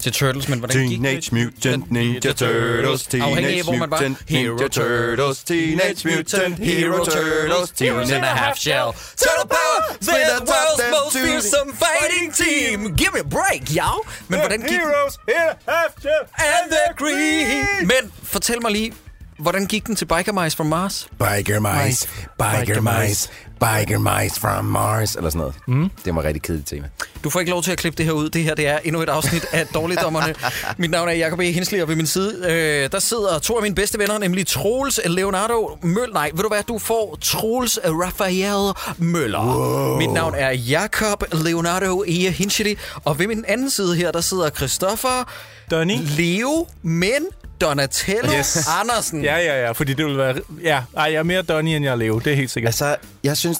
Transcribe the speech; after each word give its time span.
til 0.00 0.12
Turtles, 0.12 0.48
men 0.48 0.58
hvordan 0.58 0.88
gik 0.88 0.98
Teenage 0.98 1.20
det? 1.20 1.32
Mutant 1.32 1.90
Ninja 1.90 2.32
Turtles, 2.32 3.02
af, 3.06 3.10
Teenage 3.10 3.80
var. 3.80 3.86
Mutant 3.86 4.18
Hero 4.28 4.52
Ninja 4.52 4.68
Turtles, 4.68 5.44
Teenage 5.44 6.08
Mutant 6.08 6.58
Hero 6.58 7.04
Turtles, 7.04 7.70
two 7.70 7.98
and 7.98 8.24
a 8.24 8.34
half 8.42 8.56
shell. 8.56 8.88
Turtle 9.22 9.48
power, 9.56 9.80
they're 10.00 10.30
the 10.36 10.44
world's 10.52 10.82
most 10.98 11.16
fearsome 11.16 11.72
fighting 11.84 12.26
team. 12.42 12.78
Give 13.00 13.10
me 13.14 13.20
a 13.20 13.30
break, 13.38 13.62
y'all. 13.76 14.00
Men 14.28 14.38
hvordan 14.38 14.60
gik 14.60 14.70
Heroes 14.70 15.14
here 15.28 15.52
have 15.68 15.92
shell 16.02 16.24
And 16.50 16.64
the 16.74 16.84
green. 16.96 17.86
Men 17.92 18.12
fortæl 18.22 18.62
mig 18.62 18.72
lige, 18.72 18.92
hvordan 19.40 19.66
gik 19.66 19.86
den 19.86 19.96
til 19.96 20.04
Biker 20.04 20.42
Mice 20.42 20.56
from 20.56 20.66
Mars? 20.66 21.08
Biker 21.18 21.84
mice, 21.84 22.08
biker 22.38 22.80
mice, 22.80 23.28
biker 23.60 23.98
mice 23.98 24.40
from 24.40 24.64
Mars, 24.64 25.14
eller 25.16 25.30
sådan 25.30 25.38
noget. 25.38 25.54
Mm. 25.68 25.90
Det 26.04 26.14
var 26.14 26.24
rigtig 26.24 26.42
kedeligt 26.42 26.68
tema. 26.68 26.88
Du 27.24 27.30
får 27.30 27.40
ikke 27.40 27.50
lov 27.50 27.62
til 27.62 27.72
at 27.72 27.78
klippe 27.78 27.96
det 27.96 28.06
her 28.06 28.12
ud. 28.12 28.30
Det 28.30 28.44
her 28.44 28.54
det 28.54 28.66
er 28.66 28.78
endnu 28.84 29.02
et 29.02 29.08
afsnit 29.08 29.46
af 29.52 29.66
Dårligdommerne. 29.74 30.34
Mit 30.78 30.90
navn 30.90 31.08
er 31.08 31.12
Jacob 31.12 31.40
E. 31.40 31.52
Hensley, 31.52 31.82
og 31.82 31.88
ved 31.88 31.96
min 31.96 32.06
side, 32.06 32.44
øh, 32.50 32.92
der 32.92 32.98
sidder 32.98 33.38
to 33.38 33.56
af 33.56 33.62
mine 33.62 33.74
bedste 33.74 33.98
venner, 33.98 34.18
nemlig 34.18 34.46
Troels 34.46 35.00
Leonardo 35.04 35.78
Møller. 35.82 36.14
Nej, 36.14 36.30
ved 36.34 36.42
du 36.42 36.48
hvad? 36.48 36.62
Du 36.62 36.78
får 36.78 37.18
Troels 37.22 37.78
Raphael 37.84 38.72
Møller. 38.98 39.56
Wow. 39.56 39.98
Mit 39.98 40.10
navn 40.12 40.34
er 40.36 40.50
Jacob 40.50 41.24
Leonardo 41.32 42.04
E. 42.08 42.30
Hensley, 42.30 42.78
og 43.04 43.18
ved 43.18 43.26
min 43.26 43.44
anden 43.48 43.70
side 43.70 43.96
her, 43.96 44.10
der 44.12 44.20
sidder 44.20 44.50
Christoffer 44.50 45.24
Donny. 45.70 45.96
Leo, 46.16 46.66
men 46.82 47.26
Donatello 47.60 48.32
Yes. 48.38 48.68
Andersen. 48.80 49.24
Ja, 49.24 49.36
ja, 49.36 49.64
ja, 49.64 49.72
fordi 49.72 49.94
det 49.94 50.06
vil 50.06 50.18
være... 50.18 50.34
Ja, 50.62 50.82
ej, 50.96 51.04
jeg 51.04 51.14
er 51.14 51.22
mere 51.22 51.42
Donny, 51.42 51.68
end 51.68 51.84
jeg 51.84 51.92
er 51.92 51.96
Leo. 51.96 52.18
Det 52.18 52.32
er 52.32 52.36
helt 52.36 52.50
sikkert. 52.50 52.68
Altså, 52.68 52.96
jeg 53.24 53.36
synes, 53.36 53.58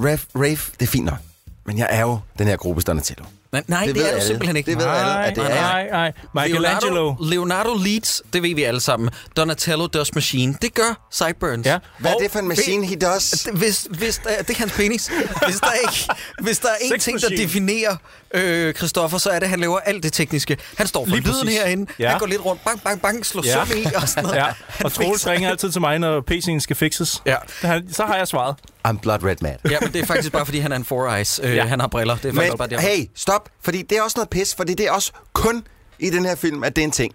Raf, 0.00 0.24
Rafe, 0.34 0.72
det 0.80 0.86
er 0.86 0.90
fint 0.90 1.04
nok. 1.04 1.18
Men 1.66 1.78
jeg 1.78 1.86
er 1.90 2.00
jo 2.00 2.18
den 2.38 2.46
her 2.46 2.56
gruppe 2.56 2.82
Donatello. 2.82 3.24
Nej, 3.52 3.62
nej 3.66 3.86
det, 3.86 3.94
det 3.94 4.12
er 4.12 4.20
du 4.20 4.26
simpelthen 4.26 4.56
ikke. 4.56 4.70
Det 4.70 4.78
ved 4.78 4.86
alle, 4.86 5.24
at 5.24 5.36
det 5.36 5.44
nej, 5.44 5.56
er. 5.56 5.90
nej, 5.90 6.12
nej. 6.34 6.44
Michelangelo. 6.44 6.94
Leonardo, 6.94 7.24
Leonardo 7.24 7.74
Leeds, 7.74 8.22
det 8.32 8.42
ved 8.42 8.54
vi 8.54 8.62
alle 8.62 8.80
sammen. 8.80 9.10
Donatello 9.36 9.86
does 9.86 10.14
machine. 10.14 10.56
Det 10.62 10.74
gør 10.74 11.08
Sideburns. 11.10 11.66
Ja. 11.66 11.78
Hvad 11.98 12.10
er 12.10 12.16
det 12.16 12.30
for 12.30 12.38
en 12.38 12.48
machine, 12.48 12.86
he 12.86 12.96
does? 12.96 13.48
Hvis, 13.52 13.86
hvis 13.90 14.18
der, 14.18 14.42
det 14.42 14.50
er 14.50 14.58
hans 14.58 14.72
penis. 14.72 15.10
Hvis 15.46 15.60
der, 15.60 15.72
ikke, 15.72 16.08
hvis 16.42 16.58
der 16.58 16.68
er 16.68 16.76
en 16.80 16.90
Sex 16.90 17.02
ting, 17.02 17.20
der 17.20 17.28
definerer 17.28 17.96
øh, 18.34 18.74
Christoffer, 18.74 19.18
så 19.18 19.30
er 19.30 19.34
det, 19.38 19.42
at 19.42 19.50
han 19.50 19.60
laver 19.60 19.78
alt 19.78 20.02
det 20.02 20.12
tekniske. 20.12 20.56
Han 20.76 20.86
står 20.86 21.04
for 21.06 21.14
Lige 21.16 21.20
lyden 21.26 21.34
præcis. 21.44 21.58
herinde. 21.58 21.92
Ja. 21.98 22.10
Han 22.10 22.18
går 22.18 22.26
lidt 22.26 22.44
rundt, 22.44 22.64
bang, 22.64 22.82
bang, 22.82 23.02
bang, 23.02 23.26
slår 23.26 23.42
Ja. 23.46 23.52
søm 23.66 23.78
i 23.78 23.84
og 23.94 24.08
sådan 24.08 24.22
noget. 24.22 24.36
Ja, 24.38 24.44
Han 24.68 24.86
og 24.86 24.92
Troels 24.92 25.26
ringer 25.26 25.50
altid 25.50 25.70
til 25.72 25.80
mig, 25.80 25.98
når 25.98 26.24
PC'en 26.30 26.58
skal 26.60 26.76
fixes. 26.76 27.22
Ja. 27.26 27.36
Han- 27.62 27.92
Så 27.92 28.04
har 28.04 28.16
jeg 28.16 28.28
svaret. 28.28 28.56
I'm 28.88 28.98
blood 29.02 29.24
red 29.24 29.36
man. 29.40 29.56
ja, 29.70 29.76
men 29.80 29.92
det 29.92 30.00
er 30.00 30.06
faktisk 30.06 30.32
bare, 30.32 30.44
fordi 30.46 30.58
han 30.58 30.72
er 30.72 30.76
en 30.76 30.84
four 30.84 31.14
eyes. 31.14 31.40
Øh, 31.42 31.56
Ja. 31.56 31.64
Han 31.66 31.80
har 31.80 31.86
briller. 31.88 32.16
Det 32.16 32.24
er 32.24 32.32
faktisk 32.34 32.56
bare 32.58 32.68
Men 32.68 32.78
det. 32.78 32.86
hey, 32.88 33.04
stop, 33.16 33.48
fordi 33.62 33.82
det 33.82 33.98
er 33.98 34.02
også 34.02 34.14
noget 34.18 34.30
pis, 34.30 34.54
fordi 34.54 34.74
det 34.74 34.86
er 34.86 34.92
også 34.92 35.12
kun 35.32 35.64
i 35.98 36.10
den 36.10 36.24
her 36.24 36.34
film, 36.34 36.64
at 36.64 36.76
det 36.76 36.82
er 36.82 36.86
en 36.86 36.90
ting. 36.92 37.14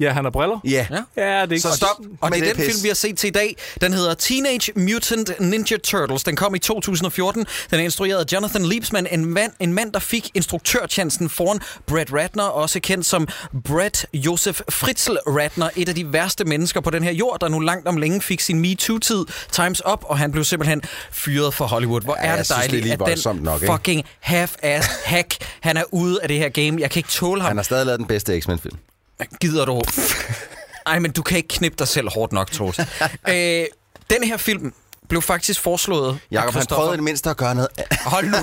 Ja, 0.00 0.12
han 0.12 0.24
har 0.24 0.30
briller. 0.30 0.60
Ja. 0.64 0.86
Ja. 0.90 0.96
Ja, 1.16 1.42
det 1.42 1.48
er 1.48 1.52
ikke 1.52 1.60
Så 1.60 1.74
stop 1.76 1.88
Og 2.20 2.30
med 2.30 2.38
det 2.40 2.48
er 2.48 2.52
den 2.54 2.62
pis. 2.64 2.72
film, 2.74 2.82
vi 2.82 2.88
har 2.88 2.94
set 2.94 3.18
til 3.18 3.28
i 3.28 3.30
dag. 3.30 3.56
Den 3.80 3.92
hedder 3.92 4.14
Teenage 4.14 4.72
Mutant 4.76 5.30
Ninja 5.40 5.76
Turtles. 5.84 6.24
Den 6.24 6.36
kom 6.36 6.54
i 6.54 6.58
2014. 6.58 7.46
Den 7.70 7.80
er 7.80 7.84
instrueret 7.84 8.18
af 8.18 8.32
Jonathan 8.32 8.64
Liebsman, 8.64 9.06
en 9.10 9.24
mand, 9.24 9.52
en 9.60 9.72
mand 9.72 9.92
der 9.92 9.98
fik 9.98 10.30
instruktørchancen 10.34 11.28
foran 11.30 11.60
Brett 11.86 12.12
Ratner, 12.12 12.42
også 12.44 12.80
kendt 12.80 13.06
som 13.06 13.28
Brett 13.64 14.06
Joseph 14.14 14.60
Fritzl 14.70 15.12
Ratner, 15.26 15.68
et 15.76 15.88
af 15.88 15.94
de 15.94 16.12
værste 16.12 16.44
mennesker 16.44 16.80
på 16.80 16.90
den 16.90 17.02
her 17.02 17.12
jord, 17.12 17.40
der 17.40 17.48
nu 17.48 17.58
langt 17.58 17.88
om 17.88 17.96
længe 17.96 18.20
fik 18.22 18.40
sin 18.40 18.58
MeToo-tid 18.60 19.24
times 19.52 19.82
up, 19.92 19.98
og 20.02 20.18
han 20.18 20.32
blev 20.32 20.44
simpelthen 20.44 20.82
fyret 21.12 21.54
for 21.54 21.64
Hollywood. 21.66 22.00
Hvor 22.00 22.16
Ja, 22.22 22.28
er 22.28 22.36
det 22.36 22.46
synes, 22.46 22.58
det 22.58 22.64
er 22.92 22.96
dejligt, 22.96 23.26
at 23.26 23.34
den 23.34 23.42
nok, 23.42 23.62
ikke? 23.62 23.72
fucking 23.74 24.04
half-ass 24.26 24.88
hack, 25.04 25.36
han 25.60 25.76
er 25.76 25.84
ude 25.92 26.22
af 26.22 26.28
det 26.28 26.38
her 26.38 26.48
game. 26.48 26.80
Jeg 26.80 26.90
kan 26.90 27.00
ikke 27.00 27.08
tåle 27.08 27.40
ham. 27.40 27.48
Han 27.48 27.56
har 27.56 27.64
stadig 27.64 27.86
lavet 27.86 27.98
den 27.98 28.06
bedste 28.06 28.40
X-Men-film. 28.40 28.76
Gider 29.40 29.64
du? 29.64 29.82
Ej, 30.86 30.98
men 30.98 31.10
du 31.12 31.22
kan 31.22 31.36
ikke 31.36 31.48
knippe 31.48 31.76
dig 31.78 31.88
selv 31.88 32.08
hårdt 32.10 32.32
nok, 32.32 32.50
Troels. 32.50 32.78
øh, 33.32 33.66
den 34.10 34.24
her 34.24 34.36
film 34.36 34.74
blev 35.10 35.22
faktisk 35.22 35.60
foreslået 35.60 36.18
Jakob, 36.30 36.48
af 36.56 36.60
han 36.60 36.66
prøvede 36.70 36.92
i 36.94 36.96
det 36.96 37.04
mindste 37.04 37.30
at 37.30 37.36
gøre 37.36 37.54
noget. 37.54 37.68
Hold 38.06 38.26
nu 38.26 38.36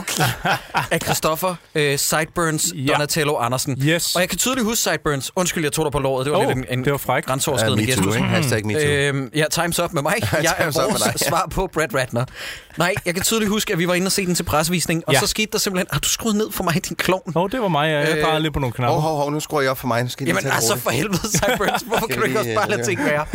af 0.91 0.99
Christoffer 1.03 1.55
øh, 1.75 1.99
Sideburns 1.99 2.73
Ja. 2.75 2.93
Donatello 2.93 3.37
Andersen. 3.37 3.77
Yes. 3.83 4.15
Og 4.15 4.21
jeg 4.21 4.29
kan 4.29 4.37
tydeligt 4.37 4.65
huske 4.65 4.81
Sideburns. 4.83 5.31
Undskyld, 5.35 5.63
jeg 5.63 5.71
tog 5.71 5.85
dig 5.85 5.91
på 5.91 5.99
låret. 5.99 6.25
Det 6.25 6.33
var 6.33 6.39
Oh, 6.39 6.47
lidt 6.47 6.57
en, 6.57 6.79
en 6.79 6.83
det 6.85 6.91
var 6.91 6.97
frækt. 6.97 7.25
grænseoverskridende 7.27 7.97
Uh, 7.97 8.03
too, 8.03 8.13
ikke? 8.13 8.27
Hashtag 8.27 8.65
me 8.65 8.73
too. 8.73 8.81
Øhm, 8.83 9.29
ja, 9.35 9.45
time's 9.53 9.83
up 9.83 9.93
med 9.93 10.01
mig. 10.01 10.13
Jeg 10.43 10.55
er 10.57 10.63
vores 10.63 11.01
dig. 11.01 11.13
svar 11.27 11.47
på 11.51 11.69
Brad 11.73 11.95
Ratner. 11.95 12.25
Nej, 12.77 12.93
jeg 13.05 13.13
kan 13.13 13.23
tydeligt 13.23 13.49
huske, 13.51 13.73
at 13.73 13.79
vi 13.79 13.87
var 13.87 13.93
inde 13.93 14.07
og 14.07 14.11
se 14.11 14.25
den 14.25 14.35
til 14.35 14.43
pressevisning, 14.43 15.03
og 15.07 15.13
Ja. 15.13 15.19
så 15.19 15.27
skete 15.27 15.51
der 15.51 15.57
simpelthen, 15.57 15.87
har 15.91 15.99
du 15.99 16.09
skruet 16.09 16.35
ned 16.35 16.51
for 16.51 16.63
mig, 16.63 16.73
din 16.89 16.95
klovn? 16.95 17.33
Åh, 17.35 17.43
oh, 17.43 17.49
det 17.51 17.61
var 17.61 17.67
mig. 17.67 17.89
Jeg 17.89 18.25
Øh, 18.33 18.41
lidt 18.41 18.53
på 18.53 18.59
nogle 18.59 18.73
knapper. 18.73 18.93
Hov, 18.93 19.01
hov, 19.01 19.17
hov, 19.17 19.31
nu 19.31 19.39
skruer 19.39 19.61
jeg 19.61 19.71
op 19.71 19.77
for 19.77 19.87
mig. 19.87 20.03
Nu 20.03 20.09
skal 20.09 20.23
jeg 20.27 20.33
lige 20.35 20.41
Jamen 20.43 20.55
altså 20.55 20.71
roligt. 20.71 20.83
for 20.83 20.89
helvede, 20.91 21.31
Sideburns. 21.31 21.81
Hvorfor 21.87 22.07
kan 22.07 22.17
du 22.17 22.23
ikke 22.23 22.39
også 22.39 22.51
bare 22.55 22.69
lade 22.69 22.83
ting 22.83 23.05
være? 23.05 23.25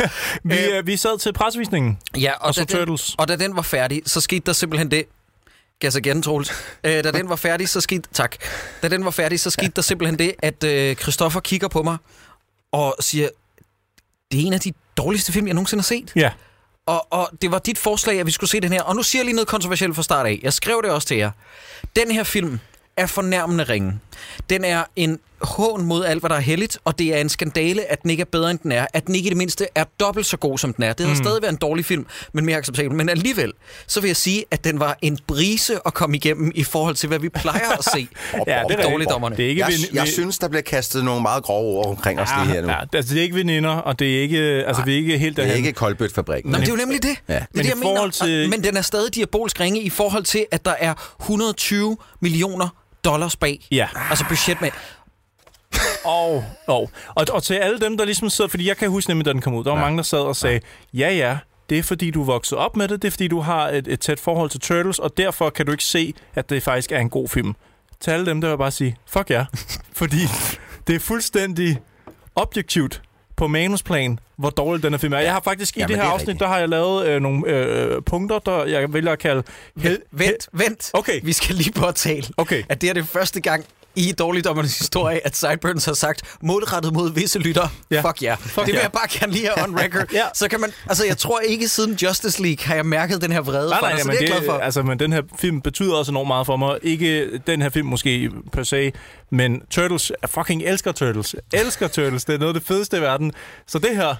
Vi, 0.43 0.55
øh, 0.59 0.87
vi 0.87 0.97
sad 0.97 1.19
til 1.19 1.33
pressevisningen. 1.33 1.97
Ja, 2.17 2.31
og, 2.33 2.47
Og 2.47 2.55
så 2.55 2.65
Turtles. 2.65 3.15
Og 3.23 3.27
da 3.27 3.35
den 3.35 3.55
var 3.55 3.61
færdig, 3.61 4.01
så 4.05 4.21
skete 4.21 4.45
der 4.45 4.53
simpelthen 4.53 4.91
det. 4.91 5.05
Gas 5.79 5.95
igen, 5.95 6.21
Troels. 6.21 6.51
Øh, 6.83 7.03
da 7.03 7.11
den 7.11 7.29
var 7.29 7.35
færdig, 7.35 7.69
så 7.69 7.81
skete... 7.81 8.09
Tak. 8.13 8.35
Da 8.81 8.87
den 8.87 9.05
var 9.05 9.11
færdig, 9.11 9.39
så 9.39 9.49
skete 9.49 9.71
der 9.75 9.81
simpelthen 9.81 10.19
det, 10.19 10.35
at 10.39 10.63
øh, 10.63 10.95
Christoffer 10.95 11.39
kigger 11.39 11.67
på 11.67 11.83
mig 11.83 11.97
og 12.71 12.95
siger, 12.99 13.29
det 14.31 14.41
er 14.41 14.45
en 14.45 14.53
af 14.53 14.59
de 14.59 14.73
dårligste 14.97 15.31
film, 15.31 15.47
jeg 15.47 15.53
nogensinde 15.53 15.81
har 15.81 15.85
set. 15.85 16.11
Ja. 16.15 16.31
Og, 16.85 17.13
og 17.13 17.29
det 17.41 17.51
var 17.51 17.59
dit 17.59 17.77
forslag, 17.77 18.19
at 18.19 18.25
vi 18.25 18.31
skulle 18.31 18.49
se 18.49 18.59
den 18.59 18.71
her. 18.71 18.81
Og 18.83 18.95
nu 18.95 19.03
siger 19.03 19.19
jeg 19.19 19.25
lige 19.25 19.35
noget 19.35 19.47
kontroversielt 19.47 19.95
fra 19.95 20.03
start 20.03 20.25
af. 20.25 20.39
Jeg 20.43 20.53
skrev 20.53 20.81
det 20.83 20.91
også 20.91 21.07
til 21.07 21.17
jer. 21.17 21.31
Den 21.95 22.11
her 22.11 22.23
film 22.23 22.59
er 22.97 23.07
fornærmende 23.07 23.63
ringe. 23.63 23.99
Den 24.49 24.65
er 24.65 24.83
en 24.95 25.19
hån 25.43 25.85
mod 25.85 26.05
alt, 26.05 26.19
hvad 26.19 26.29
der 26.29 26.35
er 26.35 26.39
heldigt, 26.39 26.77
og 26.85 26.99
det 26.99 27.13
er 27.15 27.17
en 27.17 27.29
skandale, 27.29 27.91
at 27.91 28.01
den 28.01 28.09
ikke 28.09 28.21
er 28.21 28.25
bedre, 28.31 28.51
end 28.51 28.59
den 28.63 28.71
er. 28.71 28.85
At 28.93 29.07
den 29.07 29.15
ikke 29.15 29.27
i 29.27 29.29
det 29.29 29.37
mindste 29.37 29.67
er 29.75 29.83
dobbelt 29.99 30.25
så 30.25 30.37
god, 30.37 30.57
som 30.57 30.73
den 30.73 30.83
er. 30.83 30.93
Det 30.93 31.05
havde 31.05 31.17
mm. 31.17 31.23
stadig 31.23 31.41
været 31.41 31.51
en 31.51 31.57
dårlig 31.57 31.85
film, 31.85 32.05
men 32.33 32.45
mere 32.45 32.57
acceptabel. 32.57 32.95
Men 32.97 33.09
alligevel, 33.09 33.51
så 33.87 34.01
vil 34.01 34.07
jeg 34.07 34.15
sige, 34.15 34.45
at 34.51 34.63
den 34.63 34.79
var 34.79 34.97
en 35.01 35.19
brise 35.27 35.79
at 35.85 35.93
komme 35.93 36.15
igennem 36.15 36.51
i 36.55 36.63
forhold 36.63 36.95
til, 36.95 37.07
hvad 37.07 37.19
vi 37.19 37.29
plejer 37.29 37.69
at 37.79 37.83
se. 37.93 38.07
Ja, 38.47 38.61
det 38.69 38.79
er 38.79 38.89
dårligdommerne. 38.89 39.35
Det 39.37 39.45
er 39.45 39.49
ikke 39.49 39.59
Jeg, 39.65 39.67
ven- 39.73 39.95
jeg 39.95 40.07
synes, 40.07 40.39
der 40.39 40.47
bliver 40.47 40.61
kastet 40.61 41.03
nogle 41.05 41.21
meget 41.21 41.43
grove 41.43 41.77
ord 41.77 41.85
omkring 41.87 42.19
os 42.19 42.29
lige 42.43 42.53
her 42.53 42.61
nu. 42.61 42.67
Ja, 42.67 42.77
altså, 42.93 43.13
det 43.13 43.19
er 43.19 43.23
ikke 43.23 43.35
veninder, 43.35 43.69
og 43.69 43.99
det 43.99 44.17
er 44.17 44.21
ikke, 44.21 44.37
altså, 44.39 44.83
vi 44.83 44.91
er 44.93 44.97
ikke 44.97 45.17
helt 45.17 45.35
Det 45.37 45.43
er 45.43 45.47
derhen. 45.47 45.65
ikke 45.65 45.75
Koldbødt-fabrikken. 45.77 46.51
Nå, 46.51 46.57
men 46.57 46.61
det 46.65 46.67
er 46.67 46.73
jo 46.73 46.77
nemlig 46.77 47.03
det. 47.03 47.17
Ja. 47.29 47.33
det, 47.33 47.45
Men 47.53 47.57
det 47.59 47.65
i 47.65 47.69
jeg 47.69 47.77
mener. 47.77 47.87
forhold 47.89 48.11
til- 48.11 48.49
Men 48.49 48.63
den 48.63 48.77
er 48.77 48.81
stadig 48.81 49.15
diabolsk 49.15 49.59
ringe 49.59 49.81
i 49.81 49.89
forhold 49.89 50.23
til, 50.23 50.45
at 50.51 50.65
der 50.65 50.73
er 50.79 50.93
120 51.21 51.97
millioner 52.21 52.67
dollars 53.05 53.35
bag. 53.35 53.67
Ja. 53.71 53.87
Altså 54.09 54.25
budget 54.29 54.61
med... 54.61 54.69
Og, 56.05 56.45
og, 56.67 56.89
og, 57.15 57.25
og 57.31 57.43
til 57.43 57.53
alle 57.53 57.79
dem, 57.79 57.97
der 57.97 58.05
ligesom 58.05 58.29
sidder, 58.29 58.49
fordi 58.49 58.67
jeg 58.67 58.77
kan 58.77 58.89
huske 58.89 59.09
nemlig, 59.09 59.25
da 59.25 59.33
den 59.33 59.41
kom 59.41 59.53
ud, 59.55 59.63
der 59.63 59.69
var 59.71 59.77
ja. 59.77 59.83
mange, 59.85 59.97
der 59.97 60.03
sad 60.03 60.19
og 60.19 60.35
sagde, 60.35 60.59
ja 60.93 61.11
ja, 61.11 61.37
det 61.69 61.77
er 61.79 61.83
fordi, 61.83 62.11
du 62.11 62.23
vokset 62.23 62.57
op 62.57 62.75
med 62.77 62.87
det, 62.87 63.01
det 63.01 63.07
er 63.07 63.11
fordi, 63.11 63.27
du 63.27 63.39
har 63.39 63.69
et, 63.69 63.87
et 63.87 63.99
tæt 63.99 64.19
forhold 64.19 64.49
til 64.49 64.59
Turtles, 64.59 64.99
og 64.99 65.17
derfor 65.17 65.49
kan 65.49 65.65
du 65.65 65.71
ikke 65.71 65.83
se, 65.83 66.13
at 66.35 66.49
det 66.49 66.63
faktisk 66.63 66.91
er 66.91 66.99
en 66.99 67.09
god 67.09 67.27
film. 67.29 67.55
Til 67.99 68.11
alle 68.11 68.25
dem, 68.25 68.41
der 68.41 68.49
vil 68.49 68.57
bare 68.57 68.71
sige, 68.71 68.95
fuck 69.07 69.29
ja. 69.29 69.45
fordi 69.99 70.17
det 70.87 70.95
er 70.95 70.99
fuldstændig 70.99 71.77
objektivt 72.35 73.01
på 73.35 73.47
manusplan, 73.47 74.19
hvor 74.35 74.49
dårlig 74.49 74.83
den 74.83 74.93
her 74.93 74.97
film 74.97 75.13
er. 75.13 75.17
Jeg 75.19 75.33
har 75.33 75.41
faktisk 75.43 75.77
i 75.77 75.79
Ja, 75.79 75.85
det 75.87 75.95
her 75.95 76.03
det 76.03 76.09
afsnit, 76.09 76.27
rigtigt. 76.27 76.39
der 76.39 76.47
har 76.47 76.57
jeg 76.59 76.69
lavet 76.69 77.07
øh, 77.07 77.21
nogle 77.21 77.47
øh, 77.47 78.01
punkter, 78.01 78.39
der 78.39 78.65
jeg 78.65 78.93
vælger 78.93 79.11
at 79.11 79.19
kalde... 79.19 79.43
Hel- 79.77 79.99
Vent, 80.11 80.49
vent. 80.53 80.89
Okay. 80.93 81.19
Vi 81.23 81.33
skal 81.33 81.55
lige 81.55 81.71
påtale, 81.71 82.23
Okay. 82.37 82.63
at 82.69 82.81
det 82.81 82.89
er 82.89 82.93
det 82.93 83.07
første 83.07 83.41
gang 83.41 83.65
i 83.95 84.11
dårligdommernes 84.11 84.77
historie, 84.77 85.25
at 85.25 85.35
Sideburns 85.37 85.85
har 85.85 85.93
sagt, 85.93 86.21
målrettet 86.41 86.93
mod 86.93 87.13
visse 87.13 87.39
lytter, 87.39 87.67
Ja. 87.91 88.01
fuck 88.01 88.21
ja. 88.21 88.27
Yeah. 88.27 88.37
det 88.55 88.65
vil 88.65 88.73
ja. 88.75 88.81
jeg 88.81 88.91
bare 88.91 89.07
gerne 89.19 89.33
lige 89.33 89.49
have 89.55 89.67
on 89.67 89.79
record. 89.79 90.05
Ja. 90.13 90.23
Så 90.33 90.47
kan 90.47 90.59
man, 90.61 90.71
altså 90.89 91.05
jeg 91.05 91.17
tror 91.17 91.39
ikke 91.39 91.67
siden 91.67 91.93
Justice 92.01 92.41
League 92.41 92.65
har 92.65 92.75
jeg 92.75 92.85
mærket 92.85 93.21
den 93.21 93.31
her 93.31 93.41
vrede 93.41 93.69
Nej, 93.69 93.81
nej, 93.81 93.91
dig, 93.91 94.01
så 94.01 94.07
det 94.11 94.15
er 94.17 94.19
jeg 94.21 94.27
glad 94.27 94.45
for. 94.45 94.53
altså, 94.57 94.83
men 94.83 94.99
den 94.99 95.13
her 95.13 95.21
film 95.39 95.61
betyder 95.61 95.95
også 95.95 96.11
enormt 96.11 96.27
meget 96.27 96.45
for 96.45 96.55
mig. 96.57 96.77
Ikke 96.83 97.37
den 97.47 97.61
her 97.61 97.69
film 97.69 97.87
måske 97.87 98.29
per 98.51 98.63
se, 98.63 98.91
men 99.31 99.61
Turtles, 99.69 100.11
jeg 100.21 100.29
fucking 100.29 100.61
elsker 100.63 100.91
Turtles. 100.91 101.35
Elsker 101.53 101.87
Turtles, 101.87 102.25
det 102.25 102.35
er 102.35 102.39
noget 102.39 102.53
af 102.55 102.59
det 102.61 102.67
fedeste 102.67 102.97
i 102.97 103.01
verden. 103.01 103.31
Så 103.67 103.79
det 103.79 103.95
her, 103.95 104.15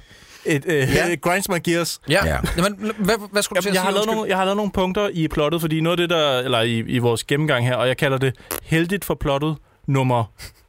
et, 0.45 0.63
øh, 0.66 0.74
Ja. 0.95 1.16
grinds 1.22 1.50
my 1.50 1.63
gears. 1.63 2.01
Ja. 2.10 2.25
Ja. 2.25 2.38
Jamen, 2.57 2.92
hvad, 2.98 3.16
hvad 3.31 3.42
skulle 3.42 3.57
du 3.57 3.62
til 3.62 3.74
Jeg, 3.74 3.81
har 3.81 3.92
lavet 3.92 4.06
nogle, 4.06 4.30
jeg 4.30 4.38
har 4.38 4.44
lavet 4.45 4.57
nogle 4.57 4.72
punkter 4.72 5.10
i 5.13 5.28
plottet, 5.28 5.62
fordi 5.62 5.81
noget 5.81 6.00
af 6.00 6.07
det 6.07 6.18
der, 6.18 6.40
eller 6.40 6.62
i, 6.62 6.80
i 6.80 6.98
vores 6.98 7.24
gennemgang 7.24 7.66
her, 7.68 7.75
og 7.75 7.88
jeg 7.88 7.98
kalder 7.98 8.18
det 8.18 8.36
heldigt 8.63 9.06
for 9.06 9.16
plottet 9.16 9.56
nummer 9.88 10.24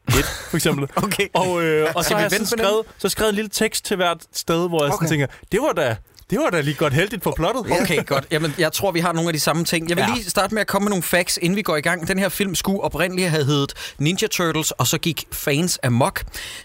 1, 0.09 0.15
for 0.51 0.57
eksempel. 0.57 0.89
Okay. 1.05 1.29
Og, 1.35 1.63
øh, 1.65 1.89
og 1.95 2.05
så 2.05 2.15
har 2.15 2.21
vi 2.21 2.23
jeg 2.23 2.41
med 2.41 2.47
skrevet, 2.47 2.83
så 2.99 3.09
skrevet 3.09 3.29
en 3.31 3.35
lille 3.37 3.49
tekst 3.49 3.85
til 3.85 3.97
hvert 3.97 4.19
sted, 4.33 4.69
hvor 4.69 4.85
jeg. 4.85 4.93
Okay. 4.93 5.07
sådan 5.07 5.09
tænker, 5.09 5.27
det 5.53 5.61
var 5.61 5.73
da, 5.73 5.97
det 6.31 6.39
var 6.39 6.51
da 6.51 6.61
lige 6.61 6.75
godt 6.75 6.93
heldigt 6.93 7.23
på 7.23 7.33
plottet. 7.37 7.67
Okay, 7.81 8.05
godt. 8.07 8.27
Jamen, 8.31 8.55
jeg 8.59 8.73
tror, 8.73 8.91
vi 8.91 9.01
har 9.01 9.13
nogle 9.13 9.29
af 9.29 9.33
de 9.33 9.41
samme 9.41 9.65
ting. 9.65 9.89
Jeg 9.89 9.97
vil 9.97 10.05
Ja. 10.09 10.15
lige 10.15 10.31
starte 10.31 10.55
med 10.55 10.61
at 10.61 10.67
komme 10.67 10.85
med 10.85 10.91
nogle 10.91 11.03
facts, 11.03 11.39
inden 11.43 11.57
vi 11.57 11.63
går 11.63 11.77
i 11.77 11.81
gang. 11.81 12.09
Den 12.09 12.19
her 12.19 12.29
film 12.29 12.55
skulle 12.55 12.81
oprindeligt 12.81 13.31
have 13.31 13.45
heddet 13.45 13.73
Ninja 13.99 14.27
Turtles, 14.29 14.71
og 14.71 14.87
så 14.87 14.99
gik 14.99 15.25
fans 15.33 15.79
amok. 15.83 16.23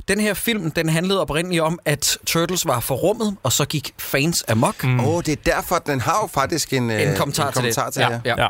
Den 0.07 0.19
her 0.19 0.33
film, 0.33 0.71
den 0.71 0.89
handlede 0.89 1.21
oprindeligt 1.21 1.61
om, 1.61 1.79
at 1.85 2.17
Turtles 2.25 2.65
var 2.65 2.79
for 2.79 2.95
rummet, 2.95 3.37
og 3.43 3.51
så 3.53 3.65
gik 3.65 3.93
fans 3.97 4.43
amok. 4.47 4.83
Åh, 4.83 5.07
oh, 5.07 5.23
det 5.25 5.31
er 5.31 5.35
derfor, 5.53 5.75
den 5.85 6.01
har 6.01 6.19
jo 6.23 6.27
faktisk 6.33 6.73
en, 6.73 6.91
øh, 6.91 7.01
En 7.01 7.15
kommentar, 7.15 7.47
en 7.47 7.53
til 7.53 7.59
kommentar 7.61 7.85
det. 7.85 7.93
til 7.93 8.03
det. 8.03 8.21
ja. 8.25 8.33
Ja. 8.37 8.47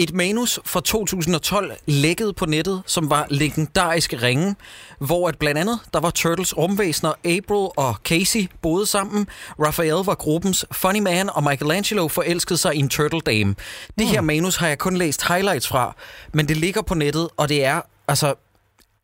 Et 0.00 0.14
manus 0.14 0.60
fra 0.64 0.80
2012 0.80 1.72
lækkede 1.86 2.32
på 2.32 2.46
nettet, 2.46 2.82
som 2.86 3.10
var 3.10 3.26
legendariske 3.30 4.22
ringe, 4.22 4.56
hvor 4.98 5.28
at 5.28 5.38
blandt 5.38 5.60
andet 5.60 5.80
der 5.92 6.00
var 6.00 6.10
Turtles 6.10 6.56
rumvæsener, 6.56 7.12
April 7.24 7.68
og 7.76 7.94
Casey 8.04 8.50
boede 8.62 8.86
sammen. 8.86 9.26
Raphael 9.60 10.04
var 10.04 10.14
gruppens 10.14 10.66
funny 10.72 10.98
man, 11.00 11.30
og 11.30 11.44
Michelangelo 11.44 12.08
forelskede 12.08 12.58
sig 12.58 12.74
i 12.74 12.78
en 12.78 12.88
Turtle 12.88 13.20
Dame. 13.20 13.54
Det 13.98 14.06
her 14.06 14.20
manus 14.20 14.56
har 14.56 14.68
jeg 14.68 14.78
kun 14.78 14.96
læst 14.96 15.28
highlights 15.28 15.68
fra, 15.68 15.94
men 16.32 16.48
det 16.48 16.56
ligger 16.56 16.82
på 16.82 16.94
nettet, 16.94 17.28
og 17.36 17.48
det 17.48 17.64
er 17.64 17.80
altså 18.08 18.34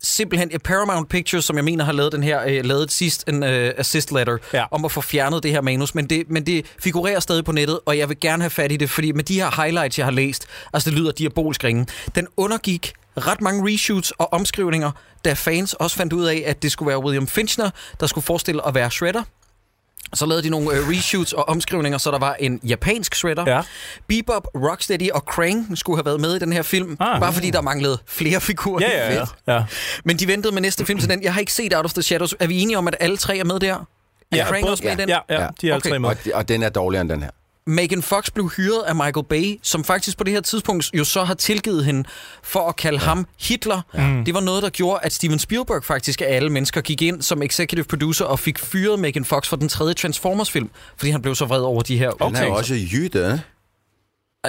simpelthen 0.05 0.51
et 0.53 0.63
Paramount 0.63 1.09
Pictures, 1.09 1.45
som 1.45 1.57
jeg 1.57 1.65
mener 1.65 1.85
har 1.85 1.93
lavet 1.93 2.13
den 2.13 2.23
her, 2.23 2.43
øh, 2.47 2.65
lavet 2.65 2.83
et 2.83 2.93
sidst 2.93 3.29
en 3.29 3.43
øh, 3.43 3.73
assist 3.77 4.13
letter 4.13 4.37
Ja. 4.53 4.65
om 4.71 4.85
at 4.85 4.93
få 4.93 5.01
fjernet 5.01 5.43
det 5.43 5.51
her 5.51 5.61
manus, 5.61 5.95
men 5.95 6.07
det, 6.11 6.31
men 6.31 6.47
det 6.47 6.67
figurerer 6.83 7.21
stadig 7.21 7.45
på 7.45 7.53
nettet, 7.53 7.81
og 7.87 7.99
jeg 7.99 8.09
vil 8.09 8.21
gerne 8.21 8.43
have 8.43 8.51
fat 8.51 8.73
i 8.73 8.77
det, 8.77 8.91
fordi 8.91 9.13
med 9.13 9.25
de 9.25 9.35
her 9.35 9.63
highlights, 9.63 9.99
jeg 9.99 10.07
har 10.07 10.11
læst, 10.13 10.47
altså 10.73 10.91
det 10.91 10.99
lyder 10.99 11.13
diabolsk 11.13 11.65
ringe, 11.65 11.87
den 12.15 12.27
undergik 12.37 12.93
ret 13.17 13.41
mange 13.41 13.73
reshoots 13.73 14.11
og 14.11 14.33
omskrivninger, 14.33 14.91
da 15.25 15.33
fans 15.33 15.75
også 15.75 15.97
fandt 15.97 16.13
ud 16.13 16.25
af, 16.25 16.43
at 16.47 16.63
det 16.63 16.73
skulle 16.73 16.89
være 16.89 17.05
William 17.05 17.27
Finchner, 17.27 17.71
der 18.01 18.07
skulle 18.07 18.25
forestille 18.25 18.67
at 18.69 18.75
være 18.75 18.91
Shredder. 18.91 19.23
Så 20.15 20.27
lavede 20.27 20.43
de 20.43 20.51
nogle 20.51 20.71
øh, 20.77 20.89
reshoots 20.89 21.33
og 21.33 21.49
omskrivninger, 21.49 21.99
så 21.99 22.11
der 22.11 22.19
var 22.19 22.35
en 22.41 22.61
japansk 22.69 23.15
Shredder. 23.15 23.45
Ja. 23.57 23.61
Bebop, 24.09 24.47
Rocksteady 24.55 25.11
og 25.11 25.27
Krang 25.27 25.79
skulle 25.79 25.97
have 25.97 26.05
været 26.07 26.21
med 26.21 26.37
i 26.37 26.39
den 26.39 26.53
her 26.53 26.63
film, 26.63 26.97
Ah. 27.01 27.21
bare 27.21 27.33
fordi 27.33 27.51
der 27.51 27.61
manglede 27.61 27.99
flere 28.07 28.41
figurer. 28.41 28.81
Ja, 28.89 29.13
ja, 29.15 29.27
ja. 29.47 29.55
ja. 29.55 29.65
Men 30.05 30.17
de 30.17 30.27
ventede 30.29 30.55
med 30.55 30.63
næste 30.63 30.87
film 30.87 30.99
til 30.99 31.09
den. 31.09 31.23
Jeg 31.23 31.33
har 31.33 31.41
ikke 31.41 31.53
set 31.53 31.75
Out 31.75 31.85
of 31.85 31.93
the 31.93 32.03
Shadows. 32.03 32.35
Er 32.41 32.47
vi 32.47 32.61
enige 32.61 32.79
om, 32.79 32.89
at 32.89 32.97
alle 33.01 33.17
tre 33.17 33.39
er 33.39 33.45
med 33.45 33.61
der? 33.61 33.75
Er 33.75 34.37
Ja, 34.37 34.45
Krang 34.45 34.65
også 34.65 34.85
med 34.85 34.93
i 34.93 34.97
den? 34.97 35.09
Ja, 35.09 35.19
ja, 35.29 35.35
Ja. 35.43 35.49
de 35.61 35.69
er 35.69 35.73
alle 35.75 35.77
Okay. 35.77 35.91
tre 35.91 35.99
med. 35.99 36.09
Og, 36.09 36.17
og 36.35 36.49
den 36.49 36.63
er 36.63 36.69
dårligere 36.69 37.01
end 37.01 37.11
den 37.11 37.23
her. 37.23 37.31
Megan 37.67 38.03
Fox 38.03 38.31
blev 38.31 38.51
hyret 38.57 38.83
af 38.83 38.95
Michael 38.95 39.25
Bay, 39.29 39.59
som 39.63 39.85
faktisk 39.85 40.19
på 40.19 40.25
det 40.25 40.33
her 40.33 40.41
tidspunkt 40.41 40.91
jo 40.95 41.05
så 41.05 41.25
har 41.25 41.35
tilgivet 41.35 41.85
hende 41.85 42.05
for 42.43 42.69
at 42.69 42.77
kalde 42.77 42.99
ja. 42.99 43.05
ham 43.05 43.27
Hitler. 43.41 43.81
Ja. 43.95 44.23
Det 44.27 44.35
var 44.35 44.41
noget, 44.41 44.63
der 44.63 44.71
gjorde, 44.71 45.01
at 45.03 45.13
Steven 45.13 45.39
Spielberg 45.39 45.85
faktisk 45.85 46.21
af 46.21 46.27
alle 46.29 46.51
mennesker 46.51 46.81
gik 46.81 47.03
ind 47.03 47.23
som 47.23 47.43
executive 47.43 47.85
producer 47.85 48.25
og 48.25 48.39
fik 48.39 48.59
fyret 48.59 48.99
Megan 48.99 49.25
Fox 49.25 49.49
for 49.49 49.57
den 49.57 49.69
tredje 49.69 49.95
Transformers-film, 49.95 50.71
fordi 50.97 51.11
han 51.11 51.23
blev 51.23 51.35
så 51.35 51.45
vred 51.45 51.61
over 51.61 51.83
de 51.83 51.99
her 51.99 52.11
Den 52.11 52.23
er 52.23 52.27
udtalelser. 52.29 52.47
jo 52.49 52.55
også 52.55 52.75
jyde. 52.75 53.41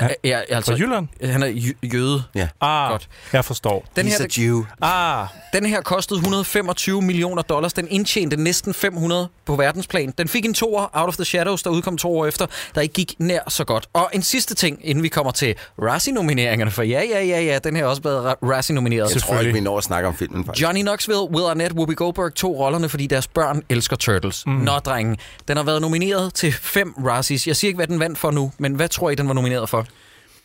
Ja, 0.01 0.07
ja, 0.23 0.37
Fra 0.49 0.55
altså, 0.55 0.73
Jylland? 0.73 1.07
han 1.23 1.43
er 1.43 1.47
jø- 1.47 1.87
jøde. 1.93 2.23
Ah, 2.61 2.91
Godt. 2.91 3.07
jeg 3.33 3.45
forstår. 3.45 3.85
Den 3.95 4.07
He's 4.07 4.17
her, 4.17 4.25
a 4.25 4.41
Jew. 4.41 4.63
Ah, 4.81 5.27
Den 5.53 5.65
her 5.65 5.81
kostede 5.81 6.17
125 6.19 7.01
millioner 7.01 7.41
dollars. 7.41 7.73
Den 7.73 7.87
indtjente 7.89 8.37
næsten 8.37 8.73
500 8.73 9.27
på 9.45 9.55
verdensplan. 9.55 10.13
Den 10.17 10.27
fik 10.27 10.45
en 10.45 10.53
toer, 10.53 10.87
Out 10.93 11.07
of 11.07 11.15
the 11.15 11.25
Shadows, 11.25 11.63
der 11.63 11.69
udkom 11.69 11.97
to 11.97 12.17
år 12.19 12.25
efter, 12.25 12.45
der 12.75 12.81
ikke 12.81 12.93
gik 12.93 13.13
nær 13.19 13.39
så 13.47 13.63
godt. 13.63 13.87
Og 13.93 14.09
en 14.13 14.21
sidste 14.21 14.55
ting, 14.55 14.79
inden 14.83 15.03
vi 15.03 15.07
kommer 15.09 15.31
til 15.31 15.55
Razzie-nomineringerne, 15.81 16.71
for 16.71 16.83
ja, 16.83 17.01
ja, 17.09 17.23
ja, 17.23 17.41
ja, 17.41 17.59
den 17.59 17.75
her 17.75 17.83
er 17.83 17.87
også 17.87 18.01
blevet 18.01 18.31
Ra- 18.31 18.37
Razzie-nomineret. 18.43 19.13
Jeg 19.13 19.21
tror 19.21 19.39
ikke, 19.39 19.53
vi 19.53 19.59
når 19.59 19.77
at 19.77 19.83
snakke 19.83 20.07
om 20.07 20.15
filmen, 20.15 20.45
faktisk. 20.45 20.63
Johnny 20.63 20.81
Knoxville, 20.81 21.21
Will 21.31 21.45
Arnett, 21.49 21.73
Whoopi 21.73 21.93
Goldberg 21.93 22.33
tog 22.35 22.59
rollerne, 22.59 22.89
fordi 22.89 23.07
deres 23.07 23.27
børn 23.27 23.61
elsker 23.69 23.95
Turtles. 23.95 24.43
Mm. 24.45 24.51
Nå, 24.53 24.71
drenge. 24.71 25.17
Den 25.47 25.57
har 25.57 25.63
været 25.63 25.81
nomineret 25.81 26.33
til 26.33 26.53
fem 26.53 26.93
Razzies. 27.05 27.47
Jeg 27.47 27.55
siger 27.55 27.69
ikke, 27.69 27.77
hvad 27.77 27.87
den 27.87 27.99
vandt 27.99 28.17
for 28.17 28.31
nu, 28.31 28.51
men 28.57 28.73
hvad 28.73 28.89
tror 28.89 29.09
I, 29.09 29.15
den 29.15 29.27
var 29.27 29.33
nomineret 29.33 29.69
for? 29.69 29.84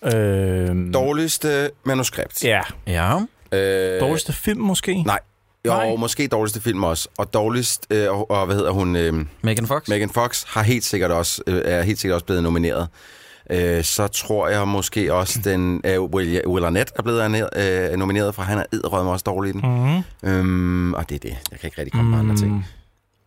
Øh, 0.05 0.95
Dårligste 0.95 1.71
manuskript. 1.85 2.45
ja. 2.45 2.61
Ja. 2.87 3.17
Øh, 3.53 4.01
Dårligste 4.01 4.33
film 4.33 4.61
måske? 4.61 5.03
Nej. 5.03 5.19
Jo, 5.67 5.71
Nej. 5.71 5.97
måske 5.97 6.27
dårligste 6.29 6.61
film 6.61 6.85
også. 6.85 7.09
Og 7.19 7.35
dårligst, 7.35 7.87
øh, 7.91 8.11
og, 8.11 8.31
og 8.31 8.47
hvad 8.47 8.57
hedder 8.57 8.71
hun, 8.71 8.97
øh, 8.97 9.13
Megan 9.43 9.67
Fox? 9.67 9.89
Megan 9.89 10.11
Fox, 10.11 10.45
har 10.47 10.63
helt 10.63 10.85
sikkert 10.85 11.11
også, 11.11 11.43
øh, 11.47 11.63
er 11.65 11.83
helt 11.83 11.99
sikkert 11.99 12.15
også 12.15 12.27
blevet 12.27 12.43
nomineret. 12.43 12.89
Øh, 13.51 13.85
så 13.85 14.09
tror 14.09 14.49
jeg 14.49 14.69
måske 14.69 15.15
også, 15.15 15.41
den 15.45 15.81
øh, 15.85 16.01
Will, 16.03 16.43
Will 16.47 16.65
Arnett 16.65 16.93
er 16.97 17.03
blevet 17.03 17.49
øh, 17.93 17.97
nomineret, 17.99 18.35
for 18.35 18.43
han 18.43 18.59
er 18.59 18.65
edderrødme 18.73 19.11
også 19.11 19.23
dårlig 19.27 19.49
i 19.51 19.53
den. 19.53 19.61
Mm-hmm. 19.61 20.31
Øhm, 20.31 20.95
og 20.95 21.09
det 21.09 21.15
er 21.15 21.19
det. 21.19 21.37
Jeg 21.51 21.59
kan 21.61 21.67
ikke 21.67 21.79
rigtig 21.79 21.93
komme 21.93 22.13
på 22.15 22.19
andre 22.19 22.37
ting. 22.37 22.67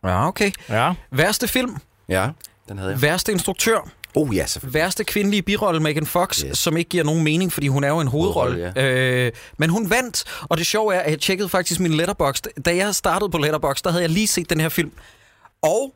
Ja, 0.04 0.28
okay. 0.28 0.50
Ja. 0.68 0.92
Værste 1.10 1.48
film, 1.48 1.76
Ja, 2.08 2.28
den 2.68 2.78
havde 2.78 2.92
jeg. 2.92 3.02
værste 3.02 3.32
instruktør, 3.32 3.88
Oh 4.14 4.36
ja, 4.36 4.46
selvfølgelig. 4.46 4.80
værste 4.80 5.04
kvindelige 5.04 5.42
birolle, 5.42 5.80
Megan 5.80 6.06
Fox, 6.06 6.38
yes. 6.40 6.58
Som 6.58 6.76
ikke 6.76 6.88
giver 6.88 7.04
nogen 7.04 7.24
mening, 7.24 7.52
fordi 7.52 7.68
hun 7.68 7.84
er 7.84 7.88
jo 7.88 8.00
en 8.00 8.08
hovedrolle. 8.08 8.72
Hovedrolle, 8.76 9.26
øh, 9.26 9.32
men 9.58 9.70
hun 9.70 9.90
vandt, 9.90 10.24
og 10.42 10.58
det 10.58 10.66
sjove 10.66 10.94
er, 10.94 11.00
at 11.00 11.10
jeg 11.10 11.20
tjekkede 11.20 11.48
faktisk 11.48 11.80
min 11.80 11.94
letterbox. 11.94 12.40
Da 12.64 12.76
jeg 12.76 12.94
startede 12.94 13.30
på 13.30 13.38
letterbox, 13.38 13.82
der 13.82 13.90
havde 13.90 14.02
jeg 14.02 14.10
lige 14.10 14.26
set 14.26 14.50
den 14.50 14.60
her 14.60 14.68
film. 14.68 14.92
Og 15.62 15.94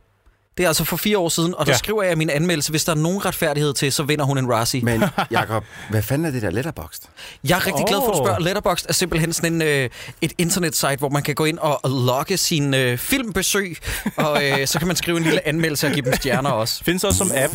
det 0.56 0.64
er 0.64 0.68
altså 0.68 0.84
for 0.84 0.96
fire 0.96 1.18
år 1.18 1.28
siden, 1.28 1.54
og 1.54 1.66
der 1.66 1.72
Ja. 1.72 1.74
ja. 1.74 1.78
skriver 1.78 2.02
jeg 2.02 2.12
i 2.12 2.14
min 2.14 2.30
anmeldelse, 2.30 2.70
hvis 2.70 2.84
der 2.84 2.92
er 2.92 2.96
nogen 2.96 3.24
retfærdighed 3.24 3.74
til, 3.74 3.92
så 3.92 4.02
vinder 4.02 4.24
hun 4.24 4.38
en 4.38 4.52
Razzie. 4.52 4.80
Men... 4.82 5.04
Jacob, 5.30 5.64
hvad 5.90 6.02
fanden 6.02 6.24
er 6.26 6.30
det 6.30 6.42
der 6.42 6.50
letterboxd? 6.50 7.02
Jeg 7.44 7.56
er 7.56 7.66
rigtig 7.66 7.82
oh. 7.84 7.88
glad 7.88 7.98
for, 7.98 8.08
at 8.08 8.12
du 8.12 8.18
spørger. 8.24 8.38
Letterboxd 8.40 8.86
er 8.88 8.92
simpelthen 8.92 9.32
sådan 9.32 9.52
en, 9.52 9.62
øh, 9.62 9.90
et 10.20 10.32
internetsite, 10.38 10.96
hvor 10.96 11.08
man 11.08 11.22
kan 11.22 11.34
gå 11.34 11.44
ind 11.44 11.58
og 11.58 11.90
logge 11.90 12.36
sin 12.36 12.74
øh, 12.74 12.98
filmbesøg, 12.98 13.76
og 14.16 14.44
øh, 14.44 14.66
så 14.66 14.78
kan 14.78 14.86
man 14.88 14.96
skrive 14.96 15.16
en 15.16 15.22
lille 15.22 15.48
anmeldelse 15.48 15.86
og 15.86 15.92
give 15.92 16.04
dem 16.04 16.14
stjerner 16.14 16.50
også. 16.50 16.84
Findes 16.84 17.04
også 17.04 17.18
som 17.18 17.30
app. 17.34 17.54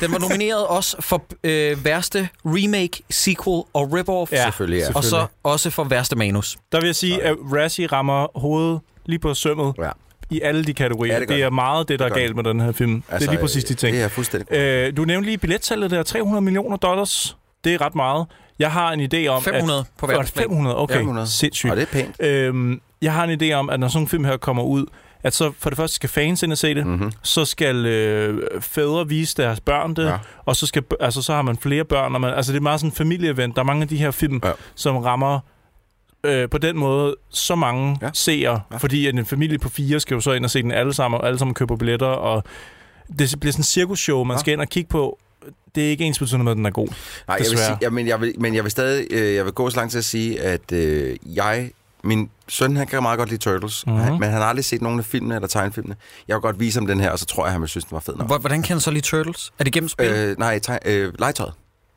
Den 0.00 0.12
var 0.12 0.18
nomineret 0.18 0.66
også 0.66 0.96
for 1.00 1.24
øh, 1.44 1.84
værste 1.84 2.28
remake, 2.44 3.02
sequel 3.10 3.62
og 3.72 3.88
rip-off. 3.92 4.32
Ja, 4.32 4.44
Selvfølgelig, 4.44 4.78
ja. 4.78 4.86
Og 4.94 5.04
så 5.04 5.26
også 5.42 5.70
for 5.70 5.84
værste 5.84 6.16
manus. 6.16 6.56
Der 6.72 6.80
vil 6.80 6.86
jeg 6.86 6.96
sige, 6.96 7.22
at 7.22 7.36
Razzie 7.52 7.86
rammer 7.86 8.38
hovedet 8.38 8.80
lige 9.06 9.18
på 9.18 9.34
sømmet 9.34 9.74
Ja. 9.78 9.90
i 10.30 10.40
alle 10.40 10.64
de 10.64 10.74
kategorier. 10.74 11.14
Ja, 11.14 11.20
det 11.20 11.28
det, 11.28 11.42
er 11.42 11.50
meget 11.50 11.88
det, 11.88 11.98
der 11.98 12.04
Det 12.08 12.14
er 12.14 12.18
galt 12.18 12.36
med 12.36 12.44
den 12.44 12.60
her 12.60 12.72
film. 12.72 12.94
Altså, 13.08 13.18
det 13.18 13.26
er 13.26 13.30
lige 13.30 13.40
præcis 13.40 13.64
de 13.64 13.74
ting. 13.74 13.96
Det 13.96 14.02
er 14.04 14.08
fuldstændig. 14.08 14.52
Øh, 14.56 14.96
du 14.96 15.04
nævnte 15.04 15.26
lige 15.28 15.38
billettallet 15.38 15.90
der, 15.90 16.02
300 16.02 16.42
millioner 16.42 16.76
dollars. 16.76 17.36
Det 17.64 17.74
er 17.74 17.80
ret 17.80 17.94
meget. 17.94 18.26
Jeg 18.58 18.72
har 18.72 18.92
en 18.92 19.00
idé 19.14 19.26
om, 19.26 19.42
500 19.42 19.78
at... 19.80 19.86
på 19.98 20.06
verdensplan. 20.06 20.44
500? 20.44 20.76
Okay, 20.78 20.94
500. 20.94 21.26
sindssygt. 21.28 21.70
Og 21.70 21.76
det 21.76 21.82
er 21.82 21.86
pænt. 21.92 22.16
Øhm, 22.20 22.80
jeg 23.02 23.12
har 23.12 23.24
en 23.24 23.42
idé 23.42 23.52
om, 23.52 23.70
at 23.70 23.80
når 23.80 23.88
sådan 23.88 24.02
en 24.02 24.08
film 24.08 24.24
her 24.24 24.36
kommer 24.36 24.62
ud, 24.62 24.86
at 25.24 25.34
så 25.34 25.52
for 25.58 25.70
det 25.70 25.76
første 25.76 25.94
skal 25.94 26.08
fans 26.08 26.42
ind 26.42 26.52
og 26.52 26.58
se 26.58 26.74
det, 26.74 26.86
Mm-hmm. 26.86 27.12
så 27.22 27.44
skal 27.44 27.86
øh, 27.86 28.60
fædre 28.60 29.08
vise 29.08 29.36
deres 29.36 29.60
børn 29.60 29.94
det, 29.96 30.04
Ja. 30.06 30.16
og 30.44 30.56
så, 30.56 30.66
skal, 30.66 30.82
altså, 31.00 31.22
så 31.22 31.32
har 31.34 31.42
man 31.42 31.56
flere 31.56 31.84
børn. 31.84 32.14
Og 32.14 32.20
man, 32.20 32.34
altså, 32.34 32.52
det 32.52 32.58
er 32.58 32.62
meget 32.62 32.80
sådan 32.80 32.90
en 32.90 32.96
familieevent. 32.96 33.54
Der 33.56 33.60
er 33.62 33.66
mange 33.66 33.82
af 33.82 33.88
de 33.88 33.96
her 33.96 34.10
film, 34.10 34.40
Ja. 34.44 34.52
som 34.74 34.96
rammer 34.96 35.40
øh, 36.24 36.48
på 36.48 36.58
den 36.58 36.78
måde 36.78 37.16
så 37.30 37.54
mange 37.54 37.98
Ja. 38.02 38.10
seere, 38.12 38.60
Ja. 38.72 38.76
fordi 38.76 39.06
at 39.06 39.14
en 39.14 39.26
familie 39.26 39.58
på 39.58 39.68
fire 39.68 40.00
skal 40.00 40.14
jo 40.14 40.20
så 40.20 40.32
ind 40.32 40.44
og 40.44 40.50
se 40.50 40.62
den 40.62 40.72
alle 40.72 40.94
sammen, 40.94 41.20
og 41.20 41.26
alle 41.26 41.38
sammen 41.38 41.54
køber 41.54 41.76
billetter, 41.76 42.06
og 42.06 42.44
det 43.18 43.34
bliver 43.40 43.52
sådan 43.52 43.60
en 43.60 43.64
cirkusshow, 43.64 44.24
man 44.24 44.34
Ja. 44.34 44.38
skal 44.40 44.52
ind 44.52 44.60
og 44.60 44.68
kigge 44.68 44.88
på. 44.88 45.18
Det 45.74 45.86
er 45.86 45.88
ikke 45.90 46.04
ens 46.04 46.18
betydende 46.18 46.44
med, 46.44 46.52
at 46.52 46.56
den 46.56 46.66
er 46.66 46.70
god. 46.70 46.86
Nej, 46.88 46.94
jeg 47.28 47.46
vil 47.50 47.58
sige, 47.58 47.78
ja, 47.82 47.90
men, 47.90 48.06
jeg 48.06 48.20
vil, 48.20 48.34
men 48.38 48.54
jeg 48.54 48.64
vil 48.64 48.70
stadig 48.70 49.06
øh, 49.10 49.34
jeg 49.34 49.44
vil 49.44 49.52
gå 49.52 49.70
så 49.70 49.76
langt 49.76 49.90
til 49.90 49.98
at 49.98 50.04
sige, 50.04 50.40
at 50.42 50.72
øh, 50.72 51.16
jeg, 51.24 51.70
min 52.04 52.30
søn, 52.48 52.76
han 52.76 52.86
kan 52.86 53.02
meget 53.02 53.18
godt 53.18 53.28
lide 53.28 53.40
Turtles, 53.40 53.86
Mhm. 53.86 53.92
mm-hmm. 53.94 54.10
han, 54.10 54.20
men 54.20 54.30
han 54.30 54.40
har 54.40 54.48
aldrig 54.48 54.64
set 54.64 54.82
nogen 54.82 54.98
af 54.98 55.04
filmene 55.04 55.34
eller 55.34 55.48
tegnefilmene. 55.48 55.96
Jeg 56.28 56.34
vil 56.36 56.40
godt 56.40 56.60
vise 56.60 56.78
ham 56.80 56.86
den 56.86 57.00
her, 57.00 57.10
og 57.10 57.18
så 57.18 57.26
tror 57.26 57.44
jeg, 57.46 57.52
han 57.52 57.60
vil 57.60 57.68
synes, 57.68 57.84
den 57.84 57.94
var 57.94 58.00
fed 58.00 58.16
nok. 58.16 58.26
Hvor- 58.26 58.38
Hvordan 58.38 58.62
kan 58.62 58.68
han 58.74 58.80
så 58.80 58.90
lide 58.90 59.00
Turtles? 59.06 59.52
Er 59.58 59.64
det 59.64 59.72
gennem 59.72 59.88
spil? 59.88 60.06
Øh, 60.06 60.38
nej, 60.38 60.58
teg, 60.58 60.78
øh, 60.86 61.12
legetøj. 61.18 61.48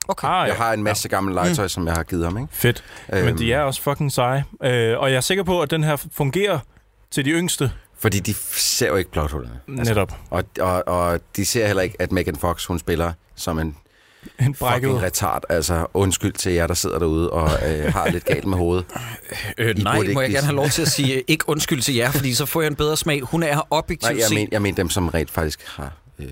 okay. 0.08 0.28
Ah, 0.28 0.48
Jeg 0.48 0.56
har 0.56 0.74
en 0.74 0.84
masse 0.84 1.10
gammel 1.10 1.36
legetøj, 1.36 1.66
mm. 1.66 1.70
som 1.70 1.88
jeg 1.88 1.94
har 1.96 2.04
givet 2.04 2.24
ham, 2.24 2.38
ikke? 2.38 2.50
Fedt. 2.52 2.84
Øhm, 3.14 3.26
Men 3.26 3.38
de 3.38 3.54
er 3.54 3.62
også 3.62 3.82
fucking 3.82 4.12
seje. 4.12 4.44
Øh, 4.64 5.00
og 5.00 5.10
jeg 5.12 5.18
er 5.18 5.22
sikker 5.22 5.44
på, 5.44 5.62
at 5.62 5.72
den 5.72 5.84
her 5.84 5.96
fungerer 6.14 6.60
til 7.12 7.26
de 7.26 7.30
yngste. 7.30 7.72
Fordi 8.00 8.20
de 8.20 8.34
ser 8.52 8.88
jo 8.88 8.96
ikke 8.96 9.12
plothullerne. 9.12 9.60
Altså, 9.78 9.94
Netop. 9.94 10.14
Og, 10.30 10.44
og, 10.60 10.88
og 10.88 11.20
de 11.36 11.46
ser 11.46 11.68
heller 11.68 11.84
ikke, 11.84 11.96
at 12.02 12.12
Megan 12.12 12.36
Fox, 12.36 12.66
hun 12.66 12.80
spiller 12.80 13.14
som 13.36 13.60
en 13.60 13.76
En 14.40 14.54
brækket. 14.54 14.88
fucking 14.88 15.04
retard. 15.04 15.44
Altså, 15.50 15.86
undskyld 15.94 16.34
til 16.34 16.52
jer, 16.54 16.68
der 16.68 16.74
sidder 16.74 17.00
derude 17.00 17.30
og 17.30 17.50
øh, 17.70 17.94
har 17.94 18.10
lidt 18.10 18.26
galt 18.26 18.46
med 18.46 18.58
hovedet. 18.58 18.86
Øh, 19.58 19.76
I 19.78 19.82
nej, 19.84 20.02
må 20.14 20.22
jeg 20.22 20.30
gerne 20.32 20.46
have 20.46 20.56
lov 20.56 20.70
til 20.70 20.82
at 20.82 20.88
sige 20.88 21.22
ikke 21.28 21.50
undskyld 21.50 21.82
til 21.82 21.96
jer, 21.96 22.12
fordi 22.12 22.34
så 22.34 22.46
får 22.46 22.62
jeg 22.62 22.68
en 22.68 22.76
bedre 22.76 22.98
smag. 22.98 23.22
Hun 23.22 23.44
er 23.44 23.68
objektivt 23.72 24.12
Nej, 24.12 24.20
jeg 24.20 24.28
set... 24.28 24.36
mener 24.36 24.50
jeg 24.52 24.62
men 24.62 24.78
dem, 24.78 24.90
som 24.90 25.08
rent 25.10 25.32
faktisk 25.32 25.68
har 25.68 25.92
øh, 26.20 26.26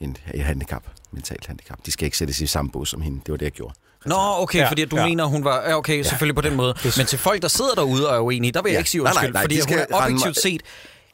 en, 0.00 0.16
et 0.34 0.42
handicap, 0.44 0.82
mentalt 1.12 1.46
handicap. 1.46 1.78
De 1.86 1.92
skal 1.92 2.04
ikke 2.04 2.18
sættes 2.18 2.40
i 2.40 2.46
samme 2.46 2.70
bås 2.70 2.88
som 2.88 3.00
hende. 3.02 3.20
Det 3.26 3.32
var 3.32 3.36
det, 3.38 3.44
jeg 3.44 3.52
gjorde. 3.52 3.74
Nå, 4.06 4.14
okay, 4.18 4.58
ja, 4.58 4.62
Ja, 4.64 4.70
fordi 4.70 4.84
du 4.84 4.96
ja. 4.96 5.06
mener, 5.06 5.24
hun 5.24 5.44
var... 5.44 5.62
Ja, 5.68 5.76
okay, 5.76 6.02
selvfølgelig 6.02 6.34
på 6.34 6.40
den 6.40 6.56
måde. 6.56 6.74
Men 6.96 7.06
til 7.06 7.18
folk, 7.18 7.42
der 7.42 7.48
sidder 7.48 7.74
derude 7.74 8.08
og 8.08 8.16
er 8.16 8.20
uenige, 8.20 8.52
der 8.52 8.62
vil 8.62 8.70
jeg 8.70 8.74
Ja. 8.74 8.78
ikke 8.78 8.90
sige 8.90 9.02
Nej, 9.02 9.12
nej, 9.12 9.18
undskyld, 9.20 9.32
nej, 9.32 9.42
fordi 9.42 9.54
hun 9.54 9.62
skal 9.62 9.78
er 9.90 9.96
objektivt 10.04 10.26
mig- 10.26 10.36
set 10.42 10.62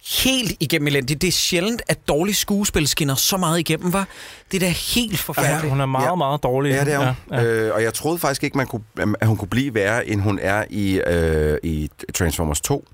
helt 0.07 0.53
igennem 0.61 0.87
elendigt. 0.87 1.23
Det 1.23 1.29
er 1.29 1.33
sjældent, 1.33 1.83
at 1.89 2.09
dårlige 2.09 2.35
skuespil 2.35 2.89
skinner 2.89 3.15
så 3.15 3.37
meget 3.37 3.59
igennem, 3.59 3.93
var. 3.93 4.09
Det 4.53 4.63
er 4.63 4.67
da 4.67 4.73
helt 4.95 5.19
forfærdeligt. 5.19 5.65
Ja, 5.65 5.69
hun 5.69 5.81
er 5.81 5.87
meget, 5.87 6.07
Ja. 6.07 6.15
meget 6.15 6.43
dårlig. 6.43 6.71
Ja, 6.73 6.85
det 6.85 6.93
er 6.93 6.99
hun. 6.99 7.15
Ja. 7.31 7.37
ja. 7.41 7.45
Øh, 7.45 7.75
og 7.75 7.83
jeg 7.83 7.95
troede 7.95 8.19
faktisk 8.19 8.45
ikke, 8.45 8.57
man 8.57 8.67
kunne, 8.67 8.83
at 9.21 9.27
hun 9.29 9.37
kunne 9.37 9.49
blive 9.49 9.75
værre, 9.75 10.07
end 10.09 10.21
hun 10.21 10.39
er 10.43 10.65
i, 10.71 11.01
øh, 11.07 11.59
i 11.63 11.91
Transformers 12.15 12.61
2, 12.61 12.89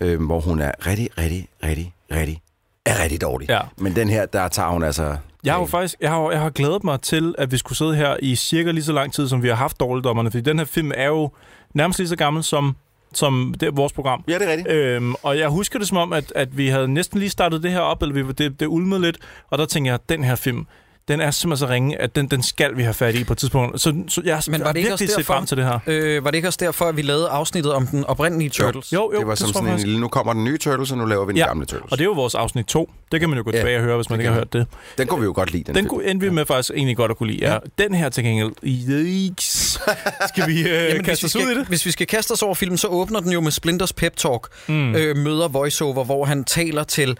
øh, 0.00 0.22
hvor 0.26 0.40
hun 0.40 0.60
er 0.60 0.72
rigtig, 0.86 1.08
rigtig, 1.18 1.48
rigtig, 1.64 1.94
rigtig, 2.12 2.42
er 2.84 3.02
rigtig 3.02 3.20
dårlig. 3.20 3.48
Ja. 3.50 3.60
Men 3.76 3.96
den 3.96 4.08
her, 4.08 4.26
der 4.26 4.48
tager 4.48 4.68
hun 4.68 4.82
altså... 4.82 5.16
Jeg 5.44 5.52
har 5.52 5.60
jo 5.60 5.66
faktisk 5.66 5.94
jeg 6.00 6.10
har, 6.10 6.30
jeg 6.30 6.40
har 6.40 6.50
glædet 6.50 6.84
mig 6.84 7.00
til, 7.00 7.34
at 7.38 7.52
vi 7.52 7.56
skulle 7.58 7.78
sidde 7.78 7.94
her 7.96 8.16
i 8.22 8.36
cirka 8.36 8.70
lige 8.70 8.84
så 8.84 8.92
lang 8.92 9.12
tid, 9.12 9.28
som 9.28 9.42
vi 9.42 9.48
har 9.48 9.54
haft 9.54 9.80
dårligdommerne, 9.80 10.30
fordi 10.30 10.42
den 10.42 10.58
her 10.58 10.64
film 10.66 10.92
er 10.94 11.06
jo 11.06 11.30
nærmest 11.74 11.98
lige 11.98 12.08
så 12.08 12.16
gammel 12.16 12.44
som, 12.44 12.76
som 13.14 13.54
det, 13.60 13.76
vores 13.76 13.92
program. 13.92 14.24
Ja, 14.28 14.38
det 14.38 14.48
er 14.48 14.50
rigtigt. 14.50 14.68
Øhm, 14.68 15.14
og 15.22 15.38
jeg 15.38 15.48
husker 15.48 15.78
det 15.78 15.88
som 15.88 15.96
om, 15.96 16.12
at, 16.12 16.32
at 16.34 16.58
vi 16.58 16.68
havde 16.68 16.88
næsten 16.88 17.18
lige 17.18 17.30
startet 17.30 17.62
det 17.62 17.70
her 17.70 17.80
op, 17.80 18.02
eller 18.02 18.14
vi, 18.14 18.32
det, 18.32 18.60
det 18.60 18.66
ulmede 18.66 19.00
lidt, 19.00 19.18
og 19.50 19.58
der 19.58 19.66
tænkte 19.66 19.90
jeg, 19.90 19.98
den 20.08 20.24
her 20.24 20.34
film, 20.34 20.66
den 21.08 21.20
er 21.20 21.30
simpelthen 21.30 21.66
så 21.68 21.72
ringe, 21.72 22.00
at 22.00 22.16
den, 22.16 22.26
den 22.28 22.42
skal 22.42 22.76
vi 22.76 22.82
have 22.82 22.94
fat 22.94 23.14
i 23.14 23.24
på 23.24 23.32
et 23.32 23.38
tidspunkt. 23.38 23.80
Så, 23.80 23.94
så 24.08 24.22
jeg 24.24 24.42
Men 24.48 24.60
var 24.60 24.66
har 24.66 24.72
det 24.72 24.78
ikke 24.78 24.88
virkelig 24.88 24.92
også 24.92 25.04
set 25.06 25.16
derfor- 25.16 25.34
frem 25.34 25.46
til 25.46 25.56
det 25.56 25.64
her. 25.64 25.78
Øh, 25.86 26.24
var 26.24 26.30
det 26.30 26.36
ikke 26.38 26.48
også 26.48 26.58
derfor, 26.62 26.84
at 26.84 26.96
vi 26.96 27.02
lavede 27.02 27.28
afsnittet 27.28 27.72
om 27.72 27.86
den 27.86 28.04
oprindelige 28.04 28.50
Turtles? 28.50 28.92
Jo, 28.92 29.10
jo, 29.14 29.18
det 29.18 29.26
var 29.26 29.34
som 29.34 29.46
tror 29.52 29.60
sådan 29.60 29.74
en 29.74 29.80
lille, 29.80 30.00
nu 30.00 30.08
kommer 30.08 30.32
den 30.32 30.44
nye 30.44 30.58
Turtles, 30.58 30.92
og 30.92 30.98
nu 30.98 31.04
laver 31.04 31.24
vi 31.24 31.30
den 31.32 31.36
Ja, 31.38 31.46
gamle 31.46 31.66
Turtles. 31.66 31.92
Og 31.92 31.98
det 31.98 32.04
er 32.04 32.08
jo 32.08 32.12
vores 32.12 32.34
afsnit 32.34 32.66
2. 32.66 32.90
Det 33.12 33.20
kan 33.20 33.28
man 33.28 33.38
jo 33.38 33.44
gå 33.44 33.50
Ja, 33.52 33.58
tilbage 33.58 33.76
og 33.78 33.82
høre, 33.84 33.96
hvis 33.96 34.10
man 34.10 34.18
det 34.18 34.22
ikke 34.24 34.28
har 34.32 34.38
hørt 34.40 34.52
det. 34.52 34.66
Den 34.98 35.06
kunne 35.06 35.20
vi 35.20 35.24
jo 35.24 35.32
godt 35.34 35.52
lide, 35.52 35.64
den, 35.64 35.74
Den 35.74 35.82
film. 35.84 35.88
kunne 35.88 36.04
endte 36.10 36.26
vi 36.26 36.32
med 36.32 36.46
faktisk 36.46 36.70
egentlig 36.76 36.96
godt 36.96 37.10
at 37.10 37.16
kunne 37.16 37.32
lide. 37.32 37.50
Ja. 37.52 37.58
Den 37.78 37.94
her 37.94 38.08
til 38.08 38.24
gengæld, 38.24 38.50
yikes. 38.64 39.80
skal 40.28 40.46
vi 40.46 40.60
øh, 40.60 40.66
Jamen, 40.88 41.04
kaste 41.04 41.22
hvis, 41.22 41.24
os 41.24 41.34
vi 41.34 41.38
ud 41.38 41.42
i 41.42 41.52
skal, 41.52 41.58
det? 41.60 41.68
hvis 41.68 41.86
vi 41.86 41.90
skal 41.90 42.06
kaste 42.06 42.32
os 42.32 42.42
over 42.42 42.54
filmen, 42.54 42.78
så 42.78 42.88
åbner 42.88 43.20
den 43.20 43.32
jo 43.32 43.40
med 43.40 43.50
Splinters 43.52 43.92
pep 43.92 44.16
talk, 44.16 44.48
mm. 44.68 44.94
øh, 44.94 45.16
møder 45.16 45.48
voiceover, 45.48 46.04
hvor 46.04 46.24
han 46.24 46.44
taler 46.44 46.84
til 46.84 47.18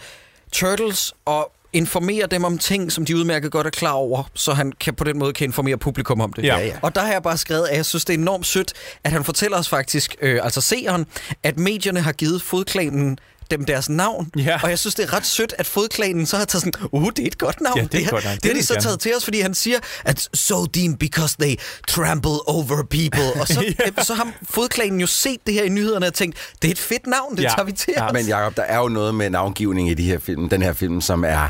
Turtles 0.53 1.15
og 1.25 1.53
informerer 1.73 2.27
dem 2.27 2.45
om 2.45 2.59
ting, 2.59 2.93
som 2.93 3.05
de 3.05 3.17
udmærket 3.17 3.53
godt 3.53 3.67
er 3.67 3.71
klar 3.71 3.93
over, 3.93 4.31
så 4.35 4.53
han 4.53 4.73
kan 4.73 4.95
på 4.95 5.05
den 5.05 5.19
måde 5.19 5.33
kan 5.33 5.45
informere 5.45 5.79
publikum 5.79 6.21
om 6.21 6.33
det. 6.33 6.45
Ja. 6.45 6.59
Ja, 6.59 6.67
ja. 6.67 6.77
Og 6.83 6.95
der 6.95 7.01
har 7.01 7.13
jeg 7.13 7.23
bare 7.23 7.37
skrevet, 7.37 7.67
at 7.67 7.77
jeg 7.77 7.87
synes, 7.87 8.05
det 8.05 8.15
er 8.15 8.19
enormt 8.19 8.47
sødt, 8.47 8.73
at 9.05 9.13
han 9.13 9.25
fortæller 9.25 9.59
os 9.59 9.69
faktisk, 9.69 10.17
øh, 10.23 10.41
altså 10.43 10.61
seeren, 10.61 11.07
at 11.43 11.59
medierne 11.59 12.01
har 12.01 12.13
givet 12.13 12.43
fodklanen 12.43 13.19
dem 13.51 13.65
deres 13.65 13.89
navn. 13.89 14.31
Ja. 14.37 14.61
Og 14.63 14.71
jeg 14.71 14.79
synes, 14.79 14.95
det 14.95 15.05
er 15.05 15.13
ret 15.13 15.27
sødt, 15.27 15.55
at 15.59 15.67
fodklanen 15.67 16.27
så 16.27 16.37
har 16.37 16.45
taget 16.45 16.63
sådan, 16.65 16.89
uh, 16.93 17.11
det 17.17 17.23
er 17.23 17.27
et 17.27 17.39
godt 17.39 17.61
navn. 17.61 17.79
Ja, 17.79 17.85
det 17.85 17.95
er 17.95 17.99
et 17.99 18.05
har- 18.05 18.11
godt 18.11 18.25
navn. 18.25 18.35
Det, 18.35 18.43
Det 18.43 18.51
har 18.53 18.61
de 18.61 18.67
så 18.67 18.75
jeg 18.75 18.83
taget 18.83 19.01
til 19.01 19.17
os, 19.17 19.25
fordi 19.25 19.41
han 19.41 19.55
siger, 19.55 19.79
at 20.05 20.29
so 20.35 20.65
deep 20.67 20.99
because 20.99 21.37
they 21.41 21.57
trample 21.89 22.49
over 22.49 22.83
people. 22.91 23.41
Og 23.41 23.49
så, 23.49 23.65
Ja. 23.99 24.03
så 24.05 24.15
har 24.15 24.33
fodklanen 24.51 25.01
jo 25.01 25.07
set 25.07 25.39
det 25.47 25.55
her 25.55 25.63
i 25.63 25.69
nyhederne 25.69 26.07
og 26.07 26.15
tænkt, 26.15 26.37
det 26.63 26.69
er 26.69 26.73
et 26.73 26.79
fedt 26.79 27.07
navn, 27.07 27.37
det 27.37 27.43
Ja. 27.43 27.49
tager 27.49 27.65
vi 27.65 27.73
til 27.73 27.95
Ja, 27.97 28.07
os. 28.07 28.13
Men 28.13 28.27
Jacob, 28.27 28.57
der 28.57 28.63
er 28.63 28.79
jo 28.79 28.89
noget 28.89 29.15
med 29.15 29.31
navngivning 29.31 29.91
i 29.91 29.95
de 29.95 30.03
her 30.03 30.19
film, 30.19 30.49
den 30.49 30.63
her 30.63 30.73
film, 30.73 31.01
som 31.01 31.25
er 31.25 31.49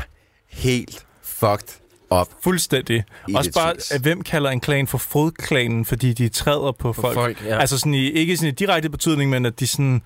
helt 0.49 1.05
fucked 1.23 1.67
up. 2.11 2.27
Fuldstændig. 2.43 3.03
I 3.27 3.33
Også 3.35 3.51
bare, 3.51 3.73
at 3.91 4.01
hvem 4.01 4.21
kalder 4.21 4.49
en 4.49 4.59
klan 4.59 4.87
for 4.87 4.97
fodklanen, 4.97 5.85
fordi 5.85 6.13
de 6.13 6.29
træder 6.29 6.71
på, 6.79 6.93
folk. 6.93 7.13
folk, 7.13 7.45
ja. 7.45 7.57
Altså 7.59 7.77
sådan 7.77 7.93
i, 7.93 8.09
ikke 8.09 8.37
sådan 8.37 8.47
i 8.49 8.51
direkte 8.51 8.89
betydning, 8.89 9.29
men 9.29 9.45
at 9.45 9.59
de 9.59 9.67
sådan... 9.67 10.01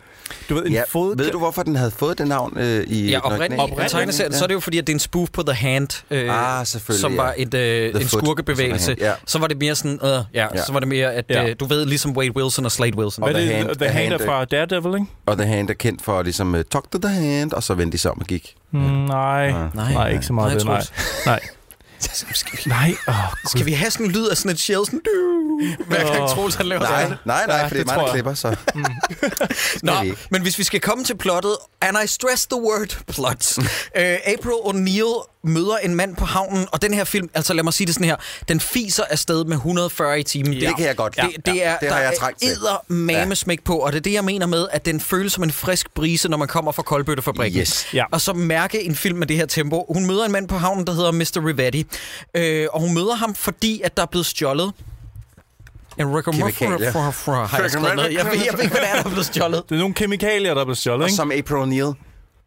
Du 0.49 0.53
ved, 0.55 0.65
en 0.65 0.71
Ja, 0.71 0.81
fod... 0.87 1.17
ved 1.17 1.31
du, 1.31 1.37
hvorfor 1.37 1.63
den 1.63 1.75
havde 1.75 1.91
fået 1.91 2.17
det 2.17 2.27
navn 2.27 2.57
øh, 2.59 2.83
i 2.87 3.09
Ja, 3.09 3.19
oprindeligt, 3.19 3.89
tegneserien, 3.89 4.33
så 4.33 4.43
er 4.43 4.47
det 4.47 4.55
jo 4.55 4.59
fordi, 4.59 4.77
at 4.77 4.87
det 4.87 4.93
er 4.93 4.95
en 4.95 4.99
spoof 4.99 5.29
på 5.33 5.43
The 5.43 5.53
Hand, 5.53 6.03
øh, 6.11 6.59
Ah, 6.59 6.65
selvfølgelig, 6.65 7.01
som 7.01 7.11
ja. 7.13 7.21
var 7.21 7.33
et, 7.37 7.53
øh, 7.53 7.93
The 7.93 8.01
en 8.01 8.07
Foot, 8.07 8.21
skurkebevægelse. 8.23 8.95
The 8.95 9.05
ja. 9.05 9.13
Så 9.25 9.39
var 9.39 9.47
det 9.47 9.57
mere 9.57 9.75
sådan, 9.75 9.99
øh, 10.03 10.09
ja, 10.09 10.19
ja, 10.33 10.47
Ja. 10.55 10.63
så 10.65 10.73
var 10.73 10.79
det 10.79 10.87
mere, 10.87 11.13
at 11.13 11.25
Ja. 11.29 11.49
øh, 11.49 11.55
du 11.59 11.65
ved, 11.65 11.85
ligesom 11.85 12.17
Wade 12.17 12.35
Wilson 12.35 12.65
og 12.65 12.71
Slade 12.71 12.97
Wilson. 12.97 13.23
Og 13.23 13.29
er 13.29 13.33
The 13.33 13.45
det? 13.47 13.55
Hand- 13.55 13.67
The 13.67 13.85
The 13.85 13.89
Hand 13.93 14.13
er 14.13 14.17
fra 14.25 14.45
Daredevil, 14.45 14.93
ikke? 14.93 15.05
Og 15.25 15.37
The 15.37 15.45
Hand 15.47 15.69
er 15.69 15.73
kendt 15.73 16.01
for 16.01 16.21
ligesom, 16.23 16.53
uh, 16.53 16.61
talk 16.71 16.91
to 16.91 16.97
the 17.03 17.13
hand, 17.15 17.53
og 17.53 17.63
så 17.63 17.73
vendte 17.73 17.97
de 17.97 18.01
sig 18.01 18.11
om 18.11 18.19
og 18.19 18.25
gik. 18.27 18.55
Mm, 18.71 18.79
nej. 18.79 19.51
Nej. 19.51 19.67
nej, 19.73 19.93
nej, 19.93 20.09
ikke 20.11 20.25
så 20.25 20.33
meget 20.33 20.65
Nej, 20.65 20.77
det, 20.79 20.91
nej. 21.25 21.39
Skal 22.33 22.57
vi, 22.57 22.69
Nej, 22.69 22.95
åh, 23.07 23.15
skal 23.45 23.65
vi 23.65 23.71
have 23.73 23.91
sådan 23.91 24.05
en 24.05 24.11
lyd 24.11 24.27
af 24.27 24.37
sådan 24.37 24.51
et 24.51 24.59
shell, 24.59 24.85
sådan, 24.85 25.01
du, 25.05 25.59
hver 25.87 26.13
gang. 26.17 26.29
Troels 26.29 26.55
han 26.55 26.65
laver 26.65 26.81
Nej, 26.81 27.07
nej, 27.25 27.45
nej, 27.47 27.55
Ja, 27.57 27.63
for 27.63 27.69
det 27.69 27.79
er 27.79 27.83
det 27.83 27.85
mig, 27.85 28.05
der 28.05 28.11
klipper, 28.11 28.33
så... 28.33 28.55
Nå, 29.83 30.01
vi 30.01 30.07
ikke. 30.07 30.17
men 30.29 30.41
hvis 30.41 30.57
vi 30.59 30.63
skal 30.63 30.79
komme 30.79 31.03
til 31.03 31.17
plottet, 31.17 31.55
and 31.81 31.97
I 32.03 32.07
stress 32.07 32.45
the 32.47 32.61
word 32.61 32.97
plot. 33.07 33.57
øh, 33.97 34.17
April 34.27 34.53
O'Neil 34.65 35.29
møder 35.45 35.77
en 35.77 35.95
mand 35.95 36.15
på 36.15 36.25
havnen, 36.25 36.67
og 36.71 36.81
den 36.81 36.93
her 36.93 37.03
film, 37.03 37.29
altså 37.33 37.53
lad 37.53 37.63
mig 37.63 37.73
sige 37.73 37.87
det 37.87 37.95
sådan 37.95 38.07
her, 38.07 38.15
den 38.47 38.59
fiser 38.59 39.03
afsted 39.09 39.45
med 39.45 39.55
140 39.55 40.19
i 40.19 40.23
timen. 40.23 40.53
Det 40.53 40.75
kan 40.77 40.85
jeg 40.85 40.95
godt. 40.95 41.15
Det, 41.15 41.45
det 41.45 41.65
er, 41.65 41.77
Det 41.77 41.89
har 41.89 41.97
der 41.97 42.03
jeg 42.03 42.13
trængt 42.19 42.39
til. 42.41 42.49
eddermamesmæk 42.49 43.63
på, 43.63 43.77
og 43.77 43.91
det 43.91 43.97
er 43.97 44.01
det, 44.01 44.13
jeg 44.13 44.23
mener 44.23 44.45
med, 44.45 44.67
at 44.71 44.85
den 44.85 44.99
føles 44.99 45.33
som 45.33 45.43
en 45.43 45.51
frisk 45.51 45.93
brise, 45.95 46.29
når 46.29 46.37
man 46.37 46.47
kommer 46.47 46.71
fra 46.71 46.83
Koldbøttefabrikken. 46.83 47.61
Yes. 47.61 47.85
Ja. 47.93 48.03
Og 48.11 48.21
så 48.21 48.33
mærke 48.33 48.83
en 48.83 48.95
film 48.95 49.17
med 49.17 49.27
det 49.27 49.37
her 49.37 49.45
tempo. 49.45 49.85
Hun 49.93 50.05
møder 50.05 50.25
en 50.25 50.31
mand 50.31 50.47
på 50.47 50.57
havnen, 50.57 50.87
der 50.87 50.93
hedder 50.93 51.11
Mr. 51.11 51.47
Rivetti, 51.47 51.85
øh, 52.33 52.67
og 52.73 52.81
hun 52.81 52.93
møder 52.93 53.15
ham, 53.15 53.35
fordi 53.35 53.81
at 53.81 53.97
der 53.97 54.03
er 54.03 54.07
blevet 54.07 54.25
stjålet 54.25 54.71
en 55.99 56.23
Kemikalier. 56.23 56.91
har 57.45 57.61
jeg 57.61 57.71
skrevet 57.71 57.95
ned. 57.95 58.03
Jeg 58.03 58.25
ved, 58.25 58.31
jeg 58.45 58.53
ved 58.53 58.63
ikke, 58.63 58.75
hvad 58.75 58.81
det 58.81 58.89
er, 58.89 58.93
der 58.95 59.03
er 59.03 59.09
blevet 59.09 59.25
stjålet. 59.25 59.63
Det 59.69 59.75
er 59.75 59.79
nogle 59.79 59.93
kemikalier, 59.93 60.53
der 60.53 60.61
er 60.61 60.65
blevet 60.65 60.77
stjålet, 60.77 61.03
Og 61.03 61.07
ikke? 61.09 61.15
som 61.15 61.31
April 61.31 61.55
O'Neil 61.55 61.95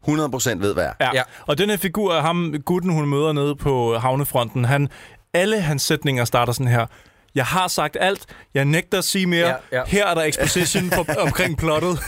100% 0.08 0.58
ved, 0.58 0.74
hvad 0.74 0.84
er. 0.84 0.92
Ja. 1.00 1.06
Ja. 1.06 1.10
ja. 1.14 1.22
Og 1.46 1.58
den 1.58 1.70
her 1.70 1.76
figur 1.76 2.14
af 2.14 2.22
ham, 2.22 2.54
gutten, 2.64 2.92
hun 2.92 3.08
møder 3.08 3.32
nede 3.32 3.56
på 3.56 3.98
havnefronten, 3.98 4.64
han, 4.64 4.88
alle 5.34 5.60
hans 5.60 5.82
sætninger 5.82 6.24
starter 6.24 6.52
sådan 6.52 6.68
her. 6.72 6.86
Jeg 7.36 7.44
har 7.46 7.68
sagt 7.68 7.96
alt. 8.00 8.20
Jeg 8.54 8.64
nægter 8.64 8.98
at 8.98 9.04
sige 9.04 9.26
mere. 9.26 9.48
Ja, 9.48 9.54
ja. 9.72 9.82
Her 9.86 10.06
er 10.06 10.14
der 10.14 10.22
exposition 10.22 10.90
for, 10.90 11.06
omkring 11.26 11.58
plottet. 11.58 11.98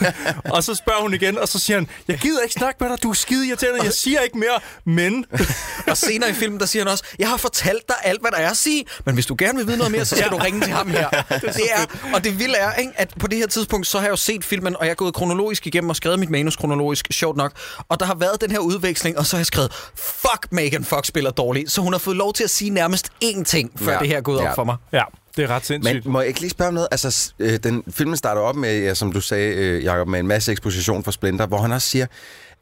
og 0.50 0.64
så 0.64 0.74
spørger 0.74 1.00
hun 1.00 1.14
igen, 1.14 1.38
og 1.38 1.48
så 1.48 1.58
siger 1.58 1.76
han, 1.76 1.88
jeg 2.08 2.18
gider 2.18 2.42
ikke 2.42 2.52
snakke 2.54 2.76
med 2.84 2.90
dig, 2.90 3.02
du 3.02 3.10
er 3.10 3.14
skide 3.14 3.48
irriterende, 3.48 3.84
jeg 3.84 3.92
siger 3.92 4.20
ikke 4.20 4.38
mere, 4.38 4.60
men... 4.84 5.24
Og 5.90 5.96
senere 5.96 6.30
i 6.30 6.32
filmen, 6.32 6.60
der 6.60 6.66
siger 6.66 6.84
han 6.84 6.92
også, 6.92 7.04
jeg 7.18 7.28
har 7.28 7.36
fortalt 7.36 7.88
dig 7.88 7.96
alt, 8.04 8.20
hvad 8.20 8.30
der 8.30 8.36
er 8.36 8.50
at 8.50 8.56
sige, 8.56 8.84
men 9.04 9.14
hvis 9.14 9.26
du 9.26 9.34
gerne 9.38 9.58
vil 9.58 9.66
vide 9.66 9.76
noget 9.76 9.92
mere, 9.92 10.04
så 10.04 10.16
skal 10.16 10.30
du 10.30 10.36
ringe 10.36 10.60
til 10.60 10.72
ham 10.72 10.90
her. 10.90 11.08
Det 11.58 11.62
er, 11.74 12.10
og 12.14 12.24
det 12.24 12.38
vilde 12.38 12.56
er, 12.56 12.74
ikke, 12.74 12.92
at 12.96 13.14
på 13.20 13.26
det 13.26 13.38
her 13.38 13.46
tidspunkt, 13.46 13.86
så 13.86 13.98
har 13.98 14.04
jeg 14.06 14.10
jo 14.10 14.16
set 14.16 14.44
filmen, 14.44 14.76
og 14.76 14.84
jeg 14.84 14.90
er 14.90 14.94
gået 14.94 15.14
kronologisk 15.14 15.66
igennem 15.66 15.90
og 15.90 15.96
skrevet 15.96 16.18
mit 16.18 16.30
manus 16.30 16.56
kronologisk, 16.56 17.06
sjovt 17.10 17.36
nok. 17.36 17.52
Og 17.88 18.00
der 18.00 18.06
har 18.06 18.14
været 18.14 18.40
den 18.40 18.50
her 18.50 18.58
udveksling, 18.58 19.18
og 19.18 19.26
så 19.26 19.36
har 19.36 19.38
jeg 19.40 19.46
skrevet, 19.46 19.72
fuck, 19.96 20.46
Megan 20.50 20.84
Fox 20.84 21.06
spiller 21.06 21.30
dårligt. 21.30 21.70
Så 21.70 21.80
hun 21.80 21.92
har 21.92 21.98
fået 21.98 22.16
lov 22.16 22.32
til 22.32 22.44
at 22.44 22.50
sige 22.50 22.70
nærmest 22.70 23.10
én 23.24 23.44
ting, 23.44 23.70
før 23.80 23.92
Ja. 23.92 23.98
det 23.98 24.08
her 24.08 24.16
er 24.16 24.20
gået 24.20 24.40
Ja. 24.42 24.48
op 24.50 24.54
for 24.54 24.64
mig. 24.64 24.76
Ja, 24.92 25.02
det 25.38 25.50
er 25.50 25.54
ret 25.54 25.66
sindssygt. 25.66 26.04
Men 26.04 26.12
må 26.12 26.20
jeg 26.20 26.28
ikke 26.28 26.40
lige 26.40 26.50
spørge 26.50 26.68
om 26.68 26.74
noget? 26.74 26.88
Altså, 26.90 27.32
øh, 27.38 27.58
den 27.62 27.82
filmen 27.90 28.16
starter 28.16 28.40
op 28.40 28.56
med, 28.56 28.82
ja, 28.82 28.94
som 28.94 29.12
du 29.12 29.20
sagde, 29.20 29.54
øh, 29.54 29.84
Jacob, 29.84 30.08
med 30.08 30.20
en 30.20 30.26
masse 30.26 30.52
eksposition 30.52 31.04
for 31.04 31.10
Splinter, 31.10 31.46
hvor 31.46 31.58
han 31.58 31.72
også 31.72 31.88
siger, 31.88 32.06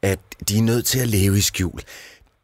at 0.01 0.19
de 0.49 0.57
er 0.57 0.61
nødt 0.61 0.85
til 0.85 0.99
at 0.99 1.07
leve 1.07 1.37
i 1.37 1.41
skjul. 1.41 1.79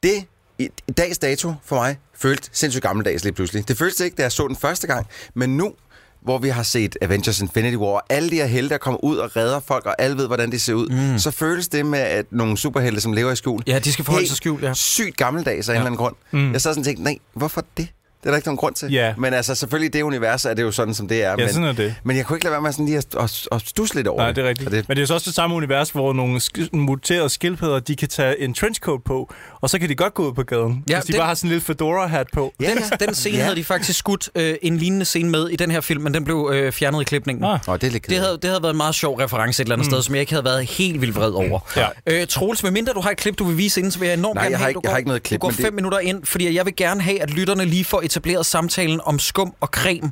Det, 0.04 0.26
i, 0.60 0.70
i 0.88 0.92
dags 0.92 1.18
dato 1.18 1.54
for 1.66 1.76
mig, 1.76 1.98
føltes 2.18 2.50
sindssygt 2.54 2.84
gammeldags 2.84 3.24
lige 3.24 3.34
pludselig. 3.34 3.68
Det 3.68 3.78
føltes 3.78 4.00
ikke, 4.00 4.16
da 4.16 4.22
jeg 4.22 4.32
så 4.32 4.48
den 4.48 4.56
første 4.56 4.88
gang, 4.88 5.08
men 5.34 5.58
nu, 5.58 5.74
hvor 6.22 6.38
vi 6.38 6.50
har 6.50 6.64
set 6.64 6.98
Avengers 7.02 7.42
Infinity 7.42 7.76
War, 7.76 7.88
og 7.90 8.04
alle 8.10 8.30
de 8.30 8.36
her 8.36 8.46
helte, 8.46 8.70
der 8.70 8.78
kommer 8.78 9.04
ud 9.04 9.18
og 9.18 9.36
redder 9.36 9.60
folk, 9.60 9.86
og 9.86 9.96
alle 10.00 10.18
ved, 10.18 10.28
hvordan 10.28 10.52
de 10.52 10.60
ser 10.60 10.74
ud, 10.74 11.12
mm. 11.12 11.20
så 11.20 11.32
føles 11.32 11.68
det 11.68 11.86
med, 11.86 12.00
at 12.00 12.26
nogle 12.32 12.58
superhelte, 12.58 13.02
som 13.02 13.14
lever 13.14 13.32
i 13.32 13.36
skjul, 13.36 13.64
Ja, 13.68 13.80
de 13.80 13.94
skal 13.94 14.06
forholde 14.06 14.28
sig 14.28 14.38
skjult, 14.38 14.64
ja. 14.64 14.74
sygt 14.74 15.18
gammeldags 15.18 15.70
af 15.70 15.74
ja. 15.74 15.78
en 15.78 15.82
eller 15.82 15.86
anden 15.86 15.98
grund. 15.98 16.16
Mm. 16.32 16.52
Jeg 16.52 16.62
sad 16.62 16.72
sådan 16.72 16.82
og 16.82 16.86
tænkte, 16.86 17.04
nej, 17.04 17.18
hvorfor 17.34 17.66
det? 17.78 17.88
Det 18.24 18.30
er 18.30 18.32
der 18.32 18.38
ikke 18.38 18.48
nogen 18.48 18.58
grund 18.58 18.76
til. 18.76 18.92
Ja. 18.92 19.14
Men 19.18 19.34
altså, 19.34 19.56
selvfølgelig 19.56 19.88
i 19.96 19.98
det 19.98 20.02
univers 20.02 20.46
er 20.46 20.54
det 20.54 20.64
jo 20.64 20.72
sådan, 20.72 20.94
som 20.94 21.08
det 21.08 21.24
er. 21.24 21.30
Ja, 21.30 21.36
men, 21.36 21.50
sådan 21.50 21.64
er 21.64 21.74
det. 21.74 21.96
Men 22.04 22.18
jeg 22.18 22.26
kunne 22.26 22.38
ikke 22.38 22.46
lade 22.46 22.52
være 22.52 22.62
med 22.62 22.72
sådan 22.72 22.86
lige 22.86 22.98
at, 22.98 23.06
at, 23.20 23.48
at 23.52 23.62
stusse 23.66 23.96
lidt 23.96 24.08
over 24.08 24.18
Nej, 24.22 24.32
det 24.32 24.44
er 24.46 24.50
rigtigt. 24.50 24.68
Og 24.68 24.72
Det... 24.76 24.88
Men 24.90 24.98
det 24.98 25.04
er 25.04 25.08
så 25.08 25.14
også 25.14 25.26
det 25.30 25.36
samme 25.36 25.56
univers, 25.56 25.90
hvor 25.90 26.14
nogle 26.14 26.38
sk- 26.44 26.68
muterede 26.78 27.30
skildpadder, 27.30 27.80
de 27.80 27.96
kan 27.96 28.08
tage 28.10 28.40
en 28.42 28.54
trenchcoat 28.54 29.04
på, 29.06 29.34
og 29.62 29.70
så 29.70 29.80
kan 29.80 29.90
de 29.90 29.96
godt 29.96 30.14
gå 30.14 30.28
ud 30.28 30.34
på 30.34 30.44
gaden, 30.44 30.84
Ja, 30.90 30.96
hvis 30.96 31.06
de 31.06 31.12
det- 31.12 31.20
bare 31.20 31.28
har 31.28 31.34
sådan 31.36 31.48
en 31.48 31.50
lille 31.50 31.62
fedora-hat 31.66 32.28
på. 32.34 32.54
ja, 32.62 32.70
Den, 33.00 33.08
den 33.08 33.16
scene 33.16 33.38
Ja. 33.38 33.44
havde 33.44 33.56
de 33.56 33.64
faktisk 33.64 34.00
skudt 34.00 34.30
øh, 34.36 34.56
en 34.62 34.78
lignende 34.78 35.06
scene 35.06 35.30
med 35.30 35.50
i 35.50 35.56
den 35.56 35.72
her 35.72 35.82
film, 35.82 36.04
men 36.04 36.14
den 36.14 36.24
blev 36.26 36.50
øh, 36.54 36.72
fjernet 36.72 37.02
i 37.02 37.04
klipningen. 37.04 37.44
Ah. 37.46 37.60
Åh, 37.68 37.76
det 37.76 37.84
er 37.84 37.92
lidt 37.92 38.10
Det 38.10 38.18
havde, 38.18 38.34
det 38.42 38.46
havde 38.50 38.64
været 38.64 38.72
en 38.74 38.78
meget 38.78 38.96
sjov 38.96 39.16
reference 39.16 39.62
et 39.62 39.66
eller 39.66 39.76
andet 39.76 39.88
mm. 39.88 39.92
sted, 39.92 40.02
som 40.02 40.16
jeg 40.16 40.20
ikke 40.22 40.32
havde 40.34 40.46
været 40.46 40.66
helt 40.70 41.02
vildt 41.02 41.16
vred 41.16 41.32
over. 41.32 41.60
Ja. 41.76 41.88
Øh, 42.08 42.28
Troels, 42.28 42.64
medmindre 42.64 42.94
du 42.94 43.02
har 43.02 43.10
et 43.12 43.18
klip, 43.18 43.40
du 43.40 43.44
vil 43.44 43.58
vise 43.58 43.80
inden, 43.80 43.92
så 43.92 44.00
vil 44.00 44.06
jeg 44.08 44.18
enormt 44.18 44.36
Nej, 44.36 44.44
gerne 44.44 44.52
jeg 44.52 44.58
har 44.58 44.64
have, 44.64 44.70
ikke- 44.72 44.76
du 44.78 44.82
jeg 44.84 44.88
går, 44.90 44.92
har 44.92 44.98
ikke 44.98 45.08
noget 45.10 45.24
klip, 45.24 45.42
du 45.42 45.48
går 45.48 45.52
det- 45.52 45.60
fem 45.60 45.74
minutter 45.74 46.00
ind, 46.00 46.26
fordi 46.26 46.56
jeg 46.56 46.66
vil 46.66 46.76
gerne 46.76 47.02
have, 47.02 47.22
at 47.22 47.30
lytterne 47.30 47.66
lige 47.66 47.86
får 47.86 48.02
etableret 48.14 48.46
samtalen 48.46 49.02
om 49.06 49.20
skum 49.20 49.54
og 49.62 49.68
creme 49.68 50.12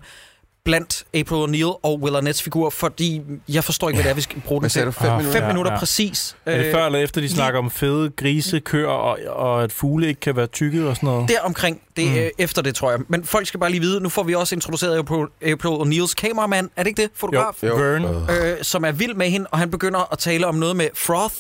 blandt 0.66 1.04
April 1.14 1.38
O'Neil 1.44 1.80
og 1.84 2.00
Will 2.02 2.16
Arnett's 2.16 2.44
figur, 2.44 2.70
fordi 2.70 3.22
jeg 3.50 3.64
forstår 3.64 3.90
ikke, 3.90 3.98
hvad 3.98 4.04
det 4.04 4.10
er, 4.10 4.16
vi 4.16 4.22
skal 4.22 4.42
bruge 4.46 4.62
den 4.62 4.70
til. 4.70 4.86
du? 4.86 4.92
Fem 4.92 5.10
Ah, 5.10 5.18
minutter? 5.18 5.34
Fem 5.40 5.42
Ja, 5.44 5.48
minutter 5.48 5.72
ja. 5.72 5.78
præcis. 5.80 6.36
Er 6.46 6.58
det 6.58 6.66
Øh, 6.66 6.72
før 6.74 6.86
eller 6.86 7.00
efter, 7.00 7.22
de 7.22 7.30
snakker 7.30 7.60
om 7.60 7.72
fede 7.72 8.10
grise, 8.10 8.60
køer, 8.60 8.88
og, 8.88 9.20
og 9.28 9.64
at 9.64 9.72
fugle 9.72 10.08
ikke 10.08 10.20
kan 10.20 10.36
være 10.36 10.48
tykke 10.48 10.88
og 10.88 10.96
sådan 10.96 11.08
noget? 11.10 11.30
Der 11.30 11.36
omkring, 11.44 11.82
det 11.96 12.08
er 12.08 12.24
mm. 12.26 12.30
efter 12.38 12.62
det, 12.62 12.76
tror 12.76 12.92
jeg. 12.92 13.00
Men 13.08 13.24
folk 13.26 13.48
skal 13.48 13.60
bare 13.60 13.70
lige 13.72 13.82
vide, 13.82 14.00
nu 14.02 14.10
får 14.10 14.24
vi 14.24 14.36
også 14.36 14.56
introduceret 14.56 14.98
April, 14.98 15.26
April 15.52 15.72
O'Neil's 16.02 16.14
kameramand. 16.14 16.70
Er 16.76 16.84
det 16.84 16.88
ikke 16.90 17.02
det? 17.02 17.10
Fotograf? 17.16 17.64
Jo. 17.64 17.76
Vern. 17.76 18.06
øh, 18.30 18.58
som 18.62 18.86
er 18.86 18.92
vild 18.92 19.14
med 19.14 19.30
hende, 19.30 19.48
og 19.52 19.60
han 19.60 19.72
begynder 19.72 20.12
at 20.12 20.20
tale 20.20 20.48
om 20.48 20.56
noget 20.56 20.76
med 20.76 20.88
froth 20.96 21.36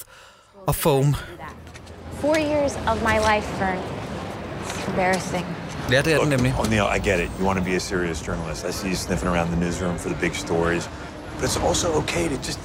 og 0.67 0.75
foam. 0.75 1.15
Four 2.21 2.35
years 2.37 2.71
of 2.75 2.97
my 3.01 3.35
life, 3.35 3.47
Vern. 3.59 3.77
It's 4.65 4.89
embarrassing. 4.89 5.45
Ja, 5.91 6.01
det 6.01 6.13
er 6.13 6.19
den 6.19 6.29
nemlig. 6.29 6.53
O'Neill, 6.59 6.95
I 6.95 6.99
get 7.09 7.19
it. 7.19 7.29
You 7.39 7.45
want 7.45 7.59
to 7.59 7.65
be 7.65 7.75
a 7.75 7.79
serious 7.79 8.27
journalist. 8.27 8.65
I 8.69 8.71
see 8.71 8.87
you 8.89 8.95
sniffing 8.95 9.29
around 9.29 9.49
the 9.51 9.59
newsroom 9.65 9.97
for 9.97 10.09
the 10.09 10.17
big 10.21 10.35
stories. 10.35 10.89
But 11.35 11.43
it's 11.45 11.57
also 11.67 11.87
okay 11.87 12.27
to 12.29 12.37
just 12.37 12.59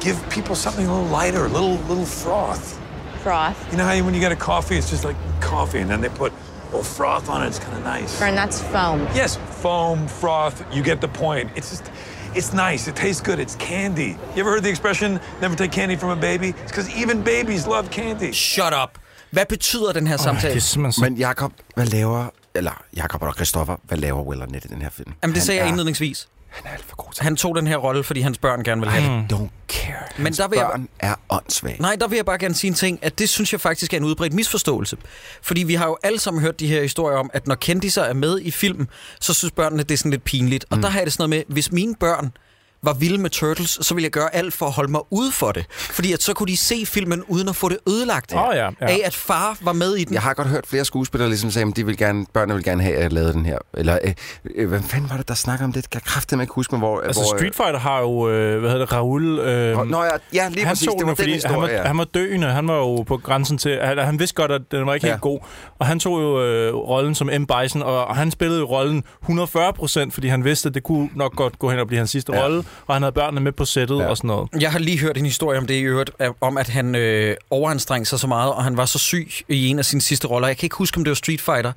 give 0.00 0.16
people 0.30 0.54
something 0.56 0.86
a 0.86 0.94
little 0.94 1.18
lighter, 1.22 1.44
a 1.44 1.48
little, 1.48 1.76
little 1.88 2.06
froth. 2.06 2.78
froth. 3.22 3.56
You 3.70 3.76
know 3.78 3.84
how 3.86 3.92
you, 3.96 4.04
when 4.04 4.14
you 4.14 4.20
get 4.20 4.32
a 4.32 4.36
coffee, 4.52 4.76
it's 4.78 4.90
just 4.90 5.04
like 5.04 5.16
coffee, 5.40 5.80
and 5.80 5.90
then 5.90 6.00
they 6.00 6.08
put 6.08 6.32
a 6.32 6.66
little 6.66 6.82
froth 6.96 7.28
on 7.28 7.42
it. 7.42 7.46
It's 7.48 7.58
kind 7.58 7.76
of 7.76 7.84
nice. 7.84 8.18
Fern, 8.18 8.34
that's 8.34 8.60
foam. 8.60 9.00
Yes, 9.14 9.38
foam, 9.62 10.08
froth, 10.08 10.62
you 10.76 10.82
get 10.82 11.00
the 11.00 11.08
point. 11.08 11.50
It's 11.56 11.70
just, 11.70 11.90
it's 12.34 12.52
nice. 12.52 12.90
It 12.90 12.96
tastes 12.96 13.22
good. 13.22 13.38
It's 13.38 13.56
candy. 13.56 14.16
You 14.34 14.40
ever 14.42 14.50
heard 14.50 14.62
the 14.62 14.70
expression, 14.70 15.18
never 15.40 15.56
take 15.56 15.72
candy 15.72 15.96
from 15.96 16.10
a 16.10 16.16
baby? 16.16 16.48
It's 16.48 16.72
because 16.72 16.88
even 17.02 17.22
babies 17.22 17.66
love 17.66 17.88
candy. 17.90 18.32
Shut 18.32 18.72
up. 18.72 18.98
Hvad 19.30 19.46
betyder 19.46 19.92
den 19.92 20.06
her 20.06 20.16
Det 20.16 20.24
samtale? 20.24 20.54
er 20.56 20.60
simpelthen 20.60 20.92
så... 20.92 21.00
Men 21.00 21.14
Jakob, 21.16 21.52
hvad 21.74 21.86
laver... 21.86 22.28
Eller 22.54 22.82
Jakob 22.96 23.22
og 23.22 23.34
Christoffer, 23.34 23.76
hvad 23.84 23.98
laver 23.98 24.22
Will 24.22 24.42
Arnett 24.42 24.64
i 24.64 24.68
den 24.68 24.82
her 24.82 24.90
film? 24.90 25.12
Jamen, 25.22 25.34
det 25.34 25.40
Han 25.40 25.46
sagde 25.46 25.58
jeg 25.60 25.64
er- 25.64 25.68
indledningsvis. 25.68 26.28
Han 26.50 26.66
er 26.66 26.74
alt 26.74 26.84
for 26.84 26.96
god 26.96 27.12
til 27.12 27.22
Han 27.24 27.36
tog 27.36 27.56
den 27.56 27.66
her 27.66 27.76
rolle, 27.76 28.04
fordi 28.04 28.20
hans 28.20 28.38
børn 28.38 28.64
gerne 28.64 28.80
vil 28.80 28.90
have 28.90 29.04
det. 29.28 29.32
Don't 29.32 29.48
care. 29.68 29.94
Men 30.16 30.24
Hans 30.26 30.36
der 30.36 30.48
vil 30.48 30.56
jeg- 30.56 30.66
børn 30.66 30.88
er 31.00 31.14
åndssvage. 31.30 31.82
Nej, 31.82 31.96
der 32.00 32.08
vil 32.08 32.16
jeg 32.16 32.24
bare 32.26 32.38
gerne 32.38 32.54
sige 32.54 32.68
en 32.68 32.74
ting, 32.74 32.98
at 33.02 33.18
det 33.18 33.28
synes 33.28 33.52
jeg 33.52 33.60
faktisk 33.60 33.92
er 33.92 33.96
en 33.96 34.04
udbredt 34.04 34.32
misforståelse. 34.32 34.96
Fordi 35.42 35.62
vi 35.62 35.74
har 35.74 35.86
jo 35.86 35.96
alle 36.02 36.18
sammen 36.18 36.40
hørt 36.42 36.60
de 36.60 36.66
her 36.66 36.82
historier 36.82 37.18
om, 37.18 37.30
at 37.32 37.46
når 37.46 37.54
kendiser 37.54 38.02
er 38.02 38.12
med 38.12 38.40
i 38.40 38.50
film, 38.50 38.88
så 39.20 39.34
synes 39.34 39.52
børnene, 39.52 39.82
det 39.82 39.90
er 39.90 39.96
sådan 39.98 40.10
lidt 40.10 40.24
pinligt. 40.24 40.64
Og 40.70 40.76
mm. 40.76 40.82
der 40.82 40.88
har 40.88 40.98
jeg 40.98 41.06
det 41.06 41.12
sådan 41.12 41.30
noget 41.30 41.46
med, 41.48 41.54
hvis 41.54 41.72
mine 41.72 41.94
børn 42.00 42.32
var 42.84 42.92
vilde 42.92 43.18
med 43.18 43.30
Turtles, 43.30 43.78
så 43.82 43.94
ville 43.94 44.04
jeg 44.04 44.10
gøre 44.12 44.34
alt 44.34 44.54
for 44.54 44.66
at 44.66 44.72
holde 44.72 44.90
mig 44.92 45.00
ude 45.10 45.32
for 45.32 45.52
det. 45.52 45.66
Fordi 45.70 46.12
at 46.12 46.22
så 46.22 46.34
kunne 46.34 46.46
de 46.46 46.56
se 46.56 46.86
filmen 46.86 47.22
uden 47.28 47.48
at 47.48 47.56
få 47.56 47.68
det 47.68 47.78
ødelagt 47.88 48.34
Åh, 48.34 48.40
ja, 48.54 48.64
ja. 48.64 48.70
af, 48.80 49.00
at 49.04 49.14
far 49.14 49.56
var 49.60 49.72
med 49.72 49.94
i 49.96 50.04
den. 50.04 50.14
Jeg 50.14 50.22
har 50.22 50.34
godt 50.34 50.48
hørt 50.48 50.66
flere 50.66 50.84
skuespillere 50.84 51.28
ligesom 51.28 51.50
sige, 51.50 51.66
at 51.66 51.76
de 51.76 51.86
vil 51.86 51.96
gerne, 51.96 52.26
børnene 52.32 52.54
vil 52.54 52.64
gerne 52.64 52.82
have, 52.82 52.96
at 52.96 53.02
jeg 53.02 53.12
lavede 53.12 53.32
den 53.32 53.46
her. 53.46 53.58
Eller, 53.74 53.98
øh, 54.04 54.14
øh, 54.56 54.68
hvad 54.68 54.80
fanden 54.82 55.10
var 55.10 55.16
det, 55.16 55.28
der 55.28 55.34
snakker 55.34 55.64
om 55.64 55.72
det? 55.72 55.82
Jeg 55.82 55.90
kan 55.90 56.00
kraftedeme 56.04 56.42
ikke 56.42 56.54
huske, 56.54 56.76
hvor... 56.76 57.00
Altså, 57.00 57.22
hvor, 57.22 57.38
Street 57.38 57.54
Fighter 57.54 57.78
har 57.78 58.00
jo, 58.00 58.28
øh, 58.30 58.60
hvad 58.60 58.70
hedder 58.70 58.84
det, 58.86 58.92
Raoul... 58.94 59.38
Øh, 59.38 59.54
Øh, 59.54 59.86
Nå 59.90 60.02
ja, 60.04 60.10
ja, 60.34 60.48
lige 60.48 60.64
han 60.64 60.70
præcis. 60.70 60.86
tog 60.88 60.98
Det 60.98 61.06
var 61.06 61.14
den, 61.14 61.24
den 61.26 61.40
fordi 61.40 61.46
han 61.46 61.56
var, 61.56 61.66
historie, 61.66 61.80
ja. 61.82 61.86
han 61.86 61.98
var 61.98 62.04
døende. 62.04 62.46
Han 62.46 62.68
var 62.68 62.76
jo 62.76 63.02
på 63.02 63.16
grænsen 63.16 63.58
til... 63.58 63.78
Han, 63.82 63.98
han 63.98 64.18
vidste 64.18 64.34
godt, 64.34 64.52
at 64.52 64.60
den 64.70 64.86
var 64.86 64.94
ikke 64.94 65.06
Ja. 65.06 65.12
helt 65.12 65.20
god. 65.22 65.38
Og 65.78 65.86
han 65.86 65.98
tog 66.00 66.20
jo 66.22 66.42
øh, 66.44 66.74
rollen 66.74 67.14
som 67.14 67.30
M. 67.40 67.46
Bison, 67.46 67.82
og, 67.82 68.04
og 68.06 68.16
han 68.16 68.30
spillede 68.30 68.60
jo 68.60 68.66
rollen 68.66 69.04
140 69.22 69.72
procent, 69.72 70.14
fordi 70.14 70.28
han 70.28 70.44
vidste, 70.44 70.68
at 70.68 70.74
det 70.74 70.82
kunne 70.82 71.08
nok 71.14 71.36
godt 71.36 71.58
gå 71.58 71.70
hen 71.70 71.78
og 71.78 71.86
blive 71.86 71.98
hans 71.98 72.10
sidste 72.10 72.32
Ja. 72.34 72.42
rolle. 72.44 72.64
Og 72.86 72.94
han 72.94 73.02
havde 73.02 73.12
børnene 73.12 73.40
med 73.40 73.52
på 73.52 73.64
sættet 73.64 73.98
Ja. 73.98 74.06
og 74.06 74.16
sådan 74.16 74.28
noget. 74.28 74.48
Jeg 74.60 74.72
har 74.72 74.78
lige 74.78 74.98
hørt 74.98 75.16
en 75.18 75.24
historie 75.26 75.58
om 75.58 75.66
det 75.66 75.74
i 75.74 75.80
øvrigt, 75.80 76.10
om 76.40 76.56
at 76.58 76.68
han 76.68 76.94
øh, 76.94 77.36
overanstrengte 77.50 78.08
sig 78.10 78.20
så 78.20 78.26
meget, 78.26 78.52
og 78.52 78.64
han 78.64 78.76
var 78.76 78.84
så 78.86 78.98
syg 78.98 79.30
i 79.48 79.66
en 79.68 79.78
af 79.78 79.84
sine 79.84 80.02
sidste 80.02 80.26
roller. 80.28 80.48
Jeg 80.48 80.56
kan 80.56 80.66
ikke 80.66 80.76
huske, 80.76 80.96
om 80.98 81.04
det 81.04 81.10
var 81.10 81.14
Street 81.14 81.40
Fighter. 81.40 81.72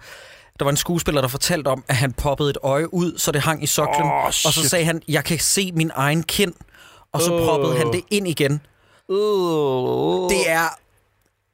Der 0.59 0.65
var 0.65 0.71
en 0.71 0.77
skuespiller, 0.77 1.21
der 1.21 1.27
fortalte 1.27 1.67
om, 1.67 1.83
at 1.87 1.95
han 1.95 2.11
poppede 2.13 2.49
et 2.49 2.57
øje 2.63 2.93
ud, 2.93 3.17
så 3.17 3.31
det 3.31 3.41
hang 3.41 3.63
i 3.63 3.67
soklen. 3.67 4.05
Åh, 4.07 4.25
og 4.25 4.33
så 4.33 4.69
sagde 4.69 4.85
han, 4.85 5.01
jeg 5.07 5.23
kan 5.23 5.39
se 5.39 5.71
min 5.71 5.91
egen 5.95 6.23
kind. 6.23 6.53
Og 7.13 7.21
så 7.21 7.33
Øh. 7.33 7.45
proppede 7.45 7.77
han 7.77 7.93
det 7.93 8.01
ind 8.11 8.27
igen. 8.27 8.61
Uh, 9.09 10.29
Det 10.29 10.49
er 10.49 10.77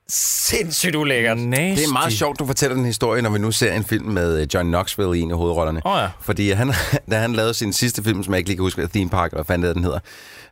sindssygt 0.10 0.96
ulækkert. 0.96 1.38
nasty. 1.38 1.82
Det 1.82 1.90
er 1.90 1.94
meget 1.94 2.14
sjovt, 2.14 2.40
du 2.40 2.46
fortæller 2.46 2.76
den 2.76 2.86
historie, 2.86 3.22
når 3.22 3.30
vi 3.30 3.40
nu 3.40 3.52
ser 3.52 3.74
en 3.74 3.84
film 3.84 4.06
med 4.06 4.42
øh, 4.42 4.48
John 4.54 4.68
Knoxville 4.68 5.18
i 5.18 5.22
en 5.22 5.32
af 5.32 5.38
hovedrollerne. 5.38 5.82
Åh 5.86 5.98
ja. 6.02 6.08
Fordi 6.22 6.52
han, 6.52 6.74
da 7.12 7.18
han 7.20 7.34
lavede 7.34 7.54
sin 7.54 7.74
sidste 7.74 8.04
film, 8.04 8.24
som 8.24 8.34
jeg 8.34 8.38
ikke 8.38 8.50
lige 8.50 8.58
kan 8.58 8.64
huske, 8.64 8.88
Theme 8.88 9.10
Park, 9.10 9.32
eller 9.32 9.44
hvad 9.44 9.54
fanden 9.54 9.68
det 9.68 9.76
den 9.76 9.84
hedder, 9.84 10.00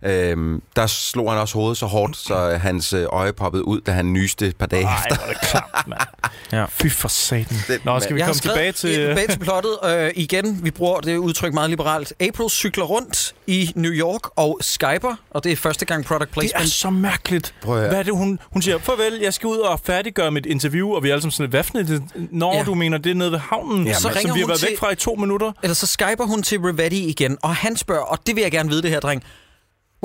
øhm, 0.04 0.62
der 0.76 0.88
slog 0.88 1.32
han 1.32 1.40
også 1.42 1.54
hovedet 1.54 1.78
så 1.78 1.86
hårdt, 1.86 2.18
så 2.18 2.50
øh, 2.52 2.62
hans 2.62 2.94
øh, 2.94 3.06
øje 3.10 3.34
poppede 3.34 3.68
ud, 3.68 3.82
da 3.82 3.92
han 3.92 4.14
nyste 4.14 4.48
et 4.48 4.56
par 4.56 4.66
dage 4.66 4.84
Ej, 4.86 4.96
efter. 4.98 5.16
hvor 5.16 5.26
er 5.28 5.34
det 5.40 5.42
klamt, 5.50 5.88
mand. 5.88 6.00
Ja. 6.52 6.66
Fy 6.70 6.88
for 6.88 7.08
satan. 7.08 7.58
Det- 7.68 7.86
Nå, 7.86 8.00
skal 8.00 8.16
vi 8.16 8.20
Jeg 8.20 8.28
komme 8.28 8.40
tilbage 8.40 8.72
til... 8.72 8.94
tilbage 8.96 9.28
til 9.28 9.40
plottet. 9.40 9.72
Øh, 9.86 10.12
igen, 10.16 10.60
vi 10.64 10.72
bruger 10.72 11.00
det 11.00 11.18
udtryk 11.18 11.54
meget 11.54 11.70
liberalt. 11.70 12.14
April 12.20 12.50
cykler 12.50 12.84
rundt 12.84 13.36
i 13.48 13.72
New 13.76 13.92
York 13.92 14.22
og 14.36 14.58
skyper, 14.62 15.16
og 15.32 15.44
det 15.44 15.52
er 15.52 15.56
første 15.56 15.86
gang 15.86 16.06
product 16.06 16.30
Det 16.30 16.34
placement. 16.34 16.66
er 16.66 16.70
så 16.70 16.90
mærkeligt. 16.90 17.54
Hvad 17.66 17.86
er 17.92 18.04
det, 18.04 18.14
hun, 18.14 18.40
hun 18.52 18.62
siger? 18.62 18.78
Farvel, 18.80 19.20
jeg 19.22 19.34
skal 19.34 19.48
ud 19.48 19.58
og 19.58 19.80
færdiggøre 19.84 20.32
mit 20.32 20.46
interview, 20.46 20.90
og 20.96 21.04
vi 21.04 21.10
er 21.10 21.14
alle 21.14 21.22
sammen 21.22 21.32
sådan, 21.32 21.50
hvad 21.50 21.64
for 21.64 21.74
når 22.32 22.56
Ja. 22.58 22.64
du 22.64 22.74
mener, 22.76 22.98
det 22.98 23.10
er 23.10 23.16
nede 23.16 23.32
ved 23.32 23.40
havnen, 23.40 23.88
Ja, 23.88 23.94
så 23.94 24.02
som 24.02 24.12
ringer 24.16 24.34
vi 24.34 24.40
har 24.40 24.46
hun 24.46 24.50
været 24.50 24.60
til- 24.60 24.70
væk 24.70 24.80
fra 24.80 24.92
i 24.92 24.96
to 24.96 25.16
minutter. 25.16 25.52
Eller 25.64 25.74
så 25.76 25.88
skyper 25.88 26.26
hun 26.26 26.44
til 26.44 26.60
Rivetti 26.60 27.06
igen, 27.10 27.38
og 27.42 27.56
han 27.56 27.78
spørger, 27.78 28.02
og 28.04 28.20
det 28.28 28.36
vil 28.36 28.42
jeg 28.42 28.52
gerne 28.52 28.70
vide 28.70 28.82
det 28.82 28.90
her, 28.90 29.00
dreng. 29.00 29.24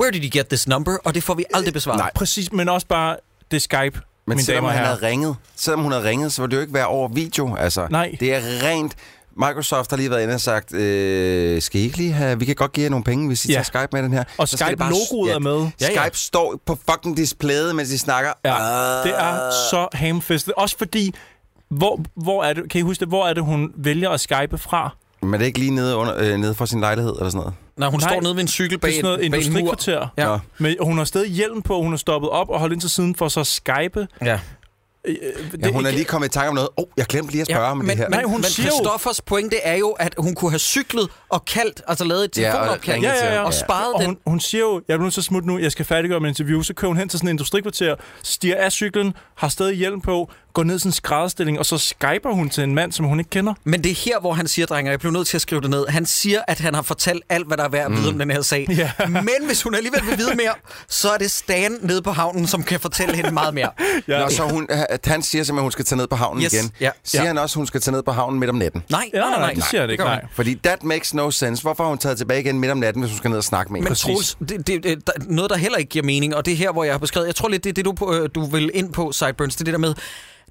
Where 0.01 0.11
did 0.11 0.23
you 0.23 0.29
get 0.39 0.47
this 0.47 0.67
number? 0.67 0.97
Og 1.03 1.15
det 1.15 1.23
får 1.23 1.33
vi 1.33 1.45
aldrig 1.53 1.73
besvaret. 1.73 1.97
nej. 1.99 2.11
Præcis, 2.15 2.51
men 2.51 2.69
også 2.69 2.87
bare, 2.87 3.15
det 3.51 3.57
er 3.57 3.61
Skype, 3.61 4.01
Men 4.27 4.35
mine 4.35 4.41
selvom 4.43 4.63
damer 4.63 4.73
han 4.77 4.85
havde 4.85 4.99
ringet, 5.07 5.35
selvom 5.55 5.81
hun 5.83 5.91
havde 5.91 6.05
ringet, 6.09 6.33
så 6.33 6.41
ville 6.41 6.51
det 6.51 6.57
jo 6.57 6.61
ikke 6.61 6.73
være 6.73 6.87
over 6.87 7.07
video. 7.07 7.55
Altså, 7.55 7.87
Nej. 7.89 8.15
Det 8.19 8.33
er 8.33 8.41
rent... 8.63 8.93
Microsoft 9.39 9.89
har 9.89 9.97
lige 9.97 10.09
været 10.09 10.23
inde 10.23 10.33
og 10.33 10.41
sagt, 10.41 10.73
øh, 10.73 11.61
skal 11.61 11.81
I 11.81 11.83
ikke 11.83 11.97
lige 11.97 12.11
have... 12.11 12.39
Vi 12.39 12.45
kan 12.45 12.55
godt 12.55 12.71
give 12.73 12.83
jer 12.83 12.89
nogle 12.89 13.03
penge, 13.03 13.27
hvis 13.27 13.45
I 13.45 13.47
Ja. 13.47 13.53
tager 13.53 13.63
Skype 13.63 13.87
med 13.91 14.03
den 14.03 14.13
her. 14.13 14.23
Og 14.37 14.47
Skype-logoet 14.47 15.31
er 15.33 15.39
med. 15.39 15.69
Ja, 15.81 15.87
ja. 15.91 16.01
Skype 16.03 16.17
står 16.17 16.59
på 16.65 16.77
fucking 16.89 17.17
displayet, 17.17 17.75
mens 17.75 17.89
de 17.89 17.99
snakker. 17.99 18.31
Ja, 18.45 18.55
Ah. 18.99 19.03
det 19.07 19.13
er 19.19 19.51
så 19.71 19.87
hamfistet. 19.93 20.53
Også 20.57 20.77
fordi, 20.77 21.13
hvor, 21.69 21.99
hvor 22.15 22.43
er 22.43 22.53
det, 22.53 22.69
kan 22.69 22.79
I 22.79 22.81
huske 22.81 22.99
det, 22.99 23.07
hvor 23.07 23.27
er 23.27 23.33
det, 23.33 23.43
hun 23.43 23.71
vælger 23.75 24.09
at 24.09 24.19
skype 24.19 24.57
fra? 24.57 24.95
Men 25.21 25.33
er 25.33 25.37
det 25.37 25.45
ikke 25.45 25.59
lige 25.59 25.71
nede, 25.71 25.95
under, 25.95 26.13
øh, 26.17 26.37
nede 26.37 26.55
for 26.55 26.65
sin 26.65 26.79
lejlighed 26.79 27.11
eller 27.11 27.29
sådan 27.29 27.37
noget? 27.39 27.53
Når 27.77 27.89
hun 27.89 27.99
Nej, 27.99 28.09
står 28.13 28.21
nede 28.21 28.35
ved 28.35 28.41
en 28.41 28.47
cykel 28.47 28.71
Det 28.71 28.81
bag, 28.81 28.89
er 28.89 28.93
sådan 28.95 29.03
noget 29.03 29.31
bag 29.31 29.45
en 29.45 29.53
mur. 29.65 29.77
Ja. 30.17 30.25
Nå. 30.25 30.39
Men 30.57 30.75
hun 30.81 30.97
har 30.97 31.05
stadig 31.05 31.31
hjelm 31.31 31.61
på, 31.61 31.81
hun 31.81 31.93
er 31.93 31.97
stoppet 31.97 32.29
op 32.29 32.49
og 32.49 32.59
holdt 32.59 32.73
ind 32.73 32.81
til 32.81 32.89
siden 32.89 33.15
for 33.15 33.27
så 33.27 33.39
at 33.39 33.47
skype. 33.47 34.07
Ja. 34.21 34.39
Øh, 35.05 35.15
Ja, 35.63 35.71
hun 35.71 35.85
er 35.85 35.91
lige 35.91 36.05
kommet 36.05 36.27
i 36.27 36.31
tanke 36.31 36.49
om 36.49 36.55
noget. 36.55 36.69
Åh, 36.77 36.83
oh, 36.83 36.87
jeg 36.97 37.05
glemte 37.05 37.31
lige 37.31 37.41
at 37.41 37.47
spørge 37.47 37.65
om 37.67 37.77
men, 37.77 37.87
det 37.89 37.97
her. 37.97 38.03
Men, 38.09 38.11
Nej, 38.11 38.23
hun 38.23 38.35
men 38.35 38.43
siger 38.43 38.67
jo- 38.67 38.71
Christoffers 38.73 39.21
pointe 39.21 39.57
er 39.57 39.75
jo, 39.75 39.89
at 39.89 40.15
hun 40.17 40.35
kunne 40.35 40.51
have 40.51 40.59
cyklet 40.59 41.09
og 41.29 41.45
kaldt, 41.45 41.81
altså 41.87 42.03
lavet 42.05 42.23
et 42.23 42.37
Ja, 42.37 42.49
og 42.51 42.57
telefonopkald, 42.57 42.95
ringet 42.95 43.09
Ja, 43.09 43.25
ja, 43.25 43.33
ja. 43.33 43.41
og 43.41 43.53
sparet 43.53 43.93
Og 43.93 43.99
den. 43.99 44.05
hun, 44.07 44.17
hun 44.25 44.39
siger 44.39 44.61
jo, 44.61 44.81
jeg 44.87 44.93
er 44.93 44.97
nødt 44.99 45.13
til 45.13 45.21
at 45.21 45.25
smutte 45.25 45.47
nu, 45.47 45.57
jeg 45.59 45.71
skal 45.71 45.85
færdiggøre 45.85 46.19
min 46.19 46.29
interview. 46.29 46.61
Så 46.61 46.73
kører 46.73 46.89
hun 46.89 46.97
hen 46.97 47.09
til 47.09 47.19
sådan 47.19 47.27
en 47.27 47.31
industrikvarter, 47.33 47.95
stiger 48.23 48.55
af 48.55 48.71
cyklen, 48.71 49.13
har 49.35 49.47
stadig 49.49 49.75
hjelm 49.75 50.01
på, 50.01 50.31
går 50.57 50.63
ned 50.63 50.75
i 50.75 50.79
sådan 50.79 50.89
en 50.89 50.93
skrædderstilling, 50.93 51.59
og 51.59 51.65
så 51.65 51.77
skyper 51.77 52.33
hun 52.33 52.49
til 52.49 52.63
en 52.63 52.75
mand, 52.75 52.91
som 52.91 53.05
hun 53.05 53.19
ikke 53.19 53.29
kender. 53.29 53.53
Men 53.63 53.83
det 53.83 53.91
er 53.91 53.95
her, 53.95 54.19
hvor 54.19 54.33
han 54.33 54.47
siger, 54.47 54.65
drenge, 54.65 54.89
og 54.89 54.91
jeg 54.91 54.99
blev 54.99 55.11
nødt 55.11 55.27
til 55.27 55.37
at 55.37 55.41
skrive 55.41 55.61
det 55.61 55.69
ned. 55.69 55.87
Han 55.87 56.05
siger, 56.05 56.41
at 56.47 56.59
han 56.59 56.73
har 56.75 56.81
fortalt 56.81 57.23
alt, 57.29 57.47
hvad 57.47 57.57
der 57.57 57.63
er 57.63 57.69
værd 57.69 57.85
at 57.85 57.91
vide 57.97 58.09
om 58.09 58.19
den 58.19 58.31
her 58.31 58.41
sag. 58.41 58.67
Ja. 58.77 58.91
Men 59.07 59.29
hvis 59.45 59.63
hun 59.63 59.75
alligevel 59.75 60.01
vil 60.09 60.17
vide 60.17 60.35
mere, 60.35 60.53
så 60.89 61.09
er 61.11 61.17
det 61.17 61.31
Stan 61.31 61.77
nede 61.81 62.01
på 62.01 62.11
havnen, 62.11 62.47
som 62.47 62.63
kan 62.63 62.79
fortælle 62.79 63.15
hende 63.15 63.31
meget 63.31 63.53
mere. 63.53 63.69
Ja. 64.07 64.19
Nå, 64.19 64.29
så 64.29 64.43
hun, 64.43 64.67
at 64.69 65.05
han 65.05 65.21
siger 65.23 65.43
simpelthen, 65.43 65.57
at 65.57 65.61
hun 65.61 65.71
skal 65.71 65.85
tage 65.85 65.97
ned 65.97 66.07
på 66.07 66.15
havnen 66.15 66.43
Yes, 66.43 66.53
igen. 66.53 66.71
ja. 66.79 66.89
Siger 67.03 67.21
Ja. 67.21 67.27
han 67.27 67.37
også, 67.37 67.53
at 67.53 67.55
hun 67.57 67.67
skal 67.67 67.81
tage 67.81 67.91
ned 67.91 68.03
på 68.03 68.11
havnen 68.11 68.39
midt 68.39 68.49
om 68.49 68.55
natten? 68.55 68.83
Nej, 68.89 69.09
Ja, 69.13 69.19
nej, 69.19 69.29
nej, 69.29 69.39
nej. 69.39 69.53
det 69.53 69.63
siger 69.63 69.81
jeg 69.81 69.87
det 69.87 69.91
ikke, 69.93 70.03
nej. 70.03 70.25
Fordi 70.31 70.55
that 70.63 70.83
makes 70.83 71.13
no 71.13 71.31
sense. 71.31 71.61
Hvorfor 71.61 71.83
har 71.83 71.89
hun 71.89 71.97
taget 71.97 72.17
tilbage 72.17 72.39
igen 72.39 72.59
midt 72.59 72.71
om 72.71 72.77
natten, 72.77 73.01
hvis 73.03 73.11
hun 73.11 73.17
skal 73.17 73.29
ned 73.29 73.37
og 73.37 73.43
snakke 73.43 73.73
med 73.73 73.79
en? 73.79 73.83
Men. 73.83 73.95
Troels, 73.95 74.37
det, 74.49 74.67
det, 74.67 74.83
det, 74.83 75.07
der, 75.07 75.13
noget, 75.25 75.49
der 75.51 75.57
heller 75.57 75.77
ikke 75.77 75.89
giver 75.89 76.05
mening, 76.05 76.35
og 76.35 76.45
det 76.45 76.51
er 76.51 76.55
her, 76.57 76.71
hvor 76.71 76.83
jeg 76.83 76.93
har 76.93 76.99
beskrevet, 76.99 77.27
jeg 77.27 77.35
tror 77.35 77.49
lidt, 77.49 77.63
det 77.63 77.69
er 77.69 77.73
det, 77.83 77.85
du, 77.99 78.13
øh, 78.13 78.29
du 78.35 78.45
vil 78.45 78.71
ind 78.73 78.93
på, 78.93 79.11
Sideburns, 79.11 79.55
det 79.55 79.61
er 79.61 79.65
det 79.65 79.71
der 79.73 79.77
med, 79.79 79.93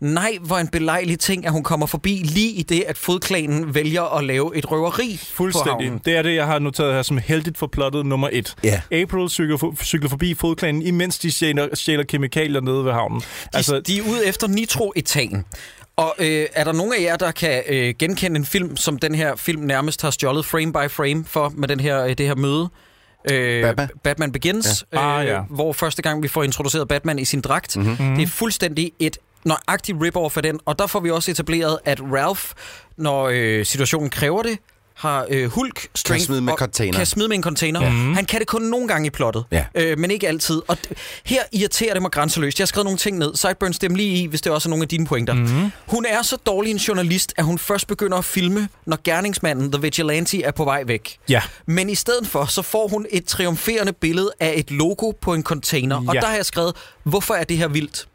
nej, 0.00 0.38
hvor 0.40 0.56
en 0.58 0.68
belejlig 0.68 1.18
ting, 1.18 1.46
at 1.46 1.52
hun 1.52 1.62
kommer 1.62 1.86
forbi 1.86 2.22
lige 2.24 2.50
i 2.52 2.62
det, 2.62 2.84
at 2.86 2.98
fodklanen 2.98 3.74
vælger 3.74 4.16
at 4.18 4.24
lave 4.24 4.56
et 4.56 4.70
røveri 4.70 5.16
på 5.20 5.36
Fuldstændig. 5.36 5.72
havnen. 5.72 6.00
Det 6.04 6.16
er 6.16 6.22
det, 6.22 6.34
jeg 6.34 6.46
har 6.46 6.58
noteret 6.58 6.94
her 6.94 7.02
som 7.02 7.18
heldigt 7.18 7.58
for 7.58 7.66
plottet 7.66 8.06
nummer 8.06 8.28
et. 8.32 8.54
Ja. 8.64 8.80
April 8.92 9.28
cykler, 9.28 9.56
for- 9.56 9.74
cykler 9.84 10.08
forbi 10.08 10.34
fodklanen, 10.34 10.82
imens 10.82 11.18
de 11.18 11.30
stjæler, 11.32 11.68
stjæler 11.74 12.04
kemikalier 12.04 12.60
nede 12.60 12.84
ved 12.84 12.92
havnen. 12.92 13.20
De, 13.20 13.24
altså, 13.54 13.80
de 13.80 13.98
er 13.98 14.02
ude 14.02 14.26
efter 14.26 14.46
nitroetan. 14.46 15.44
Og 15.96 16.14
øh, 16.18 16.46
er 16.54 16.64
der 16.64 16.72
nogen 16.72 16.92
af 16.98 17.02
jer, 17.02 17.16
der 17.16 17.30
kan 17.30 17.62
øh, 17.68 17.94
genkende 17.98 18.36
en 18.38 18.46
film, 18.46 18.76
som 18.76 18.98
den 18.98 19.14
her 19.14 19.36
film 19.36 19.62
nærmest 19.62 20.02
har 20.02 20.10
stjålet 20.10 20.44
frame 20.46 20.72
by 20.72 20.90
frame 20.90 21.24
for 21.24 21.52
med 21.56 21.68
den 21.68 21.80
her, 21.80 22.04
øh, 22.04 22.18
det 22.18 22.26
her 22.26 22.34
møde? 22.34 22.68
Øh, 23.30 23.62
Batman? 23.62 23.88
Batman 24.04 24.32
Begins, 24.32 24.84
Ja. 24.92 25.18
Ah, 25.20 25.26
ja. 25.26 25.38
øh, 25.38 25.44
hvor 25.50 25.72
første 25.72 26.02
gang 26.02 26.22
vi 26.22 26.28
får 26.28 26.42
introduceret 26.42 26.88
Batman 26.88 27.18
i 27.18 27.24
sin 27.24 27.40
dragt. 27.40 27.76
Mm-hmm. 27.76 28.14
Det 28.16 28.22
er 28.22 28.26
fuldstændig 28.26 28.92
et 28.98 29.18
nøjagtigt 29.46 29.98
rip-off 30.02 30.36
af 30.36 30.42
den, 30.42 30.60
og 30.64 30.78
der 30.78 30.86
får 30.86 31.00
vi 31.00 31.10
også 31.10 31.30
etableret, 31.30 31.78
at 31.84 32.00
Ralph, 32.02 32.44
når 32.96 33.28
øh, 33.32 33.66
situationen 33.66 34.10
kræver 34.10 34.42
det, 34.42 34.58
har 34.96 35.26
øh, 35.30 35.50
Hulk 35.50 35.88
strength 35.94 36.24
smide 36.26 36.40
med 36.40 36.52
og 36.52 36.58
container. 36.58 36.96
kan 36.98 37.06
smide 37.06 37.28
med 37.28 37.36
en 37.36 37.42
container. 37.42 37.82
Ja. 37.82 37.88
Han 37.90 38.24
kan 38.24 38.40
det 38.40 38.46
kun 38.48 38.62
nogle 38.62 38.88
gange 38.88 39.06
i 39.06 39.10
plottet, 39.10 39.44
Ja. 39.52 39.64
øh, 39.74 39.98
men 39.98 40.10
ikke 40.10 40.28
altid. 40.28 40.62
Og 40.68 40.76
d- 40.86 40.92
her 41.24 41.42
irriterer 41.52 41.92
det 41.92 42.02
mig 42.02 42.10
grænseløst. 42.10 42.58
Jeg 42.58 42.62
har 42.62 42.66
skrevet 42.66 42.84
nogle 42.84 42.98
ting 42.98 43.18
ned. 43.18 43.34
Sideburns 43.34 43.78
dem 43.78 43.94
lige 43.94 44.22
i, 44.22 44.26
hvis 44.26 44.40
det 44.40 44.52
også 44.52 44.68
er 44.68 44.70
nogle 44.70 44.82
af 44.82 44.88
dine 44.88 45.06
pointer. 45.06 45.34
Mm-hmm. 45.34 45.70
Hun 45.86 46.04
er 46.08 46.22
så 46.22 46.36
dårlig 46.36 46.70
en 46.70 46.76
journalist, 46.76 47.32
at 47.36 47.44
hun 47.44 47.58
først 47.58 47.86
begynder 47.86 48.18
at 48.18 48.24
filme, 48.24 48.68
når 48.86 48.98
gerningsmanden, 49.04 49.72
The 49.72 49.82
Vigilante, 49.82 50.42
er 50.42 50.50
på 50.50 50.64
vej 50.64 50.82
væk. 50.86 51.16
Ja. 51.28 51.42
Men 51.66 51.90
i 51.90 51.94
stedet 51.94 52.26
for, 52.26 52.44
så 52.44 52.62
får 52.62 52.88
hun 52.88 53.06
et 53.10 53.24
triumferende 53.24 53.92
billede 53.92 54.30
af 54.40 54.52
et 54.56 54.70
logo 54.70 55.10
på 55.20 55.34
en 55.34 55.42
container. 55.42 55.96
Og 56.08 56.14
Ja. 56.14 56.20
der 56.20 56.26
har 56.26 56.36
jeg 56.36 56.46
skrevet, 56.46 56.74
hvorfor 57.04 57.34
er 57.34 57.44
det 57.44 57.56
her 57.58 57.68
vildt? 57.68 58.06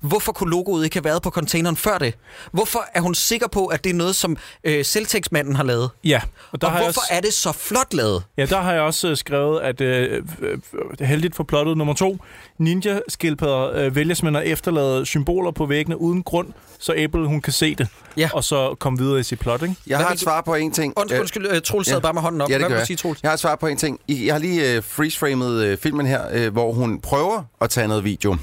Hvorfor 0.00 0.32
kunne 0.32 0.50
logoet 0.50 0.84
ikke 0.84 0.96
have 0.96 1.04
været 1.04 1.22
på 1.22 1.30
containeren 1.30 1.76
før 1.76 1.98
det? 1.98 2.14
Hvorfor 2.52 2.84
er 2.94 3.00
hun 3.00 3.14
sikker 3.14 3.46
på, 3.48 3.66
at 3.66 3.84
det 3.84 3.90
er 3.90 3.94
noget, 3.94 4.14
som 4.16 4.36
øh, 4.64 4.84
selvtægtsmanden 4.84 5.56
har 5.56 5.64
lavet? 5.64 5.90
Ja, 6.04 6.20
og 6.52 6.60
der 6.60 6.66
og 6.66 6.72
har 6.72 6.78
hvorfor 6.78 7.00
også... 7.00 7.08
er 7.10 7.20
det 7.20 7.32
så 7.34 7.52
flot 7.52 7.94
lavet? 7.94 8.22
Ja, 8.36 8.46
der 8.46 8.60
har 8.60 8.72
jeg 8.72 8.82
også 8.82 9.08
øh, 9.08 9.16
skrevet, 9.16 9.60
at 9.60 9.80
øh, 9.80 10.22
øh, 10.40 11.06
heldigt 11.06 11.36
for 11.36 11.44
plottet 11.44 11.76
nummer 11.76 11.94
to, 11.94 12.18
ninja-skildpadder 12.58 13.70
øh, 13.74 13.94
vælger 13.96 14.14
simpelthen 14.14 14.46
at 14.46 14.52
efterlade 14.52 15.06
symboler 15.06 15.50
på 15.50 15.66
væggene 15.66 16.00
uden 16.00 16.22
grund, 16.22 16.48
så 16.78 16.92
April 16.98 17.26
hun 17.26 17.40
kan 17.40 17.52
se 17.52 17.74
det, 17.74 17.88
Ja. 18.16 18.30
og 18.34 18.44
så 18.44 18.74
komme 18.80 18.98
videre 18.98 19.20
i 19.20 19.22
sit 19.22 19.38
plot, 19.38 19.62
ikke? 19.62 19.74
Jeg 19.86 19.96
Hvad 19.96 20.04
har 20.06 20.12
et 20.12 20.18
du- 20.20 20.24
svar 20.24 20.40
på 20.40 20.54
en 20.54 20.72
ting. 20.72 20.92
Undskyld, 20.96 21.16
Øh, 21.16 21.20
undskyld 21.20 21.46
uh, 21.52 21.58
Troels 21.62 21.88
sad 21.88 21.96
ja. 21.96 22.00
bare 22.00 22.12
med 22.12 22.22
hånden 22.22 22.40
op. 22.40 22.48
Ja, 22.50 22.54
det 22.54 22.62
Hvad 22.62 22.70
gør 22.70 22.76
jeg. 22.76 22.86
sige, 22.86 22.96
Troels? 22.96 23.22
Jeg 23.22 23.30
har 23.30 23.34
et 23.34 23.40
svar 23.40 23.56
på 23.56 23.66
en 23.66 23.76
ting. 23.76 24.00
Jeg 24.08 24.34
har 24.34 24.38
lige 24.38 24.78
uh, 24.78 24.84
freeze-framet 24.84 25.72
uh, 25.72 25.78
filmen 25.78 26.06
her, 26.06 26.46
uh, 26.46 26.52
hvor 26.52 26.72
hun 26.72 27.00
prøver 27.00 27.42
at 27.60 27.70
tage 27.70 27.88
noget 27.88 28.04
video. 28.04 28.36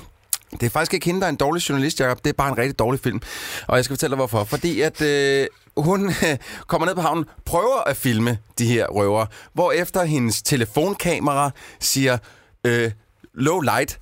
Det 0.52 0.64
er 0.64 0.70
faktisk 0.70 0.94
ikke 0.94 1.06
hende, 1.06 1.20
der 1.20 1.26
er 1.26 1.30
en 1.30 1.36
dårlig 1.36 1.70
journalist, 1.70 2.00
Jacob. 2.00 2.18
Det 2.24 2.30
er 2.30 2.34
bare 2.34 2.50
en 2.52 2.58
rigtig 2.58 2.80
dårlig 2.80 3.00
film. 3.00 3.22
Og 3.68 3.76
jeg 3.76 3.86
skal 3.86 3.94
fortælle 3.96 4.12
dig, 4.12 4.18
hvorfor. 4.18 4.44
Fordi 4.44 4.82
at 4.82 5.02
øh, 5.02 5.48
hun 5.78 6.12
kommer 6.68 6.86
ned 6.86 6.96
på 6.96 7.02
havnen, 7.02 7.26
prøver 7.46 7.84
at 7.88 7.98
filme 7.98 8.38
de 8.60 8.66
her 8.66 8.88
røver, 8.88 9.26
hvor 9.54 9.72
efter 9.72 10.04
hendes 10.04 10.42
telefonkamera 10.42 11.52
siger 11.80 12.18
øh, 12.64 12.92
low 13.34 13.60
light, 13.60 14.00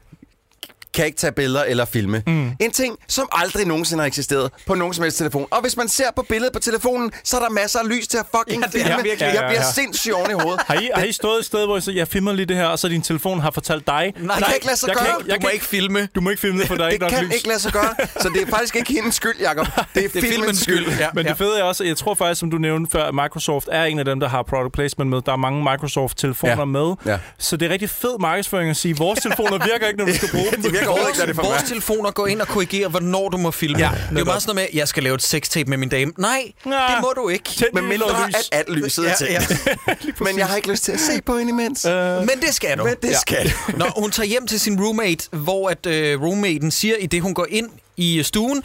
kan 0.93 1.05
ikke 1.05 1.17
tage 1.17 1.31
billeder 1.31 1.63
eller 1.63 1.85
filme. 1.85 2.23
Mm. 2.27 2.51
En 2.59 2.71
ting, 2.71 2.97
som 3.07 3.27
aldrig 3.31 3.65
nogensinde 3.67 4.01
har 4.01 4.07
eksisteret 4.07 4.51
på 4.67 4.75
nogen 4.75 4.93
som 4.93 5.03
helst 5.03 5.17
telefon. 5.17 5.45
Og 5.51 5.61
hvis 5.61 5.77
man 5.77 5.87
ser 5.87 6.05
på 6.15 6.25
billedet 6.29 6.53
på 6.53 6.59
telefonen, 6.59 7.11
så 7.23 7.37
er 7.37 7.41
der 7.41 7.49
masser 7.49 7.79
af 7.79 7.87
lys 7.89 8.07
til 8.07 8.17
at 8.17 8.25
fucking 8.37 8.61
Ja, 8.61 8.67
det 8.67 8.81
er 8.81 8.85
filme. 8.85 9.03
virkelig. 9.03 9.25
Jeg 9.25 9.33
Ja, 9.35 9.41
ja, 9.41 9.47
bliver 9.47 9.61
ja. 9.61 9.71
sindssygt 9.71 10.13
oven 10.15 10.31
i 10.31 10.33
hovedet. 10.33 10.61
Har 10.67 10.73
I, 10.73 10.89
har 10.95 11.03
I 11.03 11.11
stået 11.11 11.39
et 11.39 11.45
sted, 11.45 11.65
hvor 11.65 11.77
I 11.77 11.81
siger, 11.81 11.95
jeg 11.95 12.07
filmer 12.07 12.33
lige 12.33 12.45
det 12.45 12.55
her, 12.55 12.65
og 12.65 12.79
så 12.79 12.87
din 12.87 13.01
telefon 13.01 13.39
har 13.39 13.51
fortalt 13.51 13.87
dig? 13.87 14.13
Nej, 14.19 14.35
Det 14.35 14.45
kan 14.45 14.53
ikke 14.55 14.65
lade 14.65 14.77
sig 14.77 14.87
jeg 14.87 14.97
kan 14.97 15.05
gøre. 15.05 15.15
ikke- 15.19 15.31
jeg 15.31 15.35
Du 15.41 15.41
må 15.45 15.47
kan 15.47 15.53
ikke 15.53 15.65
filme. 15.65 16.07
Du 16.15 16.21
må 16.21 16.29
ikke 16.29 16.39
filme 16.41 16.59
det, 16.59 16.67
for 16.67 16.75
der 16.75 16.83
er 16.83 16.87
Det 16.87 16.93
ikke 16.93 17.03
nok 17.05 17.11
kan 17.11 17.23
lys. 17.25 17.35
ikke 17.35 17.47
lade 17.47 17.59
sig 17.59 17.71
gøre. 17.73 17.95
Så 18.21 18.29
det 18.33 18.41
er 18.41 18.47
faktisk 18.47 18.75
ikke 18.75 18.93
hendes 18.93 19.15
skyld, 19.15 19.39
Jacob. 19.41 19.65
Det 19.95 20.03
er, 20.05 20.07
Det 20.09 20.15
er 20.15 20.21
filmens 20.21 20.59
skyld. 20.59 20.85
Ja, 20.99 21.07
Men 21.13 21.25
det 21.25 21.37
fede 21.37 21.59
er 21.59 21.63
også, 21.63 21.83
jeg 21.83 21.97
tror 21.97 22.13
faktisk, 22.13 22.39
som 22.39 22.51
du 22.51 22.57
nævnte 22.57 22.91
før, 22.91 23.03
at 23.03 23.13
Microsoft 23.13 23.67
er 23.71 23.83
en 23.83 23.99
af 23.99 24.05
dem, 24.05 24.19
der 24.19 24.27
har 24.29 24.43
product 24.43 24.73
placement 24.73 25.09
med. 25.09 25.21
Der 25.25 25.31
er 25.31 25.35
mange 25.37 25.63
Microsoft-telefoner 25.71 26.53
Ja. 26.59 26.65
med. 26.65 26.93
Ja. 27.05 27.17
Så 27.37 27.57
det 27.57 27.65
er 27.65 27.69
rigtig 27.69 27.89
fed 27.89 28.19
markedsføring 28.19 28.69
at 28.69 28.77
sige, 28.77 28.97
vores 28.97 29.19
telefoner 29.19 29.51
virker 29.71 29.87
ikke, 29.87 29.99
når 29.99 30.05
du 30.05 30.13
skal 30.13 30.29
bruge 30.31 30.51
dem. 30.51 30.63
Virker 30.83 30.91
overhovedet 30.91 31.09
ikke, 31.09 31.19
når 31.19 31.25
det 31.25 31.35
for 31.35 31.43
Vores 31.43 31.61
mig. 31.61 31.67
telefoner 31.69 32.11
går 32.11 32.27
ind 32.27 32.41
og 32.41 32.47
korrigerer, 32.47 32.87
hvornår 32.89 33.29
du 33.29 33.37
må 33.37 33.51
filme. 33.51 33.79
Ja, 33.79 33.89
det 34.09 34.15
er 34.15 34.19
jo 34.19 34.25
meget 34.25 34.41
sådan 34.41 34.55
noget 34.55 34.69
med, 34.73 34.79
jeg 34.79 34.87
skal 34.87 35.03
lave 35.03 35.15
et 35.15 35.23
sextape 35.23 35.69
med 35.69 35.77
min 35.77 35.89
dame. 35.89 36.11
Nej, 36.17 36.43
Nej. 36.65 36.87
det 36.95 37.01
må 37.01 37.13
du 37.15 37.29
ikke. 37.29 37.43
Tænd 37.49 37.69
Med 37.73 37.81
lige 37.81 37.89
mindre, 37.89 38.27
lys. 38.27 38.35
at 38.35 38.49
alt 38.51 38.69
lyset 38.69 39.05
er 39.05 39.09
Ja, 39.09 39.15
til. 39.15 39.27
ja. 39.29 39.93
Men 40.25 40.37
jeg 40.39 40.47
har 40.47 40.55
ikke 40.55 40.71
lyst 40.71 40.83
til 40.83 40.91
at 40.91 40.99
se 40.99 41.21
på 41.25 41.37
hende 41.37 41.49
imens. 41.49 41.85
Men 41.85 42.29
det 42.41 42.53
skal 42.53 42.77
du. 42.77 42.83
Men 42.83 42.95
det 43.01 43.15
skal 43.17 43.49
du. 43.49 43.77
Når 43.77 43.99
hun 43.99 44.11
tager 44.11 44.27
hjem 44.27 44.47
til 44.47 44.59
sin 44.59 44.83
roommate, 44.83 45.27
hvor 45.31 45.69
at 45.69 45.85
øh, 45.85 46.21
roommaten 46.21 46.71
siger, 46.71 46.95
i 46.95 47.05
det 47.05 47.21
hun 47.21 47.33
går 47.33 47.45
ind 47.49 47.69
i 47.97 48.23
stuen, 48.23 48.63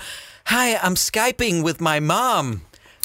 Hi, 0.51 0.75
I'm 0.75 0.95
skyping 0.97 1.65
with 1.65 1.83
my 1.83 1.99
mom. 1.99 2.61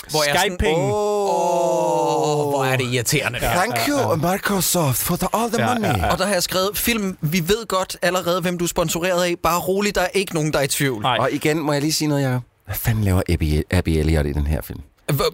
Hvor 0.09 0.23
jeg 0.23 0.35
sådan, 0.39 0.51
Skyping. 0.59 0.77
Åh, 0.77 2.49
hvor 2.49 2.65
er 2.65 2.75
det 2.77 2.85
irriterende. 2.93 3.39
Ja. 3.41 3.47
Thank 3.53 3.75
you, 3.89 4.15
Microsoft, 4.15 4.97
for 4.97 5.15
the, 5.15 5.27
all 5.33 5.51
the 5.51 5.61
Ja, 5.61 5.73
money. 5.73 5.87
ja, 5.87 5.97
ja. 6.05 6.11
Og 6.11 6.17
der 6.17 6.25
har 6.25 6.33
jeg 6.33 6.43
skrevet, 6.43 6.69
film, 6.77 7.17
vi 7.21 7.39
ved 7.47 7.67
godt 7.67 7.97
allerede, 8.01 8.41
hvem 8.41 8.57
du 8.57 8.63
er 8.65 8.67
sponsoreret 8.69 9.23
af. 9.23 9.35
Bare 9.43 9.59
rolig, 9.59 9.95
der 9.95 10.01
er 10.01 10.07
ikke 10.13 10.33
nogen, 10.33 10.53
der 10.53 10.59
er 10.59 10.63
i 10.63 10.67
tvivl. 10.67 11.01
Nej. 11.01 11.17
Og 11.19 11.31
igen 11.31 11.59
må 11.59 11.73
jeg 11.73 11.81
lige 11.81 11.93
sige 11.93 12.07
noget, 12.07 12.23
Jacob. 12.23 12.41
Hvad 12.65 12.75
fanden 12.75 13.03
laver 13.03 13.21
Abby, 13.29 13.61
Abby 13.71 13.89
Elliot 13.89 14.25
i 14.25 14.31
den 14.33 14.47
her 14.47 14.61
film? 14.61 14.79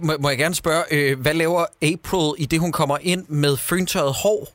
Må, 0.02 0.12
må 0.20 0.30
jeg 0.30 0.38
gerne 0.38 0.56
spørge, 0.56 0.84
øh, 0.92 1.20
hvad 1.20 1.34
laver 1.34 1.66
April 1.82 2.34
i 2.38 2.46
det, 2.46 2.60
hun 2.60 2.72
kommer 2.72 2.98
ind 3.02 3.26
med 3.28 3.58
føntørret 3.58 4.14
hår? 4.14 4.48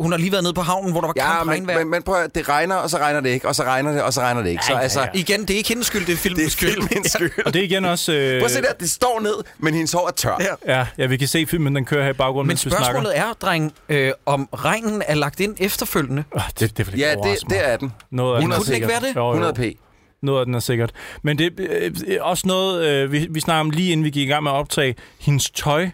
Hun 0.00 0.10
har 0.12 0.18
lige 0.18 0.32
været 0.32 0.44
nede 0.44 0.54
på 0.54 0.60
havnen, 0.60 0.92
hvor 0.92 1.00
der 1.00 1.08
var 1.08 1.14
Ja, 1.16 1.22
kamp 1.32 1.46
men, 1.46 1.52
regnvejr. 1.52 1.78
men, 1.78 1.90
men 1.90 2.02
prøv 2.02 2.14
at, 2.22 2.34
det 2.34 2.48
regner, 2.48 2.74
og 2.74 2.90
så 2.90 2.96
regner 2.98 3.20
det 3.20 3.30
ikke, 3.30 3.48
og 3.48 3.54
så 3.54 3.62
regner 3.62 3.92
det, 3.92 4.02
og 4.02 4.12
så 4.12 4.20
regner 4.20 4.42
det 4.42 4.50
ikke. 4.50 4.64
Så 4.64 4.72
Ja, 4.72 4.76
ja, 4.78 4.82
altså, 4.82 5.00
ja. 5.00 5.06
Igen, 5.14 5.40
det 5.40 5.50
er 5.50 5.56
ikke 5.56 5.68
hendes 5.68 5.86
skyld, 5.86 6.00
det 6.00 6.08
er 6.08 6.12
det 6.14 6.18
filmens 6.18 6.46
er 6.46 6.50
skyld. 6.50 6.70
filmens 6.88 7.12
skyld. 7.16 7.30
Og 7.46 7.54
det 7.54 7.60
er 7.60 7.64
igen 7.64 7.84
også... 7.84 8.12
Øh, 8.12 8.40
Prøv 8.40 8.44
at 8.44 8.50
se 8.50 8.62
der, 8.62 8.72
det 8.80 8.90
står 8.90 9.20
ned, 9.20 9.34
men 9.58 9.74
hendes 9.74 9.92
hår 9.92 10.06
er 10.08 10.12
tør. 10.12 10.36
Ja. 10.66 10.78
Ja, 10.78 10.86
ja, 10.98 11.06
vi 11.06 11.16
kan 11.16 11.28
se 11.28 11.46
filmen, 11.46 11.76
den 11.76 11.84
kører 11.84 12.02
her 12.04 12.10
i 12.10 12.12
baggrunden, 12.12 12.46
Men 12.46 12.48
mens 12.48 12.64
vi 12.66 12.70
snakker. 12.70 12.84
spørgsmålet 12.86 13.18
er, 13.18 13.32
dreng, 13.40 13.72
øh, 13.88 14.12
om 14.26 14.48
regnen 14.54 15.02
er 15.08 15.14
lagt 15.14 15.40
ind 15.40 15.54
efterfølgende. 15.58 16.24
Oh, 16.30 16.40
det, 16.60 16.76
det 16.78 16.86
vil 16.86 16.94
ikke 16.94 17.06
Ja, 17.08 17.14
det, 17.14 17.38
det 17.50 17.68
er 17.68 17.76
den. 17.76 17.92
Noget 18.10 18.34
af 18.36 18.40
den 18.42 18.52
er 18.52 18.56
100 18.56 18.60
Kunne 18.60 18.66
den 18.66 18.74
ikke 18.74 18.86
sikkert. 18.86 19.02
være 19.02 19.10
det? 19.10 19.16
Jo, 19.16 19.20
jo. 19.26 19.46
100 19.46 19.74
p. 19.74 19.78
Noget 20.22 20.40
af 20.40 20.46
den 20.46 20.54
er 20.54 20.58
sikkert. 20.60 20.90
Men 21.22 21.38
det 21.38 21.60
er 21.60 21.90
øh, 22.06 22.16
også 22.20 22.46
noget, 22.46 22.84
øh, 22.86 23.12
vi, 23.12 23.26
vi 23.30 23.40
snakker 23.40 23.60
om 23.60 23.70
lige 23.70 23.92
inden 23.92 24.04
vi 24.04 24.10
gik 24.10 24.28
i 24.28 24.30
gang 24.30 24.42
med 24.42 24.50
at 24.50 24.54
optage, 24.54 24.94
hendes 25.20 25.50
tøj. 25.50 25.88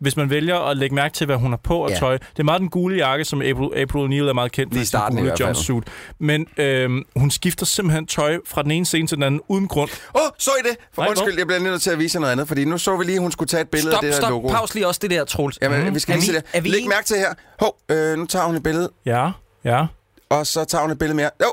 Hvis 0.00 0.16
man 0.16 0.30
vælger 0.30 0.58
at 0.58 0.76
lægge 0.76 0.94
mærke 0.94 1.14
til, 1.14 1.26
hvad 1.26 1.36
hun 1.36 1.50
har 1.52 1.56
på 1.64 1.84
af 1.86 1.90
Ja. 1.90 1.96
tøj. 1.98 2.18
Det 2.18 2.38
er 2.38 2.42
meget 2.42 2.60
den 2.60 2.68
gule 2.68 2.96
jakke, 2.96 3.24
som 3.24 3.42
April, 3.42 3.68
April 3.76 4.00
O'Neil 4.06 4.28
er 4.28 4.32
meget 4.32 4.52
kendt 4.52 4.74
for. 4.74 4.80
I 4.80 4.84
sin 4.84 5.00
gule 5.10 5.32
jumpsuit. 5.40 5.84
Men 6.18 6.46
øh, 6.56 6.90
hun 7.16 7.30
skifter 7.30 7.66
simpelthen 7.66 8.06
tøj 8.06 8.38
fra 8.46 8.62
den 8.62 8.70
ene 8.70 8.86
scene 8.86 9.06
til 9.08 9.16
den 9.16 9.22
anden, 9.22 9.40
uden 9.48 9.68
grund. 9.68 9.90
Åh, 10.14 10.22
oh, 10.22 10.28
så 10.38 10.50
I 10.64 10.68
det? 10.68 10.76
For 10.94 11.02
Nej, 11.02 11.08
undskyld, 11.10 11.32
hvor? 11.32 11.38
jeg 11.40 11.46
bliver 11.46 11.60
nødt 11.60 11.82
til 11.82 11.90
at 11.90 11.98
vise 11.98 12.16
jer 12.16 12.20
noget 12.20 12.32
andet, 12.32 12.48
fordi 12.48 12.64
nu 12.64 12.78
så 12.78 12.96
vi 12.96 13.04
lige, 13.04 13.16
at 13.16 13.22
hun 13.22 13.32
skulle 13.32 13.48
tage 13.48 13.60
et 13.60 13.68
billede 13.68 13.90
Stop, 13.92 14.04
af 14.04 14.08
det 14.08 14.14
stop, 14.14 14.22
der 14.28 14.30
logo. 14.30 14.48
pause 14.48 14.74
lige 14.74 14.86
også 14.86 14.98
det 15.02 15.10
der, 15.10 15.24
Troels. 15.24 15.58
Jamen, 15.62 15.84
Mhm. 15.84 15.94
vi 15.94 15.98
skal 16.00 16.14
lige 16.14 16.26
se 16.26 16.32
det. 16.54 16.64
vi 16.64 16.68
Læg 16.68 16.88
mærke 16.88 17.06
til 17.06 17.16
her. 17.16 17.34
Hov, 17.60 17.76
øh, 17.88 18.18
nu 18.18 18.26
tager 18.26 18.44
hun 18.46 18.56
et 18.56 18.62
billede, 18.62 18.90
Ja, 19.06 19.30
ja. 19.64 19.86
og 20.30 20.46
så 20.46 20.64
tager 20.64 20.82
hun 20.82 20.90
et 20.90 20.98
billede 20.98 21.16
mere. 21.16 21.30
Jo, 21.42 21.52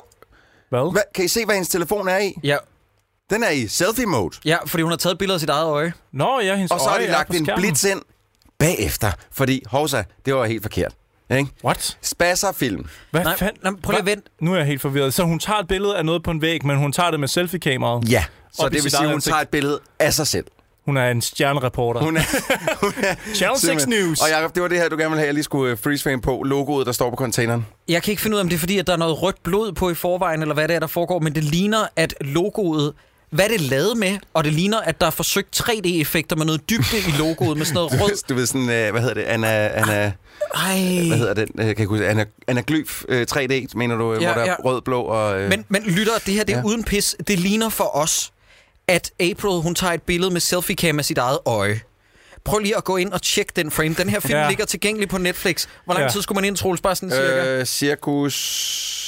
Hvad? 0.69 0.91
hvad, 0.91 1.01
kan 1.15 1.25
I 1.25 1.27
se, 1.27 1.45
hvad 1.45 1.55
hendes 1.55 1.69
telefon 1.69 2.07
er 2.07 2.17
i? 2.17 2.33
Ja, 2.43 2.57
Den 3.29 3.43
er 3.43 3.49
i 3.49 3.67
selfie-mode. 3.67 4.35
ja, 4.45 4.57
fordi 4.65 4.83
hun 4.83 4.91
har 4.91 4.97
taget 4.97 5.13
et 5.13 5.17
billede 5.19 5.35
af 5.35 5.39
sit 5.39 5.49
eget 5.49 5.65
øje. 5.65 5.93
Nå, 6.13 6.39
ja, 6.39 6.55
hendes 6.55 6.71
Og 6.71 6.79
så 6.79 6.89
har 6.89 6.97
de 6.99 7.07
lagt 7.07 7.29
en 7.35 7.49
blitz 7.57 7.83
ind 7.83 8.01
bagefter, 8.65 9.11
fordi, 9.31 9.63
hovsa, 9.67 10.03
det 10.25 10.35
var 10.35 10.45
helt 10.45 10.61
forkert. 10.61 10.93
Ikke? 11.37 11.49
What? 11.63 11.97
Spasser-film. 12.01 12.85
Hvad 13.11 13.23
Nej, 13.23 13.37
fanden? 13.37 13.57
nej, 13.63 13.71
prøv 13.83 13.91
lige 13.91 13.99
at 13.99 14.05
vente. 14.05 14.29
Nu 14.41 14.53
er 14.53 14.57
jeg 14.57 14.65
helt 14.65 14.81
forvirret. 14.81 15.13
Så 15.13 15.23
hun 15.23 15.39
tager 15.39 15.59
et 15.59 15.67
billede 15.67 15.97
af 15.97 16.05
noget 16.05 16.23
på 16.23 16.31
en 16.31 16.41
væg, 16.41 16.65
men 16.65 16.77
hun 16.77 16.91
tager 16.91 17.11
det 17.11 17.19
med 17.19 17.27
selfie-kameraet. 17.27 18.11
Ja, 18.11 18.23
så 18.53 18.69
det 18.69 18.83
vil 18.83 18.91
sige, 18.91 19.03
at 19.03 19.11
hun 19.11 19.21
tager 19.21 19.41
et 19.41 19.49
billede 19.49 19.79
af 19.99 20.13
sig 20.13 20.27
selv. 20.27 20.45
Hun 20.85 20.97
er 20.97 21.09
en 21.11 21.21
stjernereporter. 21.21 22.01
Hun 22.01 22.17
er, 22.17 22.21
hun 22.85 22.93
er 23.03 23.15
Channel 23.35 23.59
6 23.59 23.61
simpelthen- 23.61 24.05
News. 24.07 24.21
Og 24.21 24.29
Jacob, 24.29 24.55
det 24.55 24.61
var 24.63 24.67
det 24.69 24.77
her, 24.77 24.89
du 24.89 24.95
gerne 24.97 25.09
ville 25.09 25.19
have, 25.19 25.25
jeg 25.25 25.33
lige 25.33 25.43
skulle 25.43 25.71
øh, 25.71 25.77
freeze 25.77 26.03
frame 26.03 26.21
på. 26.21 26.43
Logoet, 26.43 26.85
der 26.85 26.91
står 26.91 27.09
på 27.09 27.15
containeren. 27.15 27.65
Jeg 27.87 28.03
kan 28.03 28.11
ikke 28.11 28.21
finde 28.21 28.35
ud 28.35 28.39
af, 28.39 28.43
om 28.43 28.49
det 28.49 28.55
er 28.55 28.59
fordi, 28.59 28.77
at 28.77 28.87
der 28.87 28.93
er 28.93 28.97
noget 28.97 29.21
rødt 29.21 29.43
blod 29.43 29.71
på 29.73 29.89
i 29.89 29.93
forvejen, 29.93 30.41
eller 30.41 30.53
hvad 30.53 30.67
det 30.67 30.75
er, 30.75 30.79
der 30.79 30.87
foregår, 30.87 31.19
men 31.19 31.35
det 31.35 31.43
ligner, 31.43 31.79
at 31.95 32.13
logoet 32.21 32.93
hvad 33.31 33.45
er 33.45 33.49
det 33.49 33.61
lavet 33.61 33.97
med? 33.97 34.17
Og 34.33 34.43
det 34.43 34.53
ligner, 34.53 34.81
at 34.81 35.01
der 35.01 35.07
er 35.07 35.11
forsøgt 35.11 35.61
3D-effekter 35.61 36.35
med 36.35 36.45
noget 36.45 36.69
dybde 36.69 36.97
i 37.07 37.11
logoet, 37.19 37.57
med 37.57 37.65
sådan 37.65 37.75
noget 37.75 37.91
rød. 38.01 38.27
Du 38.29 38.33
ved 38.35 38.45
sådan, 38.45 38.69
øh, 38.69 38.91
hvad 38.91 39.01
hedder 39.01 39.13
det, 39.13 39.21
Anna, 39.23 39.67
Anna, 39.67 40.11
Ej. 40.55 41.07
hvad 41.07 41.17
hedder 41.17 41.33
den, 41.33 41.43
øh, 41.43 41.55
kan 41.57 41.67
jeg 41.67 41.79
ikke 41.79 41.85
huske, 41.85 42.07
Anna, 42.07 42.25
anaglyf 42.47 43.03
øh, 43.09 43.27
3D, 43.31 43.65
mener 43.75 43.95
du, 43.95 44.13
øh, 44.13 44.21
Ja, 44.21 44.33
hvor 44.33 44.41
der 44.41 44.47
ja. 44.49 44.55
er 44.59 44.63
rød, 44.65 44.81
blå 44.81 45.01
og... 45.01 45.41
Øh, 45.41 45.49
Men, 45.49 45.65
men 45.69 45.83
lytter, 45.83 46.13
det 46.25 46.33
her 46.33 46.43
det 46.43 46.53
er 46.53 46.57
ja. 46.57 46.63
uden 46.65 46.83
pis. 46.83 47.15
Det 47.27 47.39
ligner 47.39 47.69
for 47.69 47.95
os, 47.95 48.31
at 48.87 49.11
April 49.19 49.61
hun 49.61 49.75
tager 49.75 49.93
et 49.93 50.01
billede 50.01 50.31
med 50.31 50.41
selfie-cam 50.41 50.99
af 50.99 51.05
sit 51.05 51.17
eget 51.17 51.39
øje. 51.45 51.81
Prøv 52.43 52.59
lige 52.59 52.77
at 52.77 52.83
gå 52.83 52.97
ind 52.97 53.11
og 53.13 53.21
tjekke 53.21 53.51
den 53.55 53.71
frame. 53.71 53.93
Den 53.93 54.09
her 54.09 54.19
film 54.19 54.33
Ja. 54.39 54.47
ligger 54.49 54.65
tilgængelig 54.65 55.09
på 55.09 55.17
Netflix. 55.17 55.67
Hvor 55.85 55.93
lang 55.93 56.03
Ja. 56.05 56.09
tid 56.09 56.21
skulle 56.21 56.35
man 56.35 56.45
ind, 56.45 56.55
Troels? 56.55 56.81
Bare 56.81 56.95
sådan 56.95 57.09
cirka? 57.11 57.59
øh, 57.59 57.65
cirkus, 57.65 58.33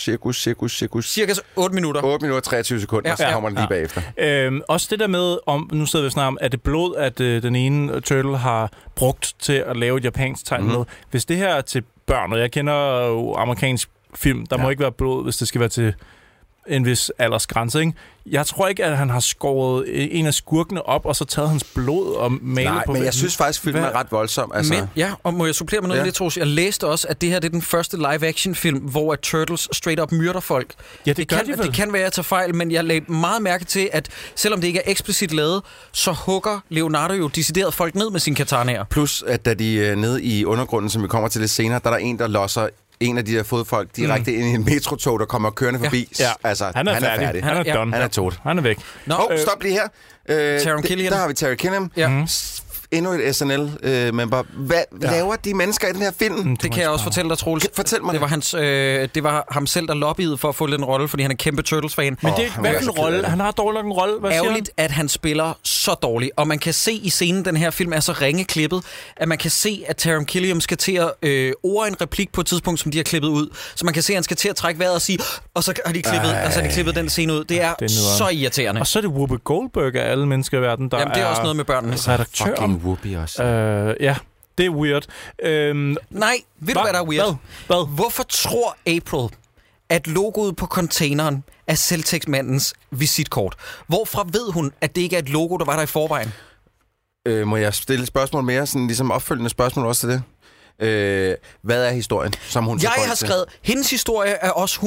cirkus, 0.04 0.42
cirkus, 0.42 0.78
cirkus, 0.78 1.12
Cirka 1.14 1.34
8 1.56 1.76
minutter. 1.76 2.02
8 2.04 2.24
minutter 2.24 2.38
og 2.38 2.44
23 2.44 2.80
sekunder, 2.82 3.10
Ja. 3.10 3.16
så 3.16 3.26
kommer 3.34 3.50
den 3.50 3.56
lige 3.56 3.64
Ja. 3.64 3.68
bagefter. 3.68 4.02
Øhm, 4.18 4.62
også 4.68 4.88
det 4.90 5.00
der 5.00 5.08
med, 5.08 5.38
om 5.46 5.70
nu 5.74 5.86
sidder 5.86 6.06
vi 6.06 6.12
snakker 6.12 6.28
om, 6.28 6.38
er 6.42 6.48
det 6.48 6.62
blod, 6.62 6.96
at 6.96 7.20
øh, 7.20 7.44
den 7.44 7.56
ene 7.56 8.02
turtle 8.02 8.38
har 8.38 8.72
brugt 8.96 9.34
til 9.40 9.54
at 9.68 9.78
lave 9.78 9.98
et 9.98 10.04
japansk 10.04 10.46
tegn 10.46 10.64
Mhm. 10.64 10.72
med. 10.78 10.86
Hvis 11.12 11.26
det 11.26 11.38
her 11.38 11.48
er 11.50 11.62
til 11.62 11.84
børn, 12.06 12.34
og 12.34 12.40
jeg 12.40 12.52
kender 12.52 13.06
jo 13.08 13.34
amerikansk 13.36 13.90
film, 14.16 14.46
der 14.46 14.56
ja. 14.58 14.64
må 14.64 14.70
ikke 14.70 14.82
være 14.82 14.92
blod, 14.92 15.24
hvis 15.24 15.38
det 15.38 15.48
skal 15.48 15.60
være 15.62 15.70
til 15.70 15.94
en 16.68 16.86
vis 16.86 17.12
aldersgrænse, 17.20 17.80
ikke? 17.80 17.94
Jeg 18.26 18.46
tror 18.46 18.68
ikke, 18.68 18.86
at 18.86 18.98
han 18.98 19.10
har 19.10 19.20
skåret 19.20 19.86
øh, 19.88 20.08
en 20.12 20.26
af 20.26 20.34
skurkene 20.34 20.86
op, 20.86 21.06
og 21.06 21.16
så 21.16 21.26
taget 21.26 21.50
hans 21.50 21.64
blod 21.64 22.16
og 22.16 22.32
malet 22.42 22.72
Nej, 22.74 22.86
på 22.86 22.94
men 22.94 23.04
jeg 23.04 23.14
synes 23.14 23.36
faktisk, 23.38 23.62
filmen 23.62 23.82
Hvad- 23.82 23.92
er 23.92 23.96
ret 24.00 24.08
voldsom. 24.12 24.52
Altså, 24.56 24.74
Men, 24.74 24.84
ja, 24.96 25.12
og 25.24 25.34
må 25.34 25.46
jeg 25.46 25.56
supplere 25.56 25.82
med 25.82 25.88
noget 25.88 26.00
Ja. 26.00 26.06
lidt, 26.06 26.16
Troels? 26.16 26.38
Jeg 26.38 26.48
læste 26.48 26.88
også, 26.88 27.08
at 27.08 27.22
det 27.22 27.30
her 27.30 27.40
det 27.40 27.48
er 27.48 27.52
den 27.52 27.62
første 27.62 27.98
live-action-film, 27.98 28.78
hvor 28.80 29.14
at 29.14 29.20
Turtles 29.20 29.68
straight 29.72 30.02
up 30.02 30.12
myrder 30.12 30.40
folk. 30.40 30.74
Ja, 31.06 31.14
det, 31.14 31.28
gør 31.28 31.38
kan, 31.38 31.46
de 31.46 31.52
vel. 31.52 31.60
det 31.68 31.74
kan 31.74 31.94
være, 31.94 32.02
at 32.02 32.04
jeg 32.06 32.14
tager 32.14 32.24
fejl, 32.24 32.56
men 32.56 32.72
jeg 32.72 32.84
lagde 32.84 33.12
meget 33.14 33.42
mærke 33.42 33.66
til, 33.66 33.90
at 33.94 34.10
selvom 34.36 34.62
det 34.62 34.68
ikke 34.68 34.80
er 34.80 34.92
eksplicit 34.92 35.34
lavet, 35.34 35.62
så 35.92 36.12
hugger 36.12 36.60
Leonardo 36.70 37.14
jo 37.14 37.28
decideret 37.28 37.74
folk 37.74 37.96
ned 37.96 38.10
med 38.10 38.20
sin 38.20 38.36
katanaer. 38.36 38.84
Plus, 38.84 39.24
at 39.28 39.46
da 39.46 39.54
de 39.54 39.86
er 39.86 39.96
nede 39.96 40.24
i 40.24 40.46
undergrunden, 40.46 40.90
som 40.90 41.04
vi 41.04 41.08
kommer 41.08 41.30
til 41.30 41.42
lidt 41.42 41.52
senere, 41.52 41.80
der 41.84 41.90
er 41.90 41.94
der 41.94 41.98
en, 42.06 42.20
der 42.20 42.28
losser 42.28 42.68
en 43.04 43.18
af 43.18 43.26
de 43.26 43.34
der 43.34 43.44
fodfolk 43.44 43.90
direkte 43.96 44.32
mm. 44.32 44.38
ind 44.38 44.46
i 44.48 44.50
en 44.54 44.66
metrotog, 44.66 45.20
der 45.20 45.26
kommer 45.26 45.50
kørende 45.50 45.80
forbi. 45.80 46.10
Ja. 46.20 46.32
Altså, 46.44 46.72
Han 46.76 46.88
er, 46.88 46.94
han 46.94 47.02
færdig. 47.04 47.24
er 47.24 47.28
færdig. 47.28 47.44
Han 47.44 47.58
er 47.58 47.64
Ja. 47.66 47.80
Han 47.80 47.94
er 47.94 48.08
tot. 48.08 48.40
Han 48.44 48.58
er 48.58 48.62
væk. 48.62 48.78
Nå, 49.06 49.16
oh, 49.16 49.38
stop 49.40 49.64
lige 49.64 49.74
her. 49.74 49.88
Øh, 50.30 50.62
Taron 50.62 50.84
Killian. 50.84 51.12
Der 51.12 51.18
har 51.18 51.28
vi 51.28 51.34
Terry 51.34 51.56
Killiam. 51.56 51.92
Ja. 51.98 52.08
Mhm. 52.10 52.28
Endnu 52.94 53.12
et 53.12 53.36
SNL-member. 53.36 54.44
Hvad 54.58 54.84
Ja. 55.02 55.12
laver 55.12 55.36
de 55.36 55.54
mennesker 55.54 55.88
i 55.88 55.92
den 55.92 56.02
her 56.02 56.12
film? 56.20 56.36
Mm, 56.36 56.58
Det 56.58 56.72
kan 56.72 56.82
jeg 56.82 56.90
også 56.90 57.04
fortælle 57.04 57.30
dig, 57.30 57.38
Troels. 57.38 57.68
Fortæl 57.76 58.04
mig 58.04 58.14
det. 58.14 58.22
Var 58.22 58.28
hans, 58.28 58.54
øh, 58.54 59.10
det 59.16 59.24
var 59.24 59.46
ham 59.52 59.68
selv, 59.68 59.88
der 59.88 59.94
lobbyede 59.94 60.38
for 60.38 60.50
at 60.50 60.56
få 60.56 60.68
den 60.68 60.86
rolle, 60.86 61.08
fordi 61.08 61.24
han 61.24 61.32
er 61.32 61.36
kæmpe 61.36 61.62
Turtles-fan. 61.62 62.18
Men 62.22 62.34
det, 62.38 62.50
han 62.50 62.66
for 62.66 62.84
så 62.84 62.90
en 62.90 62.98
rolle? 63.00 63.18
det. 63.18 63.26
Han 63.28 63.40
har 63.40 63.52
dårlig 63.52 63.76
nok 63.84 63.86
en 63.86 63.92
rolle. 63.92 64.20
Hvad 64.20 64.32
siger 64.32 64.44
ærgerligt, 64.44 64.70
at 64.78 64.92
han 64.92 65.10
spiller 65.10 65.54
så 65.64 65.94
dårligt. 65.94 66.32
Og 66.36 66.48
man 66.48 66.60
kan 66.60 66.74
se 66.74 66.92
i 66.94 67.10
scenen, 67.10 67.46
den 67.46 67.58
her 67.58 67.70
film 67.70 67.94
er 67.94 68.00
så 68.00 68.12
ringe 68.12 68.44
klippet, 68.46 68.84
at 69.18 69.28
man 69.28 69.38
kan 69.38 69.52
se, 69.52 69.84
at 69.88 69.98
Taron 69.98 70.26
Killiam 70.26 70.62
skal 70.62 70.78
til 70.78 70.92
at 70.96 71.12
øh, 71.22 71.54
ord 71.64 71.88
en 71.88 72.02
replik 72.02 72.32
på 72.32 72.42
et 72.42 72.48
tidspunkt, 72.48 72.80
som 72.80 72.92
de 72.92 72.98
har 72.98 73.04
klippet 73.04 73.30
ud. 73.30 73.48
Så 73.76 73.86
man 73.86 73.94
kan 73.94 74.04
se, 74.04 74.14
at 74.14 74.18
han 74.18 74.24
skal 74.24 74.38
til 74.38 74.50
at 74.50 74.56
trække 74.56 74.80
vejret 74.80 74.96
og 74.96 75.02
sige, 75.02 75.20
og 75.54 75.64
så 75.64 75.74
har 75.86 75.94
de 75.94 76.02
klippet, 76.02 76.32
og 76.46 76.54
så 76.54 76.60
har 76.60 76.68
de 76.68 76.74
klippet 76.74 76.96
den 76.96 77.10
scene 77.10 77.34
ud. 77.34 77.44
Det 77.44 77.62
er, 77.62 77.74
Det 77.74 77.86
er 77.86 77.90
så 78.18 78.30
irriterende. 78.34 78.82
Og 78.82 78.88
så 78.88 79.00
er 79.00 79.02
det 79.02 79.10
Whoopi 79.12 79.36
Goldberg 79.44 79.96
af 79.96 80.12
alle 80.12 80.28
mennesker 80.28 80.58
i 80.58 80.62
verden, 80.62 80.90
der 80.92 81.00
Jamen, 81.00 81.14
det 81.14 81.22
er 81.22 81.26
også 81.26 81.42
noget 81.42 81.56
med 81.56 81.66
børnene. 81.66 81.96
redaktør. 81.96 82.46
Fucking 82.46 82.83
Whoopi 82.84 83.14
også. 83.14 83.44
Øh, 83.44 83.96
ja, 84.00 84.16
det 84.58 84.66
er 84.66 84.70
weird. 84.70 85.06
Øhm, 85.44 85.96
Nej, 86.10 86.36
ved 86.60 86.74
du, 86.74 86.80
Hva? 86.80 86.84
hvad 86.84 86.94
der 86.94 87.00
er 87.00 87.08
weird? 87.08 87.26
Hvad? 87.26 87.36
Hvad? 87.68 87.96
Hvorfor 87.96 88.24
tror 88.24 88.78
April, 88.88 89.30
at 89.90 90.08
logoet 90.08 90.56
på 90.56 90.66
containeren 90.66 91.44
er 91.68 91.76
Celtex-mandens 91.76 92.74
visitkort? 92.92 93.56
Hvorfra 93.88 94.24
ved 94.32 94.52
hun, 94.52 94.72
at 94.82 94.96
det 94.96 95.02
ikke 95.02 95.16
er 95.16 95.20
et 95.20 95.30
logo, 95.30 95.58
der 95.58 95.66
var 95.66 95.76
der 95.76 95.84
i 95.84 95.86
forvejen? 95.86 96.34
Øh, 97.26 97.48
må 97.48 97.58
jeg 97.58 97.74
stille 97.74 98.02
et 98.02 98.08
spørgsmål 98.08 98.44
mere, 98.44 98.66
sådan 98.68 98.88
ligesom 98.88 99.12
opfølgende 99.12 99.50
spørgsmål 99.50 99.86
også 99.86 100.00
til 100.02 100.10
det? 100.10 100.24
Øh, 100.80 101.36
hvad 101.62 101.86
er 101.86 101.92
historien, 101.92 102.34
som 102.50 102.66
hun 102.66 102.80
Jeg 102.82 102.90
har 102.90 103.16
til? 103.16 103.28
skrevet, 103.28 103.46
hendes 103.62 103.90
historie 103.90 104.32
er 104.32 104.50
også 104.50 104.80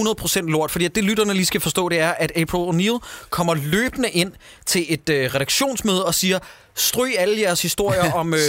100% 0.42 0.50
lort, 0.50 0.70
fordi 0.70 0.84
at 0.84 0.94
det 0.94 1.04
lytterne 1.04 1.34
lige 1.34 1.46
skal 1.46 1.60
forstå, 1.60 1.88
det 1.88 2.00
er, 2.00 2.10
at 2.10 2.32
April 2.36 2.60
O'Neil 2.68 2.98
kommer 3.30 3.54
løbende 3.54 4.10
ind 4.10 4.32
til 4.66 4.86
et 4.88 5.08
øh, 5.08 5.34
redaktionsmøde 5.34 6.04
og 6.04 6.14
siger, 6.14 6.38
stryg 6.76 7.14
alle 7.18 7.40
jeres 7.40 7.62
historier 7.62 8.12
om, 8.20 8.34
øh, 8.34 8.40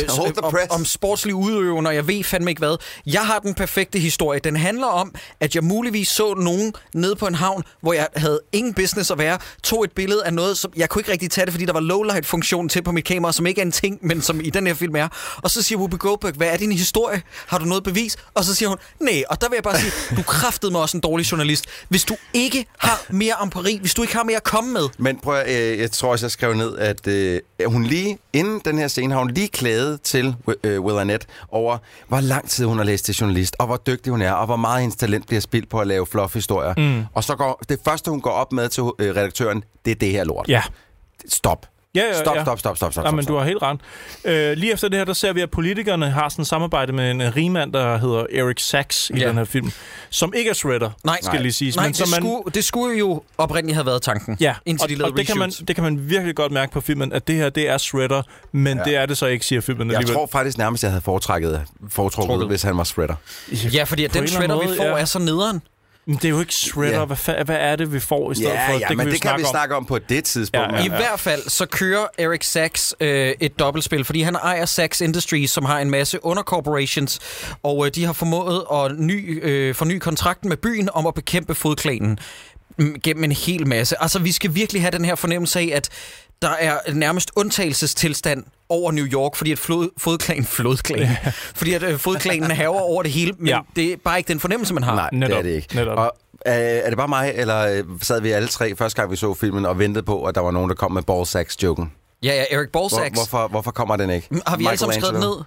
om, 0.44 0.56
om 0.70 0.86
sportslige 0.86 1.36
udøvende, 1.36 1.90
og 1.90 1.96
jeg 1.96 2.08
ved 2.08 2.24
fandme 2.24 2.52
ikke 2.52 2.60
hvad. 2.60 2.78
Jeg 3.06 3.26
har 3.26 3.40
den 3.40 3.54
perfekte 3.54 4.00
historie. 4.00 4.40
Den 4.40 4.56
handler 4.56 4.88
om, 4.88 5.16
at 5.40 5.56
jeg 5.56 5.64
muligvis 5.64 6.08
så 6.08 6.34
nogen 6.34 6.74
nede 6.94 7.16
på 7.16 7.28
en 7.28 7.36
havn, 7.36 7.64
hvor 7.82 7.94
jeg 7.94 8.08
havde 8.16 8.40
ingen 8.52 8.74
business 8.74 9.12
at 9.12 9.18
være, 9.18 9.40
tog 9.64 9.84
et 9.84 9.92
billede 9.92 10.26
af 10.26 10.34
noget, 10.34 10.58
som 10.58 10.72
jeg 10.76 10.90
kunne 10.90 11.00
ikke 11.00 11.12
rigtig 11.12 11.32
tage 11.32 11.46
det, 11.46 11.54
fordi 11.54 11.66
der 11.66 11.74
var 11.74 11.80
lowlight-funktion 11.80 12.70
til 12.70 12.82
på 12.82 12.92
mit 12.92 13.06
kamera, 13.06 13.32
som 13.32 13.46
ikke 13.46 13.62
er 13.62 13.66
en 13.66 13.72
ting, 13.72 14.00
men 14.08 14.22
som 14.22 14.42
i 14.42 14.50
den 14.50 14.68
her 14.68 14.74
film 14.74 14.96
er. 14.96 15.08
Og 15.44 15.52
så 15.52 15.62
siger 15.62 15.78
Whoopi 15.78 15.98
Goldberg, 15.98 16.34
hvad 16.34 16.48
er 16.48 16.58
din 16.58 16.72
historie? 16.72 17.22
Har 17.48 17.58
du 17.58 17.66
noget 17.66 17.84
bevis? 17.84 18.18
Og 18.34 18.44
så 18.44 18.56
siger 18.56 18.70
hun, 18.70 18.78
nej. 19.00 19.24
Og 19.30 19.42
der 19.42 19.50
vil 19.50 19.56
jeg 19.56 19.64
bare 19.64 19.80
sige, 19.80 19.92
du 20.18 20.22
kræftede 20.22 20.72
mig 20.72 20.82
også 20.82 20.98
en 20.98 21.02
dårlig 21.02 21.32
journalist. 21.32 21.66
Hvis 21.90 22.04
du 22.04 22.16
ikke 22.34 22.66
har 22.78 23.06
mere 23.10 23.34
empiri, 23.44 23.78
hvis 23.82 23.94
du 23.94 24.02
ikke 24.02 24.16
har 24.16 24.24
mere 24.24 24.36
at 24.36 24.44
komme 24.44 24.74
med, 24.74 24.88
Men 24.98 25.20
prøv 25.20 25.36
at, 25.36 25.50
øh, 25.50 25.80
jeg 25.80 25.92
tror 25.92 26.12
også, 26.12 26.26
jeg 26.26 26.32
skrev 26.32 26.54
ned, 26.54 26.78
at 26.78 27.08
øh, 27.08 27.42
hun 27.66 27.84
lige, 27.84 28.17
inden 28.34 28.62
den 28.66 28.78
her 28.78 28.88
scene, 28.88 29.14
har 29.14 29.20
hun 29.20 29.32
lige 29.32 29.48
klaget 29.48 30.02
til 30.02 30.36
øh, 30.64 30.82
Will 30.82 31.00
Arnett 31.00 31.28
over, 31.50 31.78
hvor 32.08 32.20
lang 32.20 32.50
tid 32.50 32.66
hun 32.66 32.78
har 32.78 32.86
læst 32.86 33.06
til 33.06 33.16
journalist, 33.16 33.56
og 33.60 33.66
hvor 33.66 33.78
dygtig 33.78 34.12
hun 34.12 34.22
er, 34.22 34.32
og 34.32 34.46
hvor 34.46 34.56
meget 34.56 34.82
hendes 34.82 34.96
talent 34.96 35.28
bliver 35.28 35.42
spildt 35.42 35.70
på 35.70 35.80
at 35.80 35.88
lave 35.88 36.06
fluff-historier. 36.06 36.74
Mm. 36.78 37.06
Og 37.14 37.24
så 37.24 37.36
går 37.36 37.62
det 37.70 37.80
første, 37.86 38.12
hun 38.12 38.22
går 38.22 38.32
op 38.32 38.52
med 38.52 38.70
til 38.70 38.84
øh, 38.84 39.16
redaktøren, 39.16 39.64
det 39.86 39.92
er 39.92 39.96
det 39.96 40.12
her 40.12 40.24
lort. 40.24 40.46
Ja. 40.48 40.62
Stop. 41.30 41.66
Ja, 41.96 42.02
ja, 42.06 42.22
Stop, 42.22 42.36
ja. 42.36 42.42
stop, 42.44 42.60
stop, 42.60 42.78
stop, 42.78 42.92
stop. 42.94 43.06
Ja, 43.06 43.12
men 43.12 43.24
stop. 43.24 43.34
du 43.34 43.38
har 43.40 43.46
helt 43.46 43.62
ret. 43.62 43.80
Øh, 44.26 44.58
lige 44.58 44.74
efter 44.74 44.88
det 44.90 44.98
her, 44.98 45.06
der 45.06 45.14
ser 45.14 45.34
vi, 45.34 45.42
at 45.42 45.52
politikerne 45.52 46.10
har 46.10 46.30
sådan 46.30 46.42
et 46.42 46.48
samarbejde 46.48 46.94
med 46.94 47.12
en 47.12 47.36
rigmand, 47.36 47.74
der 47.74 47.98
hedder 47.98 48.26
Eric 48.34 48.62
Sachs 48.62 49.10
i 49.10 49.20
Ja. 49.20 49.28
den 49.28 49.38
her 49.38 49.44
film, 49.44 49.72
som 50.10 50.34
ikke 50.36 50.50
er 50.50 50.54
Shredder, 50.54 50.90
Nej. 51.06 51.18
skal 51.22 51.42
lige 51.42 51.52
siges. 51.52 51.76
nej, 51.76 51.86
men 51.86 51.92
det, 51.94 51.98
som 51.98 52.10
man, 52.10 52.22
skulle, 52.22 52.54
det 52.56 52.64
skulle 52.66 52.98
jo 53.00 53.24
oprindeligt 53.38 53.76
have 53.76 53.86
været 53.86 54.02
tanken, 54.02 54.38
Ja, 54.40 54.56
indtil 54.66 54.84
og, 54.86 54.90
de 54.90 54.96
lavede 54.96 55.14
og 55.14 55.18
det, 55.18 55.28
kan 55.28 55.38
man, 55.38 55.50
det 55.50 55.76
kan 55.76 55.84
man 55.84 56.10
virkelig 56.10 56.36
godt 56.36 56.52
mærke 56.52 56.72
på 56.72 56.82
filmen, 56.82 57.14
at 57.14 57.28
det 57.28 57.36
her, 57.36 57.50
det 57.50 57.70
er 57.70 57.78
Shredder, 57.78 58.22
men 58.52 58.78
ja. 58.78 58.84
det 58.84 58.96
er 58.96 59.06
det 59.06 59.18
så 59.18 59.26
ikke, 59.26 59.46
siger 59.46 59.62
filmen 59.62 59.88
Jeg 59.88 59.98
alligevel. 59.98 60.16
tror 60.16 60.28
faktisk 60.32 60.58
nærmest, 60.58 60.84
jeg 60.84 60.92
havde 60.92 61.02
foretrækket, 61.04 61.64
foretrukket, 61.90 62.30
Trukket. 62.30 62.48
hvis 62.48 62.62
han 62.64 62.78
var 62.78 62.84
shredder. 62.84 63.16
Ja, 63.74 63.84
fordi 63.84 64.06
at 64.06 64.14
den 64.14 64.28
shredder, 64.28 64.60
vi 64.60 64.68
får, 64.78 64.84
ja. 64.84 64.98
er 65.02 65.06
så 65.06 65.20
nederen. 65.20 65.62
Men 66.08 66.16
det 66.16 66.26
er 66.26 66.30
jo 66.30 66.40
ikke 66.40 66.54
Shredder. 66.54 67.00
Ja. 67.00 67.06
Hvad, 67.06 67.18
fa- 67.18 67.44
hvad 67.44 67.56
er 67.60 67.76
det, 67.76 67.94
vi 67.94 68.00
får 68.00 68.32
i 68.32 68.36
stedet 68.36 68.50
Ja, 68.50 68.68
for? 68.68 68.74
ja, 68.74 68.80
det 68.80 68.88
kan 68.88 68.98
men 68.98 69.06
vi 69.08 69.12
det 69.12 69.22
kan 69.22 69.30
vi 69.30 69.34
snakke 69.34 69.46
om. 69.48 69.52
snakke 69.52 69.76
om 69.76 69.86
på 69.86 70.00
det 70.00 70.24
tidspunkt. 70.24 70.66
Ja, 70.68 70.72
men- 70.72 70.86
I 70.86 70.90
hvert 70.90 71.20
fald 71.20 71.50
så 71.50 71.66
kører 71.66 72.06
Eric 72.18 72.46
Sachs 72.46 72.96
øh, 73.00 73.34
et 73.40 73.60
dobbeltspil, 73.60 74.04
fordi 74.06 74.22
han 74.22 74.36
ejer 74.36 74.66
Sachs 74.66 75.02
Industries, 75.02 75.52
som 75.52 75.66
har 75.66 75.80
en 75.80 75.90
masse 75.90 76.26
undercorporations, 76.26 77.20
og 77.64 77.86
øh, 77.86 77.92
de 77.96 78.06
har 78.06 78.14
formået 78.14 78.64
at 78.74 79.00
ny, 79.00 79.40
øh, 79.46 79.76
forny 79.76 80.00
kontrakten 80.00 80.50
med 80.50 80.58
byen 80.58 80.90
om 80.94 81.08
at 81.08 81.14
bekæmpe 81.14 81.56
fodklanen 81.56 82.20
mm, 82.78 82.96
gennem 83.04 83.24
en 83.24 83.32
hel 83.32 83.68
masse. 83.68 84.02
Altså, 84.02 84.20
vi 84.20 84.32
skal 84.32 84.56
virkelig 84.56 84.82
have 84.82 84.92
den 84.92 85.06
her 85.06 85.16
fornemmelse 85.16 85.60
af, 85.60 85.72
at 85.74 85.90
der 86.42 86.50
er 86.50 86.94
nærmest 86.94 87.32
undtagelsestilstand 87.36 88.44
over 88.70 88.92
New 88.92 89.06
York, 89.06 89.36
fordi 89.36 89.52
at 89.52 89.60
flod, 89.60 89.90
fodklan, 89.98 90.46
flodklan, 90.46 91.08
fordi 91.56 91.74
at 91.74 91.84
øh, 91.84 91.98
fodklanen 92.00 92.52
haver 92.52 92.80
over 92.80 93.04
det 93.04 93.12
hele, 93.12 93.34
men 93.38 93.48
Ja. 93.48 93.60
det 93.76 93.92
er 93.94 93.98
bare 94.04 94.18
ikke 94.18 94.28
den 94.28 94.40
fornemmelse, 94.40 94.74
man 94.74 94.84
har. 94.84 94.96
Nej, 94.96 95.10
det 95.10 95.20
Netop, 95.20 95.38
er 95.38 95.42
det 95.42 95.50
ikke. 95.50 95.76
netop. 95.76 95.98
Og, 95.98 96.12
øh, 96.48 96.54
er 96.54 96.90
det 96.90 96.98
bare 96.98 97.08
mig, 97.08 97.32
eller 97.36 97.60
øh, 97.78 97.84
sad 98.02 98.22
vi 98.22 98.32
alle 98.32 98.48
tre 98.48 98.76
første 98.76 99.02
gang, 99.02 99.12
vi 99.12 99.16
så 99.16 99.34
filmen, 99.34 99.66
og 99.66 99.80
ventede 99.80 100.06
på, 100.06 100.24
at 100.24 100.36
der 100.36 100.42
var 100.42 100.52
nogen, 100.52 100.70
der 100.70 100.76
kom 100.76 100.92
med 100.92 101.04
ballsacks-joken? 101.04 101.92
Ja, 102.24 102.34
ja, 102.36 102.44
Eric 102.58 102.68
Hvor, 102.72 102.80
Ballsacks. 102.82 103.14
hvorfor, 103.20 103.48
hvorfor 103.48 103.72
kommer 103.72 103.96
den 103.96 104.10
ikke? 104.10 104.28
Har 104.48 104.58
vi 104.58 104.66
alle 104.66 104.78
sammen 104.78 105.02
skrevet 105.02 105.20
ned? 105.20 105.44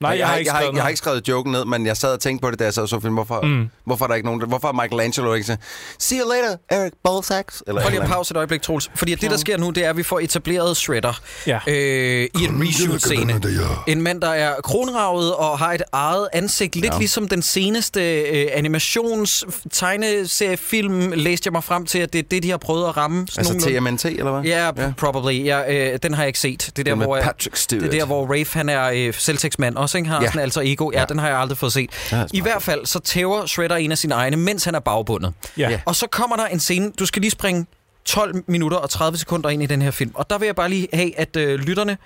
Nej, 0.00 0.16
jeg, 0.18 0.28
har 0.28 0.36
ikke 0.36 0.48
jeg, 0.48 0.52
har 0.54 0.60
skrevet 0.60 0.70
ikke, 0.70 0.76
jeg 0.76 0.82
har 0.84 0.88
ikke 0.88 0.98
skrevet 0.98 1.28
joken 1.28 1.52
ned, 1.52 1.64
men 1.64 1.86
jeg 1.86 1.96
sad 1.96 2.12
og 2.12 2.20
tænkte 2.20 2.42
på 2.42 2.50
det, 2.50 2.58
da 2.58 2.64
jeg 2.64 2.74
sad 2.74 2.82
og 2.82 2.88
så 2.88 3.00
film. 3.00 3.14
Hvorfor, 3.14 3.40
mm. 3.40 3.68
hvorfor 3.84 4.04
er 4.04 4.08
der 4.08 4.14
ikke 4.14 4.26
nogen, 4.26 4.42
hvorfor 4.48 4.68
er 4.68 4.72
Michelangelo 4.72 5.34
ikke 5.34 5.46
så, 5.46 5.56
See 5.98 6.18
you 6.20 6.28
later, 6.32 6.56
Eric 6.70 6.92
Ballsacks? 7.04 7.62
Eller 7.66 7.82
Prøv 7.82 7.90
lige 7.90 8.02
at 8.02 8.08
pause 8.08 8.32
et 8.32 8.36
øjeblik, 8.36 8.62
Troels. 8.62 8.90
Fordi 8.94 9.14
det, 9.14 9.30
der 9.30 9.36
sker 9.36 9.56
nu, 9.56 9.70
det 9.70 9.84
er, 9.84 9.90
at 9.90 9.96
vi 9.96 10.02
får 10.02 10.20
etableret 10.20 10.76
Shredder 10.76 11.20
Ja. 11.46 11.58
øh, 11.66 11.74
i 11.74 12.28
en 12.44 12.62
reshoot-scene. 12.62 13.40
En 13.86 14.02
mand, 14.02 14.20
der 14.20 14.28
er 14.30 14.54
kronravet 14.64 15.34
og 15.34 15.58
har 15.58 15.72
et 15.72 15.82
eget 15.92 16.28
ansigt. 16.32 16.76
Lidt 16.76 16.92
ja. 16.92 16.98
ligesom 16.98 17.28
den 17.28 17.42
seneste 17.42 18.20
øh, 18.22 18.46
animations-tegneseriefilm, 18.52 21.12
læste 21.16 21.46
jeg 21.46 21.52
mig 21.52 21.64
frem 21.64 21.86
til, 21.86 21.98
at 21.98 22.12
det 22.12 22.18
er 22.18 22.22
det, 22.22 22.42
de 22.42 22.50
har 22.50 22.56
prøvet 22.56 22.88
at 22.88 22.96
ramme. 22.96 23.26
Sådan 23.28 23.52
Altså. 23.52 23.68
TMNT, 23.68 24.04
eller 24.04 24.30
hvad? 24.32 24.42
Ja, 24.50 24.70
yeah, 24.78 24.94
probably. 24.94 25.44
Ja, 25.44 25.92
øh, 25.92 25.98
den 26.02 26.14
har 26.14 26.22
jeg 26.22 26.28
ikke 26.28 26.40
set. 26.40 26.70
Det 26.76 26.88
er 26.88 26.94
der, 26.94 27.04
hvor, 27.04 27.16
jeg, 27.16 27.24
Patrick 27.24 27.56
Stewart. 27.56 27.82
det 27.82 27.94
er 27.94 27.98
der, 27.98 28.06
hvor 28.06 28.38
Rafe 28.38 28.58
han 28.58 28.68
er 28.68 28.90
øh, 28.94 29.14
selvtægtsmand 29.14 29.76
også, 29.76 29.89
ikke? 29.94 30.08
Har 30.08 30.20
Ja. 30.22 30.26
sådan 30.26 30.40
altså 30.40 30.60
ego. 30.64 30.90
Ja, 30.92 30.98
Ja. 30.98 31.04
den 31.04 31.18
har 31.18 31.28
jeg 31.28 31.38
aldrig 31.38 31.58
fået 31.58 31.72
set. 31.72 31.90
I 32.32 32.40
hvert 32.40 32.62
fald, 32.62 32.86
så 32.86 32.98
tæver 33.00 33.46
Shredder 33.46 33.76
en 33.76 33.92
af 33.92 33.98
sine 33.98 34.14
egne, 34.14 34.36
mens 34.36 34.64
han 34.64 34.74
er 34.74 34.80
bagbundet. 34.80 35.32
Ja. 35.56 35.80
Og 35.86 35.96
så 35.96 36.06
kommer 36.06 36.36
der 36.36 36.46
en 36.46 36.60
scene, 36.60 36.92
du 36.98 37.06
skal 37.06 37.20
lige 37.22 37.30
springe 37.30 37.66
12 38.04 38.34
minutter 38.46 38.78
og 38.78 38.90
30 38.90 39.18
sekunder 39.18 39.48
ind 39.50 39.62
i 39.62 39.66
den 39.66 39.82
her 39.82 39.90
film. 39.90 40.10
Og 40.14 40.30
der 40.30 40.38
vil 40.38 40.46
jeg 40.46 40.56
bare 40.56 40.68
lige 40.68 40.88
have, 40.92 41.18
at 41.18 41.36
øh, 41.36 41.58
lytterne 41.60 41.98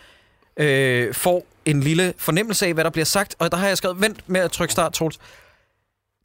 øh, 0.56 1.14
får 1.14 1.46
en 1.64 1.80
lille 1.80 2.14
fornemmelse 2.18 2.66
af, 2.66 2.74
hvad 2.74 2.84
der 2.84 2.90
bliver 2.90 3.04
sagt. 3.04 3.34
Og 3.38 3.50
der 3.52 3.56
har 3.58 3.68
jeg 3.68 3.76
skrevet, 3.76 4.00
vent 4.00 4.20
med 4.26 4.40
at 4.40 4.50
trykke 4.52 4.72
start, 4.72 4.92
Troels. 4.92 5.18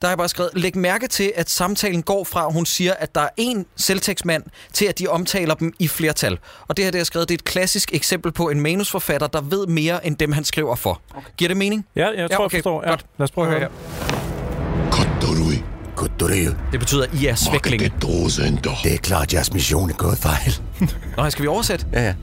Der 0.00 0.06
har 0.06 0.10
jeg 0.10 0.18
bare 0.18 0.28
skrevet, 0.28 0.50
læg 0.54 0.76
mærke 0.76 1.06
til, 1.08 1.32
at 1.36 1.50
samtalen 1.50 2.02
går 2.02 2.24
fra, 2.24 2.46
at 2.46 2.52
hun 2.52 2.66
siger, 2.66 2.92
at 2.98 3.14
der 3.14 3.20
er 3.20 3.28
en 3.36 3.66
selvtægtsmand, 3.76 4.42
til 4.72 4.84
at 4.86 4.98
de 4.98 5.06
omtaler 5.06 5.54
dem 5.54 5.72
i 5.78 5.88
flertal. 5.88 6.38
Og 6.68 6.76
det 6.76 6.84
her, 6.84 6.90
det 6.90 6.98
har 6.98 7.00
jeg 7.00 7.06
skrevet, 7.06 7.28
det 7.28 7.34
er 7.34 7.38
et 7.38 7.44
klassisk 7.44 7.94
eksempel 7.94 8.32
på 8.32 8.48
en 8.48 8.60
manusforfatter, 8.60 9.26
der 9.26 9.40
ved 9.40 9.66
mere 9.66 10.06
end 10.06 10.16
dem, 10.16 10.32
han 10.32 10.44
skriver 10.44 10.74
for. 10.76 11.00
Okay. 11.16 11.28
Giver 11.36 11.48
det 11.48 11.56
mening? 11.56 11.86
Ja, 11.96 12.00
jeg 12.00 12.12
tror, 12.14 12.16
Ja, 12.16 12.26
jeg 12.30 12.40
okay, 12.40 12.56
forstår. 12.58 12.82
Ja. 12.84 12.88
godt. 12.90 13.06
Lad 13.18 13.24
os 13.24 13.30
prøve 13.30 13.46
at 13.46 13.58
høre. 13.58 13.68
Goddag. 15.96 16.46
Det 16.72 16.80
betyder, 16.80 17.06
I 17.20 17.26
er 17.26 17.34
svæklinge. 17.34 17.92
Det 18.84 18.94
er 18.94 18.98
klart, 19.02 19.34
jeres 19.34 19.52
mission 19.52 19.90
er 19.90 19.94
gået 19.94 20.18
fejl. 20.18 20.58
Nå, 21.16 21.30
skal 21.30 21.42
vi 21.42 21.48
oversætte? 21.48 21.86
Ja, 21.92 22.02
ja. 22.06 22.14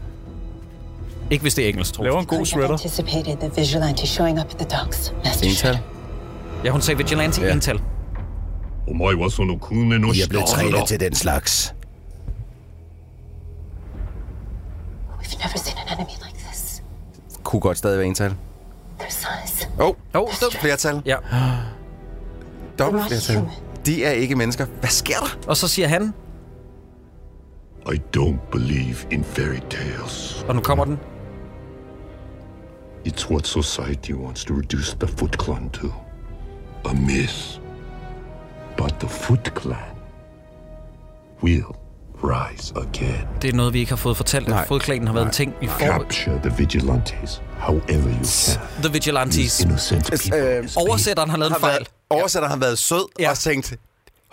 Ikke 1.31 1.41
hvis 1.41 1.53
det 1.55 1.65
er 1.65 1.69
engelsk, 1.69 1.93
Troels. 1.93 2.05
Laver 2.05 2.19
en 2.19 2.25
god 2.25 2.45
Shredder. 2.45 2.69
anticipated 2.71 3.37
the 3.37 3.51
vigilante 3.55 4.07
showing 4.07 4.39
up 4.39 4.45
at 4.49 4.67
the 4.67 4.77
docks. 4.79 5.13
Master 5.23 5.47
Ental. 5.49 5.79
Ja, 6.63 6.71
hun 6.71 6.81
sagde 6.81 6.97
vigilante 6.97 7.41
ja. 7.41 7.53
intel. 7.53 7.75
I 7.75 7.81
er 8.91 10.27
blevet 10.29 10.45
trænet 10.47 10.87
til 10.87 10.99
den 10.99 11.15
slags. 11.15 11.73
We've 15.19 15.37
never 15.37 15.57
seen 15.57 15.77
an 15.77 15.87
enemy 15.93 16.11
like 16.25 16.37
this. 16.47 16.83
Kunne 17.43 17.59
godt 17.59 17.77
stadig 17.77 17.97
være 17.97 18.07
ental. 18.07 18.35
Åh, 19.79 19.87
oh, 19.87 19.95
oh, 20.13 20.33
stop. 20.33 20.53
flertal. 20.53 21.01
Ja. 21.05 21.17
Dobbelt 22.79 23.03
flertal. 23.07 23.49
De 23.85 24.05
er 24.05 24.11
ikke 24.11 24.35
mennesker. 24.35 24.65
Hvad 24.79 24.89
sker 24.89 25.19
der? 25.19 25.37
Og 25.47 25.57
så 25.57 25.67
siger 25.67 25.87
han... 25.87 26.13
I 27.93 28.01
don't 28.17 28.51
believe 28.51 28.95
in 29.11 29.23
fairy 29.23 29.59
tales. 29.69 30.45
Og 30.47 30.55
nu 30.55 30.61
kommer 30.61 30.85
den. 30.85 30.99
It's 33.07 33.31
what 33.31 33.47
society 33.47 34.11
wants 34.11 34.45
to 34.45 34.53
reduce 34.53 34.97
the 34.99 35.07
Foot 35.07 35.43
Clan 35.43 35.69
to. 35.69 35.87
A 36.89 36.93
myth. 36.93 37.59
But 38.77 38.93
the 38.99 39.09
Foot 39.09 39.49
Clan 39.61 39.77
will 41.43 41.63
rise 42.23 42.73
again. 42.75 43.27
Det 43.41 43.49
er 43.49 43.53
noget, 43.53 43.73
vi 43.73 43.79
ikke 43.79 43.91
har 43.91 43.95
fået 43.97 44.17
fortalt, 44.17 44.47
Nej. 44.47 44.61
at 44.61 44.67
fodklanen 44.67 45.07
har 45.07 45.13
været 45.13 45.25
en 45.25 45.31
ting. 45.31 45.53
Vi 45.61 45.67
får 45.67 45.79
Capture 45.79 46.39
the 46.43 46.53
vigilantes 46.57 47.41
however 47.59 48.09
you 48.19 48.25
can. 48.25 48.81
The 48.83 48.91
Vigilantes. 48.93 49.59
Innocent 49.61 50.09
people. 50.11 50.57
Øh, 50.57 50.69
Oversætteren 50.75 51.29
har 51.29 51.37
lavet 51.37 51.49
en 51.49 51.53
har 51.53 51.59
fejl. 51.59 51.71
været, 51.73 51.87
oversætter 52.09 52.49
har 52.49 52.55
været 52.57 52.79
sød 52.79 53.05
Ja. 53.19 53.29
og 53.29 53.37
tænkt, 53.37 53.73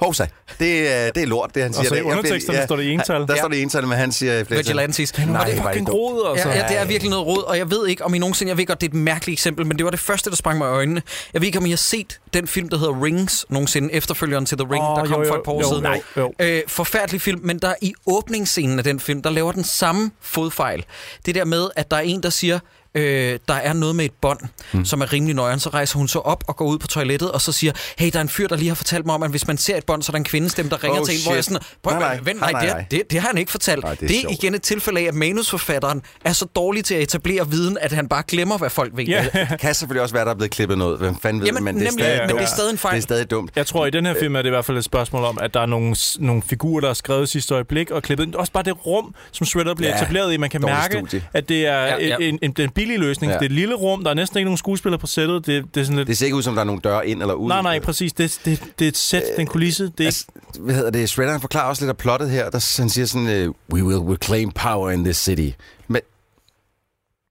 Hovsa, 0.00 0.26
det, 0.59 0.92
er- 0.94 1.11
det 1.11 1.22
er 1.22 1.26
lort, 1.26 1.54
det 1.54 1.62
han 1.62 1.72
siger. 1.72 1.88
så 1.88 1.94
i 1.94 1.96
der. 1.96 1.96
Jeg 1.96 2.02
bliver- 2.04 2.18
underteksterne 2.18 2.62
står 2.66 2.76
det 2.76 2.83
i 2.83 2.90
ental. 2.92 3.20
Der 3.20 3.26
Ja. 3.35 3.37
står 3.40 3.48
det 3.48 3.57
i 3.57 3.62
ental, 3.62 3.87
men 3.87 3.98
han 3.98 4.12
siger 4.12 4.33
i 4.38 4.44
flertal. 4.44 4.57
Vigilantes. 4.64 5.18
Nej, 5.18 5.40
Og 5.40 5.46
det, 5.46 5.59
er 5.59 5.62
Fucking 5.62 5.92
rod, 5.92 6.30
altså. 6.30 6.48
ja, 6.48 6.57
ja, 6.59 6.68
det 6.68 6.78
er 6.78 6.85
virkelig 6.85 7.11
noget 7.11 7.26
råd, 7.26 7.42
og 7.42 7.59
jeg 7.59 7.70
ved 7.70 7.87
ikke, 7.87 8.04
om 8.04 8.14
I 8.14 8.18
nogensinde... 8.18 8.50
Jeg 8.50 8.59
ved 8.59 8.66
godt, 8.66 8.80
det 8.80 8.87
er 8.87 8.90
et 8.90 8.94
mærkeligt 8.98 9.37
eksempel, 9.38 9.66
men 9.66 9.76
det 9.78 9.85
var 9.85 9.90
det 9.90 10.00
første, 10.00 10.30
der 10.30 10.37
sprang 10.37 10.59
mig 10.59 10.66
i 10.66 10.70
øjnene. 10.70 11.02
Jeg 11.33 11.40
ved 11.40 11.46
ikke, 11.46 11.59
om 11.59 11.66
I 11.66 11.70
har 11.70 11.76
set 11.76 12.20
den 12.35 12.46
film, 12.46 12.68
der 12.68 12.78
hedder 12.78 13.02
Rings 13.04 13.46
nogensinde, 13.48 13.92
efterfølgeren 13.92 14.46
til 14.46 14.59
The 14.59 14.66
Ring, 14.72 14.85
Åh, 14.85 14.96
der 14.98 15.04
kom 15.07 15.12
jo, 15.20 15.22
jo, 15.22 15.28
for 15.28 15.35
et 15.37 15.42
par 15.44 15.52
år 15.52 15.61
jo, 15.61 15.68
siden. 15.68 16.02
jo. 16.16 16.33
Øh, 16.38 16.62
forfærdelig 16.68 17.20
film, 17.22 17.40
men 17.44 17.59
der 17.59 17.74
i 17.83 17.94
åbningsscenen 18.07 18.78
af 18.78 18.85
den 18.85 19.00
film, 19.00 19.22
der 19.22 19.30
laver 19.30 19.52
den 19.52 19.64
samme 19.64 20.11
fodfejl. 20.20 20.85
Det 21.26 21.35
der 21.35 21.44
med, 21.44 21.68
at 21.76 21.90
der 21.90 21.96
er 21.96 22.00
en, 22.00 22.22
der 22.22 22.30
siger, 22.30 22.59
øh, 22.94 23.38
der 23.48 23.54
er 23.54 23.72
noget 23.72 23.96
med 23.96 24.04
et 24.04 24.12
bånd, 24.20 24.38
mm. 24.72 24.85
som 24.85 25.00
er 25.00 25.12
rimelig 25.12 25.35
nøjeren. 25.35 25.61
Så 25.61 25.68
rejser 25.68 25.98
hun 25.98 26.09
så 26.09 26.18
op 26.18 26.44
og 26.46 26.57
går 26.57 26.64
ud 26.66 26.78
på 26.78 26.87
toilettet, 26.87 27.30
og 27.33 27.40
så 27.40 27.52
siger, 27.52 27.72
hey, 27.98 28.11
der 28.12 28.18
er 28.18 28.22
en 28.22 28.28
fyr, 28.28 28.48
der 28.48 28.57
lige 28.57 28.68
har 28.68 28.74
fortalt 28.74 29.07
mig 29.07 29.14
om, 29.14 29.22
at 29.22 29.30
hvis 29.30 29.46
man 29.46 29.59
ser 29.59 29.76
et 29.76 29.85
bånd, 29.87 30.02
så 30.02 30.11
er 30.11 30.12
der 30.12 30.18
en 30.18 30.24
kvindestemme, 30.24 30.70
der 30.70 30.85
ringer 30.85 31.00
Oh, 31.00 31.07
til 31.07 31.14
en, 31.14 31.20
hvor 31.22 31.33
jeg 31.33 31.38
er 31.38 31.42
shit. 31.42 31.52
sådan, 31.54 31.66
prøv 31.83 31.98
Nej, 31.98 32.12
at 32.12 32.16
nej. 32.16 32.24
vent, 32.33 32.40
Nej, 32.40 32.52
nej, 32.52 32.66
nej, 32.66 32.66
det, 32.66 32.74
nej. 32.76 32.85
det, 32.90 33.11
det 33.11 33.20
har 33.20 33.28
han 33.28 33.38
ikke 33.38 33.50
fortalt. 33.50 33.83
Nej, 33.85 33.94
det 33.94 34.02
er 34.02 34.07
det 34.07 34.16
er 34.16 34.20
sjovt. 34.20 34.33
igen 34.42 34.54
et 34.54 34.62
tilfælde 34.62 35.00
af, 35.00 35.04
at 35.04 35.14
manusforfatteren 35.14 36.02
er 36.24 36.33
så 36.33 36.44
dårlig 36.57 36.85
til 36.85 36.94
at 36.94 37.02
etablere 37.02 37.50
viden, 37.50 37.78
at 37.80 37.92
han 37.92 38.09
bare 38.09 38.22
glemmer, 38.28 38.59
hvad 38.59 38.70
folk 38.70 38.92
ved. 38.96 39.04
Ja. 39.04 39.26
Det 39.50 39.61
kan 39.61 39.74
selvfølgelig 39.74 40.02
også 40.02 40.14
være, 40.14 40.24
der 40.24 40.30
er 40.30 40.35
blevet 40.35 40.50
klippet 40.50 40.78
noget. 40.78 40.98
Hvem 40.98 41.16
fanden 41.20 41.40
ved, 41.40 41.46
Jamen, 41.48 41.64
men 41.64 41.74
det 41.74 41.80
er 41.80 41.85
nemlig, 41.90 42.04
stadig 42.04 42.20
men 42.20 42.28
dumt. 42.28 42.38
det 42.40 42.44
er 42.46 42.50
stadig 42.54 42.70
en 42.72 42.78
fejl. 42.78 42.94
Det 42.94 42.98
er 42.98 43.02
stadig 43.02 43.30
dumt. 43.30 43.50
Jeg 43.57 43.66
tror, 43.66 43.87
i 43.87 43.90
den 43.90 44.07
her 44.07 44.14
film 44.20 44.37
er 44.37 44.42
det 44.42 44.46
i 44.48 44.50
hvert 44.50 44.64
fald 44.64 44.78
et 44.78 44.85
spørgsmål 44.85 45.24
om, 45.24 45.38
at 45.42 45.54
der 45.54 45.61
er 45.61 45.66
nogle, 45.66 45.96
nogle 46.18 46.42
figurer, 46.42 46.80
der 46.80 46.90
er 46.90 46.94
skrevet 46.94 47.24
i 47.28 47.30
sidste 47.30 47.54
øjeblik 47.54 47.90
og 47.90 48.02
klippet. 48.02 48.35
Også 48.37 48.52
bare 48.52 48.62
det 48.64 48.87
rum, 48.87 49.14
som 49.33 49.46
Shredder 49.46 49.74
bliver 49.74 49.90
Ja, 49.90 49.96
etableret 49.96 50.33
i. 50.35 50.37
Man 50.37 50.50
kan 50.50 50.61
mærke, 50.61 50.94
studie. 50.98 51.22
at 51.33 51.48
det 51.48 51.66
er 51.66 51.74
Ja, 51.85 51.96
ja. 52.07 52.16
En, 52.20 52.38
en, 52.42 52.52
den 52.52 52.70
billig 52.84 52.98
løsning. 52.98 53.30
Ja. 53.32 53.34
Det 53.38 53.42
er 53.42 53.46
et 53.46 53.52
lille 53.52 53.74
rum, 53.74 54.04
der 54.04 54.10
er 54.10 54.14
næsten 54.14 54.38
ikke 54.38 54.44
nogen 54.44 54.58
skuespillere 54.58 54.98
på 54.98 55.06
sættet. 55.06 55.46
Det, 55.46 55.64
det 55.74 55.80
er 55.80 55.84
sådan 55.84 55.96
lidt... 55.96 56.08
Det 56.08 56.18
ser 56.18 56.24
ikke 56.26 56.36
ud, 56.36 56.42
som 56.42 56.54
der 56.54 56.60
er 56.60 56.64
nogen 56.64 56.80
døre 56.80 57.08
ind 57.08 57.20
eller 57.20 57.34
ud. 57.34 57.48
Nej, 57.48 57.62
nej, 57.62 57.80
præcis. 57.80 58.12
Det, 58.12 58.40
det, 58.44 58.62
det 58.78 58.84
er 58.84 58.88
et 58.88 58.96
sæt, 58.96 59.22
det 59.22 59.36
er 59.36 59.40
en 59.40 59.46
kulisse. 59.46 59.84
Det 59.98 60.00
er 60.00 60.04
Altså, 60.06 60.24
hvad 60.60 60.74
hedder 60.74 60.90
det? 60.90 61.08
Shredder 61.08 61.32
han 61.32 61.40
forklarer 61.40 61.68
også 61.68 61.82
lidt 61.82 61.88
af 61.90 61.96
plottet 61.96 62.30
her. 62.30 62.50
Der, 62.50 62.80
han 62.80 62.88
siger 62.90 63.06
sådan, 63.06 63.48
uh, 63.48 63.54
we 63.72 63.84
will 63.84 63.98
reclaim 64.12 64.50
power 64.52 64.90
in 64.90 65.04
this 65.04 65.16
city. 65.16 65.50
Men, 65.88 66.00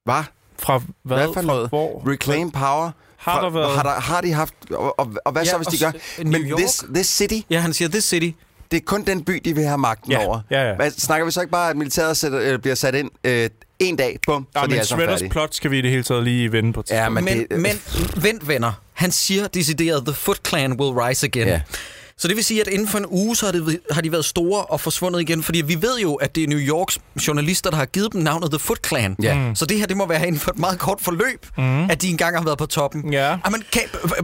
hvad? 0.05 0.23
fra 0.59 0.81
hvad? 1.03 1.17
Hvad 1.17 1.27
for 1.33 1.41
noget? 1.41 1.69
Hvor? 1.69 2.03
Reclaim 2.11 2.51
power? 2.51 2.91
Har 3.17 3.41
der 3.41 3.49
været- 3.49 3.75
Har, 3.75 3.83
der, 3.83 3.89
har 3.91 4.21
de 4.21 4.31
haft... 4.33 4.53
Og, 4.71 4.99
og, 4.99 5.13
og 5.25 5.31
hvad 5.31 5.43
Ja, 5.43 5.49
så, 5.49 5.57
hvis 5.57 5.67
de 5.67 5.77
gør? 5.85 5.91
New 6.23 6.31
Men 6.31 6.41
York? 6.41 6.59
this, 6.59 6.83
this 6.93 7.07
city, 7.07 7.39
Ja, 7.49 7.59
han 7.59 7.73
siger, 7.73 7.89
this 7.89 8.03
city. 8.03 8.29
det 8.71 8.77
er 8.77 8.81
kun 8.85 9.03
den 9.03 9.23
by, 9.23 9.41
de 9.45 9.55
vil 9.55 9.63
have 9.63 9.77
magten 9.77 10.11
Ja, 10.11 10.25
over. 10.27 10.39
ja, 10.51 10.69
ja. 10.69 10.75
Hvad, 10.75 10.91
snakker 10.91 11.25
vi 11.25 11.31
så 11.31 11.41
ikke 11.41 11.51
bare, 11.51 11.69
at 11.69 11.75
militæret 11.77 12.17
sætter, 12.17 12.39
øh, 12.41 12.59
bliver 12.59 12.75
sat 12.75 12.95
ind 12.95 13.11
øh, 13.23 13.49
en 13.83 13.95
dag, 13.95 14.17
bum, 14.25 14.47
så 14.53 14.59
Ja, 14.59 14.59
er 14.59 14.63
de 14.65 14.69
men 14.69 14.77
alle 14.77 14.87
sammen 14.87 14.99
Shredders 15.03 15.19
færdige. 15.19 15.31
plot 15.31 15.55
skal 15.55 15.71
vi 15.71 15.77
i 15.79 15.81
det 15.81 15.89
hele 15.91 16.03
taget 16.03 16.23
lige 16.23 16.51
vende 16.51 16.73
på 16.73 16.83
Ja, 16.89 17.09
men, 17.09 17.25
Men, 17.25 17.37
det, 17.51 17.59
men 17.59 17.81
vent, 18.15 18.47
venner. 18.47 18.71
Han 18.93 19.11
siger 19.11 19.47
decideret, 19.47 20.05
the 20.05 20.13
Foot 20.15 20.47
Clan 20.47 20.71
will 20.73 20.93
rise 20.99 21.25
again. 21.25 21.47
Ja. 21.47 21.61
Så 22.17 22.27
det 22.27 22.35
vil 22.35 22.43
sige, 22.43 22.61
at 22.61 22.67
inden 22.67 22.87
for 22.87 22.97
en 22.97 23.05
uge, 23.09 23.35
så 23.35 23.45
har, 23.45 23.51
det, 23.53 23.79
har 23.91 24.01
de 24.01 24.11
været 24.11 24.25
store 24.25 24.61
og 24.65 24.79
forsvundet 24.79 25.21
igen. 25.21 25.43
Fordi 25.43 25.61
vi 25.61 25.75
ved 25.81 25.99
jo, 26.01 26.13
at 26.13 26.35
det 26.35 26.43
er 26.43 26.47
New 26.47 26.59
Yorks 26.59 26.99
journalister, 27.27 27.69
der 27.69 27.77
har 27.77 27.85
givet 27.85 28.13
dem 28.13 28.21
navnet 28.21 28.51
The 28.51 28.59
Foot 28.59 28.87
Clan. 28.87 29.15
Ja. 29.23 29.37
Mm. 29.37 29.55
Så 29.55 29.65
det 29.65 29.77
her, 29.79 29.85
det 29.85 29.97
må 29.97 30.07
være 30.07 30.27
inden 30.27 30.39
for 30.41 30.51
et 30.51 30.59
meget 30.59 30.79
kort 30.79 31.01
forløb, 31.01 31.45
mm. 31.57 31.89
at 31.89 32.01
de 32.01 32.09
engang 32.09 32.37
har 32.37 32.43
været 32.43 32.57
på 32.57 32.65
toppen. 32.65 33.13
Ja. 33.13 33.37
Jamen, 33.45 33.63
kan, 33.71 33.81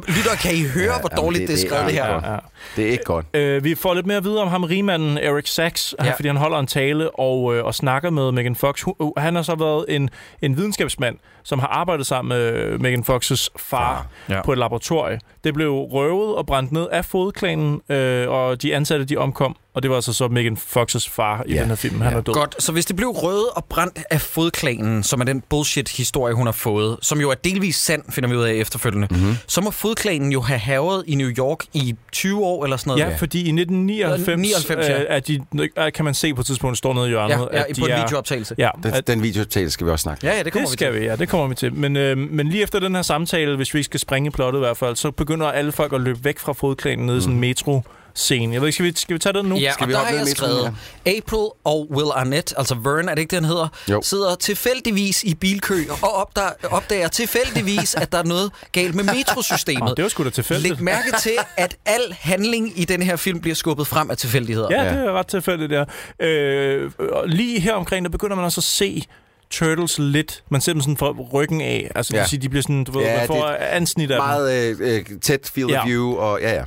lytter, 0.08 0.36
kan 0.42 0.56
I 0.56 0.64
høre, 0.64 0.94
Ja, 0.94 1.00
hvor 1.00 1.10
dårligt 1.10 1.42
det, 1.42 1.50
det- 1.50 1.58
det 1.58 1.64
er 1.64 1.70
skrevet, 1.70 1.86
det 1.86 1.94
her? 1.94 2.32
ja. 2.34 2.38
Det 2.76 2.88
er 2.88 2.92
ikke 2.92 3.04
godt. 3.04 3.26
Øh, 3.34 3.64
vi 3.64 3.76
får 3.76 3.94
lidt 3.94 4.06
mere 4.06 4.18
at 4.18 4.24
vide 4.24 4.42
om 4.42 4.48
ham, 4.48 4.64
rigmanden 4.64 5.18
Eric 5.18 5.50
Sachs, 5.50 5.96
ja. 6.04 6.12
Fordi 6.14 6.28
han 6.28 6.38
holder 6.38 6.60
en 6.60 6.68
tale 6.68 7.20
og, 7.20 7.56
øh, 7.56 7.66
og 7.66 7.76
snakker 7.76 8.10
med 8.10 8.32
Megan 8.32 8.56
Fox. 8.56 8.84
Uh, 9.00 9.12
Han 9.18 9.36
har 9.36 9.42
så 9.42 9.56
været 9.56 9.86
en, 9.90 10.10
en 10.42 10.58
videnskabsmand, 10.58 11.16
som 11.44 11.60
har 11.60 11.68
arbejdet 11.68 12.08
sammen 12.08 12.30
med 12.38 12.78
Megan 12.78 13.04
Foxes 13.04 13.50
far 13.58 14.08
Ja. 14.30 14.36
ja. 14.36 14.42
på 14.42 14.52
et 14.52 14.58
laboratorie. 14.58 15.20
Det 15.44 15.54
blev 15.54 15.72
røvet 15.72 16.36
og 16.36 16.46
brændt 16.46 16.72
ned 16.72 16.88
af 16.92 17.06
fodklanen, 17.06 17.79
øh, 17.90 18.30
og 18.30 18.62
de 18.62 18.76
ansatte 18.76 19.06
de 19.06 19.18
omkom, 19.18 19.56
og 19.80 19.84
det 19.84 19.90
var 19.90 19.96
altså 19.96 20.14
så 20.14 20.28
Megan 20.28 20.58
Foxes 20.58 21.10
far 21.10 21.44
i 21.46 21.54
Ja. 21.54 21.60
den 21.62 21.68
her 21.68 21.76
film. 21.76 22.02
Han 22.02 22.12
Ja. 22.12 22.18
er 22.18 22.22
død. 22.22 22.34
Godt, 22.34 22.64
så 22.64 22.72
hvis 22.72 22.86
det 22.86 22.96
blev 22.96 23.10
røde 23.10 23.50
og 23.50 23.66
brændt 23.66 24.00
af 24.10 24.22
fodklanen, 24.22 25.04
som 25.04 25.22
er 25.22 25.26
den 25.26 25.44
bullshit-historie, 25.50 26.34
hun 26.34 26.48
har 26.48 26.52
fået, 26.52 26.98
som 27.02 27.22
jo 27.22 27.30
er 27.30 27.34
delvis 27.36 27.76
sand, 27.76 28.02
finder 28.12 28.30
vi 28.30 28.36
ud 28.36 28.44
af 28.44 28.54
efterfølgende, 28.54 29.08
Mhm. 29.12 29.20
mm-hmm. 29.20 29.36
så 29.48 29.62
må 29.62 29.72
fodklanen 29.72 30.32
jo 30.32 30.42
have 30.42 30.60
havet 30.60 31.04
i 31.08 31.16
New 31.16 31.30
York 31.30 31.58
i 31.74 31.96
20 32.12 32.46
år 32.46 32.64
eller 32.64 32.78
sådan 32.78 32.92
noget. 32.92 33.12
Ja, 33.12 33.16
fordi 33.18 33.38
i 33.38 33.52
1999 33.52 34.38
99, 34.38 34.88
ja. 34.88 35.00
øh, 35.00 35.06
er 35.10 35.20
de, 35.20 35.92
kan 35.92 36.06
man 36.06 36.14
se 36.14 36.34
på 36.34 36.42
et 36.42 36.48
tidspunkt, 36.48 36.78
står 36.78 36.94
nede 36.94 37.06
i 37.06 37.10
hjørnet, 37.10 37.30
ja, 37.52 37.58
ja 37.58 37.64
at 37.70 37.76
de 37.76 37.82
på 37.82 37.86
en 37.86 37.92
er, 37.92 38.04
videooptagelse. 38.04 38.56
Ja, 38.58 38.70
Den, 38.84 38.94
at, 38.94 39.08
den 39.08 39.24
videotale 39.24 39.70
skal 39.70 39.86
vi 39.88 39.92
også 39.92 40.04
snakke. 40.04 40.28
Ja, 40.28 40.38
ja, 40.38 40.44
det 40.44 40.54
kommer 40.54 40.66
det 40.68 40.72
vi 40.72 40.78
skal 40.78 40.92
til. 40.94 41.02
vi, 41.02 41.06
ja, 41.06 41.16
det 41.16 41.30
kommer 41.30 41.48
vi 41.48 41.56
til. 41.56 41.74
Men, 41.74 41.98
øh, 41.98 42.18
men 42.18 42.48
lige 42.50 42.64
efter 42.64 42.80
den 42.80 42.96
her 42.96 43.02
samtale, 43.02 43.56
hvis 43.56 43.74
vi 43.74 43.84
skal 43.84 44.00
springe 44.00 44.32
plottet 44.32 44.60
i 44.60 44.62
hvert 44.62 44.78
fald, 44.78 44.96
så 44.96 45.12
begynder 45.12 45.48
alle 45.48 45.72
folk 45.72 45.94
at 45.94 46.02
løbe 46.02 46.24
væk 46.24 46.40
fra 46.40 46.54
fodklanen 46.54 47.06
nede 47.06 47.18
i 47.18 47.22
sådan 47.22 47.34
en 47.34 47.40
metro 47.40 47.82
scene. 48.16 48.54
Jeg 48.54 48.62
ved 48.62 48.68
ikke, 48.68 48.76
skal 48.76 48.86
vi, 48.86 48.94
skal 48.96 49.14
vi 49.14 49.20
tage 49.20 49.34
den 49.34 49.46
nu? 49.46 49.56
Ja, 49.58 49.72
Skal 49.72 49.84
og 49.84 49.88
vi 49.88 49.94
der 49.94 50.00
hoppe 50.00 50.12
har 50.18 50.26
jeg 50.26 50.28
skrevet, 50.28 50.74
April 51.06 51.48
og 51.64 51.88
Will 51.92 52.12
Arnett, 52.16 52.54
altså 52.58 52.76
Vern, 52.76 53.10
er 53.10 53.16
det 53.16 53.22
ikke 53.22 53.32
det, 53.32 53.38
han 53.42 53.46
hedder, 53.50 53.68
Jo. 53.90 54.02
sidder 54.04 54.36
tilfældigvis 54.36 55.24
i 55.24 55.36
bilkø 55.36 55.84
og 56.02 56.14
opdager, 56.16 56.50
opdager 56.72 57.08
tilfældigvis, 57.08 57.96
at 57.96 58.12
der 58.12 58.18
er 58.18 58.24
noget 58.24 58.52
galt 58.72 58.96
med 58.96 59.04
metrosystemet. 59.04 59.84
Nå, 59.84 59.94
det 59.96 60.04
var 60.04 60.10
sgu 60.10 60.24
da 60.24 60.30
tilfældigt. 60.30 60.74
Læg 60.76 60.84
mærke 60.84 61.12
til, 61.22 61.38
at 61.58 61.76
al 61.86 62.16
handling 62.20 62.80
i 62.80 62.86
den 62.86 63.02
her 63.02 63.16
film 63.16 63.40
bliver 63.40 63.56
skubbet 63.56 63.88
frem 63.88 64.12
af 64.12 64.18
tilfældigheder. 64.18 64.68
Ja, 64.72 64.84
Ja. 64.84 64.90
det 65.00 65.06
er 65.06 65.12
ret 65.12 65.28
tilfældigt, 65.28 65.72
ja. 65.72 65.84
Øh, 66.28 66.92
og 67.12 67.28
lige 67.28 67.60
her 67.60 67.74
omkring, 67.74 68.06
der 68.06 68.12
begynder 68.12 68.36
man 68.36 68.46
også 68.46 68.60
at 68.60 68.64
se 68.64 69.04
Turtles 69.52 69.98
lidt. 70.00 70.44
Man 70.50 70.62
ser 70.62 70.74
dem 70.74 70.82
sådan 70.82 70.98
fra 70.98 71.12
ryggen 71.34 71.62
af. 71.62 71.92
Altså, 71.96 72.12
det 72.12 72.18
Ja. 72.18 72.22
vil 72.24 72.30
sige, 72.30 72.42
de 72.42 72.50
bliver 72.50 72.62
sådan, 72.64 72.84
du 72.84 72.92
ved, 72.92 73.02
Ja, 73.02 73.18
man 73.18 73.28
får 73.28 73.48
det- 73.48 73.56
ansnit 73.56 74.12
af 74.12 74.16
dem. 74.18 74.24
Meget 74.28 74.80
øh, 74.80 74.96
øh, 74.96 75.06
tæt 75.22 75.50
field 75.54 75.70
Ja. 75.70 75.82
of 75.82 75.88
view, 75.88 76.16
og 76.16 76.42
ja, 76.42 76.54
ja. 76.56 76.64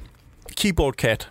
Keyboard 0.57 0.95
Cat. 0.95 1.29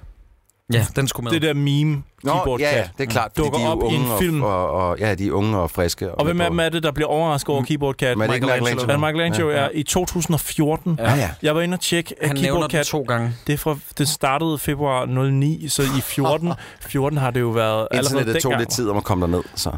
ja 0.73 0.85
den 0.95 1.07
skulle 1.07 1.23
med. 1.23 1.31
Det 1.31 1.41
der 1.41 1.53
meme, 1.53 2.03
Nå, 2.23 2.31
Keyboard 2.33 2.59
ja, 2.59 2.69
ja, 2.77 2.81
Cat. 2.81 2.89
det 2.97 3.03
er 3.07 3.11
klart, 3.11 3.31
fordi 3.35 3.43
Dukker 3.45 3.59
de 3.59 3.65
er 3.65 3.69
op 3.69 3.91
i 3.91 3.95
en 3.95 4.05
film. 4.19 4.41
Og, 4.43 4.71
og, 4.71 4.87
og, 4.89 4.99
ja, 4.99 5.15
de 5.15 5.27
er 5.27 5.31
unge 5.31 5.57
og 5.59 5.71
friske. 5.71 6.11
Og 6.11 6.25
hvem 6.25 6.41
af 6.41 6.49
dem 6.49 6.59
er 6.59 6.69
det, 6.69 6.83
der 6.83 6.91
bliver 6.91 7.07
overrasket 7.07 7.49
over 7.49 7.63
Keyboard 7.63 7.95
Cat? 7.95 8.17
Men 8.17 8.23
er 8.23 8.27
det 8.27 8.35
ikke 8.35 8.45
Michelangelo? 8.47 8.75
Michelangelo? 8.75 9.07
Er 9.07 9.11
det 9.11 9.15
Michelangelo? 9.15 9.49
Ja, 9.73 9.79
I 9.79 9.83
2014. 9.83 10.95
Ja, 10.99 11.13
ja. 11.15 11.29
Jeg 11.41 11.55
var 11.55 11.61
inde 11.61 11.75
og 11.75 11.79
tjekke 11.81 12.15
at 12.21 12.27
Han 12.27 12.35
nævner 12.35 12.51
Keyboard 12.51 12.71
Cat. 12.71 12.85
to 12.85 13.01
gange. 13.07 13.33
Det, 13.47 13.53
er 13.53 13.57
fra, 13.57 13.77
det 13.97 14.07
startede 14.07 14.57
februar 14.57 15.05
09, 15.05 15.67
så 15.69 15.81
i 15.81 16.01
14, 16.03 16.53
14 16.81 17.17
har 17.23 17.31
det 17.31 17.39
jo 17.41 17.49
været 17.49 17.87
allerede 17.91 18.13
Internettet 18.19 18.41
tog 18.43 18.49
dengang. 18.51 18.61
lidt 18.61 18.69
tid 18.69 18.89
om 18.89 18.97
at 18.97 19.03
komme 19.03 19.25
derned, 19.27 19.43
så... 19.55 19.71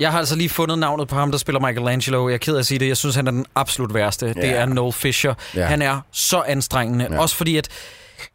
Jeg 0.00 0.10
har 0.12 0.18
altså 0.18 0.36
lige 0.36 0.48
fundet 0.48 0.78
navnet 0.78 1.08
på 1.08 1.14
ham, 1.14 1.30
der 1.30 1.38
spiller 1.38 1.60
Michelangelo. 1.60 2.28
Jeg 2.28 2.34
er 2.34 2.38
ked 2.38 2.54
af 2.54 2.58
at 2.58 2.66
sige 2.66 2.78
det. 2.78 2.88
Jeg 2.88 2.96
synes, 2.96 3.16
han 3.16 3.26
er 3.26 3.30
den 3.30 3.46
absolut 3.54 3.94
værste. 3.94 4.26
Det 4.28 4.36
Ja. 4.36 4.50
er 4.52 4.66
Noel 4.66 4.92
Fisher. 4.92 5.34
Ja. 5.54 5.64
Han 5.66 5.82
er 5.82 6.00
så 6.12 6.42
anstrengende. 6.46 7.08
Ja. 7.10 7.18
Også 7.20 7.36
fordi, 7.36 7.56
at 7.56 7.68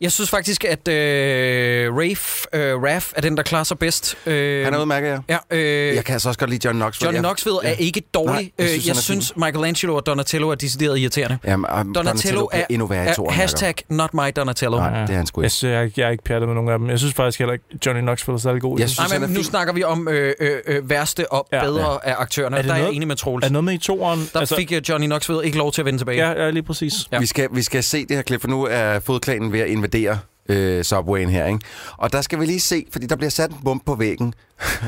jeg 0.02 0.12
synes 0.12 0.30
faktisk, 0.30 0.64
at 0.66 0.88
øh, 0.88 1.94
Rafe, 1.96 2.48
øh, 2.58 2.84
Raff 2.84 3.12
er 3.16 3.22
den, 3.22 3.38
der 3.38 3.44
klarer 3.44 3.64
sig 3.64 3.80
bedst. 3.80 4.16
Øh, 4.26 4.64
Han 4.66 4.74
er 4.74 4.80
udmærket, 4.80 5.08
ja. 5.30 5.38
Ja, 5.52 5.58
øh, 5.58 5.96
Jeg 5.96 6.06
kan 6.06 6.14
altså 6.14 6.30
også 6.30 6.40
godt 6.40 6.50
lide 6.50 6.62
John 6.68 6.78
Knoxville. 6.78 7.06
Johnny 7.08 7.16
Jeg- 7.16 7.24
Knoxville 7.24 7.60
er 7.64 7.72
ikke 7.72 8.02
dårlig. 8.14 8.32
Nej, 8.34 8.52
jeg 8.58 8.64
jeg 8.66 8.70
synes, 8.70 8.88
jeg 8.88 8.96
synes 8.96 9.34
Michelangelo 9.36 9.96
og 9.96 10.06
Donatello 10.06 10.50
er 10.50 10.56
decideret 10.56 11.00
irriterende. 11.00 11.38
Jamen, 11.46 11.66
um, 11.82 11.94
Donatello 11.94 12.48
kan 12.48 12.60
er, 12.62 12.66
endnu 12.70 12.88
værre 12.88 13.06
i 13.06 13.08
er 13.08 13.32
hashtag 13.32 13.74
not 13.90 14.14
my 14.14 14.20
Donatello. 14.36 14.78
Nej, 14.78 15.02
det 15.06 15.10
er 15.10 15.14
han 15.18 15.26
sgu 15.28 15.42
Jeg, 15.42 15.46
ikke. 15.46 15.54
synes, 15.56 15.72
jeg, 15.74 15.92
jeg 16.00 16.08
er 16.08 16.12
ikke 16.12 16.24
pjattet 16.24 16.48
med 16.50 16.56
nogen 16.56 16.70
af 16.70 16.80
dem. 16.80 16.90
Jeg 16.90 17.00
synes 17.00 17.14
faktisk 17.14 17.40
heller 17.40 17.54
ikke, 17.54 17.66
Johnny 17.86 18.02
Knoxville 18.02 18.36
er 18.38 18.42
særlig 18.42 18.62
god. 18.62 18.80
Jeg 18.80 18.90
synes, 18.90 19.10
Nej, 19.10 19.20
men 19.20 19.30
nu 19.30 19.36
fin. 19.36 19.44
snakker 19.44 19.74
vi 19.74 19.84
om 19.84 20.08
øh, 20.08 20.34
øh, 20.40 20.52
øh, 20.68 20.90
værste 20.90 21.32
og 21.32 21.48
Ja. 21.54 21.64
bedre 21.64 22.06
af 22.08 22.16
aktørerne. 22.18 22.58
Er 22.58 22.62
det 22.62 22.68
Der 22.70 22.74
er 22.74 22.78
jeg 22.78 22.84
noget- 22.84 22.96
enig 22.96 23.08
med 23.08 23.16
Troels. 23.16 23.44
Er 23.44 23.48
det 23.48 23.52
noget 23.54 23.64
med 23.64 23.74
i 23.74 23.78
toeren? 23.78 24.30
Der 24.34 24.40
altså, 24.40 24.56
fik 24.56 24.72
øh, 24.72 24.82
Johnny 24.90 25.06
Knoxville 25.06 25.46
ikke 25.46 25.58
lov 25.58 25.72
til 25.72 25.82
at 25.82 25.86
vende 25.86 26.00
tilbage. 26.00 26.30
Ja, 26.30 26.44
ja, 26.44 26.50
lige 26.50 26.64
præcis. 26.64 26.94
Ja. 27.12 27.20
Vi, 27.20 27.26
skal, 27.26 27.48
vi 27.52 27.62
skal 27.62 27.84
se 27.84 28.06
det 28.06 28.16
her 28.16 28.24
klip, 28.24 28.42
for 28.42 28.48
nu 28.48 28.68
er 28.72 29.00
fodklanen 29.00 29.52
ved 29.54 29.60
at 29.60 29.68
invadere 29.72 30.20
øh, 30.50 30.84
Subwayen 30.84 31.30
her, 31.30 31.46
ikke? 31.46 31.60
Og 31.98 32.14
der 32.14 32.22
skal 32.22 32.40
vi 32.40 32.46
lige 32.46 32.60
se, 32.60 32.86
fordi 32.92 33.06
der 33.06 33.16
bliver 33.16 33.30
sat 33.30 33.50
en 33.50 33.58
bump 33.64 33.86
på 33.86 33.96
væggen. 33.96 34.34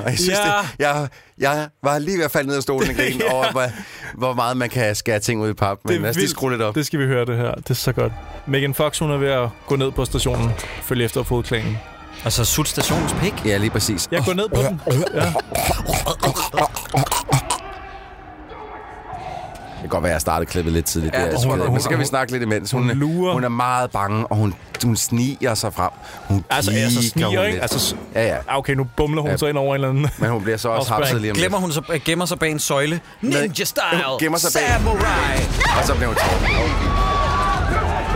og 0.04 0.10
jeg 0.10 0.18
synes, 0.20 0.30
Ja. 0.30 0.46
det, 0.62 0.70
jeg, 0.80 1.08
jeg 1.38 1.68
var 1.84 2.00
lige 2.00 2.18
ved 2.18 2.26
at 2.26 2.32
falde 2.32 2.48
ned 2.48 2.58
af 2.58 2.64
stolen 2.64 2.90
og 2.90 2.96
grine 2.96 3.24
over, 3.34 3.52
hvor, 3.52 3.66
hvor 4.18 4.34
meget 4.34 4.58
man 4.58 4.70
kan 4.70 4.96
skære 4.96 5.20
ting 5.20 5.42
ud 5.42 5.50
i 5.50 5.54
pap. 5.54 5.78
Men 5.86 6.02
lad 6.02 6.10
os 6.10 6.16
lige 6.16 6.30
skrue 6.30 6.52
lidt 6.52 6.62
op. 6.62 6.76
Det 6.76 6.86
skal 6.86 7.00
vi 7.00 7.06
høre 7.06 7.26
det 7.26 7.38
her. 7.38 7.52
Det 7.56 7.70
er 7.70 7.74
så 7.74 7.92
godt. 7.92 8.12
Megan 8.48 8.74
Fox, 8.74 9.00
hun 9.00 9.12
er 9.12 9.18
ved 9.18 9.30
at 9.30 9.50
gå 9.68 9.76
ned 9.76 9.92
på 9.92 10.06
stationen. 10.06 10.50
Følge 10.82 11.06
efter 11.06 11.24
fodklanen. 11.24 11.78
Altså, 12.24 12.46
Sud 12.46 12.66
Stations 12.66 13.14
pik. 13.22 13.34
Ja, 13.46 13.58
lige 13.58 13.70
præcis. 13.70 14.08
Jeg 14.12 14.24
går 14.26 14.34
ned 14.34 14.50
på 14.50 14.62
den. 14.62 14.82
Ja. 15.14 15.34
Det 19.84 19.90
kan 19.92 19.96
godt 19.98 20.04
være, 20.04 20.12
at 20.12 20.14
jeg 20.14 20.22
startede 20.22 20.50
klippet 20.52 20.74
lidt 20.74 20.86
tidligt. 20.86 21.14
Ja, 21.16 21.22
Ja, 21.22 21.32
det 21.32 21.40
tror 21.40 21.56
jeg. 21.58 21.72
men 21.72 21.82
så 21.82 21.90
kan 21.90 22.00
vi 22.00 22.06
snakke 22.06 22.32
lidt 22.32 22.44
imens. 22.44 22.72
Hun, 22.72 22.82
Hun 22.84 22.92
lurer. 22.98 23.34
hun 23.34 23.44
er 23.44 23.50
meget 23.50 23.92
bange, 23.92 24.28
og 24.28 24.36
hun, 24.36 24.54
hun 24.84 24.96
sniger 24.96 25.54
sig 25.54 25.74
frem. 25.74 25.90
Hun 26.28 26.46
Altså, 26.50 26.72
altså 26.72 27.10
sniger, 27.10 27.44
ikke? 27.44 27.62
Altså, 27.62 27.96
Ja, 28.16 28.28
ja. 28.28 28.36
Ah, 28.50 28.58
Okay, 28.58 28.74
nu 28.74 28.84
bumler 28.98 29.22
hun 29.22 29.32
Ja. 29.32 29.38
så 29.38 29.46
ind 29.46 29.58
over 29.58 29.68
en 29.70 29.74
eller 29.76 29.90
anden. 29.90 30.10
Men 30.18 30.30
hun 30.30 30.44
bliver 30.44 30.58
så 30.58 30.70
også 30.70 30.94
hapset 30.94 31.22
lige 31.22 31.32
om. 31.32 31.38
Glemmer 31.38 31.58
hun 31.58 31.72
så, 31.72 31.82
gemmer 32.06 32.26
sig 32.26 32.40
bag 32.40 32.52
en 32.52 32.60
søjle. 32.60 33.00
Ninja 33.22 33.64
style. 33.66 33.84
Hun 34.10 34.20
gemmer 34.20 34.38
sig 34.40 34.52
bag- 34.62 34.70
Samurai. 34.78 35.38
Og 35.80 35.86
så 35.88 35.94
bliver 35.96 36.08
hun 36.08 36.16
taget. 36.16 36.64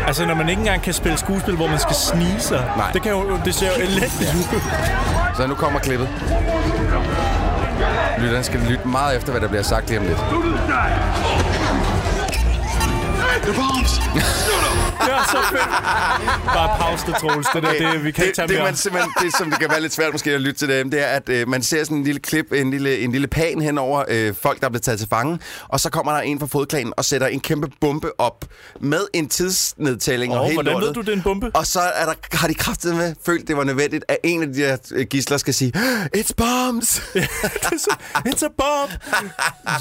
Altså, 0.07 0.25
når 0.25 0.35
man 0.35 0.49
ikke 0.49 0.59
engang 0.59 0.81
kan 0.81 0.93
spille 0.93 1.17
skuespil, 1.17 1.55
hvor 1.55 1.67
man 1.67 1.79
skal 1.79 1.95
snige 1.95 2.39
sig. 2.39 2.65
Nej. 2.77 2.91
Det, 2.91 3.01
kan 3.01 3.11
jo, 3.11 3.37
det 3.45 3.55
ser 3.55 3.67
jo 3.67 3.73
elendigt 3.83 4.35
ud. 4.53 4.59
Så 5.37 5.47
nu 5.47 5.55
kommer 5.55 5.79
klippet. 5.79 6.09
Lytteren 8.17 8.43
skal 8.43 8.59
lytte 8.59 8.87
meget 8.87 9.17
efter, 9.17 9.31
hvad 9.31 9.41
der 9.41 9.47
bliver 9.47 9.63
sagt 9.63 9.89
lige 9.89 9.99
om 9.99 10.05
lidt. 10.05 10.17
Det 13.45 15.13
er 15.13 15.23
så 15.31 15.37
fedt. 15.51 15.69
Bare 16.45 16.77
pause 16.79 17.05
det, 17.07 17.15
Troels. 17.15 17.47
Det, 17.53 17.63
der, 17.63 17.91
det, 17.91 18.03
vi 18.03 18.11
kan 18.11 18.25
ikke 18.25 18.35
tage 18.35 18.47
det, 18.47 18.49
det, 18.49 18.57
mere. 18.57 18.65
man 18.65 18.75
simpelthen, 18.75 19.11
det, 19.21 19.35
som 19.37 19.49
det 19.49 19.59
kan 19.59 19.69
være 19.69 19.81
lidt 19.81 19.93
svært 19.93 20.11
måske 20.11 20.31
at 20.33 20.41
lytte 20.41 20.59
til 20.59 20.69
dem, 20.69 20.91
det 20.91 21.01
er, 21.01 21.07
at 21.07 21.29
øh, 21.29 21.47
man 21.47 21.63
ser 21.63 21.83
sådan 21.83 21.97
en 21.97 22.03
lille 22.03 22.19
klip, 22.19 22.51
en 22.51 22.71
lille, 22.71 22.99
en 22.99 23.11
lille 23.11 23.27
pan 23.27 23.61
henover 23.61 24.03
øh, 24.07 24.33
folk, 24.41 24.59
der 24.59 24.65
er 24.65 24.69
blevet 24.69 24.81
taget 24.83 24.99
til 24.99 25.07
fange, 25.09 25.39
og 25.67 25.79
så 25.79 25.89
kommer 25.89 26.11
der 26.11 26.19
en 26.19 26.39
fra 26.39 26.45
fodklanen 26.47 26.93
og 26.97 27.05
sætter 27.05 27.27
en 27.27 27.39
kæmpe 27.39 27.67
bombe 27.81 28.19
op 28.19 28.45
med 28.79 28.99
en 29.13 29.29
tidsnedtælling 29.29 30.33
og 30.33 30.39
Åh, 30.39 30.45
helt 30.45 30.55
hvordan 30.55 30.73
ved 30.73 30.81
lortet. 30.81 30.95
du, 30.95 31.01
det 31.01 31.09
er 31.09 31.13
en 31.13 31.21
bombe? 31.21 31.51
Og 31.53 31.67
så 31.67 31.79
er 31.79 32.05
der, 32.05 32.13
har 32.31 32.47
de 32.47 32.53
kraftet 32.53 32.95
med 32.95 33.15
følt, 33.25 33.47
det 33.47 33.57
var 33.57 33.63
nødvendigt, 33.63 34.05
at 34.07 34.17
en 34.23 34.41
af 34.41 34.47
de 34.47 34.61
der 34.61 34.77
øh, 34.91 35.05
gisler 35.05 35.37
skal 35.37 35.53
sige, 35.53 35.73
It's 36.17 36.31
bombs! 36.37 37.01
It's 38.29 38.45
a 38.45 38.49
bomb! 38.57 38.91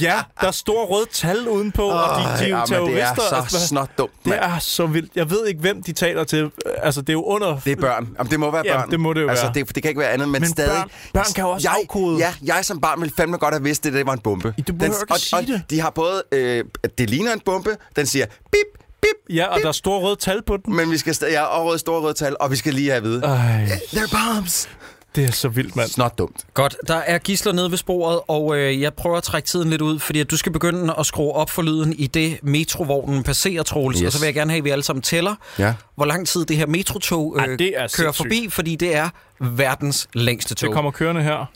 Ja, 0.01 0.23
der 0.41 0.47
er 0.47 0.51
store 0.51 0.85
røde 0.87 1.07
tal 1.13 1.49
udenpå, 1.49 1.89
og 1.89 2.21
de, 2.21 2.45
de 2.45 2.45
er 2.45 2.49
jo 2.49 2.57
ja, 2.57 2.65
terrorister. 2.67 2.95
det 2.95 3.03
er 3.03 3.15
så 3.15 3.37
Altså, 3.37 3.46
snot 3.51 3.91
dumt, 3.99 4.11
Det 4.19 4.27
mand. 4.27 4.41
er 4.43 4.59
så 4.59 4.87
vildt. 4.87 5.11
Jeg 5.15 5.31
ved 5.31 5.47
ikke, 5.47 5.61
hvem 5.61 5.83
de 5.83 5.93
taler 5.93 6.25
til. 6.25 6.51
Altså, 6.83 7.01
det 7.01 7.09
er 7.09 7.13
jo 7.13 7.23
under... 7.25 7.59
Det 7.65 7.73
er 7.73 7.77
børn. 7.77 8.09
Jamen, 8.19 8.31
det 8.31 8.41
må 8.41 8.51
være 8.51 8.63
Ja, 8.65 8.77
børn. 8.79 8.91
det 8.91 9.01
må 9.01 9.13
det 9.13 9.23
jo 9.23 9.29
altså, 9.29 9.45
være. 9.45 9.55
Det, 9.55 9.75
det 9.75 9.83
kan 9.83 9.89
ikke 9.89 10.01
være 10.01 10.11
andet, 10.11 10.29
men, 10.29 10.41
Men 10.41 10.51
stadig... 10.51 10.73
børn- 10.73 10.91
børn 11.13 11.25
kan 11.35 11.45
jo 11.45 11.51
også 11.51 11.69
jeg, 11.69 11.77
afkode. 11.83 12.19
Ja, 12.19 12.35
jeg 12.43 12.65
som 12.65 12.81
barn 12.81 13.01
ville 13.01 13.15
fandme 13.17 13.37
godt 13.39 13.55
have 13.55 13.63
vidst, 13.63 13.85
det, 13.85 13.93
det 13.93 14.07
var 14.07 14.13
en 14.13 14.19
bombe. 14.19 14.55
Du 14.69 14.73
behøver 14.73 15.01
ikke 15.03 15.13
og, 15.15 15.19
sige 15.21 15.37
og 15.39 15.47
det. 15.47 15.63
de 15.71 15.81
har 15.81 15.91
både... 15.91 16.23
Øh, 16.33 16.65
det 16.99 17.11
ligner 17.11 17.33
en 17.33 17.41
bombe. 17.45 17.77
Den 17.97 18.07
siger 18.07 18.27
bip, 18.53 18.83
bip, 19.03 19.35
Ja, 19.37 19.47
og 19.47 19.61
der 19.61 19.69
er 19.69 19.73
store 19.73 20.01
røde 20.01 20.17
tal 20.17 20.43
på 20.47 20.57
den. 20.57 20.77
men 20.77 20.91
vi 20.91 20.99
skal. 20.99 21.17
Ja, 21.23 21.43
og 21.45 21.67
røde, 21.67 21.79
store 21.79 22.01
røde 22.01 22.15
tal, 22.15 22.37
og 22.41 22.51
vi 22.51 22.57
skal 22.57 22.75
lige 22.75 22.89
have 22.91 22.97
at 22.97 23.03
vide. 23.03 23.23
Ej, 23.23 23.65
They're 23.67 24.35
bombs! 24.35 24.69
Det 25.17 25.25
er 25.29 25.33
så 25.33 25.49
vildt, 25.49 25.77
mand. 25.77 25.89
Snot 25.89 26.19
dumt. 26.19 26.45
Godt, 26.55 26.77
der 26.89 26.95
er 26.97 27.19
gisler 27.19 27.53
nede 27.53 27.71
ved 27.71 27.79
sporet, 27.79 28.21
og 28.29 28.57
øh, 28.57 28.81
jeg 28.81 28.95
prøver 28.95 29.17
at 29.17 29.23
trække 29.23 29.47
tiden 29.49 29.71
lidt 29.71 29.83
ud, 29.83 29.99
fordi 29.99 30.21
at 30.21 30.31
du 30.31 30.37
skal 30.37 30.53
begynde 30.53 30.95
at 30.99 31.07
skrue 31.07 31.33
op 31.33 31.51
for 31.51 31.63
lyden 31.63 31.93
i 31.93 32.07
det 32.07 32.39
metrovognen 32.43 33.23
passerer, 33.23 33.63
Troels. 33.63 33.99
Yes. 33.99 34.07
Og 34.07 34.13
så 34.13 34.19
vil 34.19 34.27
jeg 34.27 34.35
gerne 34.35 34.51
have, 34.51 34.59
at 34.59 34.65
vi 34.65 34.71
alle 34.71 34.83
sammen 34.85 35.03
tæller, 35.03 35.35
Ja. 35.59 35.75
hvor 35.95 36.05
lang 36.05 36.27
tid 36.29 36.45
det 36.45 36.57
her 36.57 36.67
metrotog 36.67 37.37
Ej, 37.39 37.47
øh, 37.49 37.59
det 37.59 37.69
er 37.69 37.73
kører 37.75 37.89
sindssygt. 37.89 38.17
forbi, 38.17 38.49
fordi 38.51 38.77
det 38.77 38.95
er 38.97 39.09
verdens 39.41 40.09
længste 40.15 40.55
tog. 40.55 40.67
Det 40.69 40.75
kommer 40.75 40.91
kørende 40.91 41.23
her, 41.23 41.47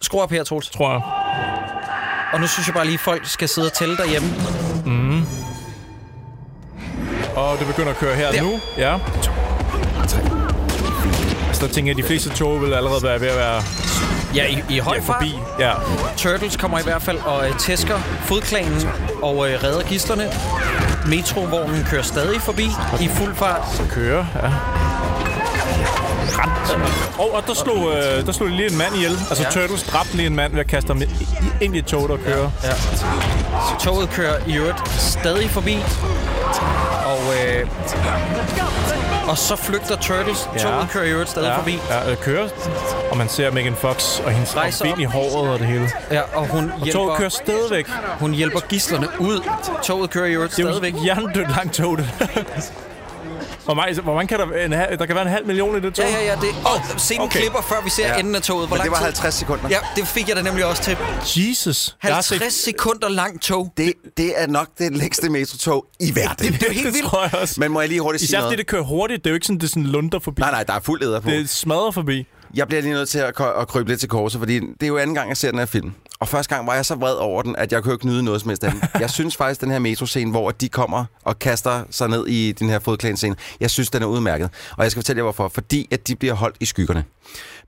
Skru 0.00 0.20
op 0.20 0.30
her, 0.30 0.44
Troels. 0.44 0.70
tror 0.70 0.90
jeg. 0.92 1.00
Og 2.32 2.40
nu 2.40 2.46
synes 2.46 2.66
jeg 2.66 2.74
bare 2.74 2.84
lige, 2.84 2.94
at 2.94 3.00
folk 3.00 3.26
skal 3.26 3.48
sidde 3.48 3.66
og 3.68 3.72
tælle 3.72 3.96
derhjemme. 3.96 4.28
Og 7.36 7.58
det 7.58 7.66
begynder 7.66 7.90
at 7.90 7.96
køre 7.96 8.14
her 8.16 8.32
Der. 8.32 8.42
nu. 8.42 8.60
Ja. 8.76 8.98
Så 11.60 11.68
tænker 11.68 11.92
jeg, 11.92 11.98
at 11.98 12.02
de 12.02 12.06
fleste 12.08 12.30
tog 12.30 12.62
vil 12.62 12.74
allerede 12.74 13.02
være 13.02 13.20
ved 13.20 13.28
at 13.28 13.36
være 13.36 13.62
Ja, 14.34 14.46
i, 14.46 14.62
i 14.68 14.78
høj 14.78 14.94
ja, 14.94 15.00
forbi. 15.12 15.38
Ja. 15.58 15.72
Turtles 16.16 16.56
kommer 16.56 16.78
i 16.78 16.82
hvert 16.82 17.02
fald 17.02 17.18
og 17.24 17.48
øh, 17.48 17.58
tæsker 17.58 17.98
fodklanen 18.24 18.88
og 19.22 19.50
øh, 19.50 19.64
redder 19.64 19.82
gislerne. 19.82 20.30
Metrovognen 21.06 21.84
kører 21.90 22.02
stadig 22.02 22.40
forbi 22.40 22.64
i 23.00 23.08
fuld 23.08 23.34
fart. 23.34 23.82
Kører, 23.90 24.26
ja. 24.42 24.50
Og, 27.18 27.34
og 27.34 27.42
der, 27.46 27.54
slog, 27.54 27.92
øh, 27.92 28.26
der 28.26 28.32
slog 28.32 28.48
lige 28.48 28.70
en 28.70 28.78
mand 28.78 28.94
ihjel. 28.96 29.10
Altså, 29.30 29.42
Ja. 29.42 29.48
ja. 29.60 29.60
Turtles 29.60 29.82
dræbte 29.82 30.16
lige 30.16 30.26
en 30.26 30.36
mand 30.36 30.52
ved 30.52 30.60
at 30.60 30.66
kaste 30.66 30.88
ham 30.88 31.02
ind 31.60 31.76
i 31.76 31.78
et 31.78 31.84
tog, 31.86 32.08
der 32.08 32.16
kører. 32.16 32.50
Ja. 32.64 32.72
Toget 33.80 34.10
kører 34.10 34.34
i 34.46 34.56
øvrigt 34.56 34.88
stadig 34.88 35.50
forbi. 35.50 35.78
Og, 37.06 37.20
øh, 37.34 37.66
og 39.28 39.38
så 39.38 39.56
flygter 39.56 39.96
Turtles. 39.96 40.48
Ja. 40.54 40.58
Toget 40.58 40.88
kører 40.90 41.04
i 41.04 41.10
øvrigt 41.10 41.30
stadig 41.30 41.48
Ja, 41.48 41.56
forbi. 41.58 41.78
ja, 41.90 42.10
øh, 42.10 42.16
kører. 42.16 42.48
Og 43.10 43.16
man 43.16 43.28
ser 43.28 43.50
Megan 43.52 43.74
Fox 43.74 44.20
og 44.20 44.30
hendes 44.30 44.82
ben 44.82 45.00
i 45.00 45.04
håret 45.04 45.50
og 45.52 45.58
det 45.58 45.66
hele. 45.66 45.90
Ja, 46.10 46.20
og 46.34 46.46
hun 46.48 46.72
Og 46.80 46.88
toget 46.92 47.16
kører 47.18 47.18
hjælper, 47.18 47.28
stadigvæk. 47.28 47.86
hun 48.20 48.32
hjælper 48.34 48.60
gislerne 48.60 49.08
ud. 49.20 49.40
Toget 49.82 50.10
kører 50.10 50.26
i 50.26 50.32
øvrigt 50.32 50.56
Det 50.56 50.64
er 50.64 50.68
stadigvæk. 50.68 50.94
jo 50.94 51.00
langt 51.48 51.74
tog, 51.74 51.98
det. 51.98 52.10
Hvor 53.68 53.74
mange, 53.74 54.00
hvor 54.00 54.14
mange 54.14 54.28
kan 54.28 54.38
der, 54.38 54.64
en, 54.64 54.72
halv- 54.72 54.98
der 54.98 55.06
kan 55.06 55.14
være 55.14 55.24
en 55.24 55.30
halv 55.30 55.46
million 55.46 55.76
i 55.76 55.80
det 55.80 55.94
tog? 55.94 56.04
Ja, 56.04 56.10
ja, 56.18 56.24
ja. 56.26 56.34
Det, 56.34 56.48
oh, 56.64 56.98
scenen 56.98 57.20
okay. 57.22 57.30
okay. 57.30 57.40
klipper, 57.40 57.60
før 57.62 57.76
vi 57.84 57.90
ser 57.90 58.06
ja. 58.08 58.18
Enden 58.18 58.34
af 58.34 58.42
toget. 58.42 58.68
Hvor 58.68 58.76
Men 58.76 58.78
lang 58.78 58.84
det 58.84 58.90
var 58.92 58.96
tid? 58.98 59.04
50 59.04 59.34
sekunder. 59.34 59.68
Ja, 59.68 59.78
det 59.96 60.06
fik 60.08 60.28
jeg 60.28 60.36
da 60.36 60.42
nemlig 60.42 60.64
også 60.66 60.82
til. 60.82 60.96
Jesus. 61.50 61.96
Jeg 62.02 62.14
har 62.14 62.26
50 62.30 62.54
sekunder 62.54 63.08
langt 63.08 63.42
tog. 63.42 63.72
Det, 63.76 63.92
det 64.16 64.42
er 64.42 64.46
nok 64.46 64.68
det 64.78 64.96
længste 64.96 65.30
metrotog 65.30 65.86
i 66.00 66.14
verden. 66.14 66.52
Det 66.52 66.62
er 66.62 66.66
jo 66.66 66.72
helt 66.72 66.86
det 66.86 66.94
vildt. 66.94 67.06
tror 67.06 67.22
jeg 67.22 67.34
også. 67.34 67.54
Men 67.60 67.72
må 67.72 67.80
jeg 67.80 67.88
lige 67.88 68.00
hurtigt 68.00 68.20
sige 68.20 68.26
Især 68.28 68.38
fordi 68.38 68.44
noget? 68.46 68.58
det 68.58 68.66
kører 68.66 68.82
hurtigt. 68.82 69.24
Det 69.24 69.26
er 69.26 69.32
jo 69.32 69.34
ikke 69.34 69.46
sådan, 69.46 69.58
det 69.60 69.64
er 69.64 69.68
sådan 69.68 69.82
lunder 69.84 70.18
forbi. 70.18 70.40
Nej, 70.40 70.50
nej, 70.50 70.62
der 70.64 70.72
er 70.72 70.80
fuld 70.80 71.02
æder 71.02 71.20
på. 71.20 71.30
Det 71.30 71.48
smadrer 71.48 71.90
forbi. 71.90 72.26
Jeg 72.54 72.66
bliver 72.68 72.82
lige 72.82 72.94
nødt 72.94 73.08
til 73.08 73.18
at, 73.18 73.34
at 73.60 73.68
krybe 73.68 73.88
lidt 73.88 74.00
til 74.00 74.08
korset, 74.08 74.38
fordi 74.38 74.54
det 74.60 74.82
er 74.82 74.86
jo 74.86 74.98
anden 74.98 75.14
gang, 75.14 75.28
jeg 75.28 75.36
ser 75.36 75.50
den 75.50 75.58
her 75.58 75.66
film. 75.66 75.92
Og 76.20 76.28
første 76.28 76.54
gang 76.54 76.66
var 76.66 76.74
jeg 76.74 76.86
så 76.86 76.94
vred 76.94 77.14
over 77.14 77.42
den, 77.42 77.56
at 77.56 77.72
jeg 77.72 77.82
kunne 77.82 77.94
ikke 77.94 78.06
nyde 78.06 78.22
noget 78.22 78.40
som 78.40 78.48
helst 78.50 78.64
af 78.64 78.72
den. 78.72 78.82
Jeg 79.00 79.10
synes 79.10 79.36
faktisk, 79.36 79.60
den 79.60 79.70
her 79.70 79.78
metroscene, 79.78 80.30
hvor 80.30 80.50
de 80.50 80.68
kommer 80.68 81.04
og 81.24 81.38
kaster 81.38 81.84
sig 81.90 82.08
ned 82.08 82.26
i 82.26 82.52
den 82.52 82.68
her 82.68 82.78
fodklædenscene, 82.78 83.36
jeg 83.60 83.70
synes, 83.70 83.90
den 83.90 84.02
er 84.02 84.06
udmærket. 84.06 84.50
Og 84.76 84.82
jeg 84.82 84.90
skal 84.90 85.02
fortælle 85.02 85.18
jer, 85.18 85.22
hvorfor. 85.22 85.48
Fordi 85.48 85.88
at 85.90 86.08
de 86.08 86.16
bliver 86.16 86.34
holdt 86.34 86.56
i 86.60 86.64
skyggerne. 86.64 87.04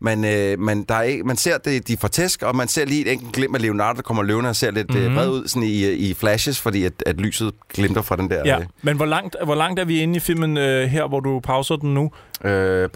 Man, 0.00 0.24
øh, 0.24 0.58
man, 0.58 0.82
der 0.82 0.94
er 0.94 1.02
ikke, 1.02 1.24
man 1.24 1.36
ser, 1.36 1.58
det, 1.58 1.88
de 1.88 1.96
får 1.96 2.08
tæsk, 2.08 2.42
og 2.42 2.56
man 2.56 2.68
ser 2.68 2.84
lige 2.84 3.06
et 3.06 3.12
enkelt 3.12 3.32
glimt 3.32 3.56
af 3.56 3.62
Leonardo, 3.62 3.96
der 3.96 4.02
kommer 4.02 4.22
løvende 4.22 4.50
og 4.50 4.56
ser 4.56 4.70
lidt 4.70 4.94
mm-hmm. 4.94 5.16
vred 5.16 5.26
mhm. 5.26 5.36
ud 5.36 5.48
sådan 5.48 5.62
i, 5.68 5.84
øh, 5.84 5.92
i 5.92 6.14
flashes, 6.14 6.60
fordi 6.60 6.84
at, 6.84 6.92
at 7.06 7.20
lyset 7.20 7.54
glimter 7.74 8.02
fra 8.02 8.16
den 8.16 8.30
der. 8.30 8.42
Ja. 8.44 8.58
Øh. 8.58 8.66
Men 8.82 8.96
hvor 8.96 9.06
langt, 9.06 9.36
hvor 9.44 9.54
langt 9.54 9.80
er 9.80 9.84
vi 9.84 10.00
inde 10.00 10.16
i 10.16 10.20
filmen 10.20 10.56
øh, 10.56 10.88
her, 10.88 11.08
hvor 11.08 11.20
du 11.20 11.40
pauser 11.40 11.76
den 11.76 11.94
nu? 11.94 12.10
Øh, 12.44 12.88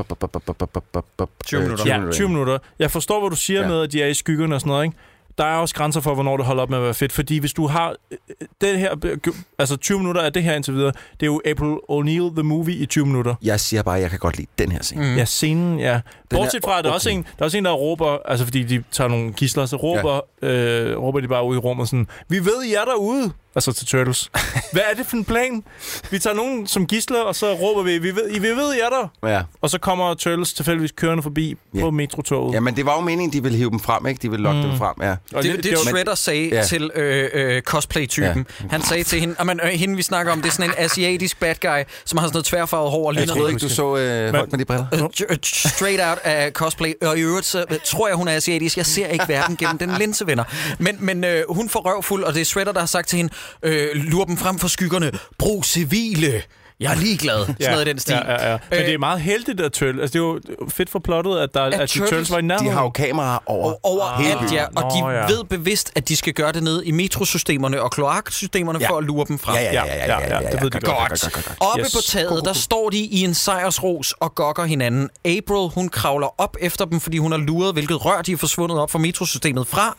20 1.45 1.61
øh, 1.61 1.63
minutter. 1.63 1.87
Ja, 1.87 2.11
20 2.13 2.29
minutter. 2.29 2.59
Jeg 2.79 2.91
forstår, 2.91 3.21
hvad 3.21 3.31
du 3.31 3.37
siger 3.37 3.69
med, 3.69 3.83
at 3.83 3.93
de 3.93 4.03
er 4.03 4.07
i 4.07 4.15
skyggerne 4.15 4.55
og 4.55 4.61
sådan 4.61 4.71
noget, 4.71 4.85
ikke? 4.85 4.97
Der 5.39 5.45
er 5.45 5.57
også 5.57 5.75
grænser 5.75 6.01
for, 6.01 6.15
hvornår 6.15 6.37
det 6.37 6.47
holder 6.47 6.63
op 6.63 6.71
med 6.71 6.79
at 6.79 6.85
være 6.85 6.95
fedt. 6.95 7.13
Fordi 7.13 7.39
hvis 7.39 7.53
du 7.53 7.67
har 7.67 7.95
øh, 8.11 8.17
den 8.61 8.79
her... 8.79 9.19
Altså 9.59 9.77
20 9.77 9.99
minutter 9.99 10.23
af 10.23 10.33
det 10.33 10.43
her 10.43 10.55
indtil 10.55 10.75
videre, 10.75 10.93
det 11.21 11.23
er 11.23 11.27
jo 11.27 11.41
April 11.45 11.77
O'Neil 11.91 12.35
The 12.35 12.43
Movie 12.43 12.77
i 12.77 12.87
20 12.87 13.07
minutter. 13.07 13.35
Jeg 13.43 13.61
siger 13.61 13.83
bare, 13.83 13.97
at 13.97 14.03
jeg 14.03 14.11
kan 14.11 14.19
godt 14.19 14.37
lide 14.37 14.49
den 14.59 14.73
her 14.73 14.83
scene. 14.83 15.11
Mm. 15.11 15.17
Ja, 15.17 15.25
scenen, 15.25 15.81
ja. 15.81 16.01
Bortset 16.31 16.65
er 16.65 16.69
fra, 16.69 16.79
at 16.79 16.85
der, 16.85 16.91
er 16.91 16.95
også 16.95 17.09
okay. 17.09 17.19
en, 17.19 17.23
der 17.23 17.31
er 17.39 17.45
også 17.45 17.59
en, 17.59 17.65
der 17.65 17.73
råber, 17.73 18.19
altså 18.25 18.45
fordi 18.45 18.63
de 18.63 18.85
tager 18.93 19.09
nogle 19.09 19.33
gisler, 19.33 19.67
så 19.67 19.77
råber, 19.77 20.21
ja. 20.43 20.49
øh, 20.49 20.99
råber 20.99 21.21
de 21.21 21.29
bare 21.29 21.47
ud 21.47 21.57
i 21.57 21.59
rummet 21.59 21.89
sådan, 21.89 22.07
vi 22.29 22.39
ved, 22.39 22.63
I 22.65 22.75
er 22.75 22.85
derude. 22.85 23.33
Altså 23.57 23.73
til 23.73 23.87
Turtles. 23.87 24.31
Hvad 24.73 24.83
er 24.91 24.95
det 24.97 25.07
for 25.07 25.17
en 25.17 25.25
plan? 25.25 25.65
Vi 26.11 26.19
tager 26.19 26.35
nogen 26.37 26.67
som 26.67 26.87
gisler, 26.87 27.21
og 27.21 27.37
så 27.37 27.53
råber 27.55 27.83
vi, 27.83 27.99
vi 27.99 28.15
ved, 28.15 28.31
I 28.31 28.39
vi 28.39 28.49
ved, 28.49 28.75
I 28.75 28.79
er 28.79 28.89
der. 29.23 29.29
Ja. 29.31 29.43
Og 29.61 29.71
så 29.71 29.79
kommer 29.79 30.15
Turtles 30.15 30.53
tilfældigvis 30.53 30.93
kørende 30.97 31.23
forbi 31.23 31.55
Ja. 31.75 31.81
på 31.81 31.91
metrotoget. 31.91 32.55
ja, 32.55 32.61
men 32.61 32.77
det 32.77 32.87
var 32.87 32.95
jo 32.95 33.01
meningen, 33.01 33.33
de 33.33 33.43
ville 33.43 33.59
hive 33.59 33.71
dem 33.71 33.81
frem, 33.81 34.07
ikke? 34.07 34.19
De 34.23 34.31
ville 34.31 34.43
lokke 34.45 34.63
mm. 34.63 34.69
dem 34.69 34.79
frem, 34.79 34.95
ja. 35.03 35.11
Og 35.35 35.43
Det, 35.43 35.53
det, 35.57 35.65
det 35.65 35.73
var- 35.73 35.79
Shredder 35.91 36.15
sagde 36.15 36.49
Ja. 36.49 36.63
til 36.63 36.91
øh, 36.95 37.31
øh, 37.35 37.63
cosplay-typen. 37.63 38.47
Ja. 38.63 38.67
Han 38.71 38.83
sagde 38.83 39.05
til 39.05 39.21
hende, 39.21 39.35
amen, 39.39 39.61
øh, 39.65 39.69
hende 39.71 39.97
vi 39.97 40.03
snakker 40.03 40.33
om, 40.33 40.43
det 40.43 40.49
er 40.49 40.53
sådan 40.53 40.71
en 40.71 40.75
asiatisk 40.79 41.41
bad 41.41 41.55
guy, 41.61 41.83
som 42.05 42.19
har 42.19 42.27
sådan 42.27 42.35
noget 42.35 42.45
tværfarvet 42.47 42.91
hår 42.91 43.07
og 43.09 43.15
Jeg 43.15 43.21
ligner 43.21 43.35
noget 43.35 43.51
ikke, 43.51 43.61
du 43.61 43.69
så 43.69 43.97
øh, 43.97 44.31
folk 44.35 44.51
med 44.53 44.59
de 44.59 44.65
briller. 44.65 44.87
øh, 44.95 45.03
øh, 45.31 45.37
straight 45.43 46.01
out 46.09 46.19
af 46.25 46.53
cosplay. 46.53 46.93
Og 47.03 47.19
i 47.19 47.21
øvrigt, 47.21 47.47
så 47.47 47.65
øh, 47.71 47.79
tror 47.85 48.09
jeg, 48.09 48.17
hun 48.17 48.29
er 48.29 48.33
asiatisk. 48.33 48.77
Jeg 48.77 48.87
ser 48.87 49.07
ikke 49.07 49.25
verden 49.29 49.57
gennem 49.57 49.79
den 49.79 49.91
linsevenner. 49.99 50.45
Men, 50.79 50.97
men 51.01 51.25
øh, 51.25 51.43
hun 51.49 51.69
får 51.69 51.81
røvfuld, 51.81 52.25
og 52.25 52.35
det 52.35 52.41
er 52.41 52.45
Shredder, 52.45 52.73
der 52.73 52.81
har 52.81 52.87
sagt 52.87 53.09
til 53.09 53.17
hende, 53.17 53.33
øh, 53.63 53.89
lur 53.95 54.25
dem 54.25 54.37
frem 54.37 54.59
for 54.59 54.69
skyggerne. 54.69 55.13
Brug 55.39 55.65
civile. 55.65 56.43
Jeg 56.85 56.93
er 56.93 57.01
ligeglad. 57.01 57.47
Sådan 57.47 57.57
noget 57.73 57.87
i 57.87 57.91
den 57.91 57.99
stil. 57.99 58.15
Ja, 58.27 58.33
ja, 58.33 58.51
ja. 58.53 58.59
Men 58.71 58.79
Øh, 58.79 58.85
det 58.87 58.95
er 58.95 58.99
meget 58.99 59.21
heldigt 59.21 59.61
at 59.61 59.73
Turtles. 59.73 60.01
Altså, 60.03 60.13
det 60.13 60.19
er 60.25 60.29
jo 60.29 60.41
fedt 60.69 60.91
for 60.91 60.99
plottet, 60.99 61.39
at, 61.39 61.55
der, 61.55 61.63
at, 61.63 61.75
at 61.75 61.81
de 61.81 61.85
Turtles- 61.85 61.99
Turtles 62.11 62.31
var 62.31 62.39
i 62.39 62.43
nærheden. 62.43 62.67
De 62.69 62.73
har 62.73 62.83
jo 62.83 62.91
kameraer 62.91 63.39
over. 63.47 63.65
Og 63.73 63.81
overalt, 63.83 64.39
byen. 64.39 64.53
ja. 64.53 64.65
Og 64.77 64.93
de 64.95 65.01
Nå, 65.01 65.11
ja. 65.11 65.27
ved 65.27 65.45
bevidst, 65.45 65.93
at 65.97 66.09
de 66.09 66.17
skal 66.17 66.33
gøre 66.33 66.53
det 66.53 66.63
ned 66.63 66.83
i 66.83 66.91
metrosystemerne 66.91 67.83
og 67.83 67.91
kloaksystemerne 67.91 68.79
Ja. 68.81 68.89
for 68.91 68.99
at 68.99 69.05
lure 69.05 69.27
dem 69.29 69.39
frem. 69.39 69.55
Ja, 69.55 69.63
ja, 69.63 69.73
ja, 69.73 69.85
ja, 69.85 70.07
ja, 70.07 70.21
ja, 70.21 70.43
ja, 70.43 70.51
det 70.51 70.63
ved 70.63 70.71
de 70.71 70.81
godt, 70.81 70.85
godt. 70.85 71.09
godt, 71.09 71.21
godt, 71.21 71.33
godt, 71.33 71.45
godt. 71.47 71.57
Oppe 71.61 71.81
Yes. 71.85 71.93
på 71.95 72.01
taget, 72.07 72.45
der 72.45 72.53
står 72.53 72.91
de 72.91 72.99
i 72.99 73.25
en 73.25 73.35
sejrsros 73.35 74.13
og 74.21 74.35
gokker 74.35 74.65
hinanden. 74.65 75.09
April, 75.25 75.71
hun 75.75 75.89
kravler 75.89 76.41
op 76.41 76.57
efter 76.61 76.85
dem, 76.85 77.01
fordi 77.01 77.19
hun 77.19 77.33
har 77.33 77.39
luret, 77.39 77.73
hvilket 77.73 78.05
rør 78.05 78.23
de 78.23 78.33
er 78.33 78.37
forsvundet 78.37 78.79
op 78.79 78.91
fra 78.91 78.99
metrosystemet 78.99 79.67
fra. 79.67 79.97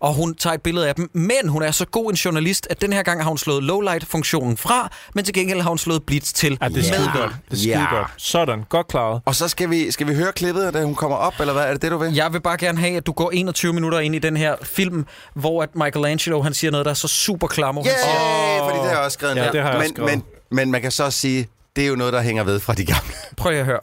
Og 0.00 0.14
hun 0.14 0.34
tager 0.34 0.54
et 0.54 0.62
billede 0.62 0.88
af 0.88 0.94
dem. 0.94 1.10
Men 1.12 1.48
hun 1.48 1.62
er 1.62 1.70
så 1.70 1.84
god 1.86 2.10
en 2.10 2.16
journalist, 2.16 2.66
at 2.70 2.80
den 2.80 2.92
her 2.92 3.02
gang 3.02 3.22
har 3.22 3.28
hun 3.28 3.38
slået 3.38 3.62
lowlight-funktionen 3.62 4.56
fra, 4.56 4.90
men 5.14 5.24
til 5.24 5.34
gengæld 5.34 5.60
har 5.60 5.68
hun 5.68 5.78
slået 5.78 6.02
blitz 6.26 6.32
til. 6.32 6.58
Ja, 6.62 6.68
det 6.68 6.76
er 6.78 6.82
skide 6.82 7.10
godt. 7.14 7.32
Det 7.50 7.52
er 7.52 7.56
skide 7.56 7.78
Ja. 7.78 7.94
godt. 7.96 8.06
Sådan, 8.16 8.64
godt 8.68 8.88
klaret. 8.88 9.20
Og 9.24 9.34
så 9.34 9.48
skal 9.48 9.70
vi, 9.70 9.90
skal 9.90 10.06
vi 10.06 10.14
høre 10.14 10.32
klippet, 10.32 10.74
da 10.74 10.84
hun 10.84 10.94
kommer 10.94 11.16
op, 11.16 11.34
eller 11.40 11.52
hvad 11.52 11.62
er 11.64 11.72
det 11.72 11.82
det, 11.82 11.90
du 11.90 11.96
vil? 11.98 12.14
Jeg 12.14 12.32
vil 12.32 12.40
bare 12.40 12.56
gerne 12.56 12.78
have, 12.78 12.96
at 12.96 13.06
du 13.06 13.12
går 13.12 13.30
21 13.30 13.72
minutter 13.72 13.98
ind 14.00 14.14
i 14.14 14.18
den 14.18 14.36
her 14.36 14.54
film, 14.62 15.06
hvor 15.34 15.62
at 15.62 15.68
Michelangelo 15.76 16.42
han 16.42 16.54
siger 16.54 16.70
noget, 16.70 16.84
der 16.84 16.90
er 16.90 16.94
så 16.94 17.08
super 17.08 17.46
klammer. 17.46 17.82
Han 17.82 17.92
siger, 17.92 18.14
Yeah, 18.14 18.70
fordi 18.70 18.78
det 18.78 18.86
har 18.88 18.96
jeg 18.96 19.04
også 19.04 19.14
skrevet 19.14 19.36
Ja, 19.36 19.44
ned. 19.44 19.52
det 19.52 19.62
har 19.62 19.70
jeg 19.70 19.78
men, 19.78 19.88
skrevet. 19.88 20.10
men, 20.10 20.22
men 20.50 20.70
man 20.70 20.82
kan 20.82 20.90
så 20.90 21.04
også 21.04 21.18
sige, 21.18 21.48
det 21.76 21.84
er 21.84 21.88
jo 21.88 21.94
noget, 21.96 22.12
der 22.12 22.20
hænger 22.20 22.44
ved 22.44 22.60
fra 22.60 22.74
de 22.74 22.84
gamle. 22.84 23.12
Prøv 23.36 23.50
lige 23.50 23.60
at 23.60 23.66
høre. 23.66 23.80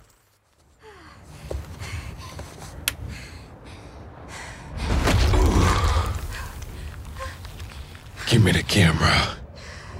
Give 8.27 8.41
me 8.43 8.51
the 8.51 8.63
camera. 8.63 9.37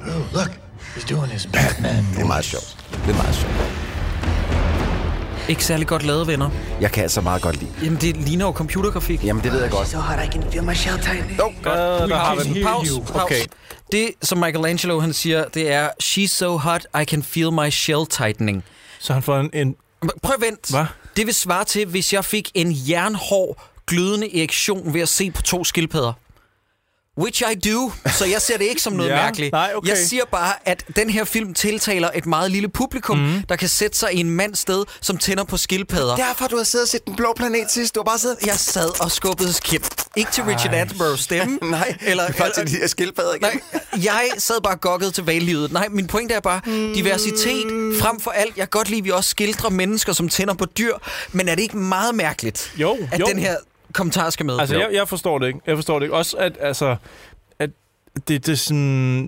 Oh, 0.07 0.33
look. 0.33 0.62
He's 0.95 1.05
doing 1.13 1.31
his 1.31 1.47
Batman. 1.53 2.05
Det 2.13 2.21
er 2.21 2.25
meget 2.25 2.45
sjovt. 2.45 2.77
Det 3.05 3.09
er 3.13 3.17
meget 3.17 3.35
sjovt. 3.35 3.53
Ikke 5.49 5.65
særlig 5.65 5.87
godt 5.87 6.03
lavet, 6.03 6.27
venner. 6.27 6.49
Jeg 6.81 6.91
kan 6.91 7.03
altså 7.03 7.21
meget 7.21 7.41
godt 7.41 7.59
lide. 7.59 7.71
Jamen, 7.83 8.01
det 8.01 8.17
ligner 8.17 8.45
jo 8.45 8.51
computergrafik. 8.51 9.23
Jamen, 9.25 9.43
det 9.43 9.51
ved 9.51 9.61
jeg 9.61 9.71
godt. 9.71 9.87
So 9.87 9.97
hot 9.97 10.19
I 10.25 10.27
can 10.31 10.43
feel 10.51 10.63
my 10.63 10.73
shell 10.73 10.97
tightening. 10.97 11.37
Jo, 11.39 11.47
Uh, 11.47 11.63
der 11.65 12.15
har 12.15 12.35
vi 12.35 12.53
den. 12.53 12.63
pause, 12.63 13.01
pause. 13.01 13.23
Okay. 13.23 13.41
Det, 13.91 14.09
som 14.21 14.37
Michelangelo 14.37 14.99
han 14.99 15.13
siger, 15.13 15.45
det 15.53 15.71
er, 15.71 15.89
She's 16.03 16.27
so 16.27 16.57
hot, 16.57 16.85
I 17.01 17.05
can 17.05 17.23
feel 17.23 17.51
my 17.51 17.69
shell 17.69 18.05
tightening. 18.09 18.63
Så 18.99 19.13
han 19.13 19.23
får 19.23 19.39
en... 19.39 19.49
en 19.53 19.75
Prøv 20.23 20.35
at 20.35 20.41
vent. 20.41 20.69
Hvad? 20.69 20.85
Det 21.17 21.25
vil 21.25 21.33
svare 21.35 21.65
til, 21.65 21.85
hvis 21.85 22.13
jeg 22.13 22.25
fik 22.25 22.51
en 22.53 22.75
jernhård, 22.89 23.63
glødende 23.87 24.37
erektion 24.39 24.93
ved 24.93 25.01
at 25.01 25.09
se 25.09 25.31
på 25.31 25.41
to 25.41 25.63
skildpadder. 25.63 26.13
Which 27.19 27.43
I 27.51 27.69
do, 27.69 27.91
så 28.17 28.25
jeg 28.25 28.41
ser 28.41 28.57
det 28.57 28.65
ikke 28.65 28.81
som 28.81 28.93
noget 28.93 29.09
Ja, 29.15 29.15
mærkeligt. 29.15 29.51
nej, 29.51 29.71
okay. 29.75 29.89
Jeg 29.89 29.97
siger 29.97 30.23
bare, 30.31 30.53
at 30.65 30.83
den 30.95 31.09
her 31.09 31.23
film 31.23 31.53
tiltaler 31.53 32.09
et 32.15 32.25
meget 32.25 32.51
lille 32.51 32.69
publikum, 32.69 33.17
mm. 33.17 33.41
der 33.49 33.55
kan 33.55 33.69
sætte 33.69 33.97
sig 33.97 34.13
i 34.13 34.19
en 34.19 34.29
mands 34.29 34.59
sted, 34.59 34.85
som 35.01 35.17
tænder 35.17 35.43
på 35.43 35.57
skildpadder. 35.57 36.15
Derfor, 36.15 36.47
du 36.47 36.57
har 36.57 36.63
siddet 36.63 36.85
og 36.85 36.89
set 36.89 37.05
Den 37.07 37.15
Blå 37.15 37.33
Planet 37.35 37.71
sidst. 37.71 37.95
Du 37.95 37.99
har 37.99 38.03
bare 38.03 38.19
siddet... 38.19 38.37
Jeg 38.45 38.55
sad 38.55 39.01
og 39.03 39.11
skubbede 39.11 39.53
skib. 39.53 39.83
Ikke 40.15 40.31
til 40.31 40.43
Richard 40.43 40.73
Attenborough's 40.73 41.17
stemme. 41.21 41.59
Nej, 41.71 41.95
eller, 42.01 42.23
var 42.37 42.49
til 42.55 42.67
de 42.67 42.71
her 42.77 42.87
skildpadder 42.87 43.33
igen. 43.33 43.49
Nej, 43.93 44.03
jeg 44.03 44.29
sad 44.37 44.61
bare 44.63 44.75
gokket 44.75 45.13
til 45.13 45.23
valglivet. 45.23 45.71
Nej, 45.71 45.87
min 45.89 46.07
pointe 46.07 46.33
er 46.33 46.39
bare 46.39 46.61
diversitet 46.95 47.65
frem 48.01 48.19
for 48.19 48.31
alt. 48.31 48.57
Jeg 48.57 48.63
kan 48.71 48.79
godt 48.79 48.89
lide, 48.89 48.99
at 48.99 49.05
vi 49.05 49.09
også 49.11 49.29
skildrer 49.29 49.69
mennesker, 49.69 50.13
som 50.13 50.29
tænder 50.29 50.53
på 50.53 50.65
dyr. 50.65 50.93
Men 51.31 51.47
er 51.49 51.55
det 51.55 51.61
ikke 51.61 51.77
meget 51.77 52.15
mærkeligt, 52.15 52.71
Jo, 52.77 52.97
at 53.11 53.19
jo. 53.19 53.25
den 53.25 53.39
her 53.39 53.55
kommentar 53.93 54.29
skal 54.29 54.45
med? 54.45 54.59
Altså, 54.59 54.75
jeg, 54.75 54.89
jeg 54.93 55.07
forstår 55.07 55.39
det 55.39 55.47
ikke. 55.47 55.59
Jeg 55.67 55.75
forstår 55.77 55.99
det 55.99 56.05
ikke. 56.05 56.15
Også 56.15 56.37
at, 56.37 56.57
altså, 56.61 56.95
at 57.59 57.69
det, 58.27 58.45
det 58.45 58.49
er 58.51 58.55
sådan 58.55 58.77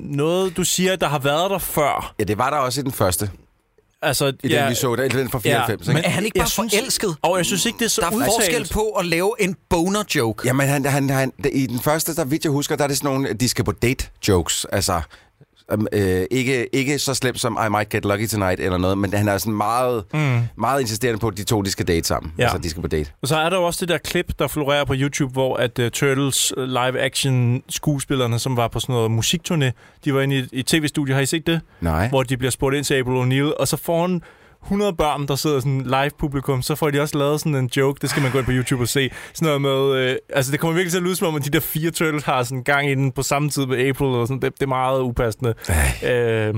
noget, 0.04 0.58
du 0.58 0.64
siger, 0.64 0.96
der 0.96 1.08
har 1.08 1.20
været 1.20 1.50
der 1.52 1.58
før. 1.58 2.14
Ja, 2.20 2.24
det 2.24 2.38
var 2.38 2.50
der 2.50 2.58
også 2.58 2.82
i 2.82 2.84
den 2.84 2.92
første. 2.92 3.30
altså... 4.02 4.26
I 4.44 4.48
den, 4.48 4.70
vi 4.70 4.76
så, 4.76 4.96
der, 4.96 5.08
den 5.10 5.30
fra 5.30 5.40
94, 5.40 5.88
men 5.88 5.98
ikke? 5.98 6.08
Er 6.08 6.12
han 6.12 6.26
ikke 6.26 6.38
jeg 6.38 6.42
bare 6.42 6.50
synes- 6.50 6.74
forelsket? 6.74 7.16
Og 7.22 7.38
jeg 7.38 7.46
synes 7.46 7.66
ikke, 7.66 7.80
det 7.80 7.86
er 7.86 7.90
så 7.90 8.02
Der 8.02 8.08
er 8.08 8.12
udtalt. 8.16 8.32
forskel 8.34 8.70
på 8.74 8.90
at 8.90 9.06
lave 9.06 9.34
en 9.40 9.56
boner-joke. 9.70 10.48
Jamen, 10.48 10.68
han, 10.68 10.86
han, 10.86 11.10
han, 11.10 11.32
i 11.54 11.66
den 11.68 11.80
første, 11.80 12.16
der 12.16 12.26
vidt 12.26 12.44
jeg 12.44 12.52
husker, 12.52 12.76
der 12.76 12.84
er 12.84 12.88
det 12.88 12.98
sådan 12.98 13.12
nogle, 13.12 13.34
de 13.34 13.50
skal 13.50 13.66
på 13.66 13.72
date-jokes. 13.86 14.66
Altså, 14.72 15.02
um, 15.74 15.88
øh, 15.94 16.26
ikke, 16.32 16.76
ikke 16.76 17.00
så 17.00 17.14
slemt 17.14 17.40
som 17.40 17.58
I 17.68 17.70
might 17.70 17.90
get 17.90 18.06
lucky 18.06 18.28
tonight 18.28 18.60
eller 18.60 18.78
noget, 18.78 18.98
men 18.98 19.14
han 19.14 19.28
er 19.28 19.38
sådan 19.38 19.54
meget, 19.54 20.04
mm. 20.14 20.40
meget 20.58 20.82
insisterende 20.82 21.20
på, 21.20 21.28
at 21.28 21.38
de 21.38 21.44
to 21.44 21.62
de 21.62 21.72
skal 21.72 21.88
date 21.88 22.08
sammen. 22.08 22.34
Ja. 22.38 22.44
Altså, 22.44 22.58
de 22.58 22.70
skal 22.70 22.82
på 22.82 22.88
date. 22.88 23.12
Og 23.22 23.28
så 23.28 23.36
er 23.36 23.50
der 23.50 23.58
jo 23.58 23.64
også 23.64 23.86
det 23.86 23.90
der 23.90 23.98
klip, 23.98 24.32
der 24.40 24.48
florerer 24.48 24.86
på 24.86 24.94
YouTube, 24.98 25.34
hvor 25.34 25.58
at 25.58 25.80
uh, 25.80 25.88
Turtles 25.88 26.58
uh, 26.58 26.64
live-action 26.64 27.64
skuespillerne, 27.70 28.40
som 28.40 28.58
var 28.58 28.68
på 28.68 28.80
sådan 28.80 28.94
noget 28.94 29.20
musikturné, 29.20 29.72
de 30.06 30.14
var 30.14 30.22
inde 30.22 30.48
i 30.52 30.60
et 30.60 30.66
tv-studie. 30.66 31.14
Har 31.14 31.22
I 31.22 31.26
set 31.26 31.48
det? 31.48 31.62
Nej. 31.82 32.10
Hvor 32.10 32.24
de 32.24 32.38
bliver 32.38 32.52
spurgt 32.52 32.76
ind 32.76 32.86
til 32.86 32.94
April 32.94 33.16
O'Neil, 33.16 33.54
og 33.60 33.68
så 33.68 33.78
foran 33.78 34.22
100 34.66 34.94
børn, 34.94 35.28
der 35.28 35.36
sidder 35.36 35.60
sådan 35.60 35.82
live-publikum, 35.82 36.62
så 36.62 36.76
får 36.76 36.90
de 36.90 37.02
også 37.02 37.18
lavet 37.18 37.40
sådan 37.40 37.56
en 37.56 37.70
joke, 37.78 38.00
det 38.02 38.10
skal 38.10 38.24
man 38.24 38.32
gå 38.32 38.38
ind 38.38 38.46
på 38.46 38.52
YouTube 38.52 38.84
og 38.84 38.88
se. 38.88 39.10
Sådan 39.34 39.46
noget 39.46 39.62
med, 39.62 40.00
øh, 40.00 40.16
altså 40.30 40.52
det 40.52 40.60
kommer 40.60 40.74
virkelig 40.74 40.92
til 40.92 40.98
at 40.98 41.04
lyde 41.04 41.16
som 41.16 41.28
om, 41.28 41.36
at 41.36 41.46
de 41.46 41.50
der 41.50 41.60
fire 41.60 41.92
Turtles 41.92 42.24
har 42.24 42.44
sådan 42.44 42.64
gang 42.64 42.90
i 42.90 42.96
den 42.96 43.12
på 43.12 43.24
samme 43.24 43.50
tid 43.50 43.66
med 43.66 43.88
April, 43.90 44.08
og 44.08 44.28
sådan, 44.28 44.42
det, 44.42 44.54
det 44.54 44.64
er 44.64 44.68
meget 44.68 45.02
upassende. 45.02 45.54
Øh, 46.06 46.54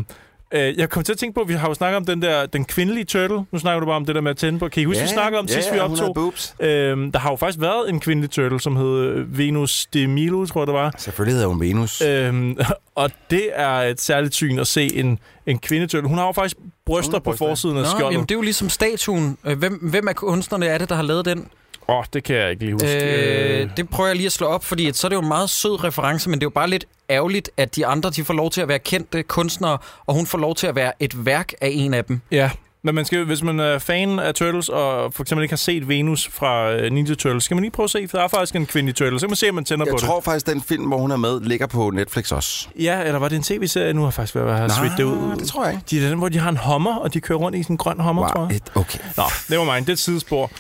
øh, 0.52 0.78
jeg 0.78 0.90
kom 0.90 1.04
til 1.04 1.12
at 1.14 1.18
tænke 1.20 1.36
på, 1.36 1.42
at 1.42 1.48
vi 1.48 1.54
har 1.54 1.68
jo 1.68 1.74
snakket 1.74 1.98
om 1.98 2.06
den 2.06 2.22
der, 2.22 2.46
den 2.46 2.66
kvindelige 2.66 3.06
turtle. 3.06 3.46
Nu 3.52 3.60
snakker 3.60 3.80
du 3.80 3.86
bare 3.86 3.96
om 3.96 4.06
det 4.06 4.16
der 4.16 4.22
med 4.22 4.32
at 4.32 4.38
tænde 4.38 4.60
på. 4.60 4.68
Kan 4.70 4.82
I 4.82 4.86
huske, 4.86 5.00
Ja, 5.00 5.04
vi 5.06 5.10
snakkede 5.10 5.40
om 5.40 5.46
ja, 5.46 5.54
sidst, 5.54 5.74
vi 5.74 5.80
optog? 5.80 6.16
boobs. 6.16 6.56
Øhm, 6.60 7.12
der 7.12 7.20
har 7.20 7.30
jo 7.32 7.36
faktisk 7.36 7.62
været 7.62 7.90
en 7.90 8.00
kvindelig 8.00 8.30
turtle, 8.32 8.60
som 8.62 8.76
hed 8.76 9.26
Venus 9.28 9.86
de 9.86 10.08
Milo, 10.08 10.46
tror 10.46 10.62
jeg 10.62 10.68
det 10.68 10.74
var. 10.76 10.94
Selvfølgelig 10.98 11.34
hedder 11.34 11.48
hun 11.48 11.60
Venus. 11.62 12.02
Øhm, 12.02 12.58
og 12.96 13.12
det 13.30 13.50
er 13.54 13.70
et 13.72 14.02
særligt 14.02 14.36
syn 14.36 14.60
at 14.60 14.68
se 14.68 14.96
en, 14.96 15.20
en 15.46 15.60
kvindeturtle. 15.60 16.10
Hun 16.10 16.18
har 16.18 16.26
jo 16.26 16.32
faktisk 16.32 16.56
bryster 16.86 17.12
har 17.12 17.20
på 17.20 17.24
bryster. 17.24 17.46
forsiden 17.46 17.78
af 17.78 17.84
Nå, 17.84 17.90
skjoldet. 17.90 18.12
jamen, 18.12 18.26
det 18.26 18.32
er 18.36 18.38
jo 18.40 18.42
ligesom 18.42 18.70
statuen. 18.70 19.38
Øh, 19.46 19.58
Hvem, 19.58 19.74
hvem 19.74 20.08
af 20.08 20.16
kunstnerne 20.16 20.66
er 20.66 20.78
det, 20.78 20.90
der 20.90 20.96
har 20.96 21.04
lavet 21.04 21.26
den? 21.26 21.48
Åh, 21.90 21.96
oh, 21.98 22.04
det 22.14 22.24
kan 22.24 22.36
jeg 22.36 22.50
ikke 22.52 22.64
lige 22.64 22.74
huske. 22.74 23.62
Øh, 23.62 23.70
det 23.78 23.90
prøver 23.90 24.08
jeg 24.08 24.16
lige 24.16 24.26
at 24.26 24.32
slå 24.32 24.48
op, 24.48 24.64
fordi 24.66 24.88
at 24.88 24.96
så 24.98 25.08
er 25.08 25.10
det 25.10 25.16
jo 25.16 25.22
en 25.22 25.28
meget 25.28 25.50
sød 25.50 25.84
reference, 25.84 26.30
men 26.30 26.40
det 26.40 26.44
er 26.44 26.46
jo 26.46 26.50
bare 26.50 26.70
lidt 26.70 26.86
ærgerligt, 27.10 27.50
at 27.58 27.76
de 27.76 27.86
andre 27.86 28.10
de 28.10 28.24
får 28.24 28.34
lov 28.34 28.50
til 28.52 28.62
at 28.62 28.68
være 28.68 28.80
kendte 28.80 29.24
kunstnere, 29.24 29.78
og 30.06 30.14
hun 30.16 30.26
får 30.26 30.38
lov 30.38 30.56
til 30.56 30.68
at 30.68 30.76
være 30.76 30.92
et 31.00 31.26
værk 31.26 31.54
af 31.62 31.70
en 31.74 31.94
af 31.94 32.06
dem. 32.06 32.22
Ja, 32.32 32.50
men 32.84 32.96
man 32.96 33.06
skal, 33.06 33.24
hvis 33.24 33.44
man 33.44 33.60
er 33.60 33.80
fan 33.80 34.20
af 34.20 34.34
Turtles, 34.34 34.70
og 34.70 35.14
for 35.14 35.24
eksempel 35.24 35.44
ikke 35.44 35.52
har 35.52 35.58
set 35.58 35.88
Venus 35.88 36.30
fra 36.34 36.72
øh, 36.72 36.92
Ninja 36.92 37.16
Turtles, 37.16 37.44
skal 37.44 37.56
man 37.56 37.62
lige 37.62 37.72
prøve 37.72 37.84
at 37.84 37.90
se, 37.90 38.08
for 38.08 38.18
der 38.18 38.24
er 38.26 38.28
faktisk 38.28 38.56
en 38.56 38.66
kvindelig 38.66 38.96
Turtle. 38.96 39.20
Så 39.20 39.26
kan 39.26 39.30
man 39.32 39.36
se, 39.36 39.50
om 39.50 39.56
man 39.56 39.66
tænder 39.66 39.86
Jeg 39.86 39.92
på 39.94 39.98
tror 39.98 40.22
faktisk, 40.22 40.46
den 40.48 40.62
film, 40.62 40.84
hvor 40.86 40.98
hun 40.98 41.12
er 41.12 41.16
med, 41.18 41.42
ligger 41.42 41.68
på 41.68 41.90
Netflix 41.90 42.32
også. 42.32 42.68
det. 42.78 42.84
Ja, 42.84 43.02
eller 43.04 43.20
var 43.20 43.28
det 43.30 43.36
en 43.36 43.44
tv-serie? 43.44 43.94
Nu 43.94 44.02
har 44.02 44.08
jeg 44.08 44.14
faktisk 44.14 44.36
været 44.36 44.50
at 44.52 44.58
have 44.58 44.68
Nej, 44.68 44.90
det 44.98 45.04
ud. 45.04 45.36
det 45.40 45.48
tror 45.48 45.66
jeg 45.66 45.74
ikke. 45.74 45.84
De 45.90 46.06
er 46.06 46.10
den, 46.10 46.18
hvor 46.18 46.30
de 46.30 46.40
har 46.40 46.50
en 46.50 46.58
hummer, 46.58 46.96
og 46.96 47.14
de 47.14 47.22
kører 47.22 47.40
rundt 47.40 47.58
i 47.58 47.64
sådan 47.64 47.74
en 47.74 47.78
grøn 47.78 48.00
hummer, 48.00 48.28
tror 48.28 48.40
Wow, 48.40 48.48
jeg. 48.50 48.56
et, 48.56 48.64
okay. 48.76 49.00
Nå, 49.18 49.24
det 49.50 49.58
var 49.60 49.64
mig. 49.66 49.82
Det 49.82 49.90
er 49.90 49.94
et 49.94 50.00
sidespor. 50.00 50.52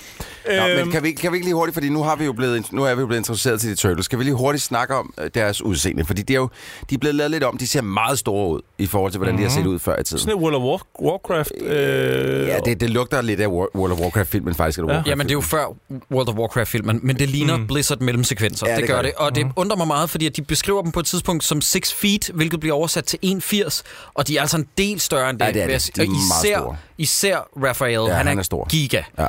Nå, 0.47 0.53
Øhm, 0.67 0.79
men 0.85 0.91
kan 0.91 1.03
vi, 1.03 1.07
ikke- 1.07 1.21
kan 1.21 1.31
vi 1.31 1.35
ikke 1.37 1.45
lige 1.47 1.55
hurtigt, 1.55 1.73
fordi 1.73 1.89
nu, 1.89 2.03
har 2.03 2.15
vi 2.15 2.25
jo 2.25 2.33
blevet, 2.33 2.71
nu 2.73 2.83
er 2.83 2.95
vi 2.95 3.01
jo 3.01 3.07
blevet 3.07 3.19
introduceret 3.21 3.61
til 3.61 3.69
de 3.69 3.75
Turtles, 3.75 4.05
skal 4.05 4.19
vi 4.19 4.23
lige 4.23 4.33
hurtigt 4.35 4.63
snakke 4.63 4.95
om 4.95 5.13
øh, 5.19 5.29
deres 5.35 5.61
udseende? 5.61 6.05
Fordi 6.05 6.21
de 6.21 6.33
er 6.33 6.37
jo 6.37 6.49
de 6.89 6.95
er 6.95 6.99
blevet 6.99 7.15
lavet 7.15 7.31
lidt 7.31 7.43
om. 7.43 7.57
De 7.57 7.67
ser 7.67 7.81
meget 7.81 8.19
store 8.19 8.49
ud 8.49 8.61
i 8.77 8.85
forhold 8.87 9.11
til, 9.11 9.17
hvordan 9.17 9.35
mm-hmm. 9.35 9.47
de 9.49 9.53
har 9.53 9.61
set 9.61 9.67
ud 9.67 9.79
før 9.79 9.99
i 9.99 10.03
tiden. 10.03 10.19
Sådan 10.19 10.37
et 10.37 10.41
World 10.41 10.55
of 10.55 10.61
War- 10.81 11.01
Warcraft. 11.05 11.51
Øh, 11.61 12.47
Ja, 12.47 12.59
det, 12.65 12.79
det 12.81 12.89
lugter 12.89 13.21
lidt 13.21 13.39
af 13.39 13.45
War- 13.47 13.75
World 13.79 13.91
of 13.91 13.99
Warcraft-filmen 13.99 14.55
faktisk. 14.55 14.79
Eller 14.79 14.91
Ja. 14.93 14.97
Warcraft 14.97 15.09
Jamen, 15.09 15.25
det 15.27 15.31
er 15.31 15.35
jo 15.37 15.41
før 15.41 15.65
World 16.11 16.29
of 16.29 16.35
Warcraft-filmen, 16.35 16.99
men 17.03 17.19
det 17.19 17.29
ligner 17.29 17.57
mm. 17.57 17.67
Blizzard 17.67 17.99
mellemsekvenser. 17.99 18.67
Ja, 18.69 18.75
det, 18.75 18.81
det 18.81 18.89
gør 18.89 19.01
det. 19.01 19.05
det. 19.05 19.13
Og 19.17 19.35
det 19.35 19.47
undrer 19.55 19.77
mig 19.77 19.87
meget, 19.87 20.09
fordi 20.09 20.25
at 20.25 20.37
de 20.37 20.41
beskriver 20.41 20.81
dem 20.81 20.91
på 20.91 20.99
et 20.99 21.05
tidspunkt 21.05 21.43
som 21.43 21.61
6 21.61 21.93
feet, 21.93 22.31
hvilket 22.33 22.59
bliver 22.59 22.75
oversat 22.75 23.03
til 23.05 23.19
1,80, 23.25 23.81
og 24.13 24.27
de 24.27 24.37
er 24.37 24.41
altså 24.41 24.57
en 24.57 24.67
del 24.77 24.99
større 24.99 25.29
end 25.29 25.39
det. 25.39 25.45
Ja, 25.45 25.51
det 25.51 25.61
er 25.63 25.67
det. 25.67 25.95
De 25.95 26.01
er 26.01 26.05
især, 26.05 26.57
store. 26.57 26.75
især 26.97 27.37
Raphael, 27.63 27.91
Ja, 27.93 28.13
han, 28.13 28.27
han 28.27 28.37
er 28.37 28.39
er 28.41 28.43
stor. 28.43 28.67
giga. 28.69 29.01
Ja. 29.19 29.25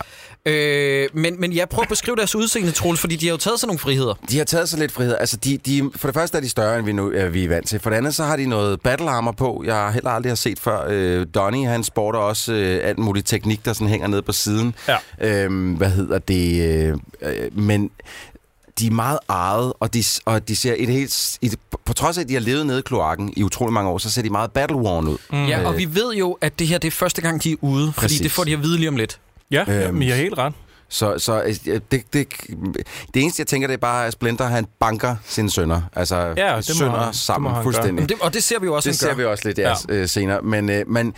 Øh, 0.48 1.08
men, 1.12 1.40
men 1.40 1.52
jeg 1.52 1.68
prøver 1.68 1.82
at 1.82 1.88
beskrive 1.88 2.16
deres 2.16 2.34
udseende, 2.34 2.70
Troels, 2.72 3.00
fordi 3.00 3.16
de 3.16 3.26
har 3.26 3.32
jo 3.32 3.36
taget 3.36 3.60
sig 3.60 3.66
nogle 3.66 3.78
friheder. 3.78 4.14
De 4.30 4.38
har 4.38 4.44
taget 4.44 4.68
sig 4.68 4.78
lidt 4.78 4.92
frihed. 4.92 5.16
Altså, 5.20 5.36
de, 5.36 5.58
de, 5.58 5.90
for 5.96 6.08
det 6.08 6.14
første 6.14 6.36
er 6.36 6.40
de 6.40 6.48
større, 6.48 6.78
end 6.78 6.86
vi, 6.86 6.92
nu, 6.92 7.10
øh, 7.10 7.34
vi 7.34 7.44
er 7.44 7.48
vant 7.48 7.68
til. 7.68 7.80
For 7.80 7.90
det 7.90 7.96
andet, 7.96 8.14
så 8.14 8.24
har 8.24 8.36
de 8.36 8.46
noget 8.46 8.80
battle 8.80 9.10
armor 9.10 9.32
på, 9.32 9.62
jeg 9.66 9.92
heller 9.92 10.10
aldrig 10.10 10.30
har 10.30 10.36
set 10.36 10.58
før. 10.58 10.86
Øh, 10.88 11.26
Donnie, 11.34 11.66
han 11.66 11.84
sporter 11.84 12.18
også 12.18 12.52
øh, 12.52 12.80
alt 12.88 12.98
muligt 12.98 13.26
teknik, 13.26 13.64
der 13.64 13.72
sådan 13.72 13.88
hænger 13.88 14.06
ned 14.06 14.22
på 14.22 14.32
siden. 14.32 14.74
Ja. 14.88 14.96
Øhm, 15.20 15.72
hvad 15.72 15.90
hedder 15.90 16.18
det? 16.18 16.62
Øh, 16.62 16.96
øh, 17.22 17.58
men 17.58 17.90
de 18.78 18.86
er 18.86 18.90
meget 18.90 19.18
ejet, 19.28 19.72
og 19.80 19.94
de, 19.94 20.04
og 20.24 20.48
de 20.48 20.56
ser 20.56 20.74
et 20.76 20.88
helt... 20.88 21.38
Et, 21.42 21.54
på 21.84 21.92
trods 21.94 22.18
af, 22.18 22.22
at 22.22 22.28
de 22.28 22.34
har 22.34 22.40
levet 22.40 22.66
nede 22.66 22.78
i 22.78 22.82
kloakken 22.82 23.32
i 23.36 23.42
utrolig 23.42 23.72
mange 23.72 23.90
år, 23.90 23.98
så 23.98 24.10
ser 24.10 24.22
de 24.22 24.30
meget 24.30 24.50
battle-worn 24.50 25.08
ud. 25.08 25.16
Mm. 25.32 25.46
Ja, 25.46 25.66
og 25.66 25.72
Øh, 25.72 25.78
vi 25.78 25.94
ved 25.94 26.14
jo, 26.14 26.38
at 26.40 26.58
det 26.58 26.66
her 26.66 26.78
det 26.78 26.88
er 26.88 26.92
første 26.92 27.22
gang, 27.22 27.44
de 27.44 27.52
er 27.52 27.56
ude, 27.60 27.92
fordi 27.92 28.04
Præcis. 28.04 28.20
det 28.20 28.32
får 28.32 28.44
de 28.44 28.52
at 28.52 28.62
vide 28.62 28.76
lige 28.76 28.88
om 28.88 28.96
lidt. 28.96 29.18
Ja, 29.50 29.64
Øhm, 29.68 29.70
øhm, 29.88 30.02
I 30.02 30.08
har 30.08 30.16
helt 30.16 30.38
ret. 30.38 30.52
Så, 30.88 31.18
så 31.18 31.42
øh, 31.42 31.80
det, 31.90 32.12
det, 32.12 32.28
det 33.14 33.22
eneste, 33.22 33.40
jeg 33.40 33.46
tænker, 33.46 33.68
det 33.68 33.74
er 33.74 33.78
bare, 33.78 34.06
at 34.06 34.12
Splinter, 34.12 34.44
han 34.44 34.66
banker 34.80 35.16
sine 35.24 35.50
sønner. 35.50 35.82
Altså, 35.96 36.16
Ja, 36.36 36.56
det 36.56 36.64
sønner 36.64 36.98
han- 36.98 37.08
det 37.08 37.16
sammen 37.16 37.54
han 37.54 37.62
fuldstændig. 37.62 37.92
Jamen, 37.94 38.08
det, 38.08 38.16
og 38.20 38.34
det 38.34 38.44
ser 38.44 38.58
vi 38.60 38.66
jo 38.66 38.74
også, 38.74 38.88
Det 38.90 38.98
ser 38.98 39.14
vi 39.14 39.24
også 39.24 39.48
lidt 39.48 39.58
ja. 39.58 39.74
Øh, 39.88 40.08
senere. 40.08 40.42
Men, 40.42 40.70
øh, 40.70 40.88
men 40.88 41.14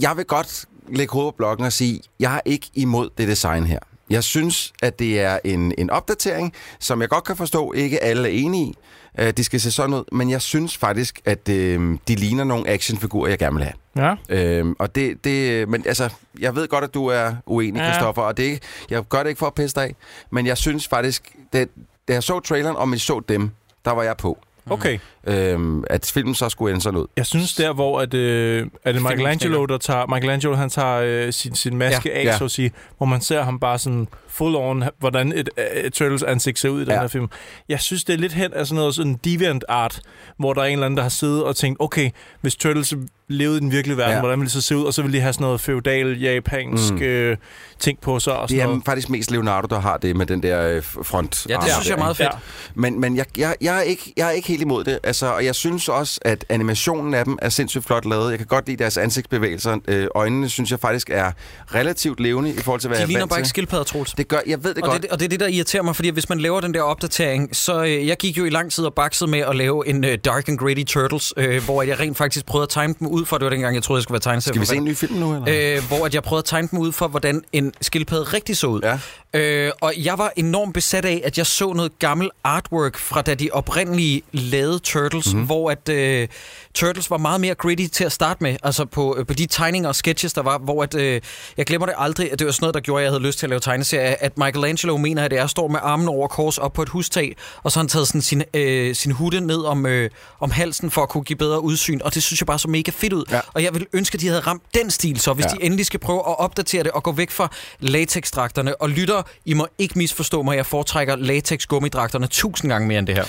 jeg 0.00 0.16
vil 0.16 0.24
godt 0.24 0.64
lægge 0.88 1.12
hovedet 1.12 1.34
på 1.34 1.36
blokken 1.36 1.66
og 1.66 1.72
sige, 1.72 2.00
jeg 2.20 2.34
er 2.36 2.40
ikke 2.44 2.70
imod 2.74 3.10
det 3.18 3.28
design 3.28 3.66
her. 3.66 3.78
Jeg 4.10 4.24
synes, 4.24 4.72
at 4.82 4.98
det 4.98 5.20
er 5.20 5.38
en, 5.44 5.72
en 5.78 5.90
opdatering, 5.90 6.52
som 6.80 7.00
jeg 7.00 7.08
godt 7.08 7.24
kan 7.24 7.36
forstå, 7.36 7.72
ikke 7.72 8.02
alle 8.04 8.28
er 8.28 8.32
enige 8.32 8.64
i. 8.66 8.74
Øh, 9.18 9.30
det 9.32 9.44
skal 9.44 9.60
se 9.60 9.70
sådan 9.70 9.94
ud, 9.94 10.04
men 10.12 10.30
jeg 10.30 10.42
synes 10.42 10.76
faktisk, 10.76 11.20
at 11.24 11.48
øh, 11.48 11.98
de 12.08 12.14
ligner 12.14 12.44
nogle 12.44 12.68
actionfigurer, 12.68 13.28
jeg 13.28 13.38
gerne 13.38 13.54
vil 13.56 13.64
have. 13.64 13.74
Ja. 13.98 14.14
Øhm, 14.28 14.76
og 14.78 14.94
det, 14.94 15.24
det, 15.24 15.68
men 15.68 15.86
altså, 15.86 16.10
jeg 16.40 16.54
ved 16.56 16.68
godt, 16.68 16.84
at 16.84 16.94
du 16.94 17.06
er 17.06 17.32
uenig, 17.46 17.80
Ja. 17.80 17.90
Kristoffer, 17.90 18.22
og 18.22 18.36
det, 18.36 18.62
jeg 18.90 19.02
gør 19.08 19.22
det 19.22 19.28
ikke 19.28 19.38
for 19.38 19.46
at 19.46 19.54
pisse 19.54 19.74
dig 19.74 19.84
af, 19.84 19.94
men 20.30 20.46
jeg 20.46 20.56
synes 20.56 20.88
faktisk, 20.88 21.32
det, 21.52 21.68
da 22.08 22.12
jeg 22.12 22.22
så 22.22 22.40
traileren, 22.40 22.76
og 22.76 22.92
vi 22.92 22.98
så 22.98 23.20
dem, 23.28 23.50
der 23.84 23.90
var 23.90 24.02
jeg 24.02 24.16
på, 24.16 24.38
Okay. 24.70 24.98
Øhm, 25.28 25.84
at 25.90 26.10
filmen 26.14 26.34
så 26.34 26.48
skulle 26.48 26.70
ende 26.72 26.82
sådan 26.82 27.00
ud. 27.00 27.06
Jeg 27.16 27.26
synes 27.26 27.54
der, 27.54 27.72
hvor 27.72 28.00
at, 28.00 28.14
øh, 28.14 28.66
er 28.84 28.92
det 28.92 29.02
Michelangelo, 29.02 29.64
der 29.66 29.78
tager, 29.78 30.06
Michelangelo, 30.14 30.54
han 30.54 30.70
tager 30.70 31.00
øh, 31.26 31.32
sin, 31.32 31.54
sin 31.54 31.76
maske 31.76 32.08
Ja. 32.08 32.18
af, 32.20 32.24
Ja. 32.24 32.38
så 32.38 32.44
at 32.44 32.50
sige, 32.50 32.70
hvor 32.96 33.06
man 33.06 33.20
ser 33.20 33.42
ham 33.42 33.58
bare 33.60 33.78
sådan 33.78 34.08
full 34.28 34.56
on, 34.56 34.84
hvordan 34.98 35.32
et, 35.32 35.50
øh, 35.58 35.64
et 35.84 35.92
Turtles 35.92 36.22
ansigt 36.22 36.58
ser 36.58 36.68
ud 36.68 36.80
i 36.82 36.84
den 36.84 36.92
Ja. 36.92 37.00
her 37.00 37.08
film. 37.08 37.26
Jeg 37.68 37.80
synes, 37.80 38.04
det 38.04 38.12
er 38.14 38.18
lidt 38.18 38.32
hen 38.32 38.52
af 38.52 38.66
sådan 38.66 38.76
noget 38.76 38.94
sådan 38.94 39.14
deviant 39.24 39.64
art, 39.68 40.00
hvor 40.38 40.52
der 40.52 40.60
er 40.62 40.66
en 40.66 40.72
eller 40.72 40.86
anden, 40.86 40.96
der 40.96 41.02
har 41.02 41.10
siddet 41.10 41.44
og 41.44 41.56
tænkt, 41.56 41.80
okay, 41.80 42.10
hvis 42.40 42.56
Turtles 42.56 42.94
levede 43.30 43.56
i 43.56 43.60
den 43.60 43.72
virkelige 43.72 43.96
verden, 43.96 44.10
ja. 44.10 44.14
Ja. 44.16 44.20
hvordan 44.20 44.38
ville 44.40 44.46
det 44.46 44.52
så 44.52 44.60
se 44.60 44.76
ud? 44.76 44.84
Og 44.84 44.94
så 44.94 45.02
ville 45.02 45.16
de 45.16 45.22
have 45.22 45.32
sådan 45.32 45.44
noget 45.44 45.60
feudal, 45.60 46.20
japansk 46.20 46.92
mm. 46.92 47.02
øh, 47.02 47.36
ting 47.78 48.00
på 48.00 48.20
sig 48.20 48.32
og 48.36 48.42
Det 48.42 48.50
sådan 48.50 48.62
er 48.62 48.66
noget. 48.66 48.84
faktisk 48.84 49.08
mest 49.10 49.30
Leonardo, 49.30 49.66
der 49.74 49.80
har 49.80 49.96
det 49.96 50.16
med 50.16 50.26
den 50.26 50.42
der 50.42 50.68
øh, 50.68 50.82
front. 50.82 51.46
Ja, 51.48 51.56
det 51.56 51.72
synes 51.72 51.88
jeg 51.88 51.94
er 51.94 51.98
meget 51.98 52.16
fedt. 52.16 52.30
Men, 52.74 53.00
men 53.00 53.16
jeg, 53.16 53.24
jeg, 53.38 53.54
jeg, 53.60 53.76
er 53.76 53.80
ikke, 53.80 54.12
jeg 54.16 54.26
er 54.26 54.30
ikke 54.30 54.48
helt 54.48 54.62
imod 54.62 54.84
det. 54.84 54.98
Altså, 55.02 55.17
og 55.26 55.44
jeg 55.44 55.54
synes 55.54 55.88
også, 55.88 56.18
at 56.22 56.44
animationen 56.48 57.14
af 57.14 57.24
dem 57.24 57.38
er 57.42 57.48
sindssygt 57.48 57.84
flot 57.84 58.04
lavet. 58.04 58.30
Jeg 58.30 58.38
kan 58.38 58.46
godt 58.46 58.66
lide 58.66 58.76
deres 58.82 58.96
ansigtsbevægelser. 58.96 59.78
Øh, 59.88 60.06
øjnene 60.14 60.48
synes 60.48 60.70
jeg 60.70 60.80
faktisk 60.80 61.10
er 61.10 61.32
relativt 61.74 62.20
levende 62.20 62.50
i 62.50 62.58
forhold 62.58 62.80
til, 62.80 62.88
hvad 62.88 62.96
De 62.96 63.00
jeg 63.00 63.04
er 63.04 63.08
ligner 63.08 63.20
vant 63.20 63.30
bare 63.30 63.38
ikke 63.38 63.46
til. 63.46 63.50
skildpadder, 63.50 63.84
Troels. 63.84 64.12
Det 64.12 64.28
gør, 64.28 64.38
jeg 64.46 64.64
ved 64.64 64.74
det 64.74 64.82
Og 64.84 64.90
godt. 64.90 65.02
det, 65.02 65.10
og 65.10 65.18
det 65.18 65.24
er 65.24 65.28
det, 65.28 65.40
der 65.40 65.46
irriterer 65.46 65.82
mig, 65.82 65.96
fordi 65.96 66.08
hvis 66.08 66.28
man 66.28 66.40
laver 66.40 66.60
den 66.60 66.74
der 66.74 66.82
opdatering, 66.82 67.56
så 67.56 67.82
øh, 67.84 68.06
jeg 68.06 68.16
gik 68.16 68.38
jo 68.38 68.44
i 68.44 68.50
lang 68.50 68.72
tid 68.72 68.84
og 68.84 68.94
baksede 68.94 69.30
med 69.30 69.38
at 69.40 69.56
lave 69.56 69.88
en 69.88 70.04
øh, 70.04 70.18
Dark 70.24 70.48
and 70.48 70.58
Gritty 70.58 70.84
Turtles, 70.92 71.32
øh, 71.36 71.64
hvor 71.64 71.82
jeg 71.82 72.00
rent 72.00 72.16
faktisk 72.16 72.46
prøvede 72.46 72.62
at 72.62 72.68
tegne 72.68 72.94
dem 72.98 73.08
ud 73.08 73.24
for, 73.24 73.38
det 73.38 73.44
var 73.44 73.50
dengang, 73.50 73.74
jeg 73.74 73.82
troede, 73.82 73.98
jeg 73.98 74.02
skulle 74.02 74.14
være 74.14 74.20
tegneserie. 74.20 74.52
Skal 74.54 74.60
vi 74.60 74.66
se 74.66 74.76
en 74.76 74.84
ny 74.84 74.96
film 74.96 75.14
nu, 75.14 75.34
eller? 75.46 75.76
øh, 75.76 75.82
hvor 75.88 76.06
at 76.06 76.14
jeg 76.14 76.22
prøvede 76.22 76.40
at 76.40 76.44
tegne 76.44 76.68
dem 76.70 76.78
ud 76.78 76.92
for, 76.92 77.08
hvordan 77.08 77.42
en 77.52 77.72
skildpadde 77.80 78.22
rigtig 78.24 78.56
så 78.56 78.66
ud. 78.66 78.80
Ja. 78.82 78.98
Øh, 79.34 79.72
og 79.80 79.92
jeg 79.96 80.18
var 80.18 80.32
enormt 80.36 80.74
besat 80.74 81.04
af, 81.04 81.22
at 81.24 81.38
jeg 81.38 81.46
så 81.46 81.72
noget 81.72 81.98
gammel 81.98 82.30
artwork 82.44 82.96
fra 82.98 83.22
da 83.22 83.34
de 83.34 83.48
oprindelige 83.52 84.22
lavede 84.32 84.78
Turtles, 84.78 84.97
Mhm. 85.02 85.22
mm-hmm. 85.26 85.46
hvor 85.46 85.70
at 85.70 85.88
øh, 85.88 86.28
Turtles 86.74 87.10
var 87.10 87.16
meget 87.16 87.40
mere 87.40 87.54
gritty 87.54 87.86
til 87.86 88.04
at 88.04 88.12
starte 88.12 88.42
med. 88.42 88.56
Altså 88.62 88.84
på, 88.84 89.16
øh, 89.18 89.26
på 89.26 89.34
de 89.34 89.46
tegninger 89.46 89.88
og 89.88 89.94
sketches, 89.94 90.32
der 90.32 90.42
var, 90.42 90.58
hvor 90.58 90.82
at, 90.82 90.94
øh, 90.94 91.20
jeg 91.56 91.66
glemmer 91.66 91.86
det 91.86 91.94
aldrig, 91.98 92.32
at 92.32 92.38
det 92.38 92.46
var 92.46 92.52
sådan 92.52 92.64
noget, 92.64 92.74
der 92.74 92.80
gjorde, 92.80 93.00
at 93.00 93.04
jeg 93.04 93.12
havde 93.12 93.22
lyst 93.22 93.38
til 93.38 93.46
at 93.46 93.50
lave 93.50 93.60
tegneserie, 93.60 94.22
at 94.22 94.38
Michelangelo 94.38 94.96
mener, 94.96 95.24
at 95.24 95.32
jeg 95.32 95.50
står 95.50 95.68
med 95.68 95.80
armen 95.82 96.08
over 96.08 96.28
kors 96.28 96.58
op 96.58 96.72
på 96.72 96.82
et 96.82 96.88
hustag, 96.88 97.36
og 97.62 97.72
så 97.72 97.78
har 97.78 97.82
han 97.82 97.88
taget 97.88 98.06
sådan 98.06 98.22
sin, 98.22 98.42
øh, 98.54 98.94
sin 98.94 99.12
hutte 99.12 99.40
ned 99.40 99.64
om, 99.64 99.86
øh, 99.86 100.10
om 100.40 100.50
halsen 100.50 100.90
for 100.90 101.02
at 101.02 101.08
kunne 101.08 101.24
give 101.24 101.36
bedre 101.36 101.60
udsyn, 101.60 102.00
og 102.04 102.14
det 102.14 102.22
synes 102.22 102.40
jeg 102.40 102.46
bare 102.46 102.58
så 102.58 102.68
mega 102.68 102.90
fedt 102.94 103.12
ud. 103.12 103.24
Ja. 103.30 103.40
Og 103.54 103.62
jeg 103.62 103.74
vil 103.74 103.86
ønske, 103.92 104.14
at 104.14 104.20
de 104.20 104.26
havde 104.26 104.40
ramt 104.40 104.62
den 104.74 104.90
stil, 104.90 105.20
så 105.20 105.32
hvis 105.32 105.46
ja. 105.46 105.50
de 105.50 105.64
endelig 105.64 105.86
skal 105.86 106.00
prøve 106.00 106.18
at 106.18 106.38
opdatere 106.38 106.82
det 106.82 106.90
og 106.92 107.02
gå 107.02 107.12
væk 107.12 107.30
fra 107.30 107.50
latexdragterne. 107.80 108.82
Og 108.82 108.90
lytter, 108.90 109.22
I 109.44 109.54
må 109.54 109.66
ikke 109.78 109.98
misforstå 109.98 110.42
mig, 110.42 110.56
jeg 110.56 110.66
foretrækker 110.66 111.16
latex-gummidragterne 111.16 112.26
tusind 112.26 112.70
gange 112.70 112.88
mere 112.88 112.98
end 112.98 113.06
det 113.06 113.14
her. 113.14 113.24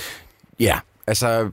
Ja, 0.60 0.78
altså... 1.06 1.50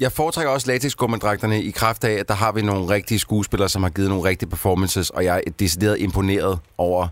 Jeg 0.00 0.12
foretrækker 0.12 0.52
også 0.52 0.66
latexgummidragterne 0.66 1.62
i 1.62 1.70
kraft 1.70 2.04
af, 2.04 2.12
at 2.12 2.28
der 2.28 2.34
har 2.34 2.52
vi 2.52 2.62
nogle 2.62 2.88
rigtige 2.88 3.18
skuespillere, 3.18 3.68
som 3.68 3.82
har 3.82 3.90
givet 3.90 4.08
nogle 4.08 4.24
rigtige 4.24 4.48
performances, 4.48 5.10
og 5.10 5.24
jeg 5.24 5.42
er 5.46 5.50
decideret 5.50 6.00
imponeret 6.00 6.58
over 6.78 7.08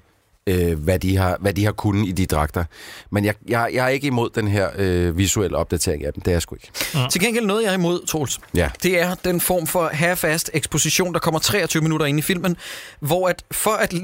øh, 0.49 0.79
hvad, 0.79 0.99
de 0.99 1.17
har, 1.17 1.37
hvad 1.41 1.55
de 1.55 1.65
har 1.65 1.73
kunnet 1.73 2.09
i 2.09 2.13
de 2.13 2.27
dragter. 2.27 2.65
Men 3.11 3.25
jeg, 3.25 3.35
jeg, 3.49 3.71
jeg 3.73 3.85
er 3.85 3.89
ikke 3.89 4.07
imod 4.07 4.31
den 4.31 4.49
her 4.49 4.71
øh, 4.77 5.19
visuelle 5.19 5.57
opdatering 5.57 6.05
af 6.05 6.13
dem. 6.13 6.23
Det 6.23 6.31
er 6.31 6.35
jeg 6.35 6.43
sgu 6.43 6.55
ikke. 6.55 6.71
Mm. 6.95 7.11
Til 7.11 7.21
gengæld 7.21 7.47
noget, 7.47 7.63
jeg 7.63 7.71
er 7.71 7.75
imod, 7.75 8.07
Troels. 8.07 8.41
Ja. 8.55 8.71
Det 8.83 9.01
er 9.01 9.15
den 9.15 9.41
form 9.41 9.67
for 9.67 9.89
half-assed 9.89 10.51
eksposition, 10.53 11.15
der 11.15 11.21
kommer 11.21 11.41
23 11.41 11.83
minutter 11.83 12.07
ind 12.07 12.19
i 12.19 12.23
filmen, 12.23 12.57
hvor 13.01 13.29
at 13.29 13.45
for 13.51 13.71
at 13.71 13.95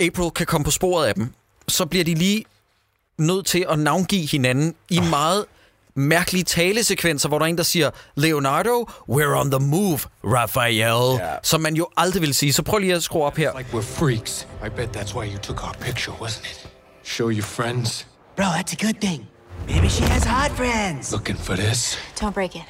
April 0.00 0.30
kan 0.30 0.46
komme 0.46 0.64
på 0.64 0.70
sporet 0.70 1.06
af 1.06 1.14
dem, 1.14 1.34
så 1.68 1.86
bliver 1.86 2.04
de 2.04 2.14
lige 2.14 2.44
nødt 3.18 3.46
til 3.46 3.66
at 3.68 3.78
navngive 3.78 4.26
hinanden 4.26 4.74
i 4.90 4.98
oh. 4.98 5.06
meget 5.06 5.44
mærkelige 5.96 6.44
talesekvenser, 6.44 7.28
hvor 7.28 7.38
der 7.38 7.46
er 7.46 7.48
en, 7.48 7.56
der 7.56 7.62
siger, 7.62 7.90
Leonardo, 8.16 8.86
we're 9.08 9.38
on 9.40 9.50
the 9.50 9.60
move, 9.60 9.98
Raphael, 10.24 11.20
yeah. 11.20 11.38
som 11.42 11.60
man 11.60 11.74
jo 11.74 11.88
aldrig 11.96 12.22
vil 12.22 12.34
sige. 12.34 12.52
Så 12.52 12.62
prøv 12.62 12.78
lige 12.78 12.94
at 12.94 13.02
skrue 13.02 13.24
op 13.24 13.36
her. 13.36 13.58
Like 13.58 13.70
we're 13.72 13.98
freaks. 13.98 14.46
I 14.66 14.68
bet 14.68 14.96
that's 14.96 15.14
why 15.14 15.32
you 15.32 15.38
took 15.38 15.64
our 15.64 15.74
picture, 15.80 16.12
wasn't 16.20 16.44
it? 16.44 16.68
Show 17.02 17.30
your 17.30 17.42
friends. 17.42 18.06
Bro, 18.36 18.46
that's 18.46 18.72
a 18.72 18.86
good 18.86 19.00
thing. 19.00 19.26
Maybe 19.68 19.88
she 19.88 20.04
has 20.04 20.24
hot 20.24 20.50
friends. 20.50 21.12
Looking 21.12 21.36
for 21.36 21.56
this? 21.56 21.98
Don't 22.20 22.34
break 22.34 22.56
it. 22.56 22.62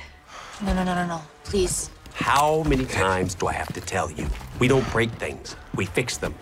No, 0.62 0.74
no, 0.74 0.84
no, 0.84 0.94
no, 0.94 1.06
no. 1.06 1.20
Please. 1.44 1.90
How 2.14 2.62
many 2.66 2.84
times 2.84 3.34
do 3.34 3.46
I 3.46 3.52
have 3.52 3.72
to 3.72 3.80
tell 3.80 4.10
you? 4.10 4.26
We 4.58 4.68
don't 4.68 4.92
break 4.92 5.10
things. 5.18 5.56
We 5.74 5.86
fix 5.86 6.18
them. 6.18 6.34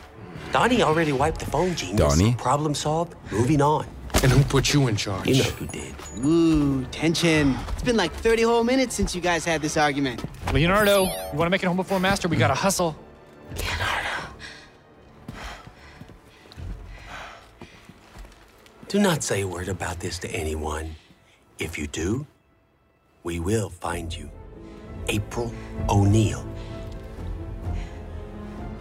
Donnie 0.53 0.83
already 0.83 1.13
wiped 1.13 1.41
the 1.41 1.47
phone, 1.47 1.75
genius. 1.77 1.99
Donnie? 1.99 2.35
Problem 2.39 2.75
solved. 2.75 3.15
Moving 3.31 3.63
on. 3.63 3.87
And 4.23 4.33
who 4.33 4.43
put 4.45 4.75
you 4.75 4.89
in 4.89 4.97
charge? 4.97 5.27
You 5.29 5.37
know 5.43 5.51
who 5.51 5.67
did. 5.67 5.95
Ooh, 6.25 6.85
tension. 6.87 7.57
It's 7.73 7.83
been 7.83 7.97
like 7.97 8.13
30 8.13 8.43
whole 8.43 8.65
minutes 8.65 8.95
since 8.95 9.15
you 9.15 9.21
guys 9.21 9.45
had 9.45 9.63
this 9.63 9.77
argument. 9.77 10.25
Leonardo, 10.53 11.05
you 11.05 11.39
want 11.39 11.47
to 11.47 11.51
make 11.51 11.63
it 11.63 11.67
home 11.67 11.77
before 11.77 12.01
Master? 12.01 12.29
We 12.29 12.37
gotta 12.37 12.55
hustle. 12.55 12.97
Leonardo. 13.57 14.09
Do 18.89 18.99
not 18.99 19.23
say 19.23 19.43
a 19.43 19.47
word 19.47 19.69
about 19.69 20.01
this 20.01 20.19
to 20.21 20.31
anyone. 20.31 20.95
If 21.59 21.79
you 21.79 21.87
do, 21.87 22.27
we 23.23 23.39
will 23.39 23.69
find 23.69 24.15
you. 24.17 24.31
April 25.09 25.53
O'Neil. 25.89 26.45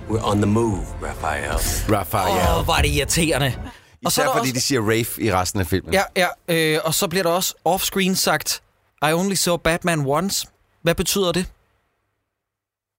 We're 0.07 0.21
on 0.21 0.39
the 0.39 0.47
move, 0.47 0.89
Raphael. 1.01 1.59
Raphael. 1.89 2.27
Åh, 2.27 2.57
oh, 2.57 2.63
hvor 2.63 2.73
er 2.73 3.51
det 3.99 4.05
irriterende. 4.05 4.07
Og 4.07 4.11
så 4.11 4.21
er 4.21 4.25
fordi 4.37 4.49
også- 4.49 4.53
de 4.53 4.61
siger 4.61 4.81
Rafe 4.81 5.21
i 5.21 5.33
resten 5.33 5.59
af 5.59 5.67
filmen. 5.67 5.93
Ja, 5.93 6.01
ja, 6.15 6.27
øh, 6.75 6.79
og 6.83 6.93
så 6.93 7.07
bliver 7.07 7.23
der 7.23 7.29
også 7.29 7.53
off-screen 7.69 8.15
sagt, 8.15 8.61
I 9.09 9.13
only 9.13 9.33
saw 9.33 9.57
Batman 9.57 9.99
once. 10.05 10.47
Hvad 10.81 10.95
betyder 10.95 11.31
det? 11.31 11.45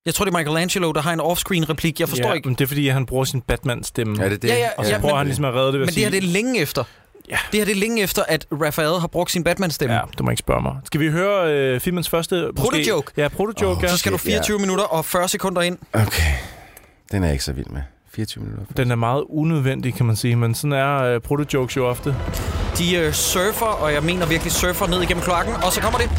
Jeg 0.07 0.15
tror, 0.15 0.25
det 0.25 0.35
er 0.35 0.39
Michelangelo, 0.39 0.93
der 0.93 1.01
har 1.01 1.13
en 1.13 1.21
off-screen 1.21 1.71
replik. 1.71 2.01
Jeg 2.01 2.09
forstår 2.09 2.29
ja, 2.29 2.35
ikke. 2.35 2.49
Men 2.49 2.55
det 2.55 2.65
er, 2.65 2.69
fordi 2.69 2.89
han 2.89 3.07
bruger 3.07 3.25
sin 3.25 3.41
Batman-stemme. 3.41 4.25
Er 4.25 4.29
det 4.29 4.43
det? 4.43 4.49
Ja, 4.49 4.55
ja, 4.59 4.69
Og 4.79 4.85
så 4.85 4.91
ja, 4.93 4.99
prøver 4.99 5.15
men- 5.15 5.19
han 5.19 5.27
ligesom 5.27 5.45
at 5.45 5.55
redde 5.55 5.67
det 5.73 5.81
ved 5.81 5.87
Men 5.87 5.95
det 5.95 6.03
her 6.03 6.11
sige... 6.11 6.21
det 6.21 6.29
er 6.29 6.33
længe 6.33 6.61
efter. 6.61 6.85
Ja. 7.31 7.39
Det 7.53 7.61
her 7.61 7.65
det 7.65 7.73
er 7.73 7.77
længe 7.81 8.03
efter, 8.03 8.23
at 8.29 8.47
Raphael 8.53 9.01
har 9.01 9.07
brugt 9.07 9.31
sin 9.31 9.45
Batman-stemme. 9.45 9.95
Ja, 9.97 10.01
du 10.19 10.23
må 10.25 10.31
ikke 10.31 10.39
spørge 10.41 10.63
mig. 10.63 10.77
Skal 10.85 11.01
vi 11.01 11.09
høre 11.11 11.53
øh, 11.53 11.81
filmens 11.81 12.09
første... 12.09 12.51
Proto-joke. 12.57 13.13
Ja, 13.17 13.29
proto-joke, 13.29 13.79
Åh, 13.79 13.83
ja. 13.83 13.89
Så 13.89 13.97
skal 13.97 14.13
du 14.13 14.17
24 14.17 14.59
minutter 14.59 14.85
og 14.85 15.05
40 15.05 15.29
sekunder 15.29 15.63
ind. 15.63 15.79
Okay. 15.93 16.33
Den 17.13 17.23
er 17.23 17.27
jeg 17.27 17.33
ikke 17.35 17.45
så 17.45 17.53
vild 17.53 17.67
med. 17.67 17.83
24 18.19 18.45
minutter. 18.45 18.75
Den 18.77 18.91
er 18.91 18.95
meget 18.97 19.25
unødvendig, 19.29 19.95
kan 19.95 20.07
man 20.07 20.17
sige, 20.17 20.37
men 20.37 20.55
sådan 20.55 20.73
er 20.73 21.03
øh, 21.03 21.21
proto-jokes 21.21 21.77
jo 21.77 21.87
ofte. 21.89 22.17
De 22.79 22.97
øh, 22.97 23.13
surfer, 23.13 23.67
og 23.67 23.93
jeg 23.93 24.03
mener 24.03 24.27
virkelig 24.27 24.53
surfer 24.53 24.87
ned 24.87 25.03
igennem 25.03 25.23
kloakken, 25.23 25.55
og 25.55 25.73
så 25.73 25.81
kommer 25.81 25.99
det. 25.99 26.11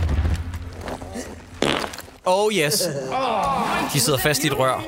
Oh 2.26 2.54
yes. 2.54 2.90
De 3.94 4.00
sidder 4.00 4.20
fast 4.20 4.44
i 4.44 4.48
et 4.48 4.60
rør. 4.60 4.84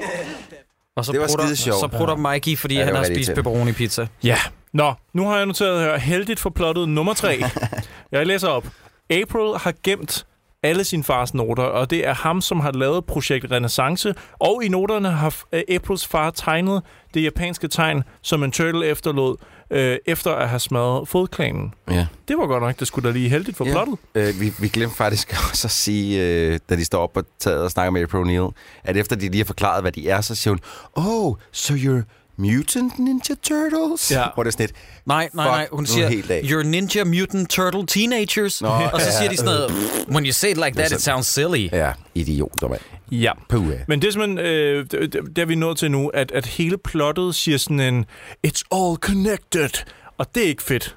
Og 0.95 1.05
så 1.05 1.11
Det 1.11 1.21
var 1.21 1.27
prutter, 1.27 1.55
sjovt. 1.55 1.79
så 1.79 1.87
prutter 1.87 2.15
Mikey, 2.15 2.57
fordi 2.57 2.73
Ja, 2.75 2.79
ja, 2.79 2.85
det 2.85 2.95
han 2.95 3.03
har 3.05 3.13
spist 3.13 3.31
pepperoni 3.35 3.71
pizza. 3.71 4.07
Ja. 4.23 4.37
Nå, 4.73 4.93
nu 5.13 5.27
har 5.27 5.37
jeg 5.37 5.45
noteret 5.45 5.81
her. 5.81 5.97
Heldigt 5.97 6.39
for 6.39 6.49
plottet 6.49 6.89
nummer 6.89 7.13
tre. 7.13 7.41
jeg 8.11 8.27
læser 8.27 8.47
op. 8.47 8.65
April 9.09 9.57
har 9.57 9.73
gemt 9.83 10.25
alle 10.63 10.83
sine 10.83 11.03
fars 11.03 11.33
noter, 11.33 11.63
og 11.63 11.89
det 11.89 12.07
er 12.07 12.13
ham, 12.13 12.41
som 12.41 12.59
har 12.59 12.71
lavet 12.71 13.05
projekt 13.05 13.51
Renaissance, 13.51 14.13
og 14.39 14.63
i 14.63 14.67
noterne 14.67 15.09
har 15.11 15.35
øh, 15.51 15.61
Aprils 15.69 16.07
far 16.07 16.29
tegnet 16.31 16.81
det 17.13 17.23
japanske 17.23 17.67
tegn, 17.67 18.03
som 18.21 18.43
en 18.43 18.51
turtle 18.51 18.85
efterlod, 18.85 19.35
øh, 19.71 19.97
efter 20.05 20.31
at 20.31 20.49
have 20.49 20.59
smadret 20.59 21.07
fodklanen. 21.07 21.73
Ja. 21.89 22.07
Det 22.27 22.37
var 22.37 22.47
godt 22.47 22.63
nok, 22.63 22.79
det 22.79 22.87
skulle 22.87 23.09
da 23.09 23.13
lige 23.13 23.29
heldigt 23.29 23.57
for 23.57 23.65
Ja. 23.65 23.71
plottet. 23.71 23.97
Øh, 24.15 24.41
vi, 24.41 24.53
vi 24.59 24.67
glemte 24.67 24.95
faktisk 24.95 25.35
også 25.51 25.67
at 25.67 25.71
sige, 25.71 26.21
øh, 26.27 26.59
da 26.69 26.75
de 26.75 26.85
står 26.85 27.03
op 27.03 27.13
på 27.13 27.21
taget 27.39 27.63
og 27.63 27.71
snakker 27.71 27.91
med 27.91 28.01
April 28.01 28.21
O'Neil, 28.49 28.51
at 28.83 28.97
efter 28.97 29.15
de 29.15 29.29
lige 29.29 29.37
har 29.37 29.45
forklaret, 29.45 29.83
hvad 29.83 29.91
de 29.91 30.09
er, 30.09 30.21
så 30.21 30.35
siger 30.35 30.51
hun, 30.51 30.59
Oh, 30.95 31.35
so 31.51 31.73
you're 31.73 32.20
mutant 32.37 32.99
ninja 32.99 33.35
turtles? 33.43 34.11
Ja. 34.11 34.25
Hvor 34.33 34.43
det 34.43 34.47
er 34.47 34.51
sådan 34.51 34.63
lidt, 34.65 34.75
Nej, 35.05 35.29
nej, 35.33 35.45
nej. 35.45 35.67
Hun 35.71 35.83
nu 35.83 35.85
siger, 35.85 36.09
you're 36.43 36.63
ninja 36.63 37.03
mutant 37.03 37.49
turtle 37.49 37.85
teenagers. 37.87 38.61
Nå, 38.61 38.67
og 38.67 39.01
så 39.01 39.07
ja. 39.07 39.17
siger 39.17 39.29
de 39.29 39.37
sådan 39.37 39.53
noget, 39.53 39.71
when 40.13 40.25
you 40.25 40.31
say 40.31 40.49
it 40.51 40.57
like 40.57 40.71
that, 40.71 40.91
it 40.91 41.01
sounds 41.01 41.27
silly. 41.27 41.69
ja, 41.71 41.91
idioter, 42.15 42.67
mand. 42.67 42.81
Ja. 43.11 43.31
Puh, 43.49 43.67
Men 43.87 44.01
det 44.01 44.07
er 44.07 44.11
simpelthen, 44.11 44.39
øh, 44.39 44.85
det, 44.91 45.13
det 45.35 45.37
er 45.41 45.45
vi 45.45 45.55
nået 45.55 45.77
til 45.77 45.91
nu, 45.91 46.07
at, 46.07 46.31
at 46.31 46.45
hele 46.45 46.77
plottet 46.77 47.35
siger 47.35 47.57
sådan 47.57 47.79
en, 47.79 48.05
it's 48.47 48.61
all 48.71 48.95
connected. 48.95 49.83
Og 50.17 50.35
det 50.35 50.43
er 50.43 50.47
ikke 50.47 50.63
fedt. 50.63 50.95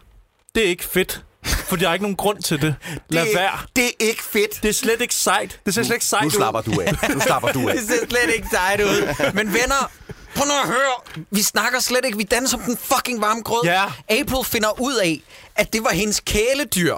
Det 0.55 0.65
er 0.65 0.69
ikke 0.69 0.85
fedt. 0.85 1.25
For 1.45 1.77
der 1.77 1.89
er 1.89 1.93
ikke 1.93 2.03
nogen 2.03 2.17
grund 2.17 2.43
til 2.43 2.63
det. 2.63 2.75
Lad 3.11 3.23
det, 3.25 3.33
er- 3.35 3.39
være. 3.39 3.59
Det 3.77 3.85
er 3.85 3.91
ikke 4.01 4.23
fedt. 4.23 4.63
Det 4.63 4.69
er 4.69 4.73
slet 4.73 5.01
ikke 5.01 5.15
sejt. 5.15 5.61
Det 5.67 5.75
ser 5.75 5.83
slet 5.83 5.95
ikke 5.97 6.05
sejt 6.05 6.23
Nu 6.23 6.27
ud. 6.27 6.31
slapper 6.31 6.61
du 6.61 6.81
af. 6.87 6.93
Nu 7.15 7.21
slapper 7.21 7.53
du 7.53 7.61
af. 7.69 7.75
Det 7.75 7.85
ser 7.89 8.07
slet 8.09 8.35
ikke 8.37 8.49
sejt 8.53 8.81
ud. 8.81 9.33
Men 9.35 9.47
venner, 9.47 9.91
prøv 10.35 10.47
nu 10.47 10.53
at 10.63 10.69
høre. 10.69 11.25
Vi 11.31 11.43
snakker 11.43 11.81
slet 11.81 12.05
ikke. 12.05 12.19
Vi 12.19 12.25
danser 12.25 12.59
som 12.59 12.61
den 12.67 12.77
fucking 12.77 13.21
varme 13.21 13.43
grød. 13.43 13.61
Ja. 13.65 13.85
April 14.09 14.45
finder 14.45 14.81
ud 14.81 14.95
af, 14.95 15.21
at 15.57 15.73
det 15.73 15.85
var 15.85 15.91
hendes 15.91 16.21
kæledyr. 16.21 16.97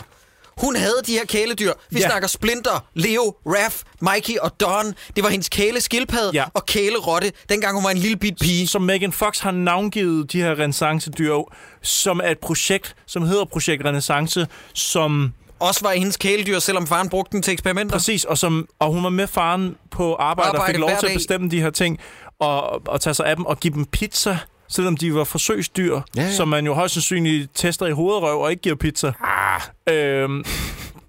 Hun 0.61 0.77
havde 0.77 1.01
de 1.07 1.13
her 1.13 1.25
kæledyr. 1.25 1.73
Vi 1.91 2.01
Ja. 2.01 2.09
snakker 2.09 2.29
Splinter, 2.29 2.85
Leo, 2.95 3.35
Raph, 3.47 3.75
Mikey 4.01 4.39
og 4.39 4.61
Don. 4.61 4.95
Det 5.17 5.25
var 5.25 5.31
hendes 5.31 5.49
kæleskildpadde 5.49 6.31
Ja. 6.35 6.45
og 6.55 6.67
kælerotte, 6.67 7.33
dengang 7.49 7.75
hun 7.75 7.85
var 7.85 7.91
en 7.91 7.99
lille 7.99 8.17
bit 8.17 8.35
pige. 8.41 8.67
Som 8.69 8.83
Megan 8.83 9.13
Fox 9.13 9.39
har 9.39 9.51
navngivet 9.51 10.33
de 10.33 10.43
her 10.43 10.51
renaissance-dyr, 10.59 11.55
som 11.83 12.21
er 12.25 12.31
et 12.31 12.39
projekt, 12.39 12.95
som 13.07 13.23
hedder 13.23 13.45
Projekt 13.45 13.85
Renaissance, 13.85 14.47
som 14.75 15.33
Også 15.61 15.81
var 15.83 15.93
hendes 15.93 16.17
kæledyr, 16.17 16.59
selvom 16.59 16.87
faren 16.87 17.09
brugte 17.09 17.33
den 17.33 17.43
til 17.43 17.53
eksperimenter. 17.53 17.93
Præcis, 17.97 18.25
og, 18.25 18.39
som, 18.39 18.69
og 18.79 18.93
hun 18.93 19.03
var 19.05 19.11
med 19.11 19.27
faren 19.27 19.77
på 19.91 20.15
arbejde, 20.15 20.49
Arbejde 20.49 20.63
og 20.63 20.67
fik 20.67 20.79
lov 20.79 20.91
til 21.01 21.07
at 21.07 21.15
bestemme 21.15 21.51
de 21.51 21.61
her 21.61 21.71
ting, 21.71 21.99
og, 22.41 22.87
og 22.89 23.01
tage 23.01 23.15
sig 23.15 23.27
af 23.27 23.37
dem, 23.37 23.47
og 23.47 23.61
give 23.61 23.75
dem 23.75 23.85
pizza, 23.85 24.39
selvom 24.69 24.97
de 24.97 25.15
var 25.15 25.25
forsøgsdyr, 25.25 25.95
Ja, 25.95 26.01
ja, 26.17 26.23
ja. 26.23 26.29
ja. 26.29 26.33
som 26.35 26.49
man 26.49 26.67
jo 26.67 26.75
højst 26.75 26.95
sandsynligt 26.95 27.51
tester 27.55 27.87
i 27.87 27.91
hovedrøv 27.93 28.41
og 28.41 28.51
ikke 28.51 28.63
giver 28.63 28.75
pizza. 28.77 29.13
Ah. 29.25 29.95
Øhm, 29.95 30.45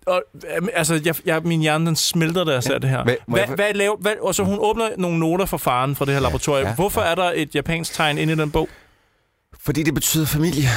og, 0.08 0.24
øhm, 0.58 0.68
altså, 0.74 1.02
jeg, 1.06 1.16
jeg, 1.26 1.42
min 1.44 1.60
hjerne 1.62 1.86
den 1.86 1.96
smelter, 1.96 2.44
da 2.44 2.52
jeg 2.52 2.64
ser 2.64 2.78
det 2.78 2.90
her. 2.90 3.04
Hvad- 3.04 3.16
Hvad, 3.28 3.40
jeg- 3.40 3.56
hvad, 3.56 3.74
laver, 3.74 3.96
hvad, 3.98 4.14
og 4.22 4.36
så 4.36 4.44
hun 4.44 4.58
åbner 4.62 4.90
nogle 4.98 5.20
noter 5.20 5.46
for 5.46 5.58
faren 5.58 5.96
fra 5.96 6.06
det 6.06 6.14
her 6.14 6.22
laboratorium. 6.22 6.68
ja, 6.68 6.76
Hvorfor 6.76 7.02
er 7.02 7.16
der 7.16 7.32
et 7.36 7.56
japansk 7.56 7.94
tegn 7.94 8.18
inde 8.18 8.34
i 8.34 8.36
den 8.36 8.52
bog? 8.52 8.70
Fordi 9.66 9.84
det 9.84 9.94
betyder 9.94 10.26
familie. 10.26 10.70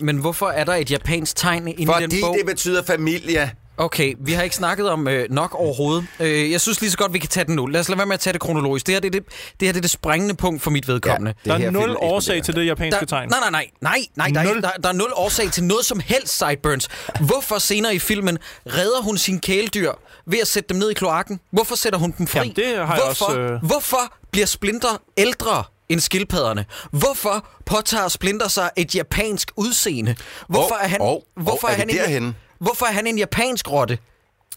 Men 0.00 0.16
hvorfor 0.16 0.46
er 0.46 0.64
der 0.64 0.74
et 0.74 0.90
japansk 0.90 1.36
tegn 1.36 1.68
inde 1.68 1.82
i 1.82 1.86
Fordi 1.86 2.06
den 2.06 2.20
bog? 2.22 2.36
det 2.38 2.46
betyder 2.46 2.82
familie. 2.82 3.50
Okay, 3.78 4.14
vi 4.20 4.32
har 4.32 4.42
ikke 4.42 4.56
snakket 4.56 4.90
om 4.90 5.08
øh, 5.08 5.26
nok 5.30 5.54
overhovedet. 5.54 6.06
Øh, 6.20 6.50
jeg 6.52 6.60
synes 6.60 6.80
lige 6.80 6.90
så 6.90 6.98
godt, 6.98 7.12
vi 7.12 7.18
kan 7.18 7.28
tage 7.28 7.44
den 7.44 7.54
nu. 7.56 7.66
Lad 7.66 7.80
os 7.80 7.88
lade 7.88 7.98
være 7.98 8.06
med 8.06 8.14
at 8.14 8.20
tage 8.20 8.32
det 8.32 8.40
kronologisk. 8.40 8.86
Det 8.86 8.94
her 8.94 9.00
det, 9.00 9.08
er 9.08 9.10
det, 9.20 9.24
det, 9.60 9.68
her, 9.68 9.72
det 9.72 9.78
er 9.78 9.80
det 9.82 9.90
springende 9.90 10.34
punkt 10.34 10.62
for 10.62 10.70
mit 10.70 10.88
vedkommende. 10.88 11.34
det 11.44 11.44
Der 11.44 11.66
er 11.66 11.70
nul 11.70 11.96
årsag 12.00 12.42
til 12.42 12.54
det 12.56 12.66
japanske 12.66 13.00
der, 13.00 13.06
tegn. 13.06 13.28
Nej, 13.28 13.38
nej, 13.40 13.50
nej. 13.50 13.66
Nej, 13.80 14.06
nej 14.16 14.28
der, 14.34 14.40
er, 14.40 14.44
Nul. 14.44 14.56
ikke- 14.56 14.66
der, 14.66 14.72
der 14.82 14.88
er 14.88 14.92
nul 14.92 15.12
årsag 15.16 15.50
til 15.52 15.64
noget 15.64 15.84
som 15.86 16.00
helst 16.00 16.38
sideburns. 16.38 16.88
Hvorfor 17.20 17.58
senere 17.58 17.94
i 17.94 17.98
filmen 17.98 18.38
redder 18.66 19.02
hun 19.02 19.18
sine 19.18 19.40
kæledyr 19.40 19.92
ved 20.26 20.38
at 20.38 20.48
sætte 20.48 20.68
dem 20.68 20.76
ned 20.76 20.90
i 20.90 20.94
kloakken? 20.94 21.40
Hvorfor 21.52 21.74
sætter 21.74 21.98
hun 21.98 22.14
dem 22.18 22.26
fri? 22.26 22.38
Jamen, 22.38 22.56
det 22.56 22.64
har 22.66 22.74
jeg 22.74 22.86
hvorfor, 23.04 23.24
også, 23.24 23.58
øh- 23.62 23.66
hvorfor 23.66 24.14
bliver 24.30 24.46
Splinter 24.46 25.02
ældre 25.16 25.64
end 25.88 26.00
skildpadderne? 26.00 26.64
Hvorfor 26.90 27.46
påtager 27.66 28.08
Splinter 28.08 28.48
sig 28.48 28.70
et 28.76 28.94
japansk 28.94 29.50
udseende? 29.56 30.14
Hvorfor 30.48 30.74
Hov, 30.74 30.78
er 30.84 30.88
han, 30.88 31.00
hov, 31.00 31.22
hvorfor 31.36 31.66
hov, 31.66 31.70
er 31.70 31.74
er 31.74 31.78
han 31.78 31.88
vi 31.88 31.92
en, 31.92 31.98
derhenne? 31.98 32.34
Hvorfor 32.58 32.86
er 32.86 32.92
han 32.92 33.06
en 33.06 33.18
japansk 33.18 33.72
rotte? 33.72 33.98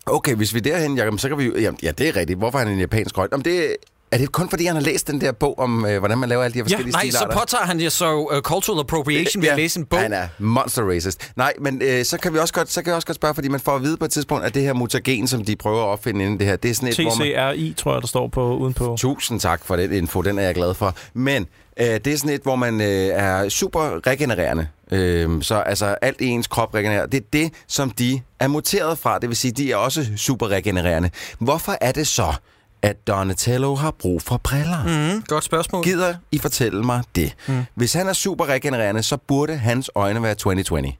Okay, 0.05 0.35
hvis 0.35 0.53
vi 0.53 0.59
er 0.59 0.63
derhen, 0.63 0.97
Jacob, 0.97 1.19
så 1.19 1.27
kan 1.27 1.37
vi 1.37 1.43
jo... 1.43 1.57
Jamen, 1.57 1.79
ja, 1.83 1.91
det 1.91 2.07
er 2.07 2.15
rigtigt. 2.15 2.39
Hvorfor 2.39 2.59
er 2.59 2.63
han 2.63 2.73
en 2.73 2.79
japansk 2.79 3.17
rotte? 3.17 3.33
Om 3.33 3.41
det, 3.41 3.75
er 4.11 4.17
det 4.17 4.31
kun 4.31 4.49
fordi, 4.49 4.65
han 4.65 4.75
har 4.75 4.81
læst 4.83 5.07
den 5.07 5.21
der 5.21 5.31
bog 5.31 5.59
om, 5.59 5.85
øh, 5.85 5.99
hvordan 5.99 6.17
man 6.17 6.29
laver 6.29 6.43
alle 6.43 6.53
de 6.53 6.59
her 6.59 6.65
Ja, 6.69 6.75
forskellige 6.75 6.91
nej, 6.91 7.05
så 7.05 7.17
stilarter? 7.17 7.39
påtager 7.39 7.63
han 7.65 7.79
jo 7.79 7.89
så 7.89 8.15
uh, 8.15 8.39
cultural 8.41 8.79
appropriation 8.79 9.41
ved 9.43 9.49
at 9.49 9.57
læse 9.57 9.79
en 9.79 9.85
bog. 9.85 9.99
Han 9.99 10.13
er 10.13 10.27
monster 10.39 10.89
racist. 10.89 11.31
Nej, 11.35 11.53
men 11.61 11.81
øh, 11.81 12.05
så 12.05 12.17
kan 12.17 12.33
vi 12.33 12.37
også 12.39 12.53
godt, 12.53 12.71
så 12.71 12.81
kan 12.81 12.89
jeg 12.89 12.95
også 12.95 13.05
godt 13.05 13.15
spørge, 13.15 13.33
fordi 13.33 13.47
man 13.47 13.59
får 13.59 13.75
at 13.75 13.81
vide 13.81 13.97
på 13.97 14.05
et 14.05 14.11
tidspunkt, 14.11 14.45
at 14.45 14.53
det 14.53 14.63
her 14.63 14.73
mutagen, 14.73 15.27
som 15.27 15.45
de 15.45 15.55
prøver 15.55 15.81
at 15.83 15.87
opfinde 15.87 16.25
inden 16.25 16.39
det 16.39 16.47
her, 16.47 16.55
det 16.55 16.71
er 16.71 16.75
sådan 16.75 16.89
et, 16.89 16.95
hvor 16.95 17.15
man... 17.15 17.53
TCRI, 17.55 17.73
tror 17.77 17.93
jeg, 17.93 18.01
der 18.01 18.07
står 18.07 18.27
på 18.27 18.57
udenpå. 18.57 18.95
Tusind 18.99 19.39
tak 19.39 19.65
for 19.65 19.75
den 19.75 19.93
info, 19.93 20.21
den 20.21 20.39
er 20.39 20.43
jeg 20.43 20.55
glad 20.55 20.73
for. 20.73 20.95
Men 21.13 21.47
øh, 21.79 21.85
det 21.85 22.07
er 22.07 22.17
sådan 22.17 22.35
et, 22.35 22.41
hvor 22.41 22.55
man 22.55 22.81
øh, 22.81 22.87
er 23.13 23.49
super 23.49 24.07
regenererende. 24.07 24.67
Øh, 24.91 25.41
så 25.41 25.55
altså 25.55 25.85
alt 25.85 26.21
i 26.21 26.27
ens 26.27 26.47
krop 26.47 26.73
regenererer. 26.73 27.05
Det 27.05 27.17
er 27.17 27.25
det, 27.33 27.53
som 27.67 27.89
de 27.89 28.21
er 28.39 28.47
muteret 28.47 28.97
fra. 28.97 29.19
Det 29.19 29.29
vil 29.29 29.37
sige, 29.37 29.51
de 29.51 29.71
er 29.71 29.75
også 29.75 30.05
super 30.17 30.47
regenererende. 30.47 31.09
Hvorfor 31.39 31.77
er 31.81 31.91
det 31.91 32.07
så, 32.07 32.33
at 32.81 33.07
Donatello 33.07 33.75
har 33.75 33.91
brug 33.91 34.21
for 34.21 34.37
briller? 34.37 35.13
Mm, 35.13 35.23
godt 35.27 35.43
spørgsmål. 35.43 35.83
Gider 35.83 36.15
I 36.31 36.37
fortælle 36.37 36.83
mig 36.83 37.03
det? 37.15 37.35
Mm. 37.47 37.63
Hvis 37.75 37.93
han 37.93 38.07
er 38.07 38.13
super 38.13 38.45
regenererende, 38.45 39.03
så 39.03 39.17
burde 39.17 39.57
hans 39.57 39.91
øjne 39.95 40.23
være 40.23 40.35
2020. 40.35 40.93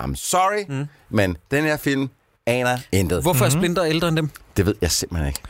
I'm 0.00 0.14
sorry, 0.14 0.64
mm. 0.68 0.86
men 1.10 1.36
den 1.50 1.64
her 1.64 1.76
film 1.76 2.10
aner 2.46 2.78
intet. 2.92 3.22
Hvorfor 3.22 3.44
er 3.44 3.50
Splinter 3.50 3.84
ældre 3.84 4.08
end 4.08 4.16
dem? 4.16 4.30
Det 4.56 4.66
ved 4.66 4.74
jeg 4.80 4.90
simpelthen 4.90 5.28
ikke. 5.28 5.40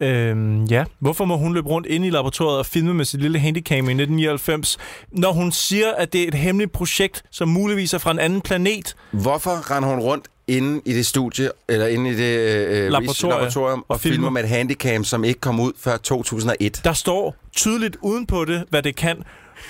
Øhm, 0.00 0.64
ja. 0.64 0.84
Hvorfor 0.98 1.24
må 1.24 1.36
hun 1.36 1.54
løbe 1.54 1.68
rundt 1.68 1.86
inde 1.86 2.06
i 2.06 2.10
laboratoriet 2.10 2.58
og 2.58 2.66
filme 2.66 2.94
med 2.94 3.04
sit 3.04 3.20
lille 3.20 3.38
handicam 3.38 3.74
i 3.74 3.78
1999, 3.78 4.78
når 5.12 5.32
hun 5.32 5.52
siger, 5.52 5.92
at 5.92 6.12
det 6.12 6.22
er 6.22 6.28
et 6.28 6.34
hemmeligt 6.34 6.72
projekt, 6.72 7.22
som 7.30 7.48
muligvis 7.48 7.94
er 7.94 7.98
fra 7.98 8.10
en 8.10 8.18
anden 8.18 8.40
planet? 8.40 8.96
Hvorfor 9.10 9.70
render 9.70 9.88
hun 9.88 9.98
rundt 9.98 10.28
inde 10.48 10.80
i 10.84 10.92
det 10.92 11.06
studie, 11.06 11.50
eller 11.68 11.86
inde 11.86 12.10
i 12.10 12.14
det 12.14 12.38
øh, 12.38 12.90
Laboratorie. 12.90 13.32
laboratorium, 13.34 13.78
og, 13.78 13.84
Og 13.88 13.94
og 13.94 14.00
filmer. 14.00 14.14
filmer. 14.14 14.30
med 14.30 14.42
et 14.42 14.48
handicam, 14.48 15.04
som 15.04 15.24
ikke 15.24 15.40
kom 15.40 15.60
ud 15.60 15.72
før 15.78 15.96
2001? 15.96 16.80
Der 16.84 16.92
står 16.92 17.36
tydeligt 17.56 17.96
uden 18.02 18.26
på 18.26 18.44
det, 18.44 18.64
hvad 18.70 18.82
det 18.82 18.96
kan. 18.96 19.16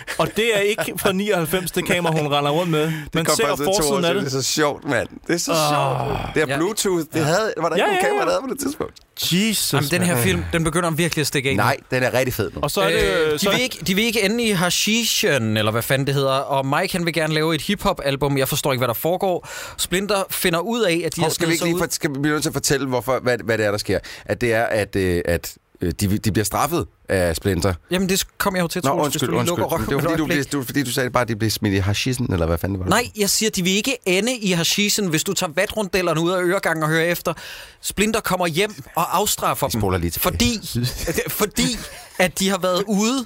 Og 0.19 0.29
det 0.37 0.57
er 0.57 0.61
ikke 0.61 0.93
fra 0.97 1.13
99, 1.13 1.71
det 1.71 1.87
kamera, 1.87 2.13
hun 2.13 2.33
render 2.33 2.51
rundt 2.51 2.71
med. 2.71 2.93
Man 3.15 3.25
kom 3.25 3.37
ser 3.37 3.47
forsiden 3.57 4.05
af 4.05 4.11
22. 4.11 4.15
det. 4.15 4.21
Det 4.21 4.27
er 4.27 4.43
så 4.43 4.43
sjovt, 4.43 4.85
mand. 4.85 5.09
Det 5.27 5.35
er 5.35 5.39
så 5.39 5.53
Ah. 5.53 5.59
sjovt. 5.71 6.35
Det 6.35 6.43
er 6.43 6.47
Ja. 6.49 6.57
Bluetooth. 6.57 7.05
Det 7.15 7.25
havde, 7.25 7.53
var 7.57 7.69
der 7.69 7.77
Ja, 7.77 7.83
ikke 7.83 7.87
nogen 7.87 7.95
ja, 7.95 8.07
kamera, 8.09 8.21
ja. 8.21 8.25
der 8.25 8.31
havde 8.31 8.43
på 8.49 8.55
det 8.55 8.61
tidspunkt? 8.61 8.93
Jesus. 9.33 9.73
Jamen, 9.73 9.91
den 9.91 10.03
her 10.03 10.17
film, 10.23 10.45
den 10.53 10.65
begynder 10.65 10.91
virkelig 10.91 11.21
at 11.23 11.27
stikke 11.27 11.51
af. 11.51 11.57
nu. 11.57 11.63
Nej, 11.63 11.77
den 11.91 12.03
er 12.03 12.15
rigtig 12.15 12.35
fed 12.35 12.51
nu. 12.55 12.61
Og 12.63 12.71
så 12.71 12.81
er 12.81 12.89
det... 12.91 13.03
Øh, 13.27 13.33
de, 13.33 13.39
så... 13.39 13.51
vil 13.51 13.61
ikke, 13.61 13.79
de 13.87 13.95
vil 13.95 14.05
ikke 14.05 14.23
ende 14.25 14.45
i 14.45 14.51
hashishen, 14.51 15.57
eller 15.57 15.73
hvad 15.73 15.83
fanden 15.83 16.07
det 16.07 16.15
hedder. 16.15 16.31
Og 16.33 16.67
Mike, 16.67 16.93
han 16.97 17.07
vil 17.07 17.15
gerne 17.15 17.35
lave 17.35 17.55
et 17.55 17.61
hip-hop-album. 17.63 18.39
Jeg 18.39 18.49
forstår 18.49 18.73
ikke, 18.73 18.81
hvad 18.81 18.89
der 18.89 18.95
foregår. 18.95 19.49
Splinter 19.79 20.23
finder 20.31 20.59
ud 20.59 20.81
af, 20.83 21.03
at 21.07 21.17
de 21.17 21.21
har 21.21 21.27
Hov, 21.27 21.31
skal 21.31 21.49
vi 21.49 21.53
ikke 21.53 21.59
sig 21.59 21.67
lige 21.67 21.75
ud. 21.75 21.81
for, 21.81 21.87
skal 21.91 22.11
vi 22.11 22.29
nødt 22.29 22.43
til 22.43 22.51
at 22.51 22.53
fortælle, 22.55 22.87
hvorfor, 22.87 23.19
hvad, 23.23 23.39
hvad 23.45 23.59
det 23.59 23.67
er, 23.67 23.71
der 23.71 23.79
sker? 23.79 23.99
At 24.25 24.41
det 24.41 24.53
er, 24.55 24.65
at, 24.65 24.97
øh, 24.97 25.23
at 25.25 25.53
øh, 25.57 25.68
de, 25.81 26.19
de 26.19 26.33
bliver 26.33 26.45
straffet 26.45 26.87
af 27.09 27.37
Splinter. 27.37 27.75
Jamen, 27.91 28.09
det 28.09 28.25
kom 28.39 28.57
jeg 28.57 28.63
jo 28.63 28.69
til, 28.69 28.83
Nå, 28.85 28.91
Troels, 28.91 29.05
undskyld, 29.05 29.29
hvis 29.29 29.35
du 29.35 29.39
undskyld. 29.39 29.59
lukker 29.59 29.77
Det 29.87 29.95
var, 29.95 30.01
fordi 30.03 30.17
du, 30.17 30.27
blev, 30.27 30.45
det 30.45 30.57
var 30.57 30.63
fordi, 30.65 30.83
du 30.83 30.91
sagde 30.93 31.11
bare, 31.11 31.23
at 31.23 31.29
de 31.29 31.37
blev 31.37 31.51
smidt 31.51 31.75
i 31.75 31.79
hashisen, 31.79 32.33
eller 32.33 32.47
hvad 32.47 32.59
fanden 32.59 32.79
det 32.79 32.85
var? 32.85 32.91
Nej, 32.91 33.11
jeg 33.19 33.31
siger, 33.31 33.51
de 33.51 33.63
vil 33.63 33.73
ikke 33.73 33.97
ende 34.07 34.37
i 34.37 34.51
hashishen, 34.53 35.07
hvis 35.07 35.25
du 35.25 35.33
tager 35.33 35.53
vatrundellerne 35.53 36.21
ud 36.21 36.31
af 36.31 36.43
øregangen 36.43 36.83
og 36.83 36.89
hører 36.89 37.05
efter. 37.05 37.33
Splinter 37.81 38.21
kommer 38.21 38.47
hjem 38.47 38.75
og 38.95 39.17
afstraffer 39.19 39.69
dem. 39.69 39.81
spoler 39.81 39.99
lige 39.99 40.11
tilbage. 40.11 40.33
Fordi, 40.33 40.59
fordi 41.41 41.79
at 42.19 42.39
de 42.39 42.49
har 42.49 42.59
været 42.59 42.85
ude 42.87 43.25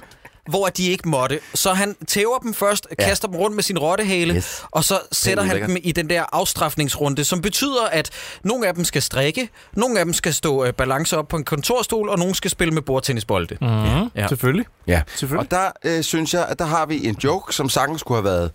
hvor 0.49 0.67
de 0.67 0.83
ikke 0.87 1.09
måtte. 1.09 1.39
Så 1.53 1.73
han 1.73 1.95
tæver 2.07 2.37
dem 2.37 2.53
først, 2.53 2.87
ja. 2.99 3.05
Kaster 3.05 3.27
dem 3.27 3.37
rundt 3.37 3.55
med 3.55 3.63
sin 3.63 3.79
rottehale, 3.79 4.35
Yes. 4.35 4.63
og 4.71 4.83
så 4.83 4.99
sætter 5.11 5.43
han 5.43 5.61
dem 5.61 5.77
i 5.83 5.91
den 5.91 6.09
der 6.09 6.23
afstraffningsrunde, 6.31 7.23
som 7.23 7.41
betyder, 7.41 7.85
at 7.91 8.09
nogle 8.43 8.67
af 8.67 8.73
dem 8.75 8.83
skal 8.85 9.01
strikke, 9.01 9.49
nogle 9.73 9.99
af 9.99 10.05
dem 10.05 10.13
skal 10.13 10.33
stå 10.33 10.65
øh, 10.65 10.73
balance 10.73 11.17
op 11.17 11.27
på 11.27 11.37
en 11.37 11.43
kontorstol, 11.43 12.09
og 12.09 12.19
nogle 12.19 12.35
skal 12.35 12.51
spille 12.51 12.73
med 12.73 12.81
bordtennisbolde. 12.81 13.57
Mm, 13.61 13.67
ja. 13.67 14.07
Ja. 14.15 14.27
Selvfølgelig. 14.27 14.65
Ja, 14.87 15.01
Selvfølgelig. 15.15 15.39
og 15.39 15.51
der 15.83 15.97
øh, 15.97 16.03
synes 16.03 16.33
jeg, 16.33 16.45
at 16.47 16.59
der 16.59 16.65
har 16.65 16.85
vi 16.85 17.07
en 17.07 17.15
joke, 17.23 17.55
som 17.55 17.69
sagtens 17.69 17.99
skulle 17.99 18.21
have 18.21 18.25
været 18.25 18.51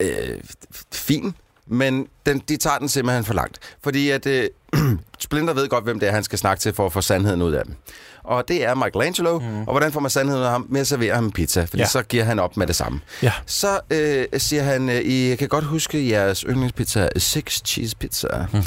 øh, 0.00 0.40
fin, 0.92 1.34
men 1.66 2.06
den, 2.26 2.38
de 2.48 2.56
tager 2.56 2.78
den 2.78 2.88
simpelthen 2.88 3.24
for 3.24 3.34
langt. 3.34 3.58
Fordi 3.84 4.10
at 4.10 4.26
øh, 4.26 4.48
Splinter 5.18 5.54
ved 5.54 5.68
godt, 5.68 5.84
hvem 5.84 6.00
det 6.00 6.08
er, 6.08 6.12
han 6.12 6.24
skal 6.24 6.38
snakke 6.38 6.60
til 6.60 6.74
for 6.74 6.86
at 6.86 6.92
få 6.92 7.00
sandheden 7.00 7.42
ud 7.42 7.52
af 7.52 7.64
dem. 7.64 7.74
Og 8.28 8.48
det 8.48 8.64
er 8.64 8.74
Michelangelo, 8.74 9.38
mm. 9.38 9.60
og 9.60 9.70
hvordan 9.72 9.92
får 9.92 10.00
man 10.00 10.10
sandheden 10.10 10.44
af 10.44 10.50
ham? 10.50 10.66
Med 10.68 10.80
at 10.80 10.86
servere 10.86 11.14
ham 11.14 11.24
en 11.24 11.32
pizza, 11.32 11.60
fordi 11.64 11.76
Ja. 11.76 11.82
ja. 11.82 11.88
så 11.88 12.02
giver 12.02 12.24
han 12.24 12.38
op 12.38 12.56
med 12.56 12.66
det 12.66 12.76
samme. 12.76 13.00
Ja. 13.22 13.32
Så 13.46 13.80
øh, 13.90 14.24
siger 14.36 14.62
han, 14.62 14.88
øh, 14.88 15.00
I 15.00 15.36
kan 15.36 15.48
godt 15.48 15.64
huske 15.64 16.08
jeres 16.10 16.40
yndlingspizza, 16.48 17.08
Six 17.16 17.60
Cheese 17.66 17.96
Pizza. 17.96 18.46
Mm. 18.52 18.62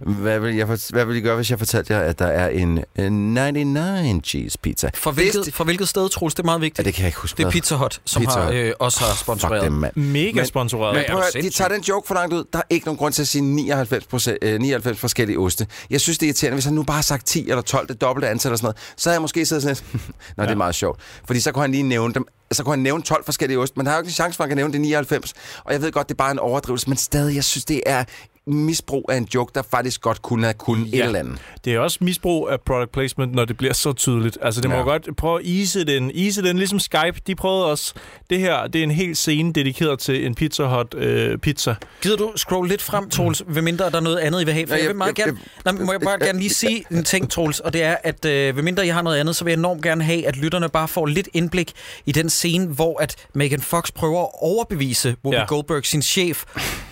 Hvad, 0.00 0.38
vil 0.40 0.56
jeg, 0.56 0.66
hvad 0.90 1.04
vil 1.04 1.16
I 1.16 1.20
gøre, 1.20 1.36
hvis 1.36 1.50
jeg 1.50 1.58
fortalte 1.58 1.92
jer, 1.94 2.00
at 2.00 2.18
der 2.18 2.26
er 2.26 2.48
en, 2.48 2.84
en 2.96 3.34
99 3.34 4.26
cheese 4.28 4.58
pizza? 4.62 4.90
For 4.94 5.10
hvilket, 5.10 5.54
for 5.54 5.64
hvilket 5.64 5.88
sted, 5.88 6.08
Troels? 6.08 6.34
Det 6.34 6.42
er 6.42 6.44
meget 6.44 6.60
vigtigt. 6.60 6.78
Ja, 6.78 6.82
det 6.82 6.94
kan 6.94 7.02
jeg 7.02 7.08
ikke 7.08 7.18
huske. 7.20 7.36
Det 7.36 7.46
er. 7.46 7.50
Pizza 7.50 7.74
Hut, 7.76 8.00
som 8.04 8.22
Pizza 8.22 8.40
har, 8.40 8.50
øh, 8.54 8.72
også 8.78 9.00
har 9.00 9.06
Fuck 9.06 9.20
sponsoreret. 9.20 9.62
dem. 9.64 9.84
Mega 10.04 10.32
Men- 10.34 10.46
sponsoreret. 10.46 10.94
Men 10.94 11.04
er 11.08 11.12
prøv 11.12 11.22
at, 11.34 11.42
de 11.42 11.50
tager 11.50 11.68
den 11.68 11.80
joke 11.80 12.06
for 12.08 12.14
langt 12.14 12.34
ud. 12.34 12.44
Der 12.52 12.58
er 12.58 12.62
ikke 12.70 12.86
nogen 12.86 12.98
grund 12.98 13.12
til 13.12 13.22
at 13.22 13.28
sige 13.28 13.42
99, 13.42 14.06
procent, 14.06 14.38
øh, 14.42 14.60
99 14.60 14.98
forskellige 15.00 15.38
oste. 15.38 15.66
Jeg 15.90 16.00
synes, 16.00 16.18
det 16.18 16.26
er 16.26 16.28
irriterende. 16.28 16.54
Hvis 16.54 16.64
han 16.64 16.74
nu 16.74 16.82
bare 16.82 16.94
har 16.94 17.02
sagt 17.02 17.26
10 17.26 17.48
eller 17.48 17.62
12, 17.62 17.88
det 17.88 18.00
dobbelte 18.00 18.28
antal 18.28 18.52
og 18.52 18.58
sådan 18.58 18.64
noget, 18.64 18.76
så 18.96 19.08
havde 19.10 19.14
jeg 19.14 19.22
måske 19.22 19.46
siddet 19.46 19.62
sådan 19.62 19.76
lidt, 19.92 20.04
Nå, 20.36 20.44
det 20.44 20.50
er 20.50 20.54
meget 20.54 20.74
sjovt. 20.74 21.00
Fordi 21.26 21.40
så 21.40 21.52
kunne 21.52 21.62
han 21.62 21.70
lige 21.72 21.82
nævne 21.82 22.14
dem. 22.14 22.24
Så 22.52 22.64
kunne 22.64 22.72
han 22.72 22.78
nævne 22.78 23.02
12 23.02 23.24
forskellige 23.24 23.58
oste, 23.58 23.74
men 23.76 23.86
der 23.86 23.92
er 23.92 23.96
jo 23.96 24.00
ikke 24.00 24.08
en 24.08 24.12
chance 24.12 24.36
for, 24.36 24.44
at 24.44 24.48
han 24.50 24.50
kan 24.50 24.56
nævne 24.56 24.72
det 24.72 24.80
99. 24.80 25.32
Og 25.64 25.72
jeg 25.72 25.82
ved 25.82 25.92
godt, 25.92 26.08
det 26.08 26.14
er 26.14 26.16
bare 26.16 26.30
en 26.30 26.38
overdrivelse, 26.38 26.88
men 26.88 26.96
stadig, 26.96 27.34
jeg 27.36 27.44
synes, 27.44 27.64
det 27.64 27.80
er 27.86 28.04
misbrug 28.46 29.04
af 29.12 29.16
en 29.16 29.28
joke, 29.34 29.52
der 29.54 29.62
faktisk 29.70 30.00
godt 30.00 30.22
kunne 30.22 30.44
have 30.44 30.54
kunnet 30.54 30.92
ja. 30.92 30.98
et 30.98 31.04
eller 31.04 31.18
andet. 31.18 31.38
Det 31.64 31.74
er 31.74 31.78
også 31.78 31.98
misbrug 32.00 32.48
af 32.50 32.60
product 32.60 32.92
placement, 32.92 33.34
når 33.34 33.44
det 33.44 33.56
bliver 33.56 33.72
så 33.72 33.92
tydeligt. 33.92 34.38
Altså, 34.42 34.60
det 34.60 34.70
må 34.70 34.76
Ja. 34.76 34.82
godt 34.82 35.08
prøve 35.16 35.40
at 35.40 35.46
ease 35.46 35.84
den. 35.84 36.10
Ease 36.14 36.42
den, 36.42 36.56
ligesom 36.56 36.78
Skype. 36.78 37.20
De 37.26 37.34
prøvede 37.34 37.66
også... 37.66 37.94
Det 38.30 38.38
her, 38.38 38.66
det 38.66 38.78
er 38.78 38.82
en 38.82 38.90
hel 38.90 39.16
scene 39.16 39.52
dedikeret 39.52 39.98
til 39.98 40.26
en 40.26 40.34
Pizza 40.34 40.64
Hut 40.64 40.94
øh, 40.94 41.38
pizza. 41.38 41.74
Gider 42.02 42.16
du 42.16 42.32
scroll 42.36 42.68
lidt 42.68 42.82
frem, 42.82 43.10
Troels, 43.10 43.42
ved 43.46 43.62
mindre 43.62 43.90
der 43.90 43.96
er 43.96 44.00
noget 44.00 44.18
andet, 44.18 44.42
I 44.42 44.44
vil 44.44 44.54
have? 44.54 44.66
For 44.66 44.74
Ja, 44.74 44.78
jeg, 44.78 44.82
jeg- 44.82 44.88
vil 44.88 44.96
meget 44.96 45.18
jeg- 45.18 45.26
gerne, 45.26 45.38
nej, 45.64 45.84
må 45.84 45.92
jeg 45.92 46.00
bare 46.00 46.18
gerne 46.18 46.38
lige 46.38 46.50
sige 46.50 46.84
en 46.90 47.04
ting, 47.04 47.30
Troels, 47.30 47.60
og 47.60 47.72
det 47.72 47.82
er, 47.82 47.96
at 48.04 48.24
øh, 48.24 48.56
ved 48.56 48.62
mindre 48.62 48.86
jeg 48.86 48.94
har 48.94 49.02
noget 49.02 49.18
andet, 49.18 49.36
så 49.36 49.44
vil 49.44 49.50
jeg 49.50 49.58
enormt 49.58 49.82
gerne 49.82 50.04
have, 50.04 50.26
at 50.26 50.36
lytterne 50.36 50.68
bare 50.68 50.88
får 50.88 51.06
lidt 51.06 51.28
indblik 51.32 51.72
i 52.06 52.12
den 52.12 52.30
scene, 52.30 52.66
hvor 52.66 53.02
at 53.02 53.16
Megan 53.34 53.60
Fox 53.60 53.92
prøver 53.92 54.22
at 54.22 54.28
overbevise 54.40 55.16
Whoopi 55.24 55.36
ja. 55.36 55.44
Goldberg, 55.46 55.86
sin 55.86 56.02
chef, 56.02 56.44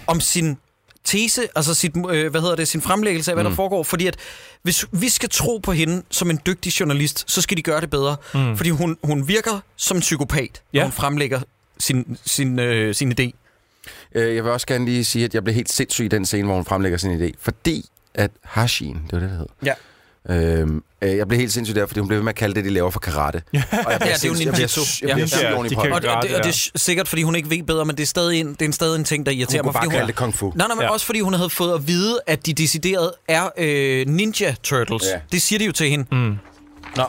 om 0.07 0.21
sin 0.21 0.57
tese, 1.09 1.49
altså 1.57 1.75
sit, 1.75 1.93
øh, 2.11 2.31
hvad 2.31 2.41
hedder 2.41 2.57
det, 2.57 2.69
sin 2.69 2.81
fremlæggelse 2.83 3.31
af, 3.31 3.37
hvad 3.37 3.45
mm. 3.45 3.51
der 3.51 3.57
foregår. 3.57 3.83
Fordi 3.83 4.07
at 4.07 4.17
hvis 4.63 4.85
vi 4.93 5.09
skal 5.09 5.29
tro 5.29 5.59
på 5.63 5.73
hende 5.73 6.03
som 6.11 6.31
en 6.31 6.41
dygtig 6.47 6.81
journalist, 6.81 7.25
så 7.31 7.41
skal 7.41 7.57
de 7.57 7.63
gøre 7.63 7.81
det 7.81 7.91
bedre. 7.91 8.17
Mm. 8.35 8.57
Fordi 8.57 8.71
hun, 8.71 8.97
hun 9.03 9.29
virker 9.29 9.61
som 9.77 9.97
en 9.97 10.01
psykopat, 10.01 10.63
Ja. 10.73 10.79
når 10.79 10.85
hun 10.85 10.93
fremlægger 10.93 11.41
sin, 11.79 12.19
sin, 12.27 12.59
øh, 12.59 12.95
sin 12.95 13.13
idé. 13.21 13.31
Øh, 14.15 14.35
Jeg 14.37 14.45
vil 14.45 14.53
også 14.53 14.67
gerne 14.67 14.85
lige 14.85 15.05
sige, 15.05 15.25
at 15.25 15.35
jeg 15.35 15.45
blev 15.45 15.55
helt 15.55 15.71
sindssyg 15.73 16.05
i 16.05 16.09
den 16.09 16.27
scene, 16.27 16.45
hvor 16.47 16.55
hun 16.55 16.65
fremlægger 16.65 16.99
sin 16.99 17.23
idé. 17.23 17.31
Fordi 17.41 17.85
at 18.15 18.31
Hashin, 18.45 18.95
det 18.95 19.13
var 19.13 19.19
det, 19.19 19.31
det 19.31 19.39
hed. 19.39 19.47
Ja. 19.65 19.73
Øhm, 20.31 20.83
øh, 21.03 21.17
jeg 21.17 21.29
blev 21.29 21.41
helt 21.41 21.53
sindssyg 21.53 21.75
der, 21.77 21.87
fordi 21.87 22.01
hun 22.01 22.09
blev 22.09 22.17
ved 22.17 22.25
med 22.25 22.33
at 22.33 22.37
kalde 22.37 22.55
det, 22.55 22.65
de 22.65 22.71
laver 22.71 22.91
for 22.91 23.01
karate. 23.01 23.43
Ja. 23.53 23.63
Og 23.87 23.93
jeg 23.93 24.01
Ja, 24.01 24.07
det 24.15 24.25
er 24.25 24.29
jo 24.29 24.35
ninjutsu. 24.35 24.81
jeg 25.07 25.15
bliver 25.15 25.27
syg 25.27 25.47
oven 25.55 25.73
i 25.73 25.75
Og, 25.75 25.83
og, 25.93 26.03
det, 26.03 26.11
og 26.11 26.45
det 26.45 26.47
er 26.47 26.71
sikkert, 26.79 27.09
fordi 27.09 27.23
hun 27.23 27.35
ikke 27.37 27.51
ved 27.51 27.63
bedre, 27.63 27.85
men 27.85 27.97
det 27.97 28.03
er 28.03 28.07
stadig 28.07 28.41
en, 28.41 28.53
det 28.53 28.63
er 28.63 28.67
en, 28.67 28.73
stadig 28.73 28.99
en 28.99 29.05
ting, 29.05 29.27
der 29.27 29.33
irriterer 29.33 29.63
Hun 29.63 29.67
mig. 29.67 29.73
kunne 29.73 29.81
bare 29.81 29.91
kalde 29.91 30.03
hun, 30.03 30.07
det 30.09 30.17
kung 30.17 30.35
fu. 30.35 30.53
Nej, 30.55 30.67
nej, 30.67 30.77
men 30.77 30.83
Ja. 30.83 30.91
også 30.91 31.07
fordi 31.07 31.21
hun 31.21 31.35
havde 31.35 31.51
fået 31.51 31.75
at 31.75 31.87
vide, 31.87 32.21
at 32.27 32.47
de 32.47 32.53
decideret 32.55 33.11
er 33.29 33.49
øh, 33.59 34.07
Ninja 34.07 34.55
Turtles. 34.63 35.03
Ja. 35.05 35.09
Ja. 35.11 35.21
Det 35.33 35.43
siger 35.43 35.59
de 35.59 35.65
jo 35.65 35.73
til 35.73 35.89
hende. 35.91 36.07
Mm. 36.13 36.35
Nå. 36.97 37.05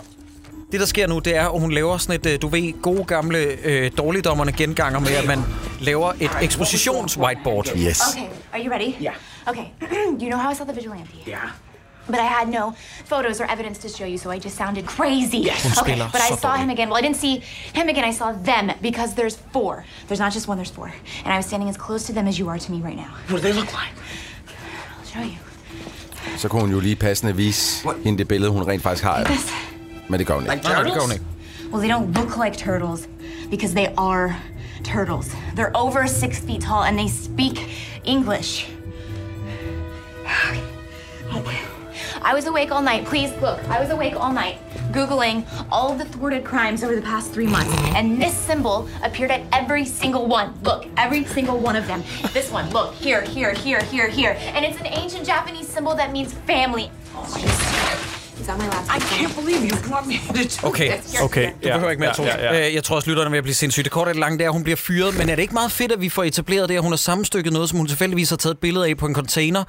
Det, 0.72 0.80
der 0.80 0.86
sker 0.86 1.07
nu, 1.07 1.20
det 1.20 1.36
er, 1.36 1.49
at 1.49 1.59
hun 1.59 1.72
laver 1.72 1.97
sådan 1.97 2.15
et, 2.15 2.26
øh, 2.34 2.41
du 2.41 2.47
ved, 2.47 2.82
gode 2.82 3.03
gamle 3.03 3.38
øh, 3.63 3.91
dårligdommerne 3.97 4.51
genganger 4.51 4.99
med, 4.99 5.11
at 5.11 5.26
man 5.26 5.39
laver 5.80 6.13
et 6.20 6.30
ekspositions-whiteboard. 6.41 7.78
Yes. 7.78 8.01
Okay, 8.13 8.26
are 8.53 8.61
you 8.65 8.72
ready? 8.74 8.93
Yeah. 9.03 9.13
Okay, 9.45 9.63
you 10.22 10.28
know 10.30 10.38
how 10.39 10.51
I 10.51 10.55
saw 10.55 10.65
the 10.65 10.76
vigilante? 10.76 11.09
Yeah. 11.28 11.38
But 12.10 12.20
I 12.20 12.26
had 12.38 12.47
no 12.49 12.74
photos 13.05 13.39
or 13.41 13.45
evidence 13.45 13.78
to 13.80 13.89
show 13.89 14.05
you, 14.05 14.18
so 14.18 14.32
I 14.32 14.39
just 14.39 14.55
sounded 14.57 14.86
crazy. 14.86 15.38
Yes. 15.38 15.78
Okay, 15.82 15.95
but 16.14 16.22
I 16.22 16.36
saw 16.36 16.53
him 16.55 16.70
again. 16.70 16.88
Well, 16.89 16.97
I 16.97 17.01
didn't 17.01 17.18
see 17.18 17.36
him 17.74 17.88
again. 17.89 18.03
I 18.03 18.12
saw 18.12 18.32
them 18.32 18.72
because 18.82 19.14
there's 19.14 19.36
four. 19.53 19.86
There's 20.07 20.20
not 20.20 20.34
just 20.34 20.47
one, 20.47 20.57
there's 20.57 20.72
four. 20.72 20.91
And 21.26 21.34
I 21.34 21.38
was 21.38 21.45
standing 21.45 21.70
as 21.70 21.78
close 21.78 22.03
to 22.07 22.14
them 22.14 22.28
as 22.28 22.36
you 22.39 22.49
are 22.49 22.60
to 22.66 22.72
me 22.72 22.80
right 22.82 22.97
now. 22.97 23.12
What 23.30 23.41
do 23.41 23.47
they 23.47 23.53
look 23.53 23.72
like? 23.82 23.93
I'll 24.99 25.05
show 25.14 25.22
you. 25.22 25.38
Så 26.38 26.47
kunne 26.47 26.62
hun 26.62 26.72
jo 26.72 26.80
lige 26.80 26.95
passende 26.95 27.36
vise 27.36 27.88
hende 28.03 28.18
det 28.18 28.28
billede, 28.28 28.51
hun 28.51 28.68
rent 28.68 28.84
faktisk 28.84 29.03
har. 29.03 29.14
af. 29.14 29.26
This. 29.26 29.53
Men 30.10 30.20
det 30.20 30.28
gør 30.28 30.34
hun 30.34 30.43
ikke. 30.43 30.55
Nej, 30.64 30.74
nej, 30.74 30.84
det 30.84 30.93
gør 30.93 31.01
hun 31.01 31.12
ikke. 31.12 31.26
Well, 31.72 31.82
they 31.84 31.91
don't 31.91 32.20
look 32.20 32.43
like 32.43 32.57
turtles 32.57 33.07
because 33.49 33.74
they 33.74 33.88
are 33.97 34.36
turtles. 34.84 35.28
They're 35.55 35.72
over 35.74 36.07
six 36.07 36.39
feet 36.47 36.62
tall 36.62 36.84
and 36.84 36.97
they 36.97 37.07
speak 37.07 37.57
English. 38.05 38.68
I 42.24 42.34
was 42.34 42.45
awake 42.47 42.72
all 42.72 42.82
night. 42.82 43.05
Please 43.05 43.32
look. 43.41 43.59
I 43.70 43.80
was 43.80 43.89
awake 43.89 44.15
all 44.15 44.32
night, 44.34 44.57
Googling 44.91 45.45
all 45.72 45.95
the 45.95 46.05
thwarted 46.05 46.43
crimes 46.43 46.84
over 46.84 46.95
the 46.95 47.01
past 47.01 47.32
three 47.34 47.47
months. 47.47 47.72
And 47.95 48.22
this 48.22 48.34
symbol 48.34 48.88
appeared 49.03 49.32
at 49.32 49.41
every 49.53 49.86
single 49.86 50.26
one. 50.28 50.53
Look, 50.63 50.86
every 50.97 51.24
single 51.26 51.57
one 51.59 51.76
of 51.76 51.88
them. 51.88 52.03
This 52.34 52.51
one, 52.51 52.70
look, 52.72 52.93
here, 52.95 53.22
here, 53.22 53.53
here, 53.53 53.82
here, 53.84 54.07
here. 54.09 54.34
And 54.55 54.65
it's 54.65 54.80
an 54.80 54.88
ancient 54.88 55.26
Japanese 55.26 55.67
symbol 55.67 55.93
that 55.95 56.11
means 56.11 56.34
family. 56.47 56.91
Oh, 57.15 57.26
Is 58.39 58.47
that 58.47 58.57
my 58.57 58.67
laptop? 58.67 58.95
I 58.95 58.99
can't 58.99 59.36
believe 59.36 59.61
you 59.70 59.76
brought 59.89 60.07
me 60.07 60.17
to 60.17 60.67
Okay. 60.67 60.89
this. 60.97 61.22
Okay, 61.22 61.45
Du 61.63 61.67
behøver 61.74 61.89
ikke 61.89 61.99
mere, 62.01 62.13
Troels. 62.13 62.30
ja, 62.34 62.53
ja. 62.55 62.67
Øh, 62.67 62.74
Jeg 62.76 62.84
tror 62.84 62.95
også, 62.95 63.09
lytterne 63.09 63.32
vil 63.32 63.41
blive 63.41 63.55
sindssygt. 63.55 63.84
Det 63.86 63.91
korte 63.91 64.09
og 64.09 64.13
det 64.13 64.20
lange, 64.20 64.38
det 64.38 64.43
er, 64.43 64.49
at 64.49 64.53
hun 64.53 64.63
bliver 64.63 64.76
fyret. 64.78 65.17
Men 65.17 65.30
er 65.30 65.36
det 65.36 65.41
ikke 65.41 65.53
meget 65.53 65.72
fedt, 65.72 65.91
at 65.91 66.01
vi 66.01 66.09
får 66.09 66.24
etableret 66.24 66.70
det, 66.70 66.76
at 66.76 66.82
hun 66.82 66.91
har 66.91 66.97
sammenstykket 66.97 67.53
noget, 67.53 67.70
som 67.70 67.78
hun 67.78 67.88
tilfældigvis 67.88 68.30
har 68.30 68.38
taget 68.38 68.53
et 68.53 68.59
billede 68.59 68.88
af 68.88 68.97
på 68.97 69.05
en 69.05 69.15
container? 69.15 69.63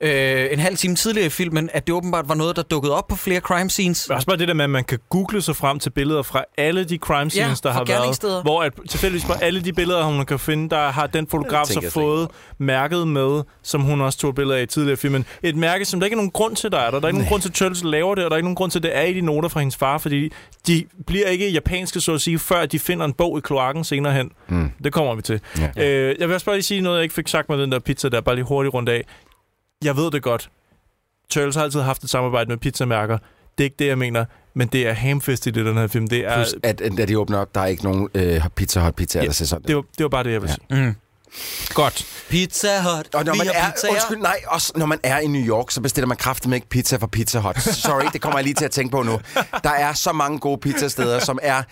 Øh, 0.00 0.46
en 0.52 0.58
halv 0.58 0.76
time 0.76 0.94
tidligere 0.94 1.26
i 1.26 1.30
filmen, 1.30 1.70
at 1.72 1.86
det 1.86 1.94
åbenbart 1.94 2.28
var 2.28 2.34
noget, 2.34 2.56
der 2.56 2.62
dukkede 2.62 2.94
op 2.94 3.08
på 3.08 3.16
flere 3.16 3.40
crime 3.40 3.70
scenes. 3.70 4.10
Også 4.10 4.26
bare 4.26 4.36
det 4.36 4.48
der 4.48 4.54
med, 4.54 4.64
at 4.64 4.70
man 4.70 4.84
kan 4.84 4.98
google 5.08 5.42
sig 5.42 5.56
frem 5.56 5.78
til 5.78 5.90
billeder 5.90 6.22
fra 6.22 6.44
alle 6.58 6.84
de 6.84 6.96
crime 6.96 7.30
scenes, 7.30 7.64
Ja, 7.64 7.68
der 7.68 7.74
har 7.74 7.84
været. 7.84 8.42
Hvor 8.42 8.62
at, 8.62 8.72
tilfældigvis 8.88 9.24
på 9.24 9.32
alle 9.32 9.60
de 9.60 9.72
billeder, 9.72 10.02
hun 10.04 10.26
kan 10.26 10.38
finde, 10.38 10.70
der 10.70 10.88
har 10.90 11.06
den 11.06 11.26
fotograf 11.30 11.66
så 11.66 11.90
fået 11.92 12.28
mærket 12.58 13.08
med, 13.08 13.42
som 13.62 13.80
hun 13.80 14.00
også 14.00 14.18
tog 14.18 14.34
billeder 14.34 14.56
af 14.58 14.62
i 14.62 14.66
tidligere 14.66 14.92
i 14.92 14.96
filmen. 14.96 15.24
Et 15.42 15.56
mærke, 15.56 15.84
som 15.84 16.00
der 16.00 16.04
ikke 16.06 16.14
er 16.14 16.16
nogen 16.16 16.30
grund 16.30 16.56
til, 16.56 16.72
der 16.72 16.78
er 16.78 16.90
der. 16.90 16.98
Der 17.00 17.04
er 17.06 17.08
ikke 17.08 17.18
nogen 17.18 17.28
grund 17.28 17.42
til, 17.42 17.48
at 17.48 17.54
Turtles 17.54 17.84
laver 17.84 18.14
det, 18.14 18.24
og 18.24 18.30
der 18.30 18.34
er 18.34 18.38
ikke 18.38 18.46
nogen 18.46 18.56
grund 18.56 18.70
til, 18.70 18.78
at 18.78 18.82
det 18.82 18.96
er 18.96 19.02
i 19.02 19.12
de 19.14 19.20
noter 19.20 19.48
fra 19.48 19.60
hendes 19.60 19.76
far, 19.76 19.98
fordi 19.98 20.32
de 20.66 20.84
bliver 21.06 21.26
ikke 21.26 21.50
japanske, 21.50 22.00
så 22.00 22.14
at 22.14 22.20
sige, 22.20 22.38
før 22.38 22.66
de 22.66 22.78
finder 22.78 23.04
en 23.04 23.12
bog 23.12 23.38
i 23.38 23.40
kloakken 23.40 23.84
senere 23.84 24.12
hen. 24.12 24.30
Mm. 24.48 24.70
Det 24.84 24.92
kommer 24.92 25.14
vi 25.14 25.22
til. 25.22 25.40
Ja. 25.58 25.84
Øh, 25.86 26.16
jeg 26.20 26.28
vil 26.28 26.34
også 26.34 26.46
bare 26.46 26.56
lige 26.56 26.62
sige 26.62 26.80
noget, 26.80 26.96
jeg 26.96 27.02
ikke 27.02 27.14
fik 27.14 27.28
sagt 27.28 27.48
med 27.48 27.58
den 27.58 27.72
der 27.72 27.78
pizza 27.78 28.08
der, 28.08 28.20
bare 28.20 28.34
lige 28.34 28.44
hurtigt 28.44 28.74
rundt 28.74 28.88
af. 28.88 29.04
Jeg 29.84 29.96
ved 29.96 30.10
det 30.10 30.22
godt. 30.22 30.50
Turtles 31.30 31.56
har 31.56 31.62
altid 31.62 31.80
haft 31.80 32.04
et 32.04 32.10
samarbejde 32.10 32.48
med 32.48 32.56
pizzamærker. 32.56 33.18
Det 33.58 33.64
er 33.64 33.66
ikke 33.66 33.76
det, 33.78 33.86
jeg 33.86 33.98
mener, 33.98 34.24
men 34.54 34.68
det 34.68 34.88
er 34.88 34.92
hamfest 34.92 35.46
i 35.46 35.50
det, 35.50 35.66
den 35.66 35.76
her 35.76 35.86
film. 35.86 36.06
Det 36.08 36.18
er, 36.26 36.34
Plus, 36.34 36.54
at, 36.62 36.80
at 36.80 36.92
da 36.98 37.04
de 37.04 37.18
åbner 37.18 37.38
op, 37.38 37.54
der 37.54 37.60
er 37.60 37.66
ikke 37.66 37.84
nogen 37.84 38.08
øh, 38.14 38.40
Pizza 38.56 38.80
Hut 38.80 38.94
pizza, 38.94 39.20
der 39.24 39.32
ser 39.32 39.44
sådan 39.44 39.64
det, 39.68 39.76
var, 39.76 39.82
det 39.98 40.02
var 40.02 40.08
bare 40.08 40.24
det, 40.24 40.32
jeg 40.32 40.42
ville 40.42 40.56
Ja. 40.70 40.74
sige. 40.76 40.86
Mm. 40.86 40.94
Godt. 41.74 42.06
Pizza 42.28 42.68
Hut. 42.82 43.14
Og 43.14 43.24
når 43.24 43.34
man 43.34 43.46
er, 43.54 43.70
pizzaer. 43.70 43.90
undskyld, 43.92 44.18
nej, 44.18 44.36
også 44.46 44.72
når 44.76 44.86
man 44.86 44.98
er 45.02 45.18
i 45.18 45.26
New 45.26 45.42
York, 45.48 45.70
så 45.70 45.80
bestiller 45.80 46.06
man 46.08 46.16
kraftigt 46.16 46.54
ikke 46.54 46.68
pizza 46.68 46.96
fra 46.96 47.06
Pizza 47.06 47.38
Hut. 47.38 47.60
Sorry, 47.62 48.04
det 48.12 48.20
kommer 48.20 48.38
jeg 48.38 48.44
lige 48.44 48.54
til 48.54 48.64
at 48.64 48.70
tænke 48.70 48.90
på 48.92 49.02
nu. 49.02 49.20
Der 49.64 49.70
er 49.70 49.92
så 49.92 50.12
mange 50.12 50.38
gode 50.38 50.58
pizzasteder, 50.58 51.18
som 51.18 51.38
er 51.42 51.62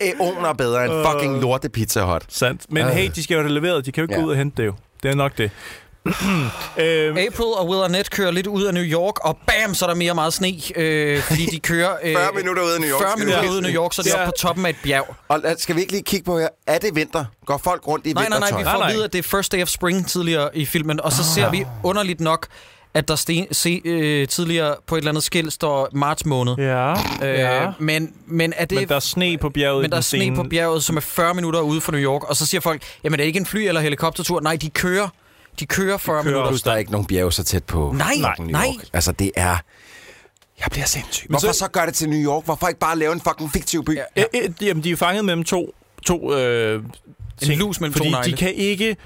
æoner 0.00 0.52
bedre 0.52 0.84
end 0.84 1.06
fucking 1.12 1.40
lorte 1.40 1.68
Pizza 1.68 2.00
Hut. 2.12 2.24
Sandt. 2.28 2.62
Men 2.72 2.86
Øh. 2.86 2.92
hey, 2.92 3.10
de 3.14 3.22
skal 3.22 3.34
jo 3.34 3.40
have 3.40 3.54
det 3.54 3.62
leveret. 3.62 3.86
De 3.86 3.92
kan 3.92 4.00
jo 4.00 4.04
ikke 4.04 4.14
Ja. 4.14 4.20
gå 4.20 4.26
ud 4.26 4.30
og 4.30 4.36
hente 4.36 4.62
det 4.62 4.66
jo. 4.66 4.74
Det 5.02 5.10
er 5.10 5.14
nok 5.14 5.38
det. 5.38 5.50
øhm, 6.84 7.16
April 7.16 7.44
og 7.56 7.68
Will 7.68 7.82
Arnett 7.82 8.10
kører 8.10 8.30
lidt 8.30 8.46
ud 8.46 8.62
af 8.62 8.74
New 8.74 8.82
York, 8.82 9.14
og 9.24 9.38
bam, 9.46 9.74
så 9.74 9.84
er 9.84 9.88
der 9.88 9.94
mere 9.96 10.14
meget 10.14 10.32
sne, 10.32 10.52
øh, 10.76 11.20
fordi 11.22 11.46
de 11.46 11.58
kører... 11.60 11.90
Øh, 12.04 12.14
40 12.16 12.28
minutter 12.34 12.62
ude 12.62 12.74
af 12.74 12.80
New 12.80 12.90
York. 12.90 13.00
40 13.00 13.10
Skal 13.16 13.26
minutter 13.26 13.48
ude 13.50 13.56
af 13.56 13.62
New 13.62 13.72
York, 13.72 13.92
så 13.92 14.02
de 14.02 14.08
er 14.08 14.12
Ja. 14.16 14.22
oppe 14.22 14.32
på 14.36 14.40
toppen 14.40 14.66
af 14.66 14.70
et 14.70 14.76
bjerg. 14.84 15.14
Og 15.28 15.42
skal 15.58 15.76
vi 15.76 15.80
ikke 15.80 15.92
lige 15.92 16.02
kigge 16.02 16.24
på 16.24 16.38
her? 16.38 16.48
Er 16.66 16.78
det 16.78 16.94
vinter? 16.94 17.24
Går 17.46 17.60
folk 17.64 17.86
rundt 17.88 18.06
i 18.06 18.12
Nej, 18.12 18.28
nej, 18.28 18.28
nej, 18.28 18.38
vintertøj? 18.38 18.58
vi 18.58 18.64
Nej, 18.64 18.72
får 18.72 18.78
nej. 18.78 18.88
at 18.88 18.94
vide, 18.94 19.04
at 19.04 19.12
det 19.12 19.18
er 19.18 19.22
First 19.22 19.52
Day 19.52 19.62
of 19.62 19.68
Spring 19.68 20.06
tidligere 20.08 20.56
i 20.56 20.64
filmen, 20.66 21.00
og 21.00 21.12
så 21.12 21.24
ser 21.24 21.50
vi 21.50 21.64
underligt 21.82 22.20
nok, 22.20 22.46
at 22.94 23.08
der 23.08 23.16
sten, 23.16 23.46
se, 23.54 23.80
øh, 23.84 24.28
tidligere 24.28 24.74
på 24.86 24.94
et 24.94 24.98
eller 24.98 25.10
andet 25.10 25.22
skilt 25.24 25.52
står 25.52 25.88
marts 25.92 26.24
måned. 26.26 26.54
ja, 26.58 26.92
Øh, 26.92 26.98
ja. 27.38 27.66
men, 27.78 28.12
men 28.26 28.52
er 28.56 28.64
det... 28.64 28.78
Men 28.78 28.88
der 28.88 28.96
er 28.96 29.00
sne 29.00 29.38
på 29.38 29.50
bjerget 29.50 29.82
men 29.82 29.90
der 29.90 29.96
er 29.96 30.00
sne 30.00 30.18
scene. 30.20 30.36
på 30.36 30.42
bjerget, 30.50 30.84
som 30.84 30.96
er 30.96 31.00
40 31.00 31.34
minutter 31.34 31.60
ude 31.60 31.80
fra 31.80 31.92
New 31.92 32.00
York, 32.00 32.22
og 32.24 32.36
så 32.36 32.46
siger 32.46 32.60
folk, 32.60 32.82
jamen 33.04 33.18
det 33.18 33.22
er 33.24 33.26
ikke 33.26 33.38
en 33.40 33.46
fly- 33.46 33.66
eller 33.68 33.80
helikoptertur. 33.80 34.40
Nej, 34.40 34.56
de 34.56 34.70
kører. 34.70 35.08
De 35.60 35.66
kører 35.66 35.96
40 35.96 36.14
kører 36.22 36.24
minutter. 36.32 36.50
Plus, 36.50 36.62
der 36.62 36.72
er 36.72 36.76
ikke 36.76 36.90
nogen 36.92 37.06
bjerge 37.06 37.32
så 37.32 37.44
tæt 37.44 37.64
på 37.64 37.94
Nej, 37.96 38.14
New 38.38 38.46
nej. 38.48 38.66
York. 38.66 38.84
Altså, 38.92 39.12
det 39.12 39.30
er... 39.36 39.56
Jeg 40.60 40.66
bliver 40.70 40.86
sindssyg. 40.86 41.26
Men 41.28 41.32
Hvorfor 41.32 41.52
så- 41.52 41.58
så 41.58 41.68
gør 41.68 41.86
det 41.86 41.94
til 41.94 42.08
New 42.08 42.18
York? 42.32 42.44
Hvorfor 42.44 42.68
ikke 42.68 42.80
bare 42.80 42.98
lave 42.98 43.12
en 43.12 43.20
fucking 43.20 43.52
fiktiv 43.52 43.84
by? 43.84 43.96
Ja. 43.96 44.02
Ja. 44.16 44.24
Øh, 44.34 44.50
jamen, 44.62 44.84
de 44.84 44.90
er 44.90 44.96
fanget 44.96 45.24
mellem 45.24 45.44
to, 45.44 45.74
to 46.06 46.34
øh, 46.36 46.82
ting. 47.42 47.58
lus 47.58 47.80
mellem 47.80 47.92
to 47.94 47.96
fordi 47.98 48.10
negle. 48.10 48.30
de 48.32 48.36
kan 48.36 48.54
ikke 48.54 48.96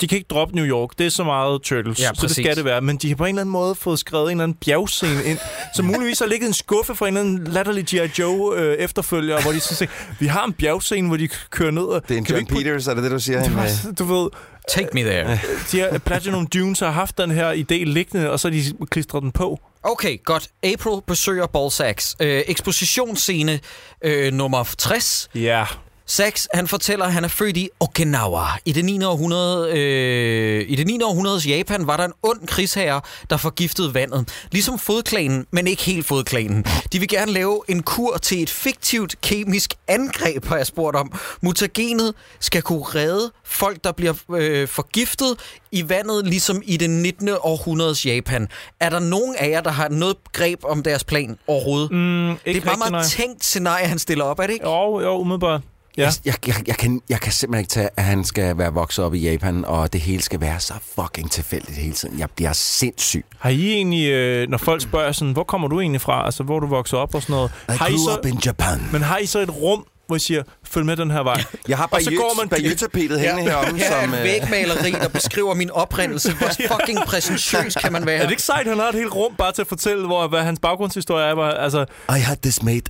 de 0.00 0.08
kan 0.08 0.18
ikke 0.18 0.28
droppe 0.30 0.54
New 0.54 0.64
York. 0.64 0.90
Det 0.98 1.06
er 1.06 1.10
så 1.10 1.24
meget 1.24 1.62
Turtles. 1.62 2.00
Ja, 2.00 2.10
så 2.14 2.26
det 2.26 2.36
skal 2.36 2.56
det 2.56 2.64
være. 2.64 2.80
Men 2.80 2.96
de 2.96 3.08
har 3.08 3.16
på 3.16 3.24
en 3.24 3.28
eller 3.28 3.40
anden 3.40 3.52
måde 3.52 3.74
fået 3.74 3.98
skrevet 3.98 4.24
en 4.24 4.30
eller 4.30 4.44
anden 4.44 4.58
bjergscene 4.66 5.24
ind, 5.24 5.38
som 5.74 5.84
muligvis 5.84 6.18
har 6.18 6.26
ligget 6.26 6.46
en 6.46 6.52
skuffe 6.54 6.94
for 6.94 7.06
en 7.06 7.16
eller 7.16 7.20
anden 7.30 7.52
latterlig 7.52 7.84
G.I. 7.84 8.10
Joe 8.18 8.58
øh, 8.60 8.74
efterfølger, 8.74 9.42
hvor 9.42 9.52
de 9.52 9.60
så 9.60 9.74
siger, 9.74 9.90
vi 10.18 10.26
har 10.26 10.44
en 10.44 10.52
bjergscene, 10.52 11.08
hvor 11.08 11.16
de 11.16 11.28
kører 11.50 11.70
ned. 11.70 11.82
Og, 11.82 12.08
Det 12.08 12.14
er 12.14 12.18
en 12.18 12.26
John 12.26 12.46
Peters, 12.46 12.86
er 12.86 12.94
det 12.94 13.02
det, 13.02 13.10
du 13.10 13.18
siger? 13.20 13.38
Han, 13.40 13.58
øh, 13.58 13.98
Du 13.98 14.04
ved, 14.04 14.28
Take 14.68 14.88
me 14.92 15.00
there. 15.00 15.38
de 15.72 15.76
her 15.76 15.98
Platinum 15.98 16.46
Dunes 16.46 16.80
har 16.80 16.90
haft 16.90 17.18
den 17.18 17.30
her 17.30 17.52
idé 17.52 17.74
liggende, 17.84 18.30
og 18.30 18.40
så 18.40 18.50
de 18.50 18.62
klistret 18.90 19.22
den 19.22 19.32
på. 19.32 19.60
Okay, 19.82 20.18
godt. 20.24 20.48
April 20.64 21.02
besøger 21.06 21.46
Ballsacks. 21.46 22.16
Øh, 22.20 22.42
ekspositionsscene 22.46 23.60
øh, 24.02 24.32
nummer 24.32 24.64
60. 24.78 25.30
Ja. 25.34 25.64
Sax, 26.08 26.46
han 26.54 26.68
fortæller, 26.68 27.04
at 27.04 27.12
han 27.12 27.24
er 27.24 27.28
født 27.28 27.56
i 27.56 27.68
Okinawa. 27.80 28.44
I 28.64 28.72
det 28.72 28.84
9. 28.84 29.04
århundrede, 29.04 29.78
øh, 29.78 30.64
i 30.68 30.74
det 30.76 30.86
9. 30.86 31.02
århundredes 31.02 31.46
Japan 31.46 31.86
var 31.86 31.96
der 31.96 32.04
en 32.04 32.12
ond 32.22 32.46
krigsherre, 32.46 33.00
der 33.30 33.36
forgiftede 33.36 33.94
vandet. 33.94 34.28
Ligesom 34.52 34.78
fodklanen, 34.78 35.46
men 35.50 35.66
ikke 35.66 35.82
helt 35.82 36.06
fodklanen. 36.06 36.64
De 36.92 36.98
vil 36.98 37.08
gerne 37.08 37.32
lave 37.32 37.60
en 37.68 37.82
kur 37.82 38.16
til 38.16 38.42
et 38.42 38.50
fiktivt 38.50 39.20
kemisk 39.20 39.74
angreb, 39.88 40.44
har 40.44 40.56
jeg 40.56 40.66
spurgt 40.66 40.96
om. 40.96 41.12
Mutagenet 41.42 42.14
skal 42.40 42.62
kunne 42.62 42.82
redde 42.82 43.30
folk, 43.44 43.84
der 43.84 43.92
bliver 43.92 44.14
øh, 44.30 44.68
forgiftet 44.68 45.36
i 45.72 45.88
vandet, 45.88 46.26
ligesom 46.26 46.62
i 46.64 46.76
det 46.76 46.90
19. 46.90 47.28
århundredes 47.40 48.06
Japan. 48.06 48.48
Er 48.80 48.90
der 48.90 48.98
nogen 48.98 49.36
af 49.38 49.48
jer, 49.48 49.60
der 49.60 49.70
har 49.70 49.88
noget 49.88 50.16
greb 50.32 50.60
om 50.64 50.82
deres 50.82 51.04
plan 51.04 51.38
overhovedet? 51.46 51.90
Mm, 51.92 52.36
det 52.44 52.66
er 52.66 52.72
et 52.72 52.78
meget 52.90 53.06
tænkt 53.06 53.44
scenarie, 53.44 53.86
han 53.86 53.98
stiller 53.98 54.24
op, 54.24 54.38
er 54.38 54.46
det 54.46 54.52
ikke? 54.52 54.68
Jo, 54.68 55.00
jo, 55.00 55.18
umiddelbart. 55.18 55.60
Ja. 55.96 56.02
Jeg, 56.24 56.34
jeg, 56.46 56.68
jeg, 56.68 56.76
kan, 56.76 57.00
jeg 57.08 57.20
kan 57.20 57.32
simpelthen 57.32 57.60
ikke 57.60 57.70
tage, 57.70 57.88
at 57.96 58.04
han 58.04 58.24
skal 58.24 58.58
være 58.58 58.72
vokset 58.72 59.04
op 59.04 59.14
i 59.14 59.18
Japan, 59.18 59.64
og 59.64 59.92
det 59.92 60.00
hele 60.00 60.22
skal 60.22 60.40
være 60.40 60.60
så 60.60 60.74
fucking 61.00 61.30
tilfældigt 61.30 61.78
hele 61.78 61.94
tiden. 61.94 62.18
Jeg 62.18 62.28
bliver 62.36 62.52
sindssyg. 62.52 63.24
Har 63.38 63.50
I 63.50 63.72
egentlig, 63.72 64.10
øh, 64.10 64.48
når 64.48 64.58
folk 64.58 64.82
spørger 64.82 65.12
sådan, 65.12 65.32
hvor 65.32 65.44
kommer 65.44 65.68
du 65.68 65.80
egentlig 65.80 66.00
fra? 66.00 66.24
Altså, 66.24 66.42
hvor 66.42 66.56
er 66.56 66.60
du 66.60 66.66
vokset 66.66 66.98
op 66.98 67.14
og 67.14 67.22
sådan 67.22 67.34
noget? 67.34 67.50
I 67.68 67.72
har 67.72 67.86
I 67.86 67.90
grew 67.90 67.98
så, 67.98 68.18
up 68.18 68.26
in 68.26 68.38
Japan. 68.46 68.80
men 68.92 69.02
har 69.02 69.18
I 69.18 69.26
så 69.26 69.38
et 69.38 69.50
rum, 69.56 69.84
hvor 70.06 70.16
I 70.16 70.18
siger, 70.18 70.42
følg 70.64 70.86
med 70.86 70.96
den 70.96 71.10
her 71.10 71.22
vej? 71.22 71.44
Jeg 71.68 71.76
har 71.76 71.88
Og 71.92 72.02
så 72.02 72.10
går 72.10 72.34
man- 72.40 72.48
barjøtapetet 72.48 73.20
hængende 73.20 73.42
heromme. 73.42 73.78
Her 73.78 73.90
er 73.90 74.02
som, 74.04 74.14
et 74.14 74.18
øh, 74.18 74.24
vægmaleri, 74.24 74.90
der 74.90 75.08
beskriver 75.08 75.54
min 75.54 75.70
oprindelse. 75.70 76.32
Hvor 76.34 76.48
fucking 76.78 76.98
præsentøs 77.06 77.74
kan 77.74 77.92
man 77.92 78.06
være? 78.06 78.16
Er 78.16 78.22
det 78.22 78.30
ikke 78.30 78.42
sejt, 78.42 78.66
han 78.66 78.78
har 78.78 78.88
et 78.88 78.94
helt 78.94 79.14
rum 79.14 79.34
bare 79.38 79.52
til 79.52 79.62
at 79.62 79.68
fortælle, 79.68 80.06
hvor, 80.06 80.28
hvad 80.28 80.42
hans 80.42 80.60
baggrundshistorie 80.62 81.24
er? 81.26 81.36
Altså, 81.36 81.84
I 82.16 82.20
had 82.20 82.36
this 82.36 82.62
made 82.62 82.80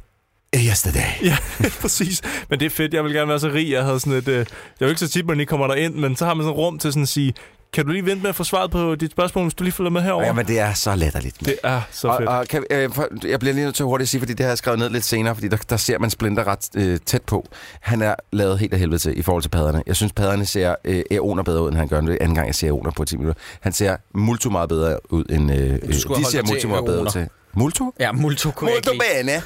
yesterday. 0.71 1.25
ja, 1.25 1.37
præcis. 1.83 2.23
Men 2.51 2.61
det 2.61 2.67
er 2.67 2.71
fedt, 2.71 2.95
jeg 2.95 3.05
vil 3.05 3.13
gerne 3.13 3.29
være 3.29 3.41
så 3.41 3.49
rig. 3.49 3.71
Jeg 3.71 3.85
havde 3.85 4.01
sådan 4.01 4.13
et... 4.19 4.29
Øh, 4.29 4.35
jeg 4.35 4.41
er 4.41 4.47
jo 4.81 4.89
ikke 4.89 5.01
så 5.01 5.09
tit, 5.09 5.27
man 5.27 5.37
lige 5.37 5.47
kommer 5.47 5.67
derind, 5.67 5.95
men 5.95 6.17
så 6.17 6.25
har 6.27 6.35
man 6.35 6.45
sådan 6.45 6.57
rum 6.57 6.79
til 6.79 6.93
sådan 6.93 7.03
at 7.03 7.09
sige, 7.09 7.35
kan 7.73 7.85
du 7.87 7.93
lige 7.93 8.07
vente 8.07 8.23
med 8.23 8.29
at 8.29 8.37
få 8.37 8.45
svaret 8.45 8.71
på 8.71 8.95
dit 8.95 9.11
spørgsmål, 9.11 9.45
hvis 9.45 9.55
du 9.55 9.65
lige 9.65 9.73
følger 9.73 9.91
med 9.91 10.01
herover? 10.03 10.25
Jamen, 10.27 10.47
det 10.47 10.59
er 10.59 10.73
så 10.75 10.95
latterligt. 10.95 11.41
det 11.41 11.57
er 11.65 11.81
så 11.91 12.09
Og, 12.09 12.17
fedt. 12.21 12.29
og 12.29 12.47
kan, 12.49 12.65
øh, 12.71 12.91
for, 12.93 13.09
jeg 13.29 13.39
bliver 13.41 13.55
lige 13.55 13.65
nødt 13.65 13.75
til 13.75 13.83
at 13.83 13.87
hurtigt 13.87 14.05
at 14.05 14.09
sige, 14.09 14.21
fordi 14.21 14.33
det 14.33 14.45
har 14.45 14.51
jeg 14.51 14.59
skrevet 14.59 14.79
ned 14.79 14.91
lidt 14.91 15.05
senere, 15.05 15.35
fordi 15.35 15.49
der, 15.49 15.57
der 15.57 15.77
ser 15.77 15.99
man 15.99 16.11
Splinter 16.11 16.47
ret 16.47 16.69
øh, 16.77 16.99
tæt 17.07 17.23
på. 17.23 17.47
Han 17.81 18.03
er 18.03 18.15
lavet 18.33 18.59
helt 18.59 18.73
af 18.73 18.79
helvede 18.79 18.99
til 18.99 19.19
i 19.19 19.23
forhold 19.23 19.43
til 19.43 19.49
paderne. 19.49 19.83
Jeg 19.87 19.97
synes, 19.97 20.13
paderne 20.13 20.47
ser 20.47 20.75
øh, 20.85 21.03
æoner 21.11 21.43
bedre 21.43 21.63
ud, 21.63 21.69
end 21.69 21.77
han 21.77 21.89
gør. 21.89 22.01
Det 22.01 22.11
er 22.11 22.17
anden 22.21 22.35
gang, 22.35 22.47
jeg 22.47 22.55
ser 22.55 22.67
æoner 22.69 22.91
på 22.91 23.05
10 23.05 23.17
minutter. 23.17 23.41
Han 23.61 23.73
ser 23.73 23.97
multo 24.15 24.51
meget 24.51 24.69
bedre 24.69 24.99
ud, 25.11 25.25
end 25.31 25.53
øh, 25.53 25.73
øh, 25.75 25.81
de 25.83 26.25
ser 26.31 26.43
til 26.61 26.69
meget 26.69 26.85
bedre 26.85 27.03
ud 27.03 27.11
til. 27.11 27.29
Multo? 27.57 27.95
Ja, 28.01 28.13
multo 28.13 28.51
kunne 28.51 28.71
jeg 28.71 28.77
Multo 28.77 28.93
ikke 28.93 29.05
lide. 29.25 29.43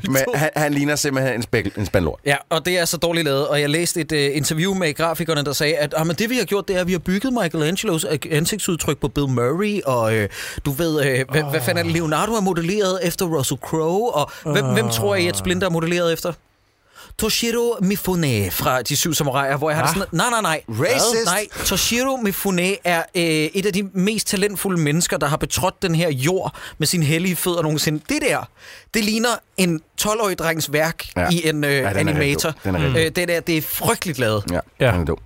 bene. 0.00 0.12
Men 0.12 0.22
han, 0.34 0.50
han 0.56 0.74
ligner 0.74 0.96
simpelthen 0.96 1.34
en, 1.34 1.42
spæk, 1.42 1.76
en 1.78 1.86
spand 1.86 2.04
lort. 2.04 2.20
Ja, 2.26 2.36
og 2.50 2.64
det 2.66 2.78
er 2.78 2.84
så 2.84 2.96
dårligt 2.96 3.24
lavet. 3.24 3.48
Og 3.48 3.60
jeg 3.60 3.70
læste 3.70 4.00
et 4.00 4.12
uh, 4.12 4.36
interview 4.36 4.74
med 4.74 4.94
grafikerne, 4.94 5.44
der 5.44 5.52
sagde, 5.52 5.76
at 5.76 5.94
ah, 5.96 6.06
men 6.06 6.16
det 6.16 6.30
vi 6.30 6.36
har 6.36 6.44
gjort, 6.44 6.68
det 6.68 6.76
er, 6.76 6.80
at 6.80 6.86
vi 6.86 6.92
har 6.92 6.98
bygget 6.98 7.32
Michelangelos 7.32 8.06
øh, 8.10 8.18
ansigtsudtryk 8.30 8.98
på 8.98 9.08
Bill 9.08 9.28
Murray, 9.28 9.80
og 9.84 10.14
øh, 10.14 10.28
du 10.64 10.70
ved, 10.70 11.04
øh, 11.06 11.24
hvad, 11.30 11.42
hvad 11.50 11.60
fanden 11.60 11.78
er 11.78 11.82
det, 11.82 11.92
Leonardo 11.92 12.32
er 12.32 12.40
modelleret 12.40 13.00
efter 13.02 13.26
Russell 13.26 13.60
Crowe, 13.60 14.14
og 14.14 14.30
hvem, 14.52 14.64
hvem 14.64 14.88
tror 14.88 15.14
I, 15.14 15.26
at 15.26 15.36
Splinter 15.36 15.66
er 15.66 15.70
modelleret 15.70 16.12
efter? 16.12 16.32
Toshiro 17.18 17.76
Mifune 17.82 18.50
fra 18.50 18.82
De 18.82 18.96
Syv 18.96 19.14
Samuraier, 19.14 19.56
hvor 19.56 19.70
jeg 19.70 19.76
har 19.78 19.84
det 19.86 19.94
sådan, 19.94 20.08
nej, 20.12 20.30
nej, 20.30 20.40
nej. 20.42 20.62
Racist. 20.68 21.24
Nej, 21.26 21.46
Toshiro 21.64 22.16
Mifune 22.16 22.86
er 22.86 23.02
øh, 23.14 23.22
et 23.22 23.66
af 23.66 23.72
de 23.72 23.82
mest 23.94 24.26
talentfulde 24.26 24.80
mennesker, 24.80 25.16
der 25.16 25.26
har 25.26 25.36
betrådt 25.36 25.82
den 25.82 25.94
her 25.94 26.10
jord 26.10 26.54
med 26.78 26.86
sine 26.86 27.04
hellige 27.04 27.36
fødder 27.36 27.62
nogensinde. 27.62 28.02
Det 28.08 28.18
der, 28.28 28.48
det 28.94 29.04
ligner 29.04 29.28
en 29.56 29.80
12-årig 30.00 30.38
drengs 30.38 30.72
værk 30.72 31.04
Ja. 31.16 31.28
i 31.30 31.48
en 31.48 31.64
øh, 31.64 31.70
Ja, 31.70 31.76
den 31.76 31.84
er 32.08 32.12
animator. 32.12 32.50
dum. 32.50 32.58
Den 32.64 32.74
er 32.74 32.86
rigtig 32.86 33.06
øh, 33.06 33.10
det, 33.16 33.28
der, 33.28 33.40
det 33.40 33.56
er 33.56 33.62
frygteligt 33.62 34.18
lavet. 34.18 34.44
Ja, 34.52 34.60
Ja. 34.80 34.90
han 34.90 35.00
er 35.00 35.04
dum. 35.04 35.18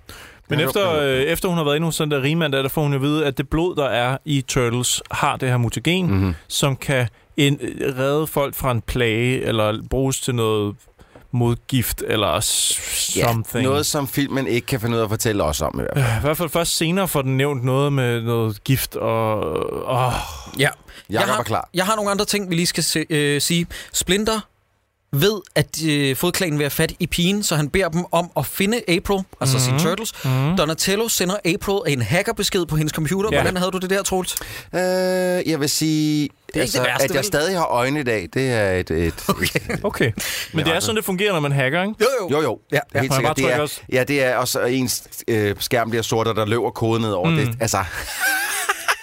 Men 0.49 0.59
efter, 0.59 0.91
øh, 0.99 1.07
efter 1.21 1.47
hun 1.49 1.57
har 1.57 1.63
været 1.65 1.75
inde 1.75 1.85
hos 1.85 1.97
den 1.97 2.11
der 2.11 2.21
rigmand, 2.21 2.53
der, 2.53 2.61
der 2.61 2.69
får 2.69 2.81
hun 2.81 2.91
jo 2.91 2.97
at 2.97 3.01
vide, 3.01 3.25
at 3.25 3.37
det 3.37 3.49
blod, 3.49 3.75
der 3.75 3.85
er 3.85 4.17
i 4.25 4.41
Turtles, 4.47 5.01
har 5.11 5.37
det 5.37 5.49
her 5.49 5.57
mutagen, 5.57 6.05
Mhm. 6.05 6.15
mm-hmm. 6.15 6.33
som 6.47 6.75
kan 6.75 7.07
ind, 7.37 7.59
øh, 7.61 7.97
redde 7.99 8.27
folk 8.27 8.55
fra 8.55 8.71
en 8.71 8.81
plage, 8.81 9.41
eller 9.43 9.81
bruges 9.89 10.19
til 10.19 10.35
noget 10.35 10.75
modgift, 11.31 12.03
eller 12.07 12.39
s- 12.39 13.15
Ja, 13.17 13.23
something. 13.31 13.63
noget, 13.63 13.85
som 13.85 14.07
filmen 14.07 14.47
ikke 14.47 14.67
kan 14.67 14.79
finde 14.81 14.95
ud 14.95 14.99
af 14.99 15.03
at 15.03 15.09
fortælle 15.09 15.43
os 15.43 15.61
om. 15.61 15.79
I 15.79 15.83
hvert 15.83 15.93
fald. 15.97 16.05
Øh, 16.05 16.17
I 16.17 16.21
hvert 16.21 16.37
fald 16.37 16.49
først 16.49 16.77
senere 16.77 17.07
får 17.07 17.21
den 17.21 17.37
nævnt 17.37 17.63
noget 17.63 17.93
med 17.93 18.21
noget 18.21 18.63
gift 18.63 18.95
og... 18.95 19.39
Åh, 19.95 20.13
Ja. 20.59 20.69
Jakob 21.09 21.29
har, 21.29 21.39
er 21.39 21.43
klar. 21.43 21.69
Jeg 21.73 21.85
har 21.85 21.95
nogle 21.95 22.11
andre 22.11 22.25
ting, 22.25 22.49
vi 22.49 22.55
lige 22.55 22.65
skal 22.67 22.83
se, 22.83 23.05
øh, 23.09 23.41
sige. 23.41 23.67
Splinter 23.93 24.39
ved, 25.11 25.41
at 25.55 25.83
øh, 25.85 26.15
fodklanen 26.15 26.59
vil 26.59 26.63
have 26.63 26.69
fat 26.69 26.93
i 26.99 27.07
pigen, 27.07 27.43
så 27.43 27.55
han 27.55 27.69
beder 27.69 27.89
dem 27.89 28.05
om 28.11 28.31
at 28.37 28.45
finde 28.45 28.77
April, 28.87 29.19
altså 29.41 29.57
mm-hmm. 29.57 29.79
sine 29.79 29.89
Turtles. 29.89 30.13
Mm-hmm. 30.25 30.57
Donatello 30.57 31.07
sender 31.07 31.35
April 31.45 31.93
en 31.93 32.01
hackerbesked 32.01 32.65
på 32.65 32.75
hendes 32.75 32.93
computer. 32.93 33.29
Ja. 33.31 33.41
Hvordan 33.41 33.57
havde 33.57 33.71
du 33.71 33.77
det 33.77 33.89
der, 33.89 34.03
Troels? 34.03 34.35
Øh, 34.75 34.79
jeg 35.51 35.59
vil 35.59 35.69
sige, 35.69 36.29
ikke 36.55 36.61
altså, 36.61 36.77
det 36.77 36.87
værste, 36.87 37.03
at 37.03 37.09
jeg 37.09 37.17
vel? 37.17 37.25
stadig 37.25 37.57
har 37.57 37.65
øjne 37.65 37.99
i 37.99 38.03
dag, 38.03 38.29
det 38.33 38.51
er 38.51 38.71
et... 38.71 38.91
et 38.91 39.13
okay. 39.27 39.59
okay. 39.83 40.11
Men 40.53 40.65
det 40.65 40.75
er 40.75 40.79
sådan, 40.79 40.95
det 40.95 41.05
fungerer, 41.05 41.33
når 41.33 41.39
man 41.39 41.51
hacker, 41.51 41.81
ikke? 41.83 41.95
Jo, 42.01 42.29
Jo, 42.31 42.41
jo. 42.41 42.59
Ja, 42.71 42.79
Det 42.89 42.97
er 42.97 43.01
helt 43.01 43.13
sikkert. 43.13 43.37
Det 43.37 43.53
er, 43.53 43.61
også. 43.61 43.81
ja, 43.91 44.03
det 44.03 44.23
er 44.23 44.35
også 44.35 44.61
ens 44.61 45.03
øh, 45.27 45.55
skærm 45.59 45.89
bliver 45.89 46.03
sort, 46.03 46.27
og 46.27 46.35
der 46.35 46.45
løber 46.45 46.69
kode 46.69 47.01
ned 47.01 47.11
over. 47.11 47.29
Mm. 47.29 47.35
Det, 47.35 47.57
altså, 47.59 47.77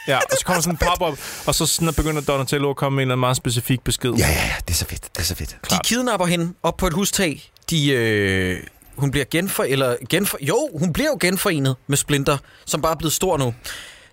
Ja, 0.08 0.16
og 0.16 0.36
så 0.38 0.44
kommer 0.44 0.62
sådan 0.62 0.74
en 0.74 0.78
pop-up, 0.86 1.18
og 1.46 1.54
så 1.54 1.66
sådan, 1.66 1.94
begynder 1.94 2.22
Donatello 2.22 2.70
at 2.70 2.76
komme 2.76 2.96
med 2.96 3.02
en 3.02 3.06
eller 3.06 3.12
anden 3.14 3.20
meget 3.20 3.36
specifik 3.36 3.80
besked. 3.84 4.12
Ja, 4.12 4.26
ja, 4.26 4.32
ja, 4.32 4.54
det 4.68 4.70
er 4.70 4.76
så 4.78 4.84
fedt. 4.84 5.02
Det 5.02 5.18
er 5.18 5.22
så 5.22 5.34
fedt. 5.34 5.56
De 5.70 5.76
kidnapper 5.84 6.26
hende 6.26 6.54
op 6.62 6.76
på 6.76 6.86
et 6.86 6.92
hustag. 6.92 7.50
De, 7.70 7.90
øh, 7.90 8.60
hun 8.96 9.10
bliver 9.10 9.24
genfor, 9.30 9.64
eller 9.64 9.96
genfor, 10.10 10.38
jo, 10.40 10.68
hun 10.78 10.92
bliver 10.92 11.08
jo 11.10 11.16
genforenet 11.20 11.76
med 11.86 11.96
Splinter, 11.96 12.38
som 12.66 12.82
bare 12.82 12.92
er 12.92 12.96
blevet 12.96 13.12
stor 13.12 13.38
nu. 13.38 13.54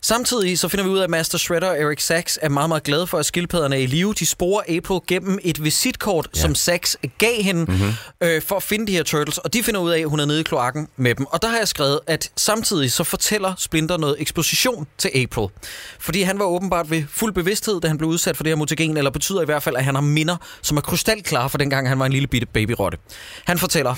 Samtidig 0.03 0.59
så 0.59 0.67
finder 0.67 0.83
vi 0.83 0.89
ud 0.89 0.99
af, 0.99 1.03
at 1.03 1.09
Master 1.09 1.37
Shredder 1.37 1.69
og 1.69 1.79
Eric 1.79 2.03
Sachs 2.03 2.39
er 2.41 2.49
meget, 2.49 2.69
meget 2.69 2.83
glade 2.83 3.07
for, 3.07 3.17
at 3.17 3.25
skildpadderne 3.25 3.75
er 3.75 3.79
i 3.79 3.85
live. 3.85 4.13
De 4.13 4.25
sporer 4.25 4.77
April 4.77 4.99
gennem 5.07 5.39
et 5.43 5.63
visitkort, 5.63 6.27
ja. 6.35 6.41
som 6.41 6.55
Sachs 6.55 6.97
gav 7.17 7.41
hende 7.41 7.65
mm-hmm. 7.65 7.93
øh, 8.21 8.41
for 8.41 8.55
at 8.55 8.63
finde 8.63 8.87
de 8.87 8.91
her 8.91 9.03
turtles. 9.03 9.37
Og 9.37 9.53
de 9.53 9.63
finder 9.63 9.79
ud 9.79 9.91
af, 9.91 9.99
at 9.99 10.09
hun 10.09 10.19
er 10.19 10.25
nede 10.25 10.39
i 10.39 10.43
kloakken 10.43 10.87
med 10.97 11.15
dem. 11.15 11.25
Og 11.25 11.41
der 11.41 11.47
har 11.47 11.57
jeg 11.57 11.67
skrevet, 11.67 11.99
at 12.07 12.31
samtidig 12.35 12.91
så 12.91 13.03
fortæller 13.03 13.53
Splinter 13.57 13.97
noget 13.97 14.15
eksposition 14.19 14.87
til 14.97 15.11
April. 15.15 15.47
Fordi 15.99 16.21
han 16.21 16.39
var 16.39 16.45
åbenbart 16.45 16.91
ved 16.91 17.03
fuld 17.09 17.33
bevidsthed, 17.33 17.81
da 17.81 17.87
han 17.87 17.97
blev 17.97 18.09
udsat 18.09 18.37
for 18.37 18.43
det 18.43 18.51
her 18.51 18.57
mutagen, 18.57 18.97
eller 18.97 19.11
betyder 19.11 19.41
i 19.41 19.45
hvert 19.45 19.63
fald, 19.63 19.75
at 19.75 19.83
han 19.83 19.95
har 19.95 20.01
minder, 20.01 20.37
som 20.61 20.77
er 20.77 20.81
krystalklare 20.81 21.49
for 21.49 21.57
dengang, 21.57 21.87
han 21.89 21.99
var 21.99 22.05
en 22.05 22.11
lille 22.11 22.27
bitte 22.27 22.47
babyrotte. 22.47 22.97
Han 23.45 23.57
fortæller, 23.57 23.95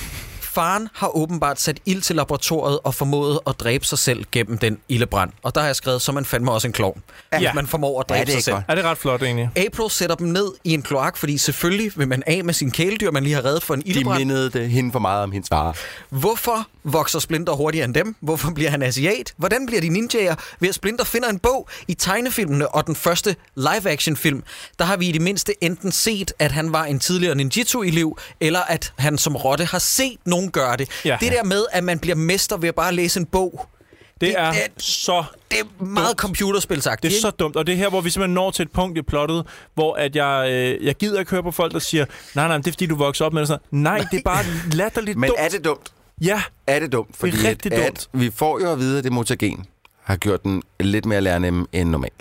faren 0.53 0.89
har 0.93 1.15
åbenbart 1.15 1.59
sat 1.59 1.77
ild 1.85 2.01
til 2.01 2.15
laboratoriet 2.15 2.79
og 2.83 2.95
formået 2.95 3.39
at 3.47 3.59
dræbe 3.59 3.85
sig 3.85 3.99
selv 3.99 4.25
gennem 4.31 4.57
den 4.57 4.77
ildebrand. 4.89 5.31
Og 5.43 5.55
der 5.55 5.61
har 5.61 5.67
jeg 5.67 5.75
skrevet, 5.75 6.01
så 6.01 6.11
man 6.11 6.25
fandme 6.25 6.51
også 6.51 6.67
en 6.67 6.73
klovn. 6.73 7.01
Ja. 7.31 7.37
Ja. 7.39 7.47
Hvis 7.49 7.55
man 7.55 7.67
formår 7.67 7.99
at 7.99 8.05
Ja, 8.09 8.15
dræbe 8.15 8.31
er 8.31 8.35
sig 8.35 8.43
selv. 8.43 8.55
godt. 8.55 8.65
Er 8.67 8.75
det 8.75 8.83
ret 8.83 8.97
flot, 8.97 9.21
egentlig? 9.23 9.49
April 9.55 9.89
sætter 9.89 10.15
dem 10.15 10.27
ned 10.27 10.51
i 10.63 10.73
en 10.73 10.81
kloak, 10.81 11.17
fordi 11.17 11.37
selvfølgelig 11.37 11.91
vil 11.95 12.07
man 12.07 12.23
af 12.27 12.43
med 12.43 12.53
sin 12.53 12.71
kæledyr, 12.71 13.11
man 13.11 13.23
lige 13.23 13.35
har 13.35 13.45
reddet 13.45 13.63
for 13.63 13.73
en 13.73 13.81
De 13.81 13.87
ildebrand. 13.89 14.19
mindede 14.19 14.49
det, 14.49 14.69
hende 14.69 14.91
for 14.91 14.99
meget 14.99 15.23
om 15.23 15.31
hendes 15.31 15.49
far. 15.49 15.77
Hvorfor 16.09 16.67
vokser 16.83 17.19
Splinter 17.19 17.53
hurtigere 17.53 17.85
end 17.85 17.93
dem? 17.93 18.15
Hvorfor 18.19 18.51
bliver 18.51 18.69
han 18.69 18.81
asiat? 18.81 19.33
Hvordan 19.37 19.65
bliver 19.65 19.81
de 19.81 19.89
ninjaer? 19.89 20.35
Ved 20.59 20.69
at 20.69 20.75
Splinter 20.75 21.03
finder 21.05 21.29
en 21.29 21.39
bog 21.39 21.69
i 21.87 21.93
tegnefilmene 21.93 22.67
og 22.75 22.87
den 22.87 22.95
første 22.95 23.35
live-action 23.55 24.15
film, 24.17 24.43
der 24.79 24.85
har 24.85 24.97
vi 24.97 25.07
i 25.09 25.11
det 25.11 25.21
mindste 25.21 25.63
enten 25.63 25.91
set, 25.91 26.33
at 26.39 26.51
han 26.51 26.71
var 26.73 26.83
en 26.85 26.99
tidligere 26.99 27.35
ninjitsu-elev, 27.35 28.17
eller 28.39 28.59
at 28.61 28.93
han 28.97 29.17
som 29.17 29.35
rotte 29.35 29.65
har 29.65 29.79
set 29.79 30.17
nogen 30.25 30.51
gøre 30.51 30.77
det. 30.77 30.89
Ja. 31.05 31.17
Det 31.21 31.31
der 31.31 31.43
med, 31.43 31.65
at 31.71 31.83
man 31.83 31.99
bliver 31.99 32.15
mester 32.15 32.57
ved 32.57 32.69
at 32.69 32.75
bare 32.75 32.93
læse 32.93 33.19
en 33.19 33.25
bog, 33.25 33.67
Det 34.21 34.39
er 34.39 34.51
det- 34.51 34.61
så 34.83 35.23
det 35.51 35.59
er 35.59 35.83
meget 35.83 36.07
Dumt. 36.07 36.19
computerspilsagtigt. 36.19 37.01
Det 37.01 37.07
er 37.07 37.11
ikke? 37.17 37.21
så 37.21 37.29
dumt, 37.31 37.55
og 37.55 37.67
det 37.67 37.73
er 37.73 37.77
her, 37.77 37.89
hvor 37.89 38.01
vi 38.01 38.09
simpelthen 38.09 38.33
når 38.33 38.51
til 38.51 38.63
et 38.63 38.71
punkt 38.71 38.97
i 38.97 39.01
plottet, 39.01 39.45
hvor 39.73 39.93
at 39.95 40.15
jeg, 40.15 40.47
øh, 40.51 40.85
jeg 40.85 40.95
gider 40.95 41.19
ikke 41.19 41.31
høre 41.31 41.43
på 41.43 41.51
folk, 41.51 41.73
der 41.73 41.79
siger, 41.79 42.05
nej, 42.35 42.47
nej, 42.47 42.57
men 42.57 42.63
det 42.63 42.67
er 42.67 42.73
fordi, 42.73 42.85
du 42.85 42.95
voksede 42.95 43.27
op 43.27 43.33
med 43.33 43.41
det. 43.41 43.47
Sådan. 43.47 43.61
Nej, 43.71 43.97
det 44.11 44.17
er 44.17 44.21
bare 44.25 44.43
latterligt 44.73 45.17
Men 45.17 45.27
dumt. 45.29 45.39
er 45.39 45.49
det 45.49 45.65
dumt? 45.65 45.91
Ja, 46.23 46.43
Er 46.67 46.79
det 46.79 46.91
dumt? 46.91 47.17
Fordi 47.17 47.31
Det 47.31 47.45
er 47.45 47.49
rigtig 47.49 47.73
at, 47.73 47.87
dumt. 47.87 48.09
At 48.13 48.19
vi 48.19 48.31
får 48.35 48.59
jo 48.59 48.71
at 48.71 48.79
vide, 48.79 48.97
at 48.97 49.03
det 49.03 49.11
mutagen 49.11 49.65
har 50.03 50.15
gjort 50.15 50.43
den 50.43 50.63
lidt 50.79 51.05
mere 51.05 51.21
lærnem 51.21 51.65
end 51.71 51.89
normalt. 51.89 52.13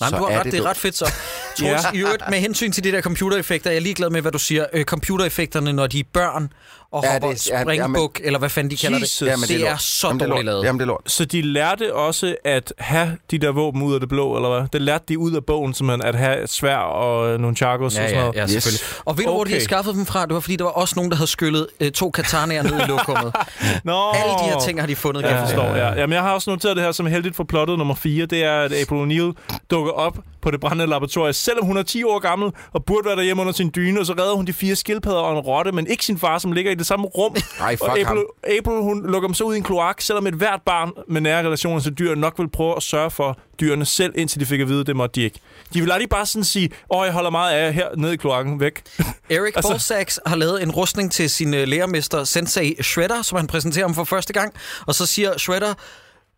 Nej, 0.00 0.10
men 0.10 0.10
Så 0.10 0.16
du 0.18 0.24
har 0.24 0.32
er 0.32 0.38
ret, 0.38 0.44
det, 0.44 0.52
det 0.52 0.60
er 0.60 0.64
ret 0.64 0.76
fedt 0.76 0.96
så. 0.96 1.04
Troels, 1.58 1.84
Ja. 1.84 1.92
i 1.94 1.98
øvrigt, 2.00 2.22
med 2.30 2.38
hensyn 2.38 2.72
til 2.72 2.84
de 2.84 2.92
der 2.92 3.00
computereffekter, 3.02 3.70
jeg 3.70 3.76
er 3.76 3.80
ligeglad 3.80 4.10
med, 4.10 4.20
hvad 4.20 4.32
du 4.32 4.38
siger. 4.38 4.66
Øh, 4.72 4.84
computereffekterne, 4.84 5.72
når 5.72 5.86
de 5.86 6.00
er 6.00 6.04
børn 6.12 6.52
og 6.92 7.04
Ja, 7.04 7.12
hopper 7.12 7.28
det- 7.28 7.50
ja, 7.50 7.62
springbuk, 7.62 8.20
eller 8.24 8.38
hvad 8.38 8.48
fanden 8.48 8.70
de 8.70 8.76
kalder 8.76 8.98
Jesus. 8.98 9.18
det. 9.18 9.26
Jamen, 9.26 9.40
det, 9.40 9.48
det 9.48 9.56
er 9.60 9.66
er, 9.66 9.70
lort. 9.70 9.82
så 9.82 10.06
Jamen, 10.06 10.20
det 10.20 10.28
dårligt 10.28 10.44
lort. 10.46 10.54
lavet. 10.54 10.64
Jamen, 10.64 10.78
det 10.80 10.84
er 10.84 10.88
lort. 10.88 11.02
så 11.06 11.24
de 11.24 11.42
lærte 11.42 11.94
også 11.94 12.36
at 12.44 12.72
have 12.78 13.16
de 13.30 13.38
der 13.38 13.52
våben 13.52 13.82
ud 13.82 13.94
af 13.94 14.00
det 14.00 14.08
blå, 14.08 14.36
eller 14.36 14.58
hvad? 14.58 14.68
Det 14.72 14.82
lærte 14.82 15.04
de 15.08 15.18
ud 15.18 15.32
af 15.32 15.44
bogen, 15.44 15.74
simpelthen, 15.74 16.08
at 16.08 16.14
have 16.14 16.46
svær 16.46 16.76
og 16.76 17.40
nogle 17.40 17.56
chakos 17.56 17.80
Ja, 17.96 18.02
og 18.02 18.08
sådan 18.08 18.10
ja, 18.10 18.20
noget. 18.20 18.36
ja, 18.36 18.46
selvfølgelig. 18.46 18.86
Og 19.04 19.18
ved 19.18 19.24
du, 19.24 19.30
hvor 19.32 19.44
de 19.44 19.50
har 19.50 19.56
Okay. 19.56 19.64
skaffet 19.64 19.94
dem 19.94 20.06
fra? 20.06 20.26
Det 20.26 20.34
var, 20.34 20.40
fordi 20.40 20.56
der 20.56 20.64
var 20.64 20.70
også 20.70 20.92
nogen, 20.96 21.10
der 21.10 21.16
havde 21.16 21.30
skyllet 21.30 21.66
øh, 21.80 21.90
to 21.92 22.10
katanaer 22.10 22.62
ned 22.62 22.80
i 22.80 22.84
lokummet. 22.88 23.34
Nå. 23.84 24.10
Alle 24.14 24.32
de 24.32 24.44
her 24.52 24.60
ting 24.60 24.80
har 24.80 24.86
de 24.86 24.96
fundet, 24.96 25.22
kan 25.22 25.30
Ja, 25.30 25.36
jeg 25.36 25.42
jeg 25.42 25.48
forstå. 25.56 25.62
forstår, 25.68 25.76
ja. 25.86 26.00
Jamen, 26.00 26.14
jeg 26.14 26.22
har 26.22 26.32
også 26.32 26.50
noteret 26.50 26.76
det 26.76 26.84
her 26.84 26.92
som 26.92 27.06
heldigt 27.06 27.36
for 27.36 27.44
plottet 27.44 27.78
nummer 27.78 27.94
4. 27.94 28.26
Det 28.26 28.44
er, 28.44 28.60
at 28.60 28.72
April 28.72 28.98
O'Neil 29.20 29.54
dukker 29.70 29.92
op 29.92 30.18
på 30.42 30.50
det 30.50 30.60
brændende 30.60 30.86
laboratorium, 30.86 31.32
selvom 31.32 31.66
hun 31.66 31.76
er 31.76 31.82
10 31.82 32.04
år 32.04 32.18
gammel 32.18 32.50
og 32.72 32.84
burde 32.84 33.06
være 33.06 33.16
derhjemme 33.16 33.40
under 33.40 33.52
sin 33.52 33.70
dyne, 33.74 34.00
og 34.00 34.06
så 34.06 34.12
redder 34.12 34.34
hun 34.34 34.46
de 34.46 34.52
fire 34.52 34.76
skildpadder 34.76 35.18
og 35.18 35.32
en 35.32 35.38
rotte, 35.38 35.72
men 35.72 35.86
ikke 35.86 36.04
sin 36.04 36.18
far, 36.18 36.38
som 36.38 36.52
ligger 36.52 36.72
i 36.72 36.74
det 36.74 36.86
samme 36.86 37.06
rum. 37.06 37.36
Ej, 37.60 37.76
fuck 37.76 37.82
og 37.82 37.90
April, 37.90 38.04
ham. 38.06 38.24
April, 38.58 38.76
hun 38.82 39.06
lukker 39.10 39.28
dem 39.28 39.34
så 39.34 39.44
ud 39.44 39.54
i 39.54 39.56
en 39.56 39.62
kloak, 39.62 40.00
selvom 40.00 40.26
et 40.26 40.34
hvert 40.34 40.60
barn 40.66 40.92
med 41.08 41.20
nære 41.20 41.46
relationer 41.46 41.80
til 41.80 41.92
dyr 41.98 42.14
nok 42.14 42.38
vil 42.38 42.48
prøve 42.50 42.76
at 42.76 42.82
sørge 42.82 43.10
for 43.10 43.38
dyrene 43.60 43.84
selv, 43.84 44.12
indtil 44.16 44.40
de 44.40 44.46
fik 44.46 44.60
at 44.60 44.68
vide, 44.68 44.84
det 44.84 44.96
måtte 44.96 45.14
de 45.20 45.24
ikke. 45.24 45.40
De 45.74 45.80
vil 45.80 45.92
aldrig 45.92 46.08
bare 46.08 46.26
sådan 46.26 46.44
sige, 46.44 46.70
åh, 46.90 47.04
jeg 47.06 47.12
holder 47.12 47.30
meget 47.30 47.54
af 47.54 47.64
jer 47.66 47.70
her 47.70 47.88
nede 47.96 48.14
i 48.14 48.16
kloakken, 48.16 48.60
væk. 48.60 48.82
Erik 49.30 49.56
Altså- 49.56 49.70
Balsax 49.72 50.18
har 50.26 50.36
lavet 50.36 50.62
en 50.62 50.70
rustning 50.70 51.12
til 51.12 51.30
sin 51.30 51.54
øh, 51.54 51.68
lærermester 51.68 52.24
Sensei 52.24 52.82
Shredder, 52.82 53.22
som 53.22 53.36
han 53.38 53.46
præsenterer 53.46 53.86
ham 53.86 53.94
for 53.94 54.04
første 54.04 54.32
gang. 54.32 54.52
Og 54.86 54.94
så 54.94 55.06
siger 55.06 55.38
Shredder, 55.38 55.74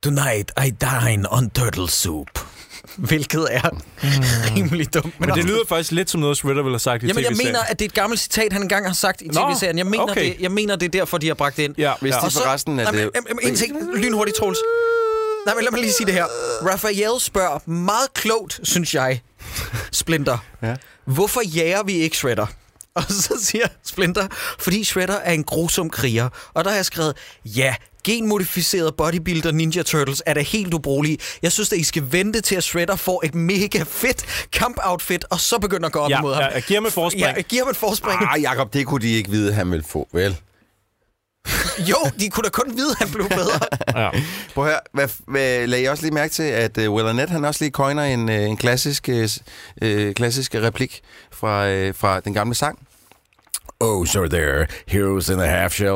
Tonight 0.03 0.53
I 0.67 0.71
dine 0.71 1.33
on 1.33 1.51
turtle 1.51 1.89
soup. 1.91 2.29
Hvilket 2.97 3.47
er 3.51 3.71
rimelig 4.57 4.95
dumt. 4.95 5.05
Mm. 5.07 5.13
Men 5.27 5.29
det 5.35 5.45
lyder 5.45 5.61
faktisk 5.69 5.93
lidt 5.93 6.11
som 6.11 6.21
noget, 6.21 6.37
Shredder 6.37 6.63
ville 6.63 6.75
have 6.75 6.79
sagt 6.79 7.03
i 7.03 7.07
Jamen, 7.07 7.25
jeg 7.25 7.33
mener, 7.45 7.61
at 7.61 7.79
det 7.79 7.85
er 7.85 7.89
et 7.89 7.95
gammelt 7.95 8.21
citat, 8.21 8.53
han 8.53 8.63
engang 8.63 8.87
har 8.87 8.95
sagt 8.95 9.23
i 9.23 9.29
tv-serien. 9.29 9.79
Jeg 9.79 9.87
mener, 9.87 10.03
okay. 10.03 10.25
det, 10.25 10.37
jeg 10.41 10.51
mener, 10.51 10.77
det 10.77 10.87
er 10.87 10.91
derfor, 10.91 11.19
de 11.19 11.27
har 11.27 11.35
bragt 11.35 11.57
det 11.57 11.63
ind. 11.63 11.75
Ja, 11.79 11.93
Hvis 12.01 12.13
ja. 12.15 12.17
de 12.21 12.25
Og 12.25 12.33
så- 12.33 12.43
forresten 12.43 12.79
er 12.79 12.93
men, 12.93 13.01
det... 13.01 13.11
jamen, 13.15 13.39
en 13.43 13.57
ting, 13.57 13.77
lynhurtigt, 13.97 14.37
Troels. 14.37 14.59
Nej, 15.47 15.55
men 15.55 15.65
lad 15.65 15.71
mig 15.73 15.81
lige 15.81 15.93
sige 15.93 16.07
det 16.07 16.15
her. 16.15 16.25
Raphael 16.73 17.21
spørger 17.21 17.71
meget 17.71 18.15
klogt, 18.15 18.61
synes 18.63 18.95
jeg, 18.95 19.21
Splinter. 19.93 20.39
Ja. 20.63 20.77
Hvorfor 21.05 21.41
jager 21.45 21.83
vi 21.83 21.93
ikke 21.93 22.17
Shredder? 22.17 22.47
Og 22.95 23.03
så 23.09 23.35
siger 23.43 23.67
Splinter, 23.87 24.29
fordi 24.59 24.85
Shredder 24.85 25.15
er 25.17 25.33
en 25.33 25.45
grusom 25.45 25.91
kriger. 25.91 26.29
Og 26.55 26.65
der 26.65 26.71
har 26.71 26.77
jeg 26.77 26.85
skrevet, 26.87 27.17
ja, 27.45 27.75
genmodificeret 28.05 28.95
bodybuilder 28.97 29.53
Ninja 29.53 29.83
Turtles 29.83 30.23
er 30.27 30.35
da 30.35 30.41
helt 30.41 30.75
ubrugelige. 30.75 31.19
Jeg 31.43 31.53
synes, 31.53 31.73
at 31.73 31.79
I 31.79 31.85
skal 31.85 32.03
vente 32.11 32.41
til, 32.41 32.55
at 32.55 32.65
Shredder 32.65 32.97
får 32.97 33.23
et 33.25 33.35
mega 33.35 33.83
fedt 33.87 34.47
kampoutfit, 34.53 35.25
og 35.31 35.41
så 35.41 35.59
begynder 35.59 35.87
at 35.87 35.93
gå 35.93 35.99
op 35.99 36.11
Ja, 36.11 36.19
imod 36.19 36.35
ham. 36.35 36.43
ja, 36.43 36.49
jeg 36.49 36.63
giver 36.63 36.81
ham 36.81 36.87
et 36.87 36.93
forspring. 36.93 37.23
Ja, 37.37 37.41
giver 37.43 37.63
ham 37.65 37.71
et 37.71 37.77
forspring. 37.77 38.21
Ah, 38.23 38.43
Jacob, 38.43 38.73
det 38.73 38.87
kunne 38.87 39.01
de 39.03 39.13
ikke 39.13 39.31
vide, 39.31 39.53
han 39.53 39.71
ville 39.71 39.85
få, 39.89 40.09
vel? 40.13 40.37
Jo, 41.91 41.97
de 42.21 42.31
kunne 42.31 42.45
da 42.45 42.49
kun 42.49 42.77
vide, 42.77 42.91
at 42.91 42.99
han 42.99 43.11
blev 43.11 43.29
bedre. 43.29 43.59
Ja. 44.03 44.11
Prøv 44.55 44.65
høre, 44.65 44.81
hvad, 44.93 45.09
hvad, 45.27 45.67
lagde 45.67 45.85
I 45.85 45.89
også 45.89 46.03
lige 46.03 46.15
mærke 46.15 46.33
til, 46.33 46.43
at 46.43 46.79
uh, 46.79 46.95
Will 46.95 47.09
Arnett, 47.09 47.31
han 47.31 47.45
også 47.45 47.65
lige 47.65 47.71
coiner 47.73 48.03
en, 48.03 48.29
uh, 48.29 48.35
en 48.35 48.57
klassisk, 48.57 49.09
uh, 49.13 50.13
klassisk 50.13 50.55
replik 50.55 51.01
fra, 51.33 51.73
uh, 51.73 51.95
fra 51.95 52.21
den 52.21 52.35
gamle 52.35 52.55
sang? 52.55 52.79
Oh, 53.83 54.07
so 54.07 54.27
there, 54.29 54.67
heroes 54.89 55.29
in 55.29 55.41
a 55.41 55.47
half 55.47 55.73
shell. 55.73 55.89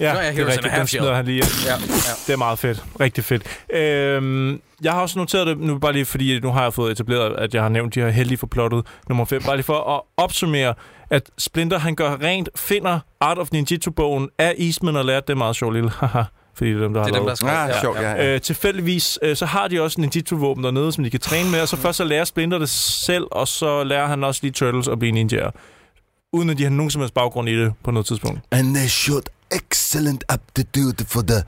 Ja, 0.00 0.12
Nå 0.12 0.20
ja, 0.20 0.26
det 0.26 0.28
er 0.28 0.32
Heroes 0.32 0.36
in 0.38 0.42
a 0.42 0.46
rigtigt. 0.52 0.72
Half 0.72 0.88
Shell. 0.88 1.14
han 1.14 1.24
lige 1.24 1.42
ja, 1.66 1.70
ja. 1.70 1.76
Det 2.26 2.32
er 2.32 2.36
meget 2.36 2.58
fedt. 2.58 2.84
Rigtig 3.00 3.24
fedt. 3.24 3.42
Øhm, 3.74 4.60
jeg 4.82 4.92
har 4.92 5.00
også 5.00 5.18
noteret 5.18 5.46
det, 5.46 5.58
nu 5.58 5.78
bare 5.78 5.92
lige 5.92 6.04
fordi, 6.04 6.40
nu 6.40 6.50
har 6.52 6.62
jeg 6.62 6.74
fået 6.74 6.92
etableret, 6.92 7.36
at 7.38 7.54
jeg 7.54 7.62
har 7.62 7.68
nævnt 7.68 7.94
de 7.94 8.00
her 8.00 8.08
heldige 8.10 8.38
for 8.38 8.46
plottet 8.46 8.86
nummer 9.08 9.24
5. 9.24 9.42
Bare 9.42 9.56
lige 9.56 9.64
for 9.64 9.96
at 9.96 10.00
opsummere, 10.16 10.74
at 11.10 11.22
Splinter, 11.38 11.78
han 11.78 11.94
gør 11.94 12.16
rent, 12.22 12.48
finder 12.56 13.00
Art 13.20 13.38
of 13.38 13.48
Ninjitsu-bogen 13.52 14.28
af 14.38 14.54
Eastman 14.58 14.96
og 14.96 15.04
lærte 15.04 15.24
det 15.26 15.32
er 15.32 15.36
meget 15.36 15.56
sjovt 15.56 15.74
lille. 15.74 15.90
Haha. 15.90 16.22
Fordi 16.54 16.70
det 16.70 16.76
er 16.78 16.82
dem, 16.82 16.94
der 16.94 17.04
Det 17.04 17.10
er 17.10 17.14
har 17.14 17.18
dem, 17.20 17.24
der 17.24 17.26
lavet. 17.26 17.38
skrev. 17.38 17.50
Ah, 17.50 17.68
Ja, 17.68 17.80
sjovt, 17.80 17.96
ja. 18.00 18.10
ja. 18.10 18.34
Øh, 18.34 18.40
tilfældigvis, 18.40 19.18
øh, 19.22 19.36
så 19.36 19.46
har 19.46 19.68
de 19.68 19.80
også 19.82 20.00
ninjitsu-våben 20.00 20.64
dernede, 20.64 20.92
som 20.92 21.04
de 21.04 21.10
kan 21.10 21.20
træne 21.20 21.50
med, 21.50 21.60
og 21.60 21.68
så 21.68 21.76
først 21.76 21.96
så 21.96 22.04
lærer 22.04 22.24
Splinter 22.24 22.58
det 22.58 22.68
selv, 22.68 23.24
og 23.30 23.48
så 23.48 23.84
lærer 23.84 24.06
han 24.06 24.24
også 24.24 24.40
lige 24.42 24.52
Turtles 24.52 24.88
at 24.88 24.98
blive 24.98 25.12
ninjaer. 25.12 25.50
Uden 26.34 26.50
at 26.50 26.58
de 26.58 26.62
har 26.62 26.70
nogen 26.70 26.90
som 26.90 27.00
helst 27.00 27.14
baggrund 27.14 27.48
i 27.48 27.56
det 27.64 27.72
på 27.84 27.90
noget 27.90 28.06
tidspunkt. 28.06 28.40
And 28.50 28.74
they 28.74 28.86
showed 28.88 29.22
excellent 29.50 30.24
aptitude 30.28 31.04
for 31.04 31.22
the 31.22 31.42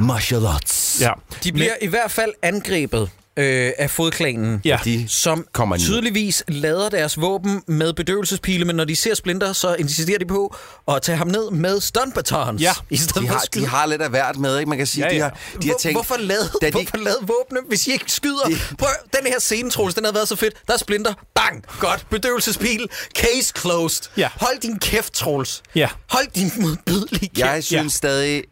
martial 0.00 0.46
arts. 0.46 1.00
Ja. 1.00 1.12
De 1.44 1.52
bliver 1.52 1.72
i 1.82 1.86
hvert 1.86 2.10
fald 2.10 2.32
angrebet 2.42 3.10
øh, 3.38 3.72
af 3.78 3.90
fodklanen. 3.90 4.60
Ja. 4.64 4.78
De 4.84 5.04
som 5.08 5.46
kommer 5.52 5.76
tydeligvis 5.76 6.44
lader 6.48 6.88
deres 6.88 7.20
våben 7.20 7.62
med 7.66 7.92
bedøvelsespile, 7.92 8.64
men 8.64 8.76
når 8.76 8.84
de 8.84 8.96
ser 8.96 9.14
Splinter, 9.14 9.52
så 9.52 9.74
insisterer 9.74 10.18
de 10.18 10.26
på 10.26 10.56
at 10.88 11.02
tage 11.02 11.18
ham 11.18 11.28
ned 11.28 11.50
med 11.50 11.80
stuntbatons. 11.80 12.62
Ja. 12.62 12.72
I 12.90 12.96
stedet 12.96 13.14
De 13.22 13.26
for 13.28 13.34
har, 13.34 13.42
skyde. 13.44 13.64
de 13.64 13.68
har 13.70 13.86
lidt 13.86 14.02
af 14.02 14.10
hvert 14.10 14.36
med, 14.36 14.58
ikke? 14.58 14.68
Man 14.68 14.78
kan 14.78 14.86
sige, 14.86 15.04
Ja, 15.04 15.10
de 15.10 15.16
ja. 15.16 15.22
har, 15.22 15.38
de 15.62 15.68
har 15.68 15.74
tænkt... 15.80 15.94
hvorfor 15.96 16.16
lade, 16.16 16.50
de- 16.62 16.70
hvorfor 16.70 16.96
lade 16.96 17.16
våbne, 17.20 17.58
hvis 17.68 17.86
I 17.86 17.92
ikke 17.92 18.04
skyder? 18.12 18.44
De- 18.48 18.76
Prøv, 18.78 18.88
den 19.16 19.26
her 19.32 19.38
scene, 19.40 19.70
Troels, 19.70 19.94
den 19.94 20.04
har 20.04 20.12
været 20.12 20.28
så 20.28 20.36
fedt. 20.36 20.54
Der 20.66 20.72
er 20.74 20.78
Splinter. 20.78 21.14
Bang! 21.34 21.64
Godt. 21.80 22.06
Bedøvelsespil. 22.10 22.86
Case 23.18 23.52
closed. 23.60 24.04
Ja. 24.16 24.28
Hold 24.40 24.60
din 24.60 24.78
kæft, 24.78 25.12
Troels. 25.12 25.62
Ja. 25.74 25.88
Hold 26.10 26.26
din 26.34 26.52
modbydelige 26.56 27.28
kæft. 27.28 27.38
Jeg 27.38 27.64
synes 27.64 27.92
stadig, 27.92 28.42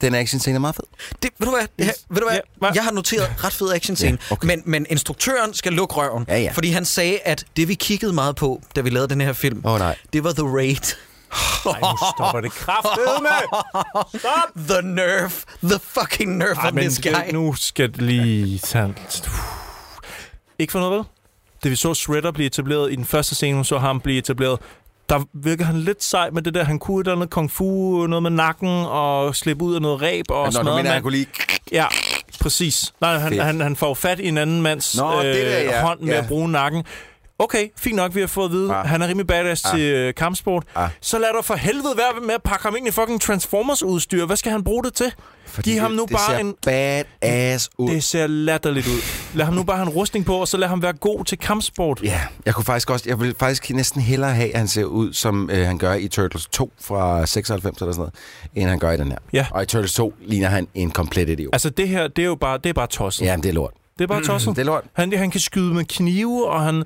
den 0.00 0.14
action 0.14 0.40
scene 0.40 0.54
er 0.54 0.60
meget 0.60 0.74
fed. 0.76 0.84
Det, 1.22 1.30
ved 1.38 1.46
du 1.46 1.50
hvad? 1.56 1.66
Det 1.78 1.84
her, 1.86 1.92
ved 2.10 2.20
du 2.20 2.28
hvad? 2.28 2.40
Ja? 2.62 2.70
Jeg 2.74 2.84
har 2.84 2.90
noteret 2.90 3.44
ret 3.44 3.52
fed 3.52 3.72
action 3.72 3.96
scene, 3.96 4.18
Ja, 4.30 4.34
okay. 4.34 4.46
men, 4.46 4.62
men 4.64 4.86
instruktøren 4.90 5.54
skal 5.54 5.72
lukke 5.72 5.94
røven, 5.94 6.24
Ja, 6.28 6.38
ja. 6.38 6.50
fordi 6.54 6.70
han 6.70 6.84
sagde, 6.84 7.18
at 7.18 7.44
det 7.56 7.68
vi 7.68 7.74
kiggede 7.74 8.12
meget 8.12 8.36
på, 8.36 8.62
da 8.76 8.80
vi 8.80 8.90
lavede 8.90 9.08
den 9.08 9.20
her 9.20 9.32
film, 9.32 9.62
Åh, 9.66 9.78
nej. 9.78 9.96
det 10.12 10.24
var 10.24 10.32
The 10.32 10.42
Raid. 10.56 10.94
Ej, 11.66 11.80
nu 11.80 11.96
stopper 12.16 12.40
det 12.40 12.52
kraftedeme! 12.52 13.28
Stop! 14.18 14.66
The 14.68 14.82
nerve. 14.82 15.30
The 15.62 15.78
fucking 15.82 16.36
nerve 16.36 16.54
Ej, 16.56 16.68
on 16.68 16.74
men 16.74 16.84
this 16.84 17.00
guy. 17.02 17.10
det, 17.26 17.32
nu 17.34 17.54
skal 17.54 17.92
det 17.92 18.02
lige 18.02 18.58
tage... 18.58 18.94
Ikke 20.58 20.70
for 20.72 20.78
noget, 20.80 20.94
vel? 20.98 21.04
Det 21.62 21.70
vi 21.70 21.76
så 21.76 21.94
Shredder 21.94 22.30
blive 22.32 22.46
etableret 22.46 22.92
i 22.92 22.96
den 22.96 23.04
første 23.04 23.34
scene, 23.34 23.64
så 23.64 23.78
ham 23.78 24.00
blive 24.00 24.18
etableret, 24.18 24.58
der 25.08 25.20
virker 25.34 25.64
han 25.64 25.76
lidt 25.76 26.04
sej 26.04 26.30
med 26.30 26.42
det 26.42 26.54
der, 26.54 26.64
han 26.64 26.78
kunne 26.78 27.00
et 27.00 27.04
eller 27.06 27.16
andet 27.16 27.30
kung 27.30 27.50
fu, 27.50 28.06
noget 28.06 28.22
med 28.22 28.30
nakken, 28.30 28.68
og 28.86 29.36
slippe 29.36 29.64
ud 29.64 29.74
af 29.74 29.82
noget 29.82 30.02
ræb 30.02 30.24
og 30.30 30.36
Når 30.36 30.44
du 30.44 30.50
smadre 30.52 30.64
mener, 30.64 30.76
mand. 30.82 30.88
han 30.88 31.02
kunne 31.02 31.12
lige... 31.16 31.26
Ja, 31.72 31.86
Præcis. 32.40 32.94
Nej, 33.00 33.18
han, 33.18 33.30
Fedt. 33.32 33.42
han, 33.42 33.60
han 33.60 33.76
får 33.76 33.94
fat 33.94 34.20
i 34.20 34.28
en 34.28 34.38
anden 34.38 34.62
mands 34.62 34.96
Nå, 34.96 35.22
det 35.22 35.34
der, 35.34 35.58
ja. 35.60 35.80
hånd 35.82 36.00
med 36.00 36.08
Ja. 36.08 36.18
at 36.18 36.28
bruge 36.28 36.48
nakken. 36.50 36.84
Okay, 37.38 37.68
fint 37.78 37.96
nok, 37.96 38.14
vi 38.14 38.20
har 38.20 38.26
fået 38.26 38.44
at 38.44 38.50
vide, 38.52 38.74
Ja. 38.76 38.82
han 38.82 39.02
er 39.02 39.08
rimelig 39.08 39.26
badass 39.26 39.64
Ja. 39.64 39.70
til 39.76 39.80
øh, 39.80 40.14
kampsport. 40.14 40.64
Ja. 40.76 40.88
Så 41.00 41.18
lad 41.18 41.28
dig 41.36 41.44
for 41.44 41.54
helvede 41.54 41.94
være 41.96 42.20
med 42.26 42.34
at 42.34 42.42
pakke 42.42 42.62
ham 42.64 42.76
ind 42.78 42.88
i 42.88 42.90
fucking 42.90 43.20
Transformers-udstyr. 43.20 44.26
Hvad 44.26 44.36
skal 44.36 44.52
han 44.52 44.64
bruge 44.64 44.84
det 44.84 44.94
til? 44.94 45.12
Fordi 45.46 45.70
Giv 45.70 45.80
ham 45.80 45.90
nu 45.90 46.02
det, 46.02 46.10
bare 46.10 46.32
det 46.32 46.40
ser 46.40 46.46
en... 46.46 46.54
badass 47.20 47.70
ud. 47.78 47.90
Det 47.90 48.04
ser 48.04 48.26
latterligt 48.26 48.86
ud. 48.86 49.00
Lad 49.34 49.44
ham 49.44 49.54
nu 49.54 49.62
bare 49.62 49.76
have 49.76 49.86
en 49.86 49.92
rustning 49.92 50.26
på, 50.26 50.36
og 50.36 50.48
så 50.48 50.56
lad 50.56 50.68
ham 50.68 50.82
være 50.82 50.92
god 50.92 51.24
til 51.24 51.38
kampsport. 51.38 52.00
Ja, 52.02 52.20
jeg 52.46 52.54
kunne 52.54 52.64
faktisk 52.64 52.90
også, 52.90 53.04
jeg 53.08 53.20
vil 53.20 53.34
faktisk 53.38 53.70
næsten 53.70 54.00
hellere 54.02 54.34
have, 54.34 54.52
at 54.52 54.58
han 54.58 54.68
ser 54.68 54.84
ud, 54.84 55.12
som 55.12 55.50
øh, 55.52 55.66
han 55.66 55.78
gør 55.78 55.94
i 55.94 56.08
Turtles 56.08 56.46
2 56.46 56.72
fra 56.80 57.26
96 57.26 57.78
eller 57.80 57.92
sådan 57.92 57.98
noget, 58.00 58.14
end 58.54 58.68
han 58.68 58.78
gør 58.78 58.90
i 58.90 58.96
den 58.96 59.10
her. 59.10 59.18
Ja. 59.32 59.46
Og 59.50 59.62
i 59.62 59.66
Turtles 59.66 59.94
2 59.94 60.14
ligner 60.20 60.48
han 60.48 60.68
en 60.74 60.90
komplet 60.90 61.28
idiot. 61.28 61.54
Altså, 61.54 61.70
det 61.70 61.88
her, 61.88 62.08
det 62.08 62.22
er 62.22 62.26
jo 62.26 62.34
bare, 62.34 62.58
det 62.58 62.68
er 62.68 62.72
bare 62.74 62.86
tosset. 62.86 63.26
Ja, 63.26 63.36
det 63.36 63.46
er 63.46 63.52
lort. 63.52 63.72
Det 63.98 64.04
er 64.04 64.08
bare 64.08 64.22
tosset. 64.24 64.48
Det 64.56 64.60
er 64.62 64.66
lort. 64.66 64.84
Han, 64.92 65.12
han 65.18 65.30
kan 65.30 65.40
skyde 65.40 65.74
med 65.74 65.84
knive, 65.84 66.48
og 66.48 66.62
han... 66.62 66.84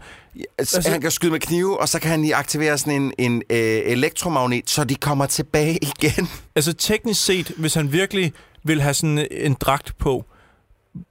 Altså, 0.58 0.90
han 0.90 1.00
kan 1.00 1.10
skyde 1.10 1.32
med 1.32 1.40
knive, 1.40 1.80
og 1.80 1.88
så 1.88 2.00
kan 2.00 2.10
han 2.10 2.20
lige 2.22 2.34
aktivere 2.34 2.78
sådan 2.78 3.02
en, 3.02 3.12
en 3.18 3.42
øh, 3.50 3.58
elektromagnet, 3.84 4.70
så 4.70 4.84
de 4.84 4.94
kommer 4.94 5.26
tilbage 5.26 5.78
igen. 5.98 6.28
Altså, 6.56 6.72
teknisk 6.72 7.24
set, 7.24 7.52
hvis 7.58 7.74
han 7.74 7.92
virkelig 7.92 8.32
vil 8.64 8.80
have 8.82 8.94
sådan 8.94 9.26
en 9.30 9.54
dragt 9.54 9.98
på, 9.98 10.24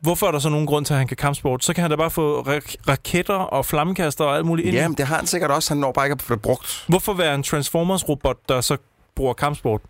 hvorfor 0.02 0.28
er 0.28 0.32
der 0.32 0.40
så 0.40 0.50
nogen 0.50 0.66
grund 0.68 0.86
til, 0.86 0.94
at 0.94 0.98
han 0.98 1.08
kan 1.08 1.18
kampsport? 1.18 1.64
Så 1.66 1.74
kan 1.74 1.82
han 1.82 1.92
da 1.92 1.96
bare 1.98 2.12
få 2.12 2.42
ra- 2.42 2.76
raketter 2.88 3.34
og 3.36 3.66
flammekaster 3.66 4.26
og 4.26 4.36
alt 4.38 4.46
muligt 4.46 4.68
ind. 4.68 4.76
Jamen, 4.76 4.98
det 4.98 5.08
har 5.08 5.16
han 5.16 5.28
sikkert 5.28 5.52
også. 5.52 5.70
Han 5.70 5.78
når 5.78 5.92
bare 5.92 6.06
ikke 6.06 6.14
at 6.14 6.30
det 6.30 6.42
brugt. 6.42 6.86
Hvorfor 6.88 7.14
være 7.14 7.36
en 7.36 7.44
Transformers-robot, 7.44 8.38
der 8.50 8.62
så 8.62 8.78
bruger 9.16 9.34
kampsport? 9.34 9.82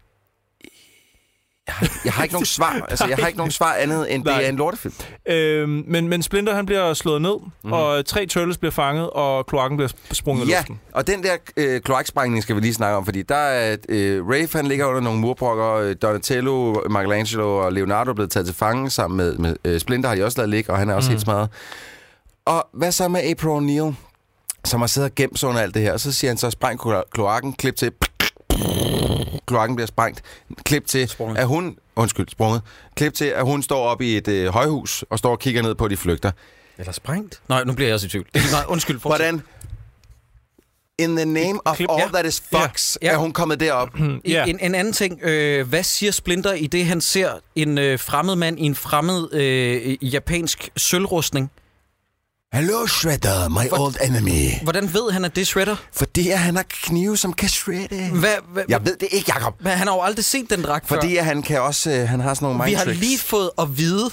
Jeg 2.06 2.14
har 2.14 2.24
ikke 2.24 2.34
nogen 2.34 2.46
svar. 2.46 2.80
Altså, 2.90 3.06
jeg 3.08 3.18
har 3.18 3.28
ikke 3.28 3.38
nogen 3.38 3.52
svar 3.52 3.74
andet, 3.74 4.14
end 4.14 4.24
Nej. 4.24 4.38
det 4.38 4.46
er 4.46 4.50
en 4.50 4.56
lortefilm. 4.56 4.94
Øhm, 5.30 5.84
men, 5.88 6.08
men 6.08 6.24
Splinter, 6.24 6.56
han 6.56 6.66
bliver 6.66 6.94
slået 6.94 7.22
ned, 7.22 7.36
mm. 7.64 7.74
og 7.74 8.06
tre 8.06 8.26
turtles 8.26 8.58
bliver 8.58 8.72
fanget, 8.72 9.10
og 9.10 9.46
kloakken 9.48 9.78
bliver 9.78 9.92
sprunget 10.12 10.46
i 10.48 10.50
Ja, 10.50 10.58
luften. 10.58 10.80
og 10.94 11.08
den 11.08 11.24
der 11.24 11.32
øh, 11.58 11.82
kloaksprængning 11.82 12.44
skal 12.44 12.56
vi 12.56 12.62
lige 12.62 12.74
snakke 12.74 12.98
om, 12.98 13.06
fordi 13.06 13.22
der 13.22 13.36
er 13.36 13.78
øh, 13.90 14.28
Rafe, 14.28 14.58
han 14.58 14.66
ligger 14.68 14.86
under 14.86 15.02
nogle 15.02 15.20
murbrokker, 15.20 15.74
øh, 15.74 15.96
Donatello, 16.02 16.74
Michelangelo 16.90 17.58
og 17.58 17.74
Leonardo 17.74 18.10
er 18.10 18.16
blevet 18.16 18.32
taget 18.32 18.46
til 18.48 18.56
fange 18.56 18.90
sammen 18.90 19.18
med, 19.18 19.38
med 19.38 19.56
øh, 19.66 19.80
Splinter, 19.80 20.10
har 20.10 20.16
de 20.16 20.26
også 20.26 20.38
lavet 20.38 20.50
ligge, 20.50 20.72
og 20.72 20.78
han 20.78 20.90
er 20.90 20.94
også 20.96 21.10
mm. 21.10 21.12
helt 21.14 21.22
smadret. 21.22 21.50
Og 22.46 22.68
hvad 22.74 22.92
så 22.92 23.08
med 23.08 23.22
April 23.24 23.50
O'Neil, 23.50 23.94
som 24.66 24.80
har 24.80 24.88
siddet 24.88 25.10
og 25.10 25.16
gemt 25.16 25.40
sig 25.40 25.50
under 25.50 25.62
alt 25.62 25.74
det 25.74 25.82
her, 25.82 25.94
og 25.94 26.00
så 26.00 26.12
siger 26.12 26.32
han 26.32 26.38
så, 26.38 26.50
spræng 26.50 26.80
klo- 26.82 27.10
kloakken, 27.14 27.54
klip 27.54 27.76
til, 27.76 27.92
kloakken 29.48 29.76
bliver 29.76 29.88
sprængt, 29.88 30.22
klip 30.64 30.86
til, 30.88 31.08
Sprunget. 31.10 31.38
at 31.38 31.48
hun, 31.48 31.78
undskyld, 31.96 32.28
sprunget, 32.30 32.62
klip 32.96 33.14
til, 33.14 33.26
at 33.26 33.44
hun 33.46 33.64
står 33.64 33.84
op 33.88 34.02
i 34.02 34.18
et 34.18 34.28
øh, 34.28 34.48
højhus, 34.48 35.06
og 35.10 35.20
står 35.20 35.32
og 35.32 35.40
kigger 35.40 35.62
ned 35.62 35.76
på, 35.76 35.88
de 35.88 35.98
flygter. 35.98 36.32
Eller 36.78 36.92
sprængt? 36.92 37.42
Nej, 37.50 37.64
nu 37.64 37.74
bliver 37.74 37.88
jeg 37.88 37.94
også 37.94 38.06
i 38.06 38.10
tvivl. 38.10 38.26
Det 38.34 38.42
er 38.42 38.52
meget. 38.52 38.66
Undskyld. 38.66 39.00
fortsæt. 39.00 39.18
Hvordan? 39.28 39.42
In 41.00 41.16
the 41.16 41.26
name 41.26 41.60
of 41.68 41.76
klip- 41.78 41.88
all 41.90 42.02
ja. 42.02 42.08
that 42.08 42.26
is 42.26 42.44
fucks, 42.54 42.98
Ja. 43.02 43.12
er 43.12 43.18
hun 43.18 43.32
kommet 43.32 43.60
derop. 43.60 43.90
I- 44.00 44.32
Ja. 44.32 44.46
En, 44.46 44.60
en 44.62 44.76
anden 44.76 44.94
ting. 44.94 45.20
Øh, 45.24 45.68
hvad 45.68 45.84
siger 45.84 46.12
Splinter 46.12 46.54
i 46.54 46.68
det, 46.68 46.86
han 46.86 47.02
ser 47.02 47.32
en 47.56 47.78
øh, 47.78 48.00
fremmed 48.00 48.36
mand 48.36 48.60
i 48.60 48.64
en 48.64 48.76
fremmed 48.76 49.34
øh, 49.34 50.14
japansk 50.14 50.70
sølvrustning? 50.78 51.52
Hello, 52.54 52.86
Shredder, 52.88 53.50
my 53.50 53.80
old 53.80 53.96
enemy. 54.08 54.64
Hvordan 54.64 54.84
ved 54.94 55.12
han, 55.12 55.26
at 55.26 55.36
det 55.36 55.42
er 55.42 55.46
Shredder? 55.46 55.76
Fordi 55.94 56.30
at 56.30 56.40
han 56.40 56.56
har 56.56 56.66
knive, 56.70 57.18
som 57.18 57.34
kan 57.34 57.50
shredde. 57.50 58.10
Hvad, 58.20 58.30
hvad, 58.54 58.64
Jeg 58.70 58.86
ved 58.86 58.96
det 59.00 59.08
ikke, 59.12 59.32
Jacob. 59.36 59.56
hvad, 59.60 59.72
han 59.72 59.88
har 59.88 59.96
jo 59.96 60.02
aldrig 60.02 60.26
set 60.26 60.50
den 60.50 60.62
dragt 60.64 60.88
Fordi 60.88 61.14
før. 61.16 61.20
at 61.20 61.26
han 61.26 61.42
kan 61.42 61.62
også, 61.62 61.92
øh, 61.92 62.08
han 62.10 62.20
har 62.20 62.34
sådan 62.34 62.46
nogle 62.46 62.64
Vi 62.64 62.66
mind 62.70 62.78
har 62.78 62.84
tricks. 62.86 63.00
lige 63.00 63.20
fået 63.20 63.50
at 63.60 63.78
vide, 63.78 64.10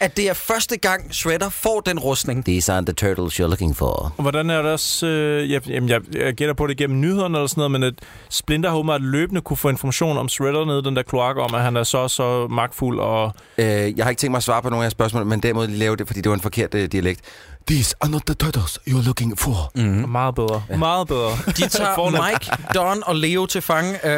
at 0.00 0.16
det 0.16 0.28
er 0.28 0.34
første 0.34 0.76
gang, 0.76 1.14
Shredder 1.14 1.48
får 1.48 1.80
den 1.80 1.98
rustning. 1.98 2.44
These 2.44 2.72
are 2.72 2.82
the 2.84 2.92
turtles 2.92 3.40
you're 3.40 3.42
looking 3.42 3.76
for. 3.76 4.14
Og 4.16 4.22
hvordan 4.22 4.50
er 4.50 4.62
det 4.62 4.70
også... 4.72 5.06
Øh, 5.06 5.50
jeg, 5.50 5.68
jamen, 5.68 5.88
jeg, 5.88 6.00
jeg 6.14 6.34
gætter 6.34 6.54
på 6.54 6.66
det 6.66 6.76
gennem 6.76 7.00
nyhederne 7.00 7.38
eller 7.38 7.46
sådan 7.46 7.58
noget, 7.60 7.70
men 7.70 7.82
at 7.82 7.94
Splinter 8.30 8.70
har 8.70 8.76
åbenbart 8.76 9.00
løbende 9.02 9.40
kunne 9.40 9.56
få 9.56 9.68
information 9.68 10.18
om 10.18 10.28
Shredder 10.28 10.64
nede 10.64 10.78
i 10.78 10.82
den 10.82 10.96
der 10.96 11.02
kloak, 11.02 11.36
om 11.36 11.54
at 11.54 11.60
han 11.62 11.76
er 11.76 11.82
så 11.84 12.08
så 12.08 12.46
magtfuld 12.50 12.98
og... 13.00 13.32
Øh, 13.58 13.66
jeg 13.66 14.04
har 14.04 14.10
ikke 14.10 14.20
tænkt 14.20 14.30
mig 14.30 14.36
at 14.36 14.42
svare 14.42 14.62
på 14.62 14.68
nogle 14.70 14.82
af 14.82 14.84
jeres 14.86 14.92
spørgsmål, 14.92 15.26
men 15.26 15.40
derimod 15.40 15.66
lave 15.68 15.96
det, 15.96 16.06
fordi 16.06 16.20
det 16.20 16.28
var 16.30 16.36
en 16.36 16.42
forkert 16.42 16.74
øh, 16.74 16.92
dialekt. 16.92 17.20
These 17.68 17.94
are 18.00 18.10
not 18.10 18.22
the 18.26 18.34
turtles 18.34 18.78
you're 18.88 19.02
looking 19.06 19.38
for. 19.38 19.70
Mm. 19.74 19.82
Meget 19.82 20.34
bedre. 20.34 20.62
Ja. 20.70 20.76
Meget 20.76 21.08
bedre. 21.08 21.30
De 21.56 21.68
tager. 21.68 22.10
Mike, 22.30 22.50
Don 22.74 23.02
og 23.06 23.16
Leo 23.16 23.46
til 23.46 23.62
fange. 23.62 23.90
Uh, 23.90 24.08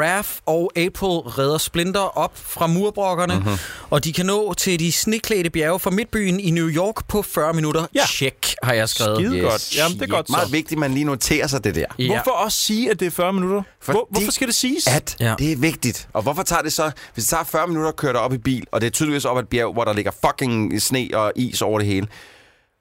Raph 0.00 0.28
og 0.46 0.72
April 0.76 1.08
redder 1.38 1.58
Splinter 1.58 2.18
op 2.18 2.32
fra 2.34 2.66
murbrokkerne, 2.66 3.34
Mhm. 3.34 3.42
mm-hmm. 3.42 3.58
og 3.90 4.04
de 4.04 4.12
kan 4.12 4.26
nå 4.26 4.54
til 4.54 4.78
de 4.80 4.92
sneklædte 4.92 5.50
bjerge 5.50 5.78
fra 5.80 5.90
midtbyen 5.90 6.40
i 6.40 6.50
New 6.50 6.68
York 6.68 7.08
på 7.08 7.22
40 7.22 7.52
minutter. 7.52 7.86
Ja. 7.94 8.06
Check, 8.06 8.54
har 8.62 8.72
jeg 8.72 8.88
skrevet. 8.88 9.16
Skide 9.18 9.40
godt. 9.40 9.76
Jamen, 9.76 9.98
det 9.98 10.02
er 10.02 10.06
godt 10.14 10.26
så. 10.26 10.32
Meget 10.32 10.52
vigtigt, 10.52 10.72
at 10.72 10.78
man 10.78 10.94
lige 10.94 11.04
noterer 11.04 11.46
sig 11.46 11.64
det 11.64 11.74
der. 11.74 11.84
Ja. 11.98 12.06
Hvorfor 12.06 12.30
også 12.30 12.58
sige, 12.58 12.90
at 12.90 13.00
det 13.00 13.06
er 13.06 13.10
40 13.10 13.32
minutter? 13.32 13.62
Fordi 13.80 13.96
Hvor, 13.96 14.08
hvorfor 14.10 14.32
skal 14.32 14.46
det 14.46 14.54
siges? 14.54 14.86
At 14.86 15.16
ja. 15.20 15.34
det 15.38 15.52
er 15.52 15.56
vigtigt. 15.56 16.08
Og 16.12 16.22
hvorfor 16.22 16.42
tager 16.42 16.62
det 16.62 16.72
så... 16.72 16.90
Hvis 17.14 17.24
det 17.24 17.30
tager 17.30 17.44
40 17.44 17.66
minutter 17.66 17.88
at 17.88 17.96
køre 17.96 18.12
dig 18.12 18.20
op 18.20 18.32
i 18.32 18.38
bil, 18.38 18.64
og 18.72 18.80
det 18.80 18.86
er 18.86 18.90
tydeligvis 18.90 19.24
op 19.24 19.36
ad 19.38 19.42
et 19.42 19.48
bjerg, 19.48 19.72
hvor 19.72 19.84
der 19.84 19.92
ligger 19.92 20.10
fucking 20.26 20.82
sne 20.82 21.08
og 21.14 21.32
is 21.36 21.62
over 21.62 21.78
det 21.78 21.88
hele, 21.88 22.06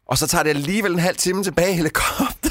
og 0.08 0.18
så 0.18 0.28
tager 0.28 0.44
det 0.44 0.50
alligevel 0.50 0.92
en 0.92 1.00
halv 1.00 1.16
time 1.18 1.44
tilbage 1.44 1.72
i 1.72 1.76
helikopter. 1.76 2.50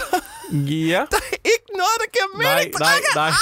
Ja. 0.52 1.04
Der 1.10 1.16
er 1.16 1.36
ikke 1.44 1.66
noget, 1.76 1.98
der 1.98 2.10
giver 2.12 2.42
Nej, 2.42 2.54
mening. 2.56 2.74
nej, 2.80 3.00
nej. 3.14 3.32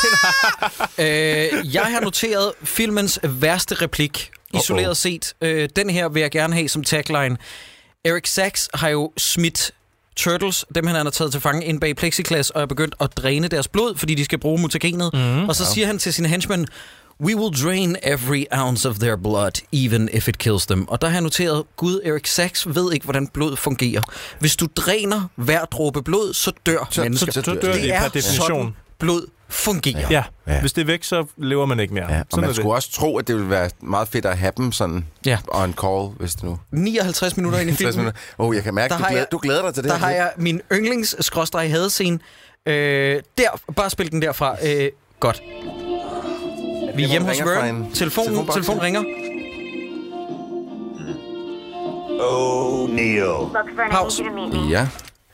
Øh, 1.63 1.75
jeg 1.75 1.83
har 1.87 2.01
noteret 2.01 2.53
filmens 2.63 3.19
værste 3.23 3.75
replik, 3.75 4.31
isoleret 4.55 4.97
set. 4.97 5.35
Øh, 5.41 5.69
den 5.77 5.91
her 5.91 6.09
vil 6.09 6.21
jeg 6.21 6.31
gerne 6.31 6.55
have 6.55 6.69
som 6.69 6.85
tagline. 6.85 7.37
Eric 8.05 8.29
Sachs 8.29 8.69
har 8.75 8.89
jo 8.89 9.13
smidt 9.17 9.71
Turtles, 10.17 10.65
dem 10.75 10.87
han 10.87 10.97
har 10.97 11.11
taget 11.11 11.33
til 11.33 11.41
fange 11.41 11.65
ind 11.65 11.81
bag 11.81 11.97
plexiglas, 11.97 12.51
og 12.51 12.63
er 12.63 12.67
begyndt 12.67 12.95
at 13.01 13.17
dræne 13.17 13.49
deres 13.49 13.69
blod, 13.69 13.97
fordi 13.97 14.15
de 14.15 14.25
skal 14.25 14.39
bruge 14.39 14.61
mutagenet. 14.61 15.11
Mm, 15.15 15.49
og 15.49 15.57
så 15.57 15.65
siger 15.67 15.87
han 15.87 15.99
til 15.99 16.15
sine 16.15 16.29
henchmen, 16.29 16.67
We 17.23 17.37
will 17.37 17.63
drain 17.65 17.97
every 18.03 18.45
ounce 18.53 18.89
of 18.89 18.99
their 18.99 19.17
blood, 19.17 19.51
even 19.73 20.09
if 20.13 20.29
it 20.29 20.39
kills 20.39 20.67
them. 20.67 20.89
Og 20.89 21.01
der 21.01 21.09
har 21.09 21.15
jeg 21.15 21.23
noteret, 21.23 21.65
Gud, 21.77 22.01
Eric 22.05 22.29
Sachs 22.31 22.67
ved 22.75 22.93
ikke, 22.93 23.05
hvordan 23.05 23.27
blod 23.29 23.57
fungerer. 23.57 24.03
Hvis 24.39 24.57
du 24.57 24.69
dræner 24.77 25.29
hver 25.37 25.65
dråbe 25.65 26.03
blod, 26.03 26.35
så 26.35 26.53
dør 26.67 26.89
Så- 26.91 27.03
mennesker. 27.03 27.33
så- 27.33 27.43
så 27.43 27.55
dør 27.55 27.73
de 27.73 27.79
det 27.83 27.91
per 27.91 27.95
er 27.99 28.09
definition. 28.09 28.47
sådan, 28.47 28.75
blod 28.99 29.27
fungerer. 29.49 30.07
Ja. 30.11 30.23
Ja. 30.47 30.61
Hvis 30.61 30.73
det 30.73 30.81
er 30.83 30.87
væk, 30.87 31.05
så 31.05 31.27
lever 31.37 31.67
man 31.67 31.81
ikke 31.81 31.95
mere. 31.95 32.13
Ja, 32.13 32.21
og 32.21 32.27
Sådan 32.31 32.45
man 32.47 32.55
skulle 32.55 32.75
også 32.75 32.93
tro, 32.93 33.19
at 33.19 33.29
det 33.29 33.35
ville 33.37 33.51
være 33.51 33.71
meget 33.83 34.09
fedt 34.09 34.27
at 34.27 34.39
have 34.39 34.53
dem 34.57 34.73
sådan 34.73 35.07
Ja. 35.27 35.39
on 35.49 35.75
call, 35.83 36.09
hvis 36.19 36.35
det 36.35 36.43
nu... 36.45 36.59
59 36.73 37.37
minutter 37.37 37.59
ind 37.59 37.69
i 37.69 37.73
50 37.73 37.95
filmen. 37.95 37.99
minutter. 38.05 38.21
Åh, 38.39 38.47
oh, 38.49 38.55
jeg 38.55 38.65
kan 38.65 38.75
mærke, 38.75 38.91
Der 38.93 38.99
du, 38.99 39.05
glæder, 39.05 39.19
jeg- 39.21 39.27
du 39.33 39.39
glæder 39.39 39.63
dig 39.63 39.75
til 39.75 39.83
det 39.83 39.91
Der 39.91 39.97
her. 39.99 40.05
har 40.07 40.13
jeg 40.13 40.33
min 40.37 40.61
yndlings 40.73 41.17
hadescene. 41.55 42.19
Øh, 42.67 43.21
der, 43.39 43.73
bare 43.77 43.91
spil 43.91 44.11
den 44.11 44.23
derfra. 44.23 44.57
Øh, 44.67 44.89
godt. 45.21 45.43
Vi 46.95 47.03
er 47.05 47.09
hjemme 47.09 47.29
hos 47.29 47.39
Vern. 47.41 47.65
en 47.65 47.91
Telefonen, 47.93 47.93
telefonboks. 47.95 48.53
telefon 48.55 48.79
ringer. 48.81 49.05
Oh, 52.21 52.89
Neil. 52.89 53.25
Look, 53.53 53.71
Vern, 53.77 53.91
Pause. 53.91 54.23
need 54.23 54.31
you 54.33 54.37
to 54.37 54.51
meet 54.51 54.63
me. 54.65 54.69
Ja. 54.71 54.87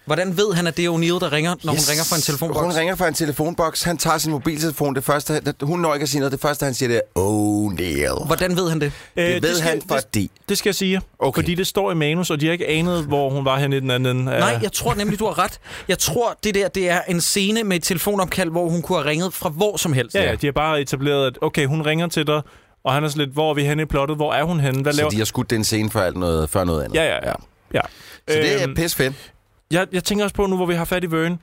Hvordan 0.07 0.37
ved 0.37 0.55
han, 0.55 0.67
at 0.67 0.77
det 0.77 0.85
er 0.85 0.91
O'Neill, 0.91 1.21
der 1.21 1.33
ringer, 1.33 1.55
når 1.65 1.73
yes. 1.75 1.87
hun 1.87 1.91
ringer 1.91 2.05
fra 2.05 2.17
en 2.17 2.23
telefonboks? 2.23 2.61
Hun 2.61 2.75
ringer 2.75 2.95
fra 2.95 3.09
en 3.09 3.15
telefonboks. 3.15 3.83
Han 3.83 3.99
tager 3.99 4.19
sin 4.19 4.33
mobiltelefon. 4.33 4.95
Det 4.95 5.05
første, 5.05 5.43
hun 5.63 5.81
når 5.81 5.95
ikke 5.95 6.03
at 6.03 6.09
sige 6.09 6.21
noget. 6.21 6.33
Det 6.33 6.41
første, 6.41 6.65
han 6.65 6.75
siger, 6.75 6.89
det 6.89 6.97
er, 6.97 7.01
oh, 7.15 7.73
Neil. 7.73 8.11
Hvordan 8.27 8.57
ved 8.57 8.69
han 8.69 8.81
det? 8.81 8.93
Det 9.17 9.43
ved 9.43 9.61
han, 9.61 9.83
fordi... 9.89 10.23
Det, 10.23 10.49
det 10.49 10.59
skal 10.59 10.69
jeg 10.69 10.75
sige. 10.75 11.01
Okay. 11.19 11.43
Fordi 11.43 11.55
det 11.55 11.67
står 11.67 11.93
i 11.93 11.95
manus, 11.95 12.31
og 12.31 12.41
de 12.41 12.47
har 12.47 12.53
ikke 12.53 12.67
anet, 12.69 13.05
hvor 13.05 13.31
hun 13.31 13.45
var 13.45 13.59
henne 13.59 13.77
i 13.77 13.81
den 13.81 13.91
anden. 13.91 14.17
Nej, 14.17 14.59
jeg 14.63 14.73
tror 14.73 14.95
nemlig, 14.95 15.19
du 15.19 15.25
har 15.25 15.39
ret. 15.39 15.59
Jeg 15.89 15.99
tror, 15.99 16.39
det 16.45 16.55
der 16.55 16.69
det 16.69 16.91
er 16.91 17.01
en 17.09 17.21
scene 17.21 17.65
med 17.65 17.77
et 17.77 17.83
telefonopkald, 17.83 18.51
hvor 18.51 18.69
hun 18.69 18.83
kunne 18.83 18.99
have 18.99 19.11
ringet 19.11 19.35
fra 19.35 19.49
hvor 19.49 19.77
som 19.77 19.93
helst. 19.93 20.15
Ja, 20.15 20.23
ja, 20.23 20.35
de 20.35 20.47
har 20.47 20.53
bare 20.53 20.81
etableret, 20.81 21.27
at 21.27 21.39
okay, 21.43 21.67
hun 21.67 21.83
ringer 21.83 22.07
til 22.07 22.27
dig, 22.27 22.43
og 22.85 22.93
han 22.95 23.05
er 23.05 23.09
sådan 23.09 23.25
lidt, 23.25 23.33
hvor 23.33 23.51
er 23.51 23.55
vi 23.55 23.65
henne 23.65 23.83
i 23.83 23.87
plottet? 23.87 24.17
Hvor 24.17 24.33
er 24.33 24.43
hun 24.43 24.61
henne? 24.61 24.83
Hvad 24.83 24.93
Så 24.93 24.97
laver... 24.97 25.11
de 25.11 25.19
har 25.19 25.25
skudt 25.25 25.51
den 25.51 25.65
scene 25.65 25.91
for 25.91 26.01
alt 26.01 26.17
noget, 26.17 26.51
før 26.51 26.65
noget 26.65 26.83
andet. 26.85 26.97
Ja, 26.97 27.05
ja, 27.05 27.29
ja. 27.29 27.33
ja. 27.75 27.81
Så 28.29 28.35
det 28.35 28.63
er 28.63 28.63
Øhm, 28.63 28.75
pis 28.75 28.95
fedt. 28.95 29.15
Jeg, 29.71 29.87
jeg 29.93 30.05
tænker 30.05 30.25
også 30.25 30.35
på 30.37 30.47
nu, 30.47 30.57
hvor 30.57 30.67
vi 30.67 30.75
har 30.75 30.85
fat 30.85 31.05
i 31.05 31.11
Vern. 31.11 31.39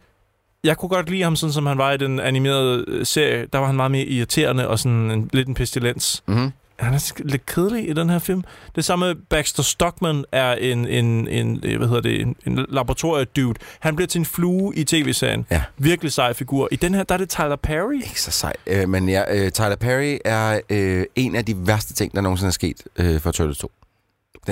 Jeg 0.63 0.77
kunne 0.77 0.89
godt 0.89 1.09
lide 1.09 1.23
ham, 1.23 1.35
sådan 1.35 1.53
som 1.53 1.65
han 1.65 1.77
var 1.77 1.91
i 1.91 1.97
den 1.97 2.19
animerede 2.19 2.85
øh, 2.87 3.05
serie. 3.05 3.47
Der 3.53 3.59
var 3.59 3.65
han 3.65 3.75
meget 3.75 3.91
mere 3.91 4.05
irriterende 4.05 4.67
og 4.67 4.79
sådan 4.79 5.11
en, 5.11 5.29
lidt 5.33 5.47
en 5.47 5.53
pestilens. 5.53 6.23
Mm-hmm. 6.27 6.51
Han 6.79 6.93
er 6.93 7.11
lidt 7.19 7.45
kedelig 7.45 7.89
i 7.89 7.93
den 7.93 8.09
her 8.09 8.19
film. 8.19 8.43
Det 8.75 8.85
samme 8.85 9.15
Baxter 9.15 9.63
Stockman 9.63 10.25
er 10.31 10.53
en, 10.53 10.87
en, 10.87 11.27
en 11.27 11.59
øh, 11.63 11.77
hvad 11.77 11.87
hedder 11.87 12.01
det, 12.01 12.21
en, 12.21 12.35
en 12.45 12.65
laboratoriedude. 12.69 13.59
Han 13.79 13.95
bliver 13.95 14.07
til 14.07 14.19
en 14.19 14.25
flue 14.25 14.75
i 14.75 14.83
tv-serien. 14.83 15.45
Ja. 15.51 15.63
Virkelig 15.77 16.11
sej 16.11 16.33
figur. 16.33 16.67
I 16.71 16.75
den 16.75 16.93
her, 16.93 17.03
der 17.03 17.13
er 17.13 17.17
det 17.17 17.29
Tyler 17.29 17.55
Perry. 17.55 17.93
Ikke 17.93 18.21
så 18.21 18.31
sej. 18.31 18.53
Øh, 18.67 18.89
men 18.89 19.09
ja, 19.09 19.23
øh, 19.35 19.51
Tyler 19.51 19.75
Perry 19.75 20.17
er 20.25 20.59
øh, 20.69 21.05
en 21.15 21.35
af 21.35 21.45
de 21.45 21.67
værste 21.67 21.93
ting, 21.93 22.15
der 22.15 22.21
nogensinde 22.21 22.47
er 22.47 22.51
sket 22.51 22.83
øh, 22.95 23.19
for 23.19 23.31
Turtles 23.31 23.57
2. 23.57 23.71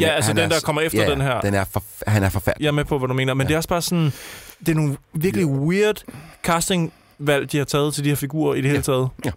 Ja, 0.02 0.08
altså 0.08 0.30
han 0.30 0.36
den, 0.38 0.46
er- 0.46 0.50
der 0.50 0.60
kommer 0.62 0.82
efter 0.82 1.10
den 1.10 1.22
her. 1.22 1.42
Den 1.42 1.54
er 1.54 1.64
for, 1.72 1.84
han 2.08 2.24
er 2.24 2.30
forfærdelig. 2.30 2.64
Jeg 2.64 2.68
er 2.68 2.72
med 2.72 2.86
på, 2.86 2.98
hvad 2.98 3.08
du 3.08 3.14
mener. 3.14 3.34
Men 3.34 3.42
ja. 3.46 3.48
det 3.48 3.54
er 3.54 3.58
også 3.58 3.70
bare 3.70 3.82
sådan... 3.82 4.14
Det 4.60 4.70
er 4.70 4.74
nogle 4.76 4.98
virkelig 5.14 5.46
weird 5.46 6.04
castingvalg, 6.44 7.52
de 7.52 7.58
har 7.58 7.66
taget 7.66 7.94
til 7.94 8.04
de 8.04 8.10
her 8.10 8.16
figurer 8.16 8.56
i 8.56 8.62
det 8.62 8.70
hele 8.72 8.84
taget. 8.84 9.10
Det 9.24 9.34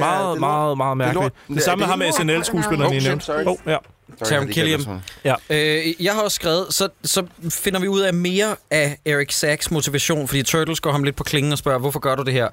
meget, 0.00 0.32
det 0.32 0.40
meget, 0.40 0.76
meget 0.76 0.96
Det 0.98 1.02
er 1.06 1.12
mærkeligt. 1.12 1.34
Det, 1.48 1.54
Det- 1.56 1.64
samme 1.64 1.82
det 1.84 1.98
med 1.98 2.06
er 2.06 2.12
ham 2.12 2.26
med. 2.26 2.36
SNL-skuespilleren, 2.42 2.90
Oh, 2.90 2.96
I 2.96 3.00
nævnte. 3.08 3.48
Oh, 3.48 3.56
ja. 3.66 3.76
Taron 4.24 4.48
Killian. 4.48 4.80
Ja. 5.24 5.34
Øh, 5.50 6.04
jeg 6.04 6.12
har 6.14 6.22
også 6.22 6.34
skrevet, 6.34 6.66
så, 6.70 6.88
så 7.04 7.26
finder 7.50 7.80
vi 7.80 7.88
ud 7.88 8.00
af 8.00 8.14
mere 8.14 8.56
af 8.70 8.98
Eric 9.06 9.32
Sachs 9.34 9.70
motivation, 9.70 10.28
fordi 10.28 10.42
Turtles 10.42 10.80
går 10.80 10.92
ham 10.92 11.04
lidt 11.04 11.16
på 11.16 11.24
klingen 11.24 11.52
og 11.52 11.58
spørger, 11.58 11.78
hvorfor 11.78 12.00
gør 12.00 12.14
du 12.14 12.22
det 12.22 12.32
her? 12.32 12.48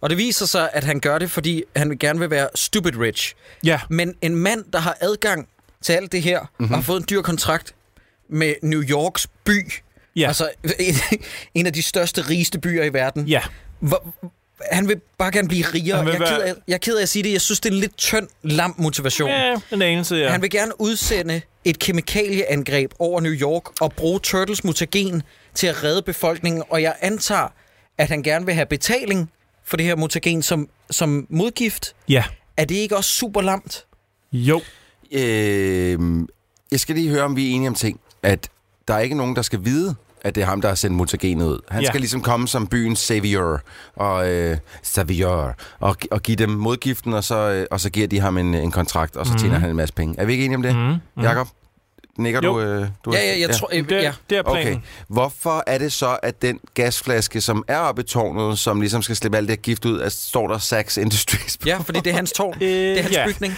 Og 0.00 0.10
det 0.10 0.18
viser 0.18 0.46
sig, 0.46 0.70
at 0.72 0.84
han 0.84 1.00
gør 1.00 1.18
det, 1.18 1.30
fordi 1.30 1.62
han 1.76 1.96
gerne 2.00 2.18
vil 2.18 2.30
være 2.30 2.48
stupid 2.54 2.98
rich. 2.98 3.34
Ja. 3.64 3.80
Men 3.90 4.14
en 4.22 4.36
mand, 4.36 4.64
der 4.72 4.78
har 4.78 4.96
adgang 5.00 5.48
til 5.82 5.92
alt 5.92 6.12
det 6.12 6.22
her, 6.22 6.40
Mhm. 6.40 6.48
mm-hmm. 6.58 6.72
og 6.72 6.78
har 6.78 6.82
fået 6.82 7.00
en 7.00 7.06
dyr 7.10 7.22
kontrakt 7.22 7.74
med 8.28 8.54
New 8.62 8.82
Yorks 8.82 9.26
by, 9.44 9.72
Ja. 10.16 10.26
altså 10.28 10.50
en, 10.78 10.94
en 11.54 11.66
af 11.66 11.72
de 11.72 11.82
største, 11.82 12.20
rigeste 12.22 12.58
byer 12.60 12.84
i 12.84 12.92
verden. 12.92 13.26
Ja. 13.26 13.42
Hvor, 13.80 14.14
han 14.70 14.88
vil 14.88 15.00
bare 15.18 15.32
gerne 15.32 15.48
blive 15.48 15.64
rigere. 15.64 15.98
Jeg 15.98 16.08
er, 16.08 16.12
ked 16.12 16.18
være- 16.18 16.44
af, 16.48 16.54
jeg 16.68 16.74
er 16.74 16.78
ked 16.78 16.96
af 16.96 17.02
at 17.02 17.08
sige 17.08 17.22
det. 17.22 17.32
Jeg 17.32 17.40
synes, 17.40 17.60
det 17.60 17.68
er 17.68 17.74
en 17.74 17.80
lidt 17.80 17.96
tynd, 17.96 18.28
lam 18.42 18.74
motivation. 18.78 19.28
Ja, 19.30 19.56
en 19.72 19.82
anelse, 19.82 20.14
ja. 20.16 20.30
Han 20.30 20.42
vil 20.42 20.50
gerne 20.50 20.80
udsende 20.80 21.40
et 21.64 21.78
kemikalieangreb 21.78 22.92
over 22.98 23.20
New 23.20 23.32
York 23.32 23.80
og 23.82 23.92
bruge 23.92 24.20
Turtles 24.20 24.64
mutagen 24.64 25.22
til 25.54 25.66
at 25.66 25.84
redde 25.84 26.02
befolkningen, 26.02 26.62
og 26.70 26.82
jeg 26.82 26.94
antager, 27.00 27.48
at 27.98 28.08
han 28.08 28.22
gerne 28.22 28.46
vil 28.46 28.54
have 28.54 28.66
betaling 28.66 29.30
for 29.64 29.76
det 29.76 29.86
her 29.86 29.96
mutagen 29.96 30.42
som, 30.42 30.68
som 30.90 31.26
modgift. 31.30 31.94
Ja. 32.08 32.24
Er 32.56 32.64
det 32.64 32.74
ikke 32.74 32.96
også 32.96 33.10
super 33.10 33.40
lamt? 33.40 33.84
Jo. 34.32 34.60
Øh, 35.14 35.98
jeg 36.72 36.80
skal 36.80 36.94
lige 36.94 37.08
høre, 37.10 37.22
om 37.22 37.36
vi 37.36 37.50
er 37.50 37.54
enige 37.54 37.68
om 37.68 37.74
ting. 37.74 38.00
At 38.22 38.48
der 38.88 38.94
er 38.94 38.98
ikke 38.98 39.16
nogen, 39.16 39.36
der 39.36 39.42
skal 39.42 39.64
vide, 39.64 39.94
at 40.22 40.34
det 40.34 40.40
er 40.40 40.44
ham, 40.46 40.60
der 40.60 40.68
har 40.68 40.74
sendt 40.74 40.96
mutagenet 40.96 41.46
ud. 41.46 41.58
Han 41.68 41.82
Ja. 41.82 41.88
skal 41.88 42.00
ligesom 42.00 42.20
komme 42.22 42.48
som 42.48 42.66
byens 42.66 42.98
savior 42.98 43.60
og, 43.96 44.28
øh, 44.30 44.56
savior, 44.82 45.54
og, 45.80 45.96
og 46.10 46.22
give 46.22 46.36
dem 46.36 46.50
modgiften, 46.50 47.12
og 47.14 47.24
så, 47.24 47.36
øh, 47.50 47.66
og 47.70 47.80
så 47.80 47.90
giver 47.90 48.06
de 48.06 48.20
ham 48.20 48.38
en, 48.38 48.54
en 48.54 48.70
kontrakt, 48.70 49.16
og 49.16 49.26
så 49.26 49.32
tjener 49.38 49.54
Mhm. 49.54 49.60
han 49.60 49.70
en 49.70 49.76
masse 49.76 49.94
penge. 49.94 50.14
Er 50.18 50.24
vi 50.24 50.32
ikke 50.32 50.44
enige 50.44 50.56
om 50.56 50.62
det? 50.62 50.74
Mhm, 50.76 50.84
mhm. 50.84 51.24
Jakob? 51.24 51.48
Nikker 52.18 52.40
Jo. 52.44 52.52
du? 52.54 52.60
Øh, 52.60 52.86
du 53.04 53.12
Ja, 53.12 53.20
ja, 53.20 53.40
jeg 53.40 53.50
tror- 53.56 53.68
øh, 53.72 53.88
Det, 53.88 54.02
ja. 54.02 54.12
det 54.30 54.38
er 54.38 54.42
Okay. 54.42 54.62
planen. 54.62 54.84
Hvorfor 55.08 55.64
er 55.66 55.78
det 55.78 55.92
så, 55.92 56.18
at 56.22 56.42
den 56.42 56.60
gasflaske, 56.74 57.40
som 57.40 57.64
er 57.68 57.78
oppe 57.78 58.02
i 58.02 58.04
tårnet, 58.04 58.58
som 58.58 58.80
ligesom 58.80 59.02
skal 59.02 59.16
slippe 59.16 59.36
alt 59.38 59.48
det 59.48 59.56
her 59.56 59.62
gift 59.62 59.84
ud, 59.84 60.00
at 60.00 60.12
står 60.12 60.48
der 60.48 60.58
Sax 60.58 60.96
Industries 60.96 61.56
på? 61.56 61.68
Ja, 61.68 61.78
fordi 61.78 62.00
det 62.00 62.10
er 62.10 62.14
hans 62.14 62.32
tårn. 62.32 62.54
Øh, 62.62 62.68
det 62.68 62.98
er 62.98 63.02
hans 63.02 63.14
ja. 63.16 63.26
bygning. 63.26 63.54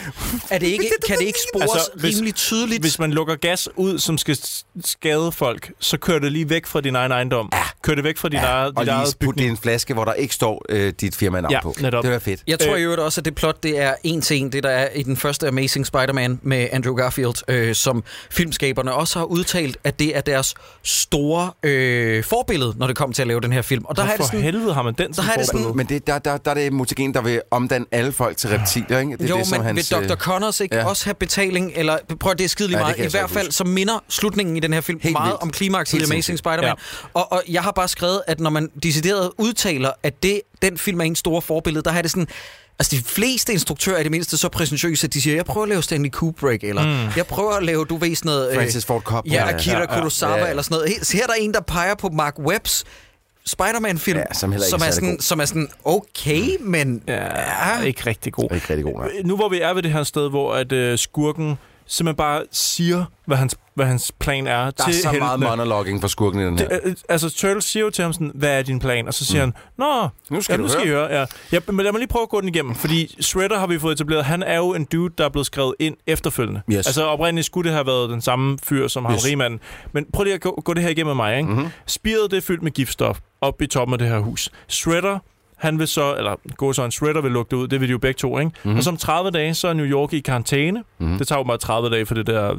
Er 0.50 0.58
det 0.58 0.66
ikke, 0.66 0.90
kan 1.08 1.18
det 1.18 1.24
ikke 1.26 1.38
spores 1.52 1.70
altså, 1.74 1.90
hvis- 1.96 2.16
rimelig 2.16 2.34
tydeligt? 2.34 2.82
Hvis 2.82 2.98
man 2.98 3.10
lukker 3.12 3.36
gas 3.36 3.68
ud, 3.76 3.98
som 3.98 4.18
skal 4.18 4.38
skade 4.84 5.32
folk, 5.32 5.70
så 5.80 5.96
kører 5.98 6.18
det 6.18 6.32
lige 6.32 6.50
væk 6.50 6.66
fra 6.66 6.80
din 6.80 6.96
egen 6.96 7.12
ejendom. 7.12 7.48
Ja. 7.52 7.63
Kør 7.84 7.94
det 7.94 8.04
væk 8.04 8.18
fra 8.18 8.28
din 8.28 8.38
ja, 8.38 8.44
eget, 8.46 8.72
Og 8.76 8.82
dit 8.84 8.88
eget 8.88 9.06
lige 9.08 9.26
putte 9.26 9.38
det 9.38 9.44
i 9.46 9.50
en 9.50 9.56
flaske, 9.56 9.94
hvor 9.94 10.04
der 10.04 10.12
ikke 10.12 10.34
står 10.34 10.64
øh, 10.68 10.92
dit 11.00 11.16
firmanavn 11.16 11.52
Ja, 11.52 11.60
på. 11.62 11.74
netop. 11.80 12.04
Det 12.04 12.12
var 12.12 12.18
fedt. 12.18 12.40
Jeg 12.46 12.58
tror 12.58 12.74
Øh. 12.74 12.80
i 12.80 12.82
øvrigt 12.82 13.00
også, 13.00 13.20
at 13.20 13.24
det 13.24 13.34
plot, 13.34 13.62
det 13.62 13.78
er 13.80 13.94
en 14.04 14.20
til 14.20 14.36
en, 14.36 14.52
det 14.52 14.62
der 14.62 14.68
er 14.70 14.88
i 14.94 15.02
den 15.02 15.16
første 15.16 15.48
Amazing 15.48 15.86
Spider-Man 15.86 16.40
med 16.42 16.68
Andrew 16.72 16.94
Garfield, 16.94 17.34
øh, 17.48 17.74
som 17.74 18.04
filmskaberne 18.30 18.92
også 18.92 19.18
har 19.18 19.26
udtalt, 19.26 19.76
at 19.84 19.98
det 19.98 20.16
er 20.16 20.20
deres 20.20 20.54
store 20.82 21.50
øh, 21.62 22.24
forbillede, 22.24 22.74
når 22.76 22.86
det 22.86 22.96
kommer 22.96 23.14
til 23.14 23.22
at 23.22 23.28
lave 23.28 23.40
den 23.40 23.52
her 23.52 23.62
film. 23.62 23.84
Og 23.84 23.96
der 23.96 24.02
har 24.02 24.10
det 24.10 24.16
for 24.20 24.24
sådan, 24.26 24.40
helvede 24.42 24.74
har 24.74 24.82
man 24.82 24.94
den 24.94 25.08
der 25.08 25.14
som 25.14 25.24
har 25.24 25.32
jeg 25.32 25.38
det 25.38 25.46
sådan-? 25.46 25.76
Men 25.76 25.86
det, 25.86 26.06
der, 26.06 26.18
der, 26.18 26.36
der 26.36 26.50
er 26.50 26.54
det 26.54 26.72
mutagen, 26.72 27.14
der 27.14 27.22
vil 27.22 27.40
omdanne 27.50 27.86
alle 27.92 28.12
folk 28.12 28.36
til 28.36 28.50
reptiler, 28.50 28.98
ikke? 28.98 29.12
Det 29.12 29.24
er 29.24 29.28
jo, 29.28 29.36
det, 29.36 29.46
som 29.46 29.58
men 29.58 29.66
hans, 29.66 29.92
vil 29.92 30.02
øh, 30.02 30.08
Dr. 30.08 30.14
Connors 30.14 30.60
ikke 30.60 30.76
ja. 30.76 30.88
også 30.88 31.04
have 31.04 31.14
betaling? 31.14 31.72
Eller, 31.74 31.98
prøv 32.20 32.32
at 32.32 32.38
det 32.38 32.44
er 32.44 32.48
skide 32.48 32.68
lige 32.68 32.78
Ja, 32.78 32.84
meget. 32.84 32.98
I 32.98 33.10
hvert 33.10 33.30
fald, 33.30 33.50
så 33.50 33.64
minder 33.64 34.04
slutningen 34.08 34.56
i 34.56 34.60
den 34.60 34.72
her 34.72 34.80
film 34.80 35.00
Helt 35.02 35.12
meget 35.12 35.26
vildt. 35.30 35.42
om 35.42 35.50
klimakset 35.50 36.00
i 36.00 36.04
Amazing. 36.04 36.38
Spider-Man. 36.38 36.64
Ja. 36.64 36.72
Og, 37.14 37.32
og 37.32 37.42
jeg 37.48 37.62
har 37.62 37.72
bare 37.74 37.88
skrevet, 37.88 38.22
at 38.26 38.40
når 38.40 38.50
man 38.50 38.70
decideret 38.82 39.30
udtaler, 39.38 39.90
at 40.02 40.22
det, 40.22 40.40
den 40.62 40.78
film 40.78 41.00
er 41.00 41.04
en 41.04 41.16
store 41.16 41.42
forbillede, 41.42 41.82
der 41.84 41.90
har 41.90 42.02
det 42.02 42.10
sådan... 42.10 42.28
Altså, 42.78 42.96
de 42.96 43.02
fleste 43.02 43.52
instruktører 43.52 43.96
er 43.96 44.00
i 44.00 44.02
det 44.02 44.10
mindste 44.10 44.36
så 44.36 44.48
præsentøse, 44.48 45.06
at 45.06 45.14
de 45.14 45.22
siger, 45.22 45.36
jeg 45.36 45.44
prøver 45.44 45.62
at 45.62 45.68
lave 45.68 45.82
Stanley 45.82 46.10
Kubrick, 46.10 46.64
eller 46.64 46.86
mm. 46.86 47.12
jeg 47.16 47.26
prøver 47.26 47.52
at 47.52 47.62
lave, 47.64 47.84
du 47.84 47.96
ved, 47.96 48.14
sådan 48.14 48.28
noget... 48.28 48.50
øh, 48.50 48.56
Francis 48.56 48.84
Ford 48.84 49.02
Coppola. 49.02 49.34
Ja, 49.34 49.48
Akira 49.54 49.74
Ja, 49.74 49.80
ja, 49.82 49.94
ja. 49.94 50.00
Kurosawa, 50.00 50.32
Ja, 50.32 50.38
ja, 50.38 50.44
ja. 50.44 50.50
eller 50.50 50.62
sådan 50.62 50.74
noget. 50.74 50.88
Her 50.88 51.16
her 51.16 51.22
er 51.22 51.26
der 51.26 51.34
en, 51.34 51.54
der 51.54 51.60
peger 51.60 51.94
på 51.94 52.08
Mark 52.08 52.38
Webbs 52.38 52.84
Spider-Man-film, 53.46 54.18
Ja, 54.18 54.24
som 54.32 54.54
som, 54.70 54.80
er 54.82 54.90
sådan, 54.90 55.10
god. 55.10 55.18
som 55.20 55.40
er 55.40 55.44
sådan, 55.44 55.68
okay, 55.84 56.48
men... 56.60 57.02
Ja, 57.08 57.80
ikke 57.82 58.06
rigtig 58.06 58.32
god. 58.32 58.48
Ikke 58.54 58.66
rigtig 58.70 58.84
god, 58.84 58.94
nej. 59.00 59.10
Nu 59.24 59.36
hvor 59.36 59.48
vi 59.48 59.60
er 59.60 59.74
ved 59.74 59.82
det 59.82 59.92
her 59.92 60.04
sted, 60.04 60.30
hvor 60.30 60.54
at, 60.54 60.72
øh, 60.72 60.98
skurken 60.98 61.58
simpelthen 61.86 62.16
bare 62.16 62.42
siger, 62.52 63.04
hvad 63.26 63.36
hans, 63.36 63.56
hvad 63.74 63.86
hans 63.86 64.12
plan 64.20 64.46
er 64.46 64.64
Der 64.64 64.70
til 64.70 64.94
er 64.94 65.02
så 65.02 65.12
meget 65.12 65.30
heltene. 65.30 65.46
monologing 65.50 66.00
for 66.00 66.08
skurken 66.08 66.40
i 66.40 66.44
den 66.44 66.58
her. 66.58 66.68
Det, 66.68 66.80
øh, 66.84 66.94
altså, 67.08 67.30
Turtles 67.30 67.64
siger 67.64 67.84
jo 67.84 67.90
til 67.90 68.02
ham 68.04 68.12
sådan, 68.12 68.32
hvad 68.34 68.58
er 68.58 68.62
din 68.62 68.78
plan? 68.78 69.08
Og 69.08 69.14
så 69.14 69.24
siger 69.24 69.46
mm. 69.46 69.52
han, 69.78 69.86
nå, 69.86 70.08
Nu 70.30 70.40
skal 70.42 70.52
ja, 70.52 70.56
du 70.56 70.62
nu 70.62 70.68
skal 70.68 70.84
I 70.84 70.88
høre." 70.88 71.08
høre. 71.08 71.18
Ja. 71.20 71.26
Ja, 71.52 71.58
men 71.66 71.76
lad 71.84 71.92
mig 71.92 71.98
lige 71.98 72.08
prøve 72.08 72.22
at 72.22 72.28
gå 72.28 72.40
den 72.40 72.48
igennem, 72.48 72.74
fordi 72.74 73.22
Shredder 73.22 73.58
har 73.58 73.66
vi 73.66 73.78
fået 73.78 73.92
etableret, 73.92 74.24
han 74.24 74.42
er 74.42 74.56
jo 74.56 74.74
en 74.74 74.84
dude, 74.84 75.14
der 75.18 75.24
er 75.24 75.28
blevet 75.28 75.46
skrevet 75.46 75.74
ind 75.78 75.96
efterfølgende. 76.06 76.60
Yes. 76.70 76.86
Altså 76.86 77.04
oprindeligt 77.04 77.46
skulle 77.46 77.68
det 77.68 77.74
have 77.76 77.86
været 77.86 78.10
den 78.10 78.20
samme 78.20 78.58
fyr, 78.62 78.88
som 78.88 79.06
Yes. 79.12 79.24
rigmanden. 79.26 79.60
Men 79.92 80.06
prøv 80.12 80.24
lige 80.24 80.34
at 80.34 80.40
gå, 80.40 80.62
gå 80.64 80.74
det 80.74 80.82
her 80.82 80.90
igennem 80.90 81.16
med 81.16 81.24
mig. 81.24 81.36
Ikke? 81.38 81.48
Mm-hmm. 81.50 81.68
Spiret 81.86 82.30
det 82.30 82.36
er 82.36 82.40
fyldt 82.40 82.62
med 82.62 82.70
giftstof 82.72 83.18
op 83.40 83.62
i 83.62 83.66
toppen 83.66 83.92
af 83.92 83.98
det 83.98 84.08
her 84.08 84.18
hus. 84.18 84.50
Shredder 84.68 85.18
han 85.64 85.78
vil 85.78 85.88
så, 85.88 86.14
eller 86.16 86.34
gå 86.56 86.72
så 86.72 86.84
en 86.84 86.90
shredder 86.90 87.20
vil 87.20 87.30
lukke 87.32 87.50
det 87.50 87.56
ud, 87.56 87.68
det 87.68 87.80
vil 87.80 87.88
de 87.88 87.92
jo 87.92 87.98
begge 87.98 88.18
to, 88.18 88.38
ikke? 88.38 88.50
Mm-hmm. 88.62 88.76
Og 88.78 88.84
som 88.84 88.96
30 88.96 89.30
dage, 89.30 89.54
så 89.54 89.68
er 89.68 89.72
New 89.72 89.86
York 89.86 90.12
i 90.12 90.20
karantæne. 90.20 90.82
Mm-hmm. 90.98 91.18
Det 91.18 91.28
tager 91.28 91.38
jo 91.38 91.42
bare 91.44 91.58
30 91.58 91.90
dage 91.90 92.06
for 92.06 92.14
det 92.14 92.26
der 92.26 92.54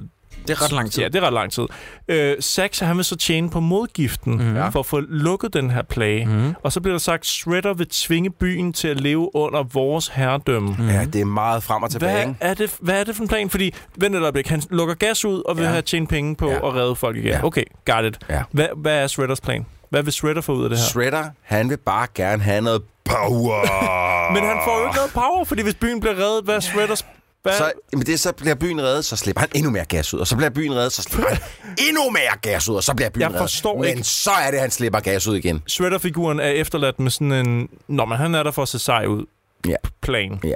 Det 0.48 0.50
er 0.58 0.62
ret 0.64 0.72
lang 0.72 0.92
tid. 0.92 1.04
Ja, 1.04 1.08
det 1.10 1.16
er 1.16 1.28
ret 1.28 1.34
lang 1.34 1.52
tid. 1.52 1.64
Øh, 2.08 2.36
Sax, 2.40 2.80
han 2.80 2.98
vil 2.98 3.06
så 3.06 3.16
tjene 3.16 3.50
på 3.50 3.60
modgiften 3.60 4.34
mm-hmm. 4.38 4.72
for 4.72 4.80
at 4.80 4.86
få 4.86 5.00
lukket 5.00 5.54
den 5.54 5.72
her 5.72 5.82
plage. 5.82 6.26
Mm-hmm. 6.26 6.54
Og 6.64 6.72
så 6.72 6.82
bliver 6.82 6.94
der 6.94 7.00
sagt, 7.00 7.26
Shredder 7.26 7.74
vil 7.74 7.88
tvinge 7.88 8.30
byen 8.30 8.74
til 8.74 8.88
at 8.88 9.02
leve 9.02 9.36
under 9.36 9.64
vores 9.64 10.08
herredømme. 10.08 10.70
Mm-hmm. 10.70 10.88
Ja, 10.90 11.06
det 11.14 11.22
er 11.22 11.26
meget 11.26 11.64
frem 11.64 11.84
og 11.84 11.92
tilbage, 11.92 12.26
Hvad 12.26 12.36
er, 12.50 12.54
det, 12.54 12.76
hvad 12.80 13.00
er 13.00 13.04
det 13.04 13.16
for 13.16 13.24
en 13.24 13.28
plan? 13.30 13.50
Fordi, 13.50 13.74
vent 13.98 14.16
et 14.16 14.22
øjeblik, 14.22 14.48
han 14.48 14.62
lukker 14.70 14.96
gas 14.96 15.26
ud 15.26 15.42
og 15.46 15.58
vil 15.58 15.64
Ja. 15.64 15.70
have 15.70 15.82
tjent 15.82 16.10
penge 16.10 16.36
på 16.36 16.48
Ja. 16.48 16.54
ja. 16.54 16.68
at 16.68 16.76
redde 16.76 16.96
folk 16.96 17.18
igen. 17.18 17.28
Ja. 17.28 17.44
Okay, 17.44 17.64
got 17.86 18.06
it. 18.06 18.18
Ja. 18.30 18.42
Hvad, 18.52 18.68
hvad 18.76 19.04
er 19.04 19.08
Shredders 19.08 19.42
plan? 19.42 19.66
Hvad 19.90 20.04
vil 20.04 20.14
Shredder 20.14 20.42
få 20.42 20.54
ud 20.54 20.64
af 20.64 20.70
det 20.70 20.80
her? 20.80 20.86
Shredder, 20.86 21.24
han 21.42 21.70
vil 21.70 21.78
bare 21.78 22.08
gerne 22.16 22.44
have 22.44 22.62
noget 22.62 22.82
power. 23.06 23.62
Men 24.34 24.44
han 24.44 24.58
får 24.66 24.80
jo 24.80 24.86
ikke 24.86 24.96
noget 24.96 25.12
power, 25.14 25.44
fordi 25.46 25.62
hvis 25.64 25.76
byen 25.76 26.00
bliver 26.00 26.16
reddet, 26.16 26.44
hvad 26.44 26.56
er 26.56 26.60
Shredders... 26.60 27.06
Hvad? 27.44 27.54
Så, 27.58 27.72
men 27.94 28.02
det, 28.02 28.20
så 28.20 28.32
bliver 28.34 28.56
byen 28.56 28.82
reddet, 28.82 29.06
så 29.06 29.16
slipper 29.16 29.40
han 29.40 29.50
endnu 29.56 29.72
mere 29.72 29.86
gas 29.86 30.14
ud. 30.14 30.20
Og 30.20 30.28
så 30.28 30.36
bliver 30.36 30.50
byen 30.50 30.76
reddet, 30.76 30.92
så 30.94 31.02
slipper 31.02 31.30
han 31.30 31.38
endnu 31.90 32.10
mere 32.12 32.38
gas 32.42 32.70
ud. 32.70 32.76
Og 32.76 32.84
så 32.84 32.94
bliver 32.96 33.10
byen 33.10 33.22
Jeg 33.22 33.28
reddet. 33.30 33.42
forstår 33.42 33.78
Men 33.78 33.86
ikke- 33.90 34.04
så 34.04 34.32
er 34.32 34.52
det, 34.52 34.60
han 34.60 34.72
slipper 34.72 35.00
gas 35.00 35.28
ud 35.28 35.36
igen. 35.36 35.64
Shredder-figuren 35.68 36.40
er 36.40 36.50
efterladt 36.50 37.00
med 37.00 37.12
sådan 37.12 37.32
en... 37.32 37.70
Nå, 37.88 38.06
men 38.06 38.18
han 38.18 38.36
er 38.36 38.44
der 38.44 38.52
for 38.52 38.62
at 38.62 38.68
se 38.68 38.80
sej 38.80 39.06
ud. 39.06 39.26
Ja. 39.68 39.76
Plan. 40.02 40.40
Ja. 40.44 40.54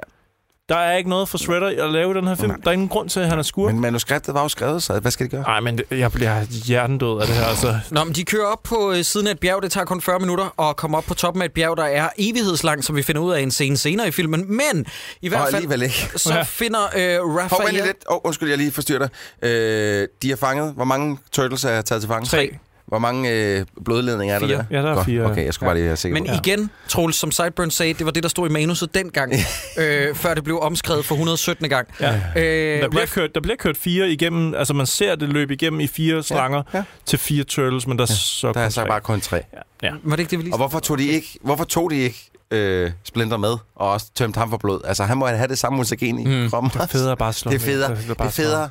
Der 0.69 0.75
er 0.75 0.97
ikke 0.97 1.09
noget 1.09 1.29
for 1.29 1.37
Shredder 1.37 1.83
at 1.85 1.91
lave 1.91 2.13
den 2.13 2.27
her 2.27 2.35
film. 2.35 2.47
Nej. 2.47 2.57
Der 2.63 2.67
er 2.69 2.73
ingen 2.73 2.87
grund 2.89 3.09
til, 3.09 3.19
at 3.19 3.27
han 3.29 3.39
er 3.39 3.43
skurk. 3.43 3.71
Men 3.73 3.81
manuskriptet 3.81 4.33
var 4.33 4.41
jo 4.41 4.47
skrevet, 4.49 4.83
så 4.83 4.99
hvad 4.99 5.11
skal 5.11 5.25
de 5.25 5.29
gøre? 5.31 5.41
Nej, 5.41 5.59
men 5.59 5.77
det, 5.77 5.85
jeg 5.91 6.11
bliver 6.11 6.43
hjertendød 6.65 7.21
af 7.21 7.27
det 7.27 7.35
her. 7.35 7.45
Altså. 7.45 7.79
Nå, 7.91 8.03
men 8.03 8.13
de 8.15 8.23
kører 8.25 8.45
op 8.45 8.63
på 8.63 8.91
øh, 8.91 9.03
siden 9.03 9.27
af 9.27 9.31
et 9.31 9.39
bjerg. 9.39 9.61
Det 9.63 9.71
tager 9.71 9.85
kun 9.85 10.01
40 10.01 10.19
minutter 10.19 10.69
at 10.69 10.75
komme 10.75 10.97
op 10.97 11.03
på 11.03 11.13
toppen 11.13 11.41
af 11.41 11.45
et 11.45 11.51
bjerg, 11.51 11.77
der 11.77 11.83
er 11.83 12.09
evighedslangt, 12.17 12.85
som 12.85 12.95
vi 12.95 13.03
finder 13.03 13.21
ud 13.21 13.31
af 13.33 13.39
i 13.39 13.43
en 13.43 13.51
scene 13.51 13.77
senere 13.77 14.07
i 14.07 14.11
filmen. 14.11 14.45
Men 14.57 14.85
i 15.21 15.27
hvert 15.29 15.41
Og 15.41 15.45
fald, 15.47 15.55
alligevel 15.55 15.81
ikke. 15.81 16.09
så 16.15 16.33
Ja. 16.33 16.41
finder 16.43 16.79
øh, 16.97 17.19
Hov, 17.19 17.29
vent 17.35 17.51
Raphael... 17.51 17.73
lige 17.73 17.85
lidt. 17.85 17.97
Oh, 18.07 18.17
undskyld, 18.23 18.49
jeg 18.49 18.57
lige 18.57 18.71
forstyrrer 18.71 18.99
dig. 18.99 19.09
Øh, 19.49 20.07
de 20.21 20.31
er 20.31 20.35
fanget. 20.35 20.73
Hvor 20.73 20.85
mange 20.85 21.17
turtles 21.31 21.63
er 21.63 21.81
taget 21.81 22.01
til 22.01 22.07
fange? 22.09 22.25
Tre. 22.25 22.57
Hvor 22.89 22.99
mange 22.99 23.31
øh, 23.31 23.65
blodledninger 23.85 24.35
er 24.35 24.39
der 24.39 24.47
Fire. 24.47 24.57
der? 24.57 24.63
Ja, 24.71 24.81
der 24.81 24.89
er 24.91 24.95
Godt. 24.95 25.05
fire. 25.05 25.25
Okay, 25.25 25.45
jeg 25.45 25.53
skulle 25.53 25.67
bare 25.67 25.75
lige 25.75 25.85
være 25.87 25.95
sikker 25.97 26.13
Men 26.19 26.27
på 26.27 26.33
igen, 26.43 26.69
Troels, 26.87 27.15
som 27.15 27.31
Sideburn 27.31 27.71
sagde, 27.71 27.93
det 27.93 28.05
var 28.05 28.11
det, 28.11 28.23
der 28.23 28.29
stod 28.29 28.49
i 28.49 28.51
manuset 28.51 28.93
dengang, 28.95 29.33
øh, 29.77 30.15
før 30.15 30.33
det 30.33 30.43
blev 30.43 30.59
omskrevet 30.61 31.05
for 31.05 31.15
117. 31.15 31.69
gang. 31.69 31.87
Ja. 32.01 32.15
Øh, 32.35 32.81
Der 32.81 32.89
bliver, 32.89 33.03
Raph- 33.05 33.13
kørt, 33.13 33.35
der 33.35 33.41
bliver 33.41 33.55
kørt 33.55 33.77
fire 33.77 34.09
igennem, 34.09 34.53
altså 34.55 34.73
man 34.73 34.85
ser 34.85 35.15
det 35.15 35.29
løbe 35.29 35.53
igennem 35.53 35.79
i 35.79 35.87
fire 35.87 36.23
slanger 36.23 36.63
ja. 36.73 36.83
til 37.05 37.19
fire 37.19 37.43
turtles, 37.43 37.87
men 37.87 37.97
der 37.97 38.03
er 38.03 38.07
så 38.07 38.51
Der 38.53 38.59
er 38.59 38.63
kun 38.65 38.71
så 38.71 38.81
tre. 38.81 38.87
bare 38.87 39.01
kun 39.01 39.21
tre. 39.21 39.41
Ja. 39.81 39.87
ja. 39.87 39.93
Var 40.03 40.15
det 40.15 40.19
ikke 40.23 40.31
det, 40.31 40.39
vi 40.39 40.43
lige 40.43 40.53
Og 40.53 40.57
hvorfor 40.57 40.79
tog 40.79 40.97
de 40.97 41.07
ikke, 41.07 41.39
hvorfor 41.41 41.63
tog 41.63 41.91
de 41.91 41.95
ikke 41.95 42.29
øh, 42.51 42.91
Splinter 43.03 43.37
med, 43.37 43.55
og 43.75 43.91
også 43.91 44.05
tømte 44.15 44.37
ham 44.39 44.49
for 44.49 44.57
blod? 44.57 44.81
Altså, 44.85 45.03
han 45.03 45.17
må 45.17 45.27
have 45.27 45.47
det 45.47 45.57
samme 45.57 45.77
mutagen 45.77 46.19
i 46.19 46.25
mm, 46.43 46.49
kroppen. 46.49 46.71
Det 46.73 46.81
er 46.81 46.85
federe 46.87 47.17
bare 47.17 47.29
at 47.29 47.35
slå 47.35 47.51
Det 47.51 47.61
er 47.61 47.65
federe. 47.65 47.89
Det 47.95 48.19
er 48.19 48.25
er 48.25 48.29
federe. 48.29 48.69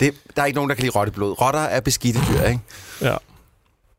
Det, 0.00 0.14
der 0.36 0.42
er 0.42 0.46
ikke 0.46 0.56
nogen, 0.56 0.68
der 0.68 0.74
kan 0.74 0.82
lide 0.84 0.92
rotteblod. 0.98 1.40
Rotter 1.40 1.60
er 1.60 1.80
beskidte 1.80 2.20
dyr, 2.32 2.42
ikke? 2.42 2.60
Ja. 3.02 3.14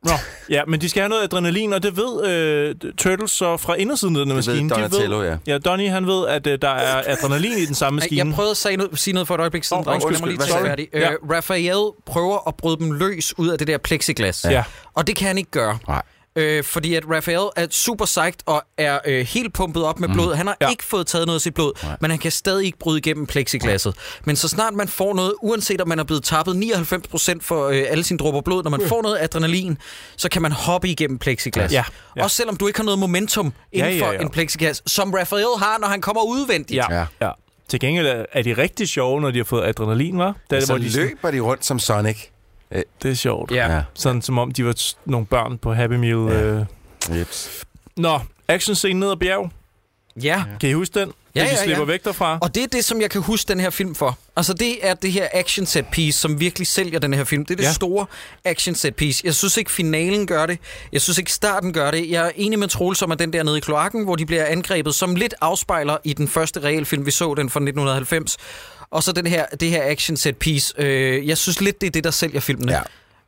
Nå, 0.03 0.11
ja, 0.49 0.61
men 0.68 0.82
de 0.82 0.90
skal 0.90 1.02
have 1.02 1.10
noget 1.10 1.23
adrenalin, 1.23 1.73
og 1.73 1.84
det 1.84 1.98
ved 1.98 2.26
øh, 2.30 2.76
Turtles 2.98 3.32
så 3.32 3.57
fra 3.57 3.76
indersiden 3.76 4.15
af 4.15 4.19
den 4.19 4.30
ved 4.30 4.36
maskine. 4.36 4.69
de 4.69 4.76
Donatello, 4.76 5.18
ved, 5.18 5.28
ja. 5.28 5.38
Ja, 5.48 5.57
Donnie, 5.57 5.90
han 5.90 6.07
ved, 6.07 6.28
at 6.28 6.48
øh, 6.48 6.57
der 6.61 6.69
er 6.69 7.03
adrenalin 7.14 7.57
i 7.57 7.65
den 7.65 7.76
samme 7.76 7.99
maskine. 7.99 8.26
Jeg 8.26 8.36
prøvede 8.36 8.52
at 8.52 8.57
sige 8.57 8.78
noget, 8.78 8.99
sige 8.99 9.14
noget 9.14 9.28
for 9.28 9.36
et 9.36 9.40
øjeblik 9.40 9.64
siden, 9.64 9.80
oh, 9.80 9.86
mig 9.86 10.06
undskyld, 10.06 10.28
lige 10.28 10.38
hvad 10.38 10.45
tage 10.48 10.53
sagde 10.57 10.68
færdig. 10.68 10.88
Øh, 10.94 11.07
Raphael 11.32 11.91
prøver 12.06 12.48
at 12.48 12.56
bryde 12.56 12.78
dem 12.78 12.91
løs 12.91 13.40
ud 13.40 13.48
af 13.49 13.57
det 13.57 13.68
der 13.68 13.78
plexiglas. 13.78 14.45
Ja. 14.49 14.64
Og 14.94 15.07
det 15.07 15.15
kan 15.15 15.28
han 15.28 15.38
ikke 15.38 15.52
gøre. 15.52 15.78
Nej. 15.88 16.02
Øh, 16.36 16.64
fordi 16.64 16.95
at 16.95 17.03
Raphael 17.10 17.49
er 17.56 17.68
super 17.72 18.06
psyched 18.06 18.34
og 18.45 18.64
er 18.78 18.99
øh, 19.06 19.26
helt 19.26 19.53
pumpet 19.53 19.84
op 19.84 19.99
med 19.99 20.10
blod. 20.10 20.36
Han 20.36 20.48
har 20.48 20.58
Ja. 20.62 20.66
ja. 20.66 20.72
ikke 20.72 20.84
fået 20.84 21.08
taget 21.08 21.26
noget 21.28 21.38
af 21.38 21.41
sit 21.41 21.53
blod, 21.53 21.72
Nej. 21.84 21.98
men 22.02 22.12
han 22.12 22.20
kan 22.20 22.32
stadig 22.32 22.66
ikke 22.66 22.78
bryde 22.78 22.98
igennem 22.98 23.26
plexiglasset. 23.28 23.95
Men 24.26 24.36
så 24.36 24.48
snart 24.48 24.74
man 24.74 24.88
får 24.88 25.14
noget, 25.14 25.34
uanset 25.41 25.82
om 25.82 25.88
man 25.88 25.99
er 25.99 26.03
blevet 26.03 26.24
tappet 26.24 26.53
99% 26.56 27.38
for 27.41 27.68
øh, 27.68 27.84
alle 27.90 28.03
sine 28.03 28.18
dråber 28.18 28.41
blod, 28.41 28.64
når 28.64 28.70
man 28.72 28.82
får 28.88 29.02
noget 29.02 29.18
adrenalin, 29.22 29.78
så 30.18 30.30
kan 30.30 30.41
man 30.41 30.52
hoppe 30.52 30.88
igennem 30.90 31.20
plexiglas. 31.20 31.72
Ja, 31.74 31.84
ja. 32.18 32.24
Også 32.24 32.36
selvom 32.36 32.58
du 32.58 32.68
ikke 32.68 32.80
har 32.80 32.84
noget 32.86 32.99
momentum 32.99 33.53
inden 33.72 33.94
Ja, 33.94 34.02
for 34.02 34.06
ja, 34.06 34.14
ja. 34.14 34.20
en 34.22 34.30
plexiglas, 34.30 34.84
som 34.88 35.14
Raphael 35.14 35.45
har, 35.60 35.78
når 35.80 35.88
han 35.88 36.02
kommer 36.02 36.22
udvendigt. 36.24 36.78
Ja, 36.78 36.94
Ja. 36.94 37.06
ja. 37.22 37.32
Til 37.70 37.80
gengæld 37.80 38.26
er- 38.32 38.41
de 38.44 38.53
rigtig 38.53 38.88
sjove, 38.90 39.22
når 39.22 39.32
de 39.32 39.38
har 39.40 39.44
fået 39.44 39.64
adrenalin, 39.68 40.18
var? 40.18 40.36
Det, 40.49 40.68
Så 40.68 40.78
løber 40.78 41.32
de 41.32 41.40
rundt 41.40 41.66
som 41.66 41.80
Sonic. 41.80 42.18
Øh, 42.72 42.81
det 43.03 43.11
er 43.11 43.15
sjovt. 43.15 43.52
Ja. 43.52 43.73
Ja. 43.76 43.81
Sådan 43.93 44.22
som 44.22 44.38
om 44.38 44.52
de 44.52 44.65
var 44.65 44.73
t- 44.80 44.95
nogle 45.06 45.26
børn 45.26 45.57
på 45.57 45.73
Happy 45.73 45.93
Meal. 45.93 46.18
Ja. 46.30 46.41
Øh. 46.43 46.65
Jeps. 47.19 47.65
Nå, 47.98 48.19
actionscene 48.48 48.99
ned 48.99 49.11
ad 49.11 49.15
bjerg. 49.18 49.52
Ja. 50.22 50.43
Kan 50.60 50.69
I 50.69 50.73
huske 50.73 50.99
den? 50.99 51.11
Ja, 51.35 51.43
ja, 51.43 51.64
slipper 51.64 51.84
ja. 51.84 51.88
væk 51.91 52.03
derfra. 52.06 52.38
Og 52.41 52.56
det 52.56 52.64
er 52.64 52.68
det, 52.68 52.85
som 52.85 53.02
jeg 53.02 53.10
kan 53.10 53.22
huske 53.22 53.48
den 53.48 53.60
her 53.60 53.69
film 53.69 53.95
for. 53.95 54.18
Altså, 54.35 54.53
det 54.53 54.88
er 54.88 54.93
det 54.93 55.11
her 55.11 55.27
action 55.34 55.65
set 55.65 55.85
piece, 55.91 56.19
som 56.19 56.39
virkelig 56.39 56.68
sælger 56.68 56.99
den 56.99 57.14
her 57.14 57.23
film. 57.23 57.45
Det 57.45 57.53
er 57.53 57.56
det 57.56 57.64
Ja. 57.64 57.68
ja. 57.68 57.73
store 57.73 58.06
action 58.45 58.76
set 58.76 58.95
piece. 58.95 59.22
Jeg 59.26 59.35
synes 59.35 59.57
ikke, 59.57 59.72
finalen 59.72 60.27
gør 60.27 60.45
det. 60.45 60.60
Jeg 60.91 61.02
synes 61.02 61.18
ikke, 61.18 61.31
starten 61.31 61.73
gør 61.73 61.91
det. 61.91 62.10
Jeg 62.10 62.26
er 62.27 62.31
enig 62.35 62.60
med 62.60 62.68
Troels 62.68 63.02
om, 63.02 63.11
at 63.11 63.19
den 63.19 63.34
der 63.34 63.43
nede 63.43 63.57
i 63.57 63.61
kloakken, 63.61 64.03
hvor 64.03 64.15
de 64.15 64.26
bliver 64.26 64.45
angrebet, 64.45 64.95
som 64.95 65.15
lidt 65.15 65.34
afspejler 65.41 65.98
i 66.03 66.14
den 66.14 66.27
første 66.27 66.60
realfilm, 66.60 67.06
vi 67.06 67.11
så 67.11 67.34
den 67.34 67.49
fra 67.49 67.60
1990. 67.60 68.38
Og 68.92 69.04
så 69.04 69.12
den 69.12 69.28
her, 69.28 69.46
det 69.46 69.70
her 69.70 69.82
action 69.86 70.18
set 70.18 70.38
piece. 70.38 70.74
Øh, 70.78 71.28
jeg 71.28 71.38
synes 71.38 71.62
lidt, 71.62 71.82
det 71.82 71.88
er 71.88 71.92
det, 71.92 72.04
der 72.04 72.12
sælger 72.12 72.40
filmene. 72.40 72.72
Ja. 72.72 72.82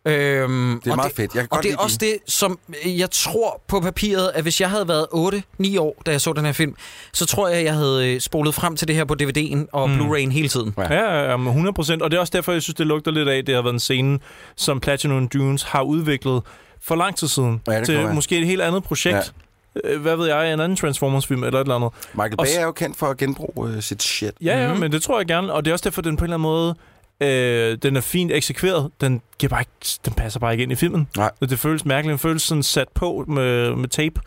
Øhm, 0.06 0.82
Det 0.84 0.92
er 0.92 0.96
meget 0.96 1.12
fedt. 1.16 1.36
Jeg 1.36 1.42
kan 1.42 1.48
og 1.52 1.58
godt 1.58 1.64
det 1.64 1.74
er 1.74 1.78
også 1.78 1.98
det, 2.00 2.18
som 2.28 2.60
øh, 2.86 3.00
jeg 3.00 3.12
tror 3.12 3.62
på 3.68 3.80
papiret, 3.80 4.32
at 4.36 4.42
hvis 4.44 4.62
jeg 4.62 4.70
havde 4.70 4.88
været 4.88 5.06
8-9 5.14 5.80
år, 5.80 6.02
da 6.06 6.12
jeg 6.12 6.22
så 6.22 6.34
den 6.34 6.46
her 6.46 6.52
film, 6.52 6.76
så 7.14 7.26
tror 7.26 7.48
jeg, 7.48 7.64
jeg 7.64 7.74
havde 7.74 8.14
øh, 8.14 8.20
spolet 8.20 8.56
frem 8.56 8.76
til 8.76 8.88
det 8.88 8.96
her 8.96 9.06
på 9.06 9.16
DVD'en 9.22 9.66
og 9.72 9.90
Mm. 9.90 9.96
Blu-ray'en 10.00 10.30
hele 10.32 10.48
tiden. 10.50 10.74
Ja, 10.78 10.94
ja, 10.94 11.30
ja, 11.32 11.38
med 11.38 11.48
100 11.48 11.74
procent. 11.74 12.02
Og 12.02 12.12
det 12.12 12.18
er 12.18 12.22
også 12.22 12.32
derfor, 12.36 12.52
jeg 12.52 12.62
synes, 12.62 12.76
det 12.76 12.88
lugter 12.88 13.12
lidt 13.12 13.30
af, 13.30 13.46
det 13.46 13.56
har 13.56 13.62
været 13.62 13.74
en 13.74 13.80
scene, 13.80 14.20
som 14.56 14.80
Platinum 14.80 15.28
Dunes 15.28 15.64
har 15.64 15.82
udviklet 15.82 16.42
for 16.82 16.96
lang 16.96 17.16
tid 17.16 17.28
siden. 17.28 17.62
Ja, 17.68 17.78
det 17.80 17.86
til 17.86 18.08
måske 18.14 18.38
et 18.38 18.48
helt 18.48 18.62
andet 18.62 18.84
projekt. 18.84 19.34
Ja. 19.84 19.98
Hvad 19.98 20.16
ved 20.16 20.28
jeg, 20.28 20.54
en 20.54 20.60
anden 20.60 20.76
Transformers-film 20.76 21.44
eller 21.44 21.60
et 21.60 21.64
eller 21.64 21.76
andet. 21.76 21.90
Michael 22.14 22.34
Og 22.38 22.44
Bay 22.46 22.50
s- 22.52 22.58
er 22.58 22.64
jo 22.64 22.72
kendt 22.72 22.98
for 22.98 23.08
at 23.08 23.18
genbruge 23.18 23.70
uh, 23.70 23.80
sit 23.80 24.04
shit. 24.04 24.32
Ja, 24.42 24.46
ja, 24.46 24.56
Mhm. 24.58 24.66
mm-hmm. 24.68 24.80
men 24.80 24.92
det 24.92 25.02
tror 25.04 25.20
jeg 25.20 25.28
gerne. 25.28 25.54
Og 25.54 25.66
det 25.66 25.72
er 25.72 25.74
også 25.74 25.84
derfor, 25.90 26.02
den 26.02 26.18
på 26.18 26.26
en 26.26 26.34
eller 26.34 26.36
anden 26.38 26.42
måde... 26.44 26.76
Øh, 27.22 27.78
den 27.84 27.96
er 27.96 28.02
fint 28.02 28.32
eksekveret. 28.32 28.92
Den, 29.02 29.22
giver 29.40 29.50
bare 29.50 29.62
ikke, 29.62 30.00
den 30.06 30.14
passer 30.14 30.40
bare 30.40 30.52
ikke 30.52 30.64
ind 30.64 30.72
i 30.72 30.76
filmen. 30.76 31.08
Nej. 31.18 31.32
Det 31.40 31.60
føles 31.60 31.86
mærkeligt. 31.86 32.12
Den 32.12 32.20
føles 32.20 32.42
sådan 32.42 32.64
sat 32.64 32.88
på 32.96 33.26
med, 33.28 33.76
med 33.76 33.90
tape. 33.90 34.22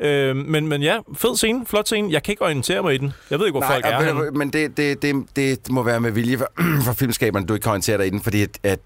Øh, 0.00 0.36
men, 0.36 0.66
men 0.68 0.82
ja, 0.82 0.98
fed 1.16 1.36
scene, 1.36 1.66
flot 1.66 1.86
scene. 1.86 2.12
Jeg 2.12 2.22
kan 2.22 2.32
ikke 2.32 2.42
orientere 2.44 2.82
mig 2.82 2.94
i 2.94 2.98
den. 2.98 3.12
Jeg 3.30 3.38
ved 3.38 3.46
ikke, 3.46 3.52
hvor 3.58 3.60
Nej, 3.60 3.72
folk 3.72 3.84
er 3.86 3.96
og 3.96 4.02
hvad, 4.22 4.30
men 4.32 4.50
det, 4.52 4.76
det, 4.76 5.02
det, 5.02 5.26
det 5.36 5.58
må 5.70 5.82
være 5.82 6.00
med 6.00 6.10
vilje 6.10 6.38
for, 6.38 6.46
for 6.86 6.92
filmskaberne, 6.92 7.46
du 7.46 7.54
ikke 7.54 7.62
kan 7.64 7.70
orientere 7.70 7.98
dig 7.98 8.06
i 8.06 8.10
den, 8.10 8.20
fordi 8.20 8.42
at 8.42 8.58
at 8.62 8.78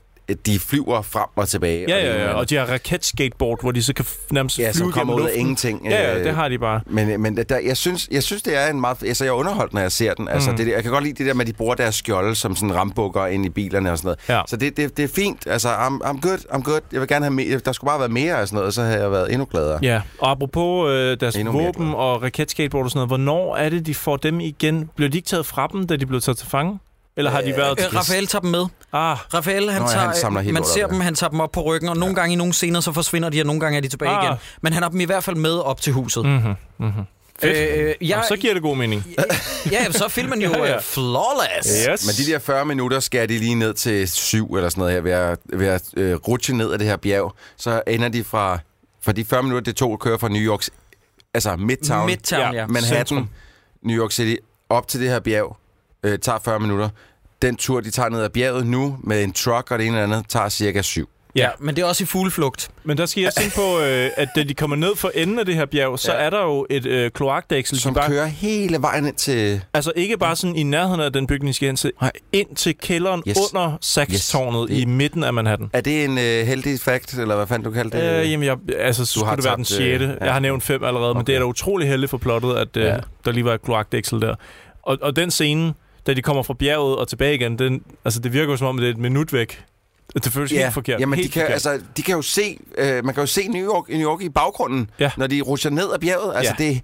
de 0.46 0.58
flyver 0.58 1.02
frem 1.02 1.26
og 1.36 1.48
tilbage. 1.48 1.84
Ja, 1.88 1.96
og 1.96 2.02
ja, 2.02 2.24
ja, 2.24 2.28
og 2.32 2.34
og 2.34 2.50
de 2.50 2.56
har 2.56 2.64
raketskateboard, 2.66 3.60
hvor 3.60 3.70
de 3.70 3.82
så 3.82 3.94
kan 3.94 4.04
nærmest 4.30 4.58
Ja, 4.58 4.70
flyve 4.74 4.92
kommer 4.92 5.14
gennem 5.14 5.24
ud 5.26 5.30
af 5.30 5.38
ingenting. 5.38 5.86
Ja, 5.90 6.02
ja, 6.10 6.18
øh, 6.18 6.24
det 6.24 6.34
har 6.34 6.48
de 6.48 6.58
bare. 6.58 6.80
Men, 6.86 7.20
men 7.22 7.36
der, 7.36 7.58
jeg, 7.58 7.76
synes, 7.76 8.08
jeg 8.10 8.22
synes, 8.22 8.42
det 8.42 8.56
er 8.56 8.70
en 8.70 8.80
meget... 8.80 9.02
Altså, 9.02 9.24
jeg 9.24 9.30
er 9.30 9.34
underholdt, 9.34 9.72
når 9.74 9.80
jeg 9.80 9.92
ser 9.92 10.14
den. 10.14 10.28
Altså, 10.28 10.50
Mm. 10.50 10.56
det, 10.56 10.68
jeg 10.68 10.82
kan 10.82 10.92
godt 10.92 11.04
lide 11.04 11.14
det 11.14 11.26
der 11.26 11.34
med, 11.34 11.40
at 11.40 11.46
de 11.46 11.52
bruger 11.52 11.74
deres 11.74 11.94
skjolde 11.94 12.34
som 12.34 12.56
sådan 12.56 12.74
rambukker 12.74 13.26
ind 13.26 13.46
i 13.46 13.48
bilerne 13.48 13.92
og 13.92 13.98
sådan 13.98 14.06
noget. 14.06 14.18
Ja. 14.38 14.42
Så 14.48 14.56
det, 14.56 14.76
det, 14.76 14.96
det 14.96 15.02
er 15.04 15.08
fint. 15.08 15.46
Altså, 15.46 15.68
I'm, 15.68 16.04
I'm 16.06 16.20
good, 16.20 16.38
I'm 16.52 16.62
good. 16.62 16.80
Jeg 16.92 17.00
vil 17.00 17.08
gerne 17.08 17.24
have 17.24 17.34
mere. 17.34 17.58
Der 17.58 17.72
skulle 17.72 17.88
bare 17.90 18.00
være 18.00 18.08
mere 18.08 18.34
af 18.34 18.48
sådan 18.48 18.56
noget, 18.58 18.74
så 18.74 18.82
havde 18.82 19.00
jeg 19.02 19.10
været 19.10 19.32
endnu 19.32 19.44
gladere. 19.50 19.78
Ja, 19.82 20.00
og 20.18 20.30
apropos 20.30 20.90
øh, 20.90 21.16
deres 21.20 21.36
Endnu 21.36 21.52
våben 21.52 21.94
og 21.94 22.22
raketskateboard 22.22 22.84
og 22.84 22.90
sådan 22.90 22.98
noget, 22.98 23.08
hvornår 23.10 23.56
er 23.56 23.68
det, 23.68 23.86
de 23.86 23.94
får 23.94 24.16
dem 24.16 24.40
igen? 24.40 24.90
Bliver 24.96 25.08
de 25.10 25.16
ikke 25.18 25.26
taget 25.28 25.46
fra 25.46 25.68
dem, 25.72 25.86
da 25.86 25.96
de 25.96 26.06
blev 26.06 26.20
taget 26.20 26.38
til 26.38 26.48
fange? 26.48 26.78
Eller 27.16 27.30
har 27.30 27.40
de 27.40 27.56
været... 27.56 27.80
Øh, 27.80 27.94
Raphael 27.96 28.26
tager 28.26 28.40
dem 28.40 28.50
med. 28.50 28.66
Ah, 28.92 29.16
Raphael, 29.34 29.70
han, 29.70 29.82
Nå 29.82 29.88
ja, 29.88 29.92
tager, 29.94 30.06
han 30.06 30.16
samler 30.16 30.40
helt 30.40 30.54
man 30.54 30.64
ser 30.64 30.84
op, 30.84 30.90
dem, 30.90 30.98
ja. 30.98 31.04
han 31.04 31.14
tager 31.14 31.30
dem 31.30 31.40
op 31.40 31.52
på 31.52 31.62
ryggen, 31.62 31.88
og 31.88 31.96
nogle 31.96 32.14
gange 32.14 32.32
i 32.32 32.36
nogle 32.36 32.52
scener, 32.52 32.80
så 32.80 32.92
forsvinder 32.92 33.28
de, 33.28 33.40
og 33.42 33.46
nogle 33.46 33.60
gange 33.60 33.76
er 33.76 33.80
de 33.80 33.88
tilbage 33.88 34.10
Ah. 34.10 34.24
igen. 34.24 34.36
Men 34.62 34.72
han 34.72 34.82
har 34.82 34.90
dem 34.90 35.00
i 35.00 35.04
hvert 35.04 35.24
fald 35.24 35.36
med 35.36 35.52
op 35.58 35.80
til 35.80 35.92
huset. 35.92 36.24
mm-hmm, 36.24 36.54
mm-hmm. 36.78 37.02
Fedt. 37.40 37.56
Øh, 37.56 37.86
Jeg, 37.86 37.96
jeg, 38.00 38.24
så 38.28 38.36
giver 38.36 38.54
det 38.54 38.62
god 38.62 38.76
mening. 38.76 39.04
ja, 39.70 39.92
så 39.92 40.04
er 40.04 40.08
filmen 40.08 40.42
jo 40.42 40.50
Ja, 40.56 40.64
ja. 40.64 40.76
øh, 40.76 40.82
flawless. 40.82 41.86
Yes. 41.90 42.06
Men 42.06 42.26
de 42.26 42.32
der 42.32 42.38
40 42.38 42.64
minutter 42.64 43.00
skærer 43.00 43.26
de 43.26 43.38
lige 43.38 43.54
ned 43.54 43.74
til 43.74 44.08
syv 44.08 44.54
eller 44.54 44.68
sådan 44.68 44.80
noget 44.80 44.94
her, 44.94 45.00
ved 45.00 45.12
at, 45.12 45.38
ved 45.60 45.66
at 45.66 45.82
øh, 45.96 46.14
rutsche 46.14 46.56
ned 46.56 46.72
af 46.72 46.78
det 46.78 46.88
her 46.88 46.96
bjerg. 46.96 47.34
Så 47.56 47.82
ender 47.86 48.08
de 48.08 48.24
fra, 48.24 48.58
fra 49.02 49.12
de 49.12 49.24
40 49.24 49.42
minutter, 49.42 49.64
det 49.72 49.76
tog 49.76 49.92
at 49.92 49.98
køre 50.00 50.18
fra 50.18 50.28
New 50.28 50.40
Yorks, 50.42 50.70
altså 51.34 51.56
Midtown, 51.56 52.06
Midtown, 52.06 52.40
ja. 52.54 52.60
ja. 52.60 52.66
Manhattan, 52.66 53.06
Centrum. 53.06 53.28
New 53.82 54.02
York 54.02 54.12
City, 54.12 54.36
op 54.68 54.88
til 54.88 55.00
det 55.00 55.08
her 55.10 55.20
bjerg, 55.20 55.56
øh, 56.04 56.18
tager 56.18 56.38
40 56.44 56.60
minutter. 56.60 56.88
Den 57.42 57.56
tur, 57.56 57.80
de 57.80 57.90
tager 57.90 58.08
ned 58.08 58.20
ad 58.22 58.28
bjerget 58.30 58.66
nu, 58.66 58.96
med 59.04 59.24
en 59.24 59.32
truck 59.32 59.70
og 59.70 59.78
det 59.78 59.86
ene 59.86 60.02
eller 60.02 60.16
andet, 60.16 60.28
tager 60.30 60.48
cirka 60.48 60.82
syv. 60.82 61.08
Ja, 61.36 61.48
men 61.58 61.76
det 61.76 61.82
er 61.82 61.86
også 61.86 62.04
i 62.04 62.06
fugleflugt. 62.06 62.70
Men 62.84 62.98
der 62.98 63.06
skal 63.06 63.22
jeg 63.22 63.32
tænke 63.34 63.54
på, 63.56 63.80
øh, 63.80 64.10
at 64.16 64.28
da 64.36 64.42
de 64.42 64.54
kommer 64.54 64.76
ned 64.76 64.96
for 64.96 65.10
enden 65.14 65.38
af 65.38 65.46
det 65.46 65.54
her 65.54 65.66
bjerg, 65.66 65.98
så 65.98 66.12
Ja. 66.12 66.18
er 66.18 66.30
der 66.30 66.42
jo 66.42 66.66
et 66.70 66.86
øh, 66.86 67.10
kloakdæksel. 67.10 67.80
Som 67.80 67.94
bare, 67.94 68.08
kører 68.08 68.26
hele 68.26 68.82
vejen 68.82 69.06
ind 69.06 69.14
til... 69.16 69.64
Altså 69.74 69.92
ikke 69.96 70.18
bare 70.18 70.36
sådan 70.36 70.56
i 70.56 70.62
nærheden 70.62 71.00
af 71.00 71.12
den 71.12 71.26
bygning, 71.26 71.54
skal 71.54 71.66
hen 71.66 71.76
til, 71.76 71.92
Nej. 72.00 72.12
ind 72.32 72.56
til 72.56 72.78
kælderen 72.78 73.22
Yes. 73.28 73.36
under 73.54 73.78
Saks-tårnet 73.80 74.68
Yes. 74.70 74.78
i 74.82 74.84
midten 74.84 75.24
af 75.24 75.32
Manhattan. 75.34 75.70
Er 75.72 75.80
det 75.80 76.04
en 76.04 76.18
øh, 76.18 76.46
heldig 76.46 76.80
fact, 76.80 77.14
eller 77.18 77.36
hvad 77.36 77.46
fanden 77.46 77.64
du 77.64 77.70
kaldte 77.70 77.98
det? 77.98 78.20
Øh, 78.24 78.30
jamen, 78.32 78.46
jeg, 78.46 78.56
altså, 78.78 79.04
skulle 79.04 79.26
har 79.28 79.36
det 79.36 79.44
være 79.44 79.56
den 79.56 79.64
tabt, 79.64 79.80
øh, 79.80 79.86
sjette. 79.86 80.16
ja. 80.20 80.24
Jeg 80.24 80.32
har 80.32 80.40
nævnt 80.40 80.62
fem 80.62 80.84
allerede, 80.84 81.10
okay. 81.10 81.18
men 81.18 81.26
det 81.26 81.34
er 81.34 81.38
da 81.38 81.44
utrolig 81.44 81.88
heldigt 81.88 82.10
for 82.10 82.18
plottet, 82.18 82.54
at 82.56 82.76
øh, 82.76 82.84
Ja. 82.84 82.96
der 83.24 83.32
lige 83.32 83.44
var 83.44 83.54
et 83.54 83.62
kloakdæksel 83.62 84.20
der. 84.20 84.34
Og, 84.82 84.98
og 85.02 85.16
den 85.16 85.30
scene, 85.30 85.74
da 86.06 86.14
de 86.14 86.22
kommer 86.22 86.42
fra 86.42 86.54
bjerget 86.54 86.96
og 86.96 87.08
tilbage 87.08 87.34
igen, 87.34 87.58
den, 87.58 87.82
altså, 88.04 88.20
det 88.20 88.32
virker 88.32 88.50
jo 88.52 88.56
som 88.56 88.66
om, 88.66 88.76
det 88.76 88.86
er 88.86 88.90
et 88.90 88.98
minut 88.98 89.32
væk. 89.32 89.64
Det 90.14 90.32
føles 90.32 90.52
Ja, 90.52 90.58
helt 90.62 90.74
forkert. 90.74 91.00
Jamen, 91.00 91.16
helt 91.18 91.28
de 91.28 91.32
kan, 91.32 91.42
forkert. 91.42 91.52
altså, 91.52 91.80
de 91.96 92.02
kan 92.02 92.14
jo 92.14 92.22
se, 92.22 92.58
øh, 92.78 93.04
man 93.04 93.14
kan 93.14 93.22
jo 93.22 93.26
se 93.26 93.48
New 93.48 93.66
York, 93.74 93.88
New 93.88 94.00
York 94.10 94.22
i 94.22 94.28
baggrunden, 94.28 94.90
Ja. 95.00 95.10
når 95.16 95.26
de 95.26 95.40
rusher 95.40 95.70
ned 95.70 95.92
ad 95.94 95.98
bjerget. 95.98 96.36
Altså, 96.36 96.54
Ja. 96.58 96.64
det, 96.64 96.80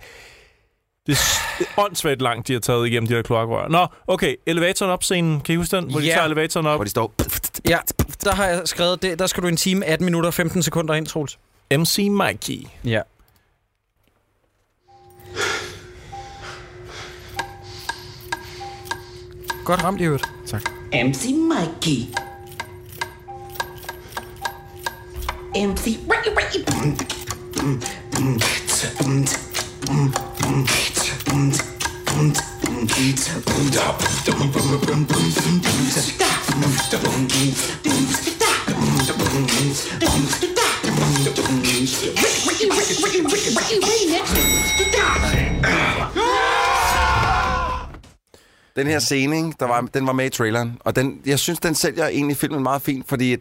Det 1.06 1.12
er 1.60 1.64
åndssvagt 1.84 2.22
langt, 2.22 2.48
de 2.48 2.52
har 2.52 2.60
taget 2.60 2.86
igennem 2.86 3.08
de 3.08 3.14
der 3.14 3.22
kloakrør. 3.22 3.68
Nå, 3.68 3.86
okay, 4.06 4.34
elevatoren 4.46 4.92
op 4.92 5.02
scenen. 5.04 5.40
Kan 5.40 5.52
I 5.52 5.56
huske 5.56 5.76
den? 5.76 5.90
Hvor 5.90 6.00
de 6.00 6.06
Ja. 6.06 6.12
tager 6.12 6.26
elevatoren 6.26 6.66
op. 6.66 6.76
hvor 6.76 6.84
de 6.84 6.90
står... 6.90 7.12
Ja, 7.68 7.78
der 8.24 8.34
har 8.34 8.46
jeg 8.46 8.62
skrevet, 8.64 9.02
det, 9.02 9.18
der 9.18 9.26
skal 9.26 9.42
du 9.42 9.48
en 9.48 9.56
time, 9.56 9.84
18 9.86 10.04
minutter 10.04 10.26
og 10.28 10.34
15 10.34 10.62
sekunder 10.62 10.94
ind, 10.94 11.06
Troels. 11.06 11.38
MC 11.78 11.98
Mikey. 12.10 12.66
Ja. 12.84 13.00
Godt 19.64 19.84
ramt 19.84 20.00
i 20.00 20.04
øvrigt. 20.04 20.30
MC 20.92 21.24
Mikey. 21.24 22.06
MC 25.54 25.98
Den 48.80 48.86
her 48.86 48.98
scene, 48.98 49.36
ikke, 49.36 49.52
der 49.60 49.66
var, 49.66 49.80
den 49.94 50.06
var 50.06 50.12
med 50.12 50.26
i 50.26 50.28
traileren, 50.28 50.76
og 50.80 50.96
den, 50.96 51.20
jeg 51.26 51.38
synes, 51.38 51.58
den 51.60 51.74
sælger 51.74 52.08
egentlig 52.08 52.36
filmen 52.36 52.62
meget 52.62 52.82
fint, 52.82 53.08
fordi 53.08 53.36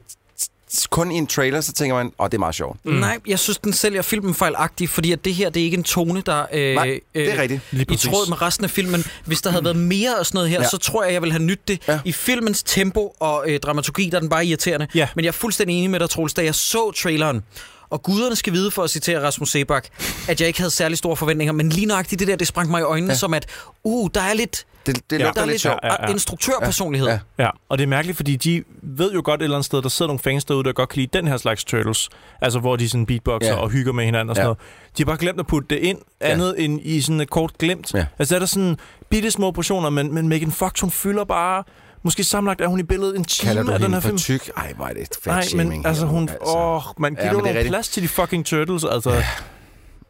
kun 0.89 1.11
i 1.11 1.15
en 1.15 1.27
trailer, 1.27 1.61
så 1.61 1.73
tænker 1.73 1.95
man, 1.95 2.11
åh, 2.19 2.25
det 2.25 2.33
er 2.33 2.39
meget 2.39 2.55
sjovt. 2.55 2.85
Mm. 2.85 2.93
Nej, 2.93 3.19
jeg 3.27 3.39
synes, 3.39 3.57
den 3.57 3.73
sælger 3.73 4.01
filmen 4.01 4.33
fejlagtigt, 4.35 4.91
fordi 4.91 5.11
at 5.11 5.25
det 5.25 5.33
her, 5.33 5.49
det 5.49 5.59
er 5.59 5.63
ikke 5.63 5.77
en 5.77 5.83
tone, 5.83 6.21
der 6.25 6.45
øh, 6.53 6.75
Nej, 6.75 6.99
det 7.15 7.33
er 7.33 7.41
rigtigt. 7.41 7.61
Lige 7.71 7.93
i 7.93 7.95
tråd 7.95 8.29
med 8.29 8.41
resten 8.41 8.63
af 8.63 8.69
filmen. 8.71 9.05
Hvis 9.25 9.41
der 9.41 9.49
havde 9.49 9.63
været 9.63 9.75
mere 9.77 10.19
af 10.19 10.25
sådan 10.25 10.37
noget 10.37 10.49
her, 10.49 10.61
ja. 10.61 10.67
Så 10.67 10.77
tror 10.77 11.03
jeg, 11.03 11.13
jeg 11.13 11.21
ville 11.21 11.33
have 11.33 11.43
nydt 11.43 11.67
det. 11.67 11.81
Ja. 11.87 11.99
I 12.05 12.11
filmens 12.11 12.63
tempo 12.63 13.15
og 13.19 13.43
øh, 13.47 13.59
dramaturgi, 13.59 14.09
der 14.09 14.15
er 14.15 14.19
den 14.19 14.29
bare 14.29 14.45
irriterende. 14.45 14.87
Ja. 14.95 15.07
Men 15.15 15.25
jeg 15.25 15.29
er 15.29 15.33
fuldstændig 15.33 15.77
enig 15.77 15.89
med 15.89 15.99
dig, 15.99 16.09
Troels, 16.09 16.33
da 16.33 16.43
jeg 16.43 16.55
så 16.55 16.91
traileren, 16.91 17.43
og 17.89 18.03
guderne 18.03 18.35
skal 18.35 18.53
vide, 18.53 18.71
for 18.71 18.83
at 18.83 18.89
citere 18.89 19.21
Rasmus 19.23 19.51
Sebak, 19.51 19.87
at 20.29 20.39
jeg 20.41 20.47
ikke 20.47 20.59
havde 20.59 20.71
særlig 20.71 20.97
store 20.97 21.15
forventninger, 21.15 21.53
men 21.53 21.69
lige 21.69 21.85
nøjagtigt 21.85 22.19
det 22.19 22.27
der, 22.27 22.35
det 22.35 22.47
sprang 22.47 22.69
mig 22.71 22.79
i 22.79 22.83
øjnene, 22.83 23.11
ja. 23.13 23.17
som 23.17 23.33
at, 23.33 23.45
uh, 23.83 24.09
der 24.13 24.21
er 24.21 24.33
lidt, 24.33 24.65
Det, 24.85 24.95
det 25.09 25.19
Ja. 25.19 25.23
lugter 25.23 25.33
der 25.41 25.47
er 25.47 25.51
lidt 25.51 25.61
sjovt. 25.61 25.79
Ja, 25.83 26.05
ja. 26.07 26.11
instruktørpersonlighed. 26.11 27.07
Ja. 27.07 27.19
Ja, 27.39 27.49
og 27.69 27.77
det 27.77 27.83
er 27.83 27.87
mærkeligt, 27.87 28.15
fordi 28.15 28.35
de 28.35 28.63
ved 28.83 29.13
jo 29.13 29.21
godt 29.25 29.41
et 29.41 29.43
eller 29.43 29.57
andet 29.57 29.65
sted, 29.65 29.81
der 29.81 29.89
sidder 29.89 30.07
nogle 30.09 30.19
fans 30.19 30.45
derude, 30.45 30.63
der 30.63 30.71
godt 30.73 30.89
kan 30.89 30.99
lide 30.99 31.17
den 31.17 31.27
her 31.27 31.37
slags 31.37 31.63
Turtles. 31.63 32.09
Altså, 32.41 32.59
hvor 32.59 32.75
de 32.75 32.89
sådan 32.89 33.05
beatboxer 33.05 33.49
Ja. 33.49 33.55
og 33.55 33.69
hygger 33.69 33.93
med 33.93 34.05
hinanden 34.05 34.29
og 34.29 34.35
sådan 34.35 34.43
Ja. 34.43 34.47
noget. 34.47 34.57
De 34.97 35.03
har 35.03 35.05
bare 35.05 35.17
glemt 35.17 35.39
at 35.39 35.47
putte 35.47 35.67
det 35.75 35.81
ind, 35.81 35.97
andet 36.21 36.55
end 36.57 36.79
i 36.83 37.01
sådan 37.01 37.21
et 37.21 37.29
kort 37.29 37.57
glimt. 37.57 37.93
Ja. 37.93 38.05
Altså, 38.19 38.33
der 38.35 38.37
er 38.37 38.39
der 38.39 38.45
sådan 38.47 38.77
bitte 39.09 39.31
små 39.31 39.51
portioner, 39.51 39.89
men, 39.89 40.13
men 40.13 40.27
Megan 40.27 40.51
Fox, 40.51 40.79
hun 40.79 40.91
fylder 40.91 41.23
bare... 41.23 41.63
Måske 42.03 42.23
sammenlagt 42.23 42.61
er 42.61 42.67
hun 42.67 42.79
i 42.79 42.83
billedet 42.83 43.15
en 43.15 43.23
time 43.23 43.47
Kalder 43.47 43.63
du 43.63 43.71
af 43.71 43.79
den 43.79 43.93
her 43.93 43.99
for 43.99 44.07
film. 44.07 44.17
tyk? 44.17 44.51
Ej, 44.57 44.73
hvor 44.75 44.85
er 44.85 44.93
det 44.93 45.07
fat 45.23 45.55
Nej, 45.55 45.65
men 45.65 45.85
altså 45.85 46.05
hun... 46.05 46.29
Åh, 46.41 46.81
man 46.97 47.11
giver 47.11 47.25
Ja, 47.25 47.31
ja, 47.31 47.33
men 47.33 47.43
det 47.43 47.49
er 47.49 47.53
jo 47.53 47.57
rigtigt. 47.57 47.67
plads 47.71 47.89
til 47.89 48.03
de 48.03 48.07
fucking 48.07 48.45
Turtles, 48.45 48.83
altså... 48.91 49.23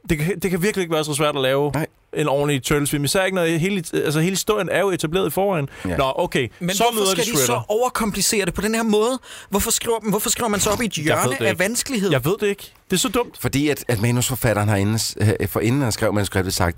Det 0.10 0.18
kan, 0.18 0.40
det 0.40 0.52
kan 0.52 0.62
virkelig 0.62 0.82
ikke 0.84 0.94
være 0.96 1.04
så 1.06 1.14
svært 1.14 1.36
at 1.36 1.42
lave 1.42 1.72
Nej. 1.72 1.88
en 2.14 2.28
ordentlig 2.28 2.64
Turtles-film. 2.64 3.04
Især 3.04 3.24
ikke, 3.26 3.36
når 3.36 3.46
hele, 3.46 3.84
altså, 3.94 4.20
hele 4.20 4.32
historien 4.32 4.70
er 4.70 4.80
jo 4.80 4.90
etableret 4.90 5.28
i 5.28 5.30
forvejen. 5.30 5.70
Ja. 5.86 5.90
Ja. 5.90 5.98
Nå, 5.98 6.14
okay. 6.16 6.48
Men 6.60 6.76
så 6.76 6.84
hvorfor 6.94 7.12
skal 7.12 7.26
de 7.26 7.32
de 7.32 7.38
så 7.38 7.62
overkomplicere 7.68 8.46
det 8.46 8.54
på 8.54 8.62
den 8.62 8.76
her 8.76 8.84
måde? 8.84 9.20
Hvorfor 9.50 9.72
skriver, 9.72 10.10
hvorfor 10.10 10.30
skriver 10.30 10.48
man 10.50 10.60
så 10.60 10.70
op 10.70 10.82
i 10.82 10.86
et 10.86 10.92
hjørne 10.92 11.32
det 11.40 11.46
af 11.46 11.60
vanskelighed? 11.60 12.12
Jeg 12.12 12.26
ved 12.26 12.34
det 12.40 12.48
ikke. 12.48 12.74
Det 12.90 12.96
er 12.96 13.00
så 13.00 13.10
dumt. 13.10 13.38
Fordi 13.40 13.70
at, 13.70 13.86
at 13.88 14.02
manusforfatteren 14.02 14.70
har 14.70 14.76
inden, 14.76 15.00
øh, 15.42 15.48
for 15.48 15.60
inden 15.60 15.82
han 15.82 15.92
skrev 15.92 16.14
manuskriptet 16.14 16.54
sagt, 16.54 16.78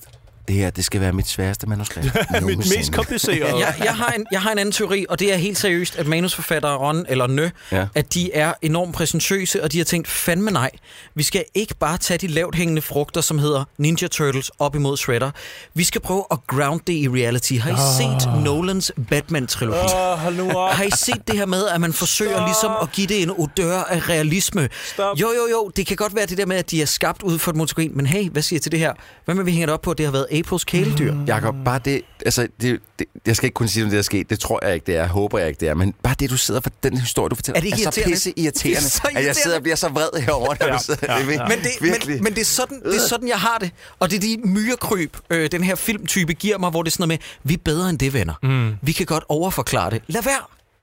det 0.51 0.59
her, 0.59 0.69
det 0.69 0.85
skal 0.85 1.01
være 1.01 1.13
mit 1.13 1.27
sværeste 1.27 1.67
manuskript. 1.67 2.05
Mit 2.31 2.41
nogensinde." 2.41 2.77
mest 2.77 2.93
komplicerede. 2.93 3.57
jeg, 3.57 3.75
jeg, 3.83 3.95
har 3.95 4.07
en, 4.11 4.25
jeg 4.31 4.41
har 4.41 4.51
en 4.51 4.57
anden 4.59 4.71
teori, 4.71 5.05
og 5.09 5.19
det 5.19 5.33
er 5.33 5.37
helt 5.37 5.57
seriøst, 5.57 5.95
at 5.95 6.07
manusforfattere 6.07 6.75
Ron 6.77 7.05
eller 7.09 7.27
Nø, 7.27 7.49
Ja. 7.71 7.85
at 7.95 8.13
de 8.13 8.33
er 8.33 8.53
enormt 8.61 8.95
præsentøse, 8.95 9.63
og 9.63 9.71
de 9.71 9.77
har 9.77 9.85
tænkt, 9.85 10.07
fandme 10.07 10.51
nej, 10.51 10.69
vi 11.15 11.23
skal 11.23 11.43
ikke 11.55 11.75
bare 11.79 11.97
tage 11.97 12.17
de 12.17 12.27
lavt 12.27 12.55
hængende 12.55 12.81
frugter, 12.81 13.21
som 13.21 13.39
hedder 13.39 13.63
Ninja 13.77 14.07
Turtles, 14.07 14.51
op 14.59 14.75
imod 14.75 14.97
Shredder. 14.97 15.31
Vi 15.73 15.83
skal 15.83 16.01
prøve 16.01 16.23
at 16.31 16.37
ground 16.47 16.81
det 16.87 16.93
i 16.93 17.07
reality. 17.09 17.53
Har 17.53 17.69
I 17.69 17.73
Ah. 17.73 18.19
set 18.19 18.43
Nolans 18.43 18.91
Batman-trilogi? 19.09 19.77
Op. 20.55 20.71
Har 20.73 20.83
I 20.83 20.89
set 20.97 21.27
det 21.27 21.37
her 21.37 21.45
med, 21.45 21.67
at 21.67 21.81
man 21.81 21.93
forsøger 21.93 22.31
Stop. 22.37 22.47
ligesom 22.47 22.71
at 22.81 22.91
give 22.91 23.07
det 23.07 23.21
en 23.23 23.31
odør 23.37 23.77
af 23.83 24.09
realisme? 24.09 24.69
Stop. 24.85 25.17
Jo, 25.21 25.27
jo, 25.27 25.47
jo, 25.51 25.71
det 25.75 25.87
kan 25.87 25.97
godt 25.97 26.15
være 26.15 26.25
det 26.25 26.37
der 26.37 26.45
med, 26.45 26.57
at 26.57 26.71
de 26.71 26.81
er 26.81 26.85
skabt 26.85 27.23
ud 27.23 27.39
for 27.39 27.51
et 27.51 27.57
motogen, 27.57 27.91
men 27.97 28.05
hey, 28.05 28.29
hvad 28.29 28.41
siger 28.41 28.57
I 28.57 28.61
til 28.61 28.71
det 28.71 28.79
her? 28.79 28.93
Hvad 29.25 29.35
med, 29.35 29.43
vi 29.43 29.51
hænger 29.51 29.65
det 29.65 29.73
op 29.73 29.81
på, 29.81 29.91
at 29.91 29.97
det 29.97 30.05
har 30.05 30.11
været 30.11 30.27
Aprils 30.45 30.63
kæledyr? 30.63 31.15
Jakob, 31.27 31.55
bare 31.65 31.79
det, 31.85 32.01
altså, 32.25 32.47
det, 32.61 32.79
det, 32.99 33.07
jeg 33.25 33.35
skal 33.35 33.45
ikke 33.47 33.53
kunne 33.53 33.69
sige, 33.69 33.83
om 33.83 33.89
det 33.89 33.97
er 33.99 34.03
sket. 34.03 34.29
Det 34.29 34.39
tror 34.39 34.65
jeg 34.65 34.73
ikke, 34.73 34.85
det 34.85 34.95
er. 34.97 35.07
Håber 35.07 35.39
jeg 35.39 35.47
ikke, 35.47 35.59
det 35.59 35.69
er. 35.69 35.73
Men 35.73 35.93
bare 36.03 36.15
det, 36.19 36.29
du 36.29 36.37
sidder 36.37 36.61
for 36.61 36.69
den 36.83 36.97
historie, 36.97 37.29
du 37.29 37.35
fortæller, 37.35 37.57
Er 37.57 37.61
det 37.61 37.67
ikke 37.67 37.77
så 37.77 37.83
irriterende? 37.83 38.13
pisse 38.13 38.33
irriterende, 38.37 38.79
Det 38.79 38.85
er 38.85 38.89
så 38.89 39.01
at 39.15 39.25
jeg 39.25 39.35
sidder 39.35 39.49
irriterende. 39.49 39.55
og 39.57 39.61
bliver 39.63 39.75
så 39.75 39.89
vred 39.89 40.21
herovre, 40.21 40.55
når 40.59 40.67
Ja, 40.67 40.73
du 40.77 40.83
sidder. 40.83 40.99
ja, 41.09 41.13
er 41.25 41.31
ja. 41.31 41.47
Men 41.47 41.57
det, 41.59 41.69
virkelig. 41.81 42.15
men, 42.15 42.23
men 42.23 42.33
det, 42.33 42.41
er 42.41 42.45
sådan, 42.45 42.81
det 42.83 42.95
er 42.95 42.99
sådan, 43.09 43.27
jeg 43.27 43.37
har 43.39 43.57
det. 43.57 43.71
Og 43.99 44.11
det 44.11 44.17
er 44.17 44.21
de 44.21 44.37
myrekryb, 44.47 45.17
øh, 45.29 45.51
den 45.51 45.63
her 45.63 45.75
filmtype 45.75 46.33
giver 46.33 46.57
mig, 46.57 46.69
hvor 46.69 46.83
det 46.83 46.89
er 46.89 46.91
sådan 46.91 47.07
noget 47.07 47.19
med, 47.43 47.49
vi 47.49 47.53
er 47.53 47.57
bedre 47.65 47.89
end 47.89 47.99
det, 47.99 48.13
venner. 48.13 48.33
Mm. 48.43 48.75
Vi 48.81 48.91
kan 48.91 49.05
godt 49.05 49.23
overforklare 49.29 49.89
det. 49.89 50.01
Lad 50.07 50.23
være. 50.23 50.39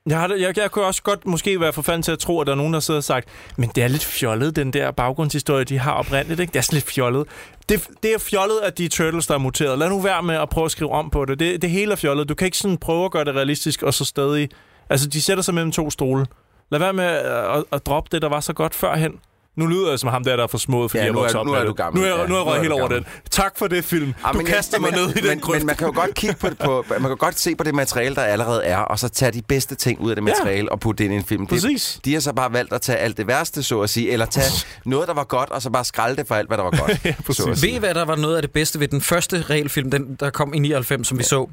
Jeg, 0.09 0.19
har 0.19 0.35
jeg, 0.39 0.57
jeg 0.57 0.71
kunne 0.71 0.85
også 0.85 1.03
godt 1.03 1.25
måske 1.25 1.61
være 1.61 1.73
forfanden 1.73 2.01
til 2.01 2.11
at 2.11 2.19
tro, 2.19 2.41
at 2.41 2.47
der 2.47 2.53
er 2.53 2.57
nogen, 2.57 2.73
der 2.73 2.79
sidder 2.79 2.97
og 2.97 3.03
sagt, 3.03 3.29
men 3.57 3.71
det 3.75 3.83
er 3.83 3.87
lidt 3.87 4.05
fjollet, 4.05 4.55
den 4.55 4.73
der 4.73 4.91
baggrundshistorie, 4.91 5.63
de 5.63 5.79
har 5.79 5.91
oprindeligt. 5.91 6.39
Ikke? 6.39 6.51
Det 6.51 6.59
er 6.59 6.63
sådan 6.63 6.75
lidt 6.75 6.85
fjollet. 6.85 7.27
Det, 7.69 7.87
det 8.03 8.13
er 8.13 8.17
fjollet, 8.17 8.59
at 8.63 8.77
de 8.77 8.85
er 8.85 8.89
turtles, 8.89 9.27
der 9.27 9.33
er 9.33 9.37
muteret. 9.37 9.79
Lad 9.79 9.89
nu 9.89 9.99
være 10.01 10.23
med 10.23 10.35
at 10.35 10.49
prøve 10.49 10.65
at 10.65 10.71
skrive 10.71 10.91
om 10.91 11.09
på 11.09 11.25
det. 11.25 11.39
Det, 11.39 11.61
det 11.61 11.69
hele 11.69 11.91
er 11.91 11.95
fjollet. 11.95 12.29
Du 12.29 12.35
kan 12.35 12.45
ikke 12.45 12.57
sådan 12.57 12.77
prøve 12.77 13.05
at 13.05 13.11
gøre 13.11 13.25
det 13.25 13.35
realistisk, 13.35 13.83
og 13.83 13.93
så 13.93 14.05
stadig... 14.05 14.49
Altså, 14.89 15.07
de 15.07 15.21
sætter 15.21 15.43
sig 15.43 15.53
mellem 15.53 15.71
to 15.71 15.89
stole. 15.89 16.25
Lad 16.71 16.79
være 16.79 16.93
med 16.93 17.03
at, 17.03 17.57
at, 17.57 17.63
at 17.71 17.85
droppe 17.85 18.09
det, 18.11 18.21
der 18.21 18.29
var 18.29 18.39
så 18.39 18.53
godt 18.53 18.75
førhen. 18.75 19.19
Nu 19.59 19.65
lyder 19.65 19.89
jeg 19.89 19.99
som 19.99 20.09
ham 20.09 20.23
der, 20.23 20.35
der 20.35 20.43
er 20.43 20.47
for 20.47 20.57
smået, 20.57 20.91
fordi 20.91 20.99
Ja, 20.99 21.05
jeg 21.05 21.13
nu 21.13 21.19
er- 21.19 21.35
op 21.39 21.45
nu 21.45 21.51
er 21.53 21.57
det. 21.59 21.67
du 21.67 21.73
gammel. 21.73 22.01
Nu 22.01 22.07
er, 22.07 22.11
Ja, 22.11 22.19
jeg- 22.19 22.27
nu 22.29 22.35
er 22.35 22.39
jeg 22.39 22.45
røget 22.47 22.61
helt 22.61 22.73
over 22.73 22.87
den. 22.87 23.05
Tak 23.31 23.57
for 23.57 23.67
det, 23.67 23.85
film. 23.85 24.13
Ah, 24.23 24.33
Du 24.33 24.39
kaster 24.39 24.79
mig 24.79 24.91
men, 24.91 24.99
ned 24.99 25.15
i 25.15 25.27
den 25.29 25.39
grøft. 25.39 25.59
Men 25.59 25.65
man 25.65 25.75
kan 25.75 25.87
jo 25.87 25.93
godt 25.95 26.13
kigge 26.15 26.35
på, 26.35 26.49
det 26.49 26.57
på, 26.57 26.85
man 26.89 26.99
kan 27.01 27.09
jo 27.09 27.15
godt 27.19 27.39
se 27.39 27.55
på 27.55 27.63
det 27.63 27.75
materiale, 27.75 28.15
der 28.15 28.21
allerede 28.21 28.63
er, 28.63 28.77
og 28.77 28.99
så 28.99 29.09
tage 29.09 29.31
de 29.31 29.41
bedste 29.41 29.75
ting 29.75 29.99
ud 29.99 30.09
af 30.09 30.15
det 30.15 30.21
Ja. 30.27 30.33
materiale 30.33 30.71
og 30.71 30.79
putte 30.79 30.97
det 30.97 31.05
ind 31.05 31.13
i 31.13 31.17
en 31.17 31.23
film. 31.23 31.47
Det- 31.47 31.49
Præcis. 31.63 31.99
De 32.05 32.13
har 32.13 32.19
så 32.21 32.33
bare 32.33 32.53
valgt 32.53 32.73
at 32.73 32.81
tage 32.81 32.97
alt 32.97 33.17
det 33.17 33.27
værste, 33.27 33.63
så 33.63 33.81
at 33.81 33.89
sige, 33.89 34.11
eller 34.11 34.25
tage 34.25 34.51
noget, 34.85 35.07
der 35.07 35.13
var 35.13 35.23
godt, 35.23 35.49
og 35.49 35.61
så 35.61 35.69
bare 35.69 35.85
skralde 35.85 36.15
det 36.15 36.27
for 36.27 36.35
alt, 36.35 36.47
hvad 36.47 36.57
der 36.57 36.63
var 36.63 36.71
godt. 36.79 36.99
Ja, 37.05 37.13
præcis. 37.25 37.43
så 37.43 37.49
at 37.49 37.61
Ved. 37.61 37.69
I, 37.69 37.77
hvad 37.77 37.93
der 37.93 38.05
var 38.05 38.15
noget 38.15 38.35
af 38.35 38.41
det 38.41 38.51
bedste 38.51 38.79
ved 38.79 38.87
den 38.87 39.01
første 39.01 39.41
regelfilm, 39.41 39.91
den 39.91 40.15
der 40.19 40.29
kom 40.29 40.53
i 40.53 40.59
99, 40.59 41.07
som 41.07 41.17
vi 41.17 41.23
så? 41.23 41.49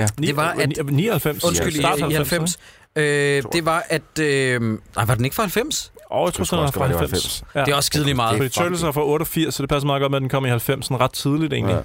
Ja. 0.00 0.06
Det 0.18 0.36
var, 0.36 0.54
at... 0.58 0.86
99. 0.90 1.44
Undskyld, 1.44 1.74
i 1.76 1.82
90. 1.82 2.58
Øh, 2.96 3.42
det 3.52 3.64
var, 3.66 3.86
at... 3.88 4.18
Øh, 4.20 4.60
nej, 4.96 5.04
var 5.04 5.14
den 5.14 5.24
ikke 5.24 5.34
fra 5.36 5.42
90? 5.42 5.92
Åh, 6.10 6.24
jeg 6.24 6.32
tror, 6.34 6.44
den 6.44 6.58
er 6.58 6.62
også, 6.62 6.74
fra 6.74 6.88
det 6.88 6.94
var 6.94 7.00
90. 7.00 7.44
Ja. 7.54 7.60
Det 7.64 7.72
er 7.72 7.76
også 7.76 7.86
skideligt 7.86 8.16
meget. 8.16 8.36
Fordi 8.36 8.48
Turtles 8.48 8.82
er 8.82 8.92
fra 8.92 9.04
88, 9.04 9.54
så 9.54 9.62
det 9.62 9.68
passer 9.68 9.86
meget 9.86 10.00
godt 10.00 10.10
med, 10.10 10.18
at 10.18 10.20
den 10.22 10.28
kom 10.28 10.46
i 10.46 10.48
90'erne 10.50 10.96
ret 10.96 11.12
tidligt 11.12 11.52
egentlig. 11.52 11.74
Ja. 11.74 11.80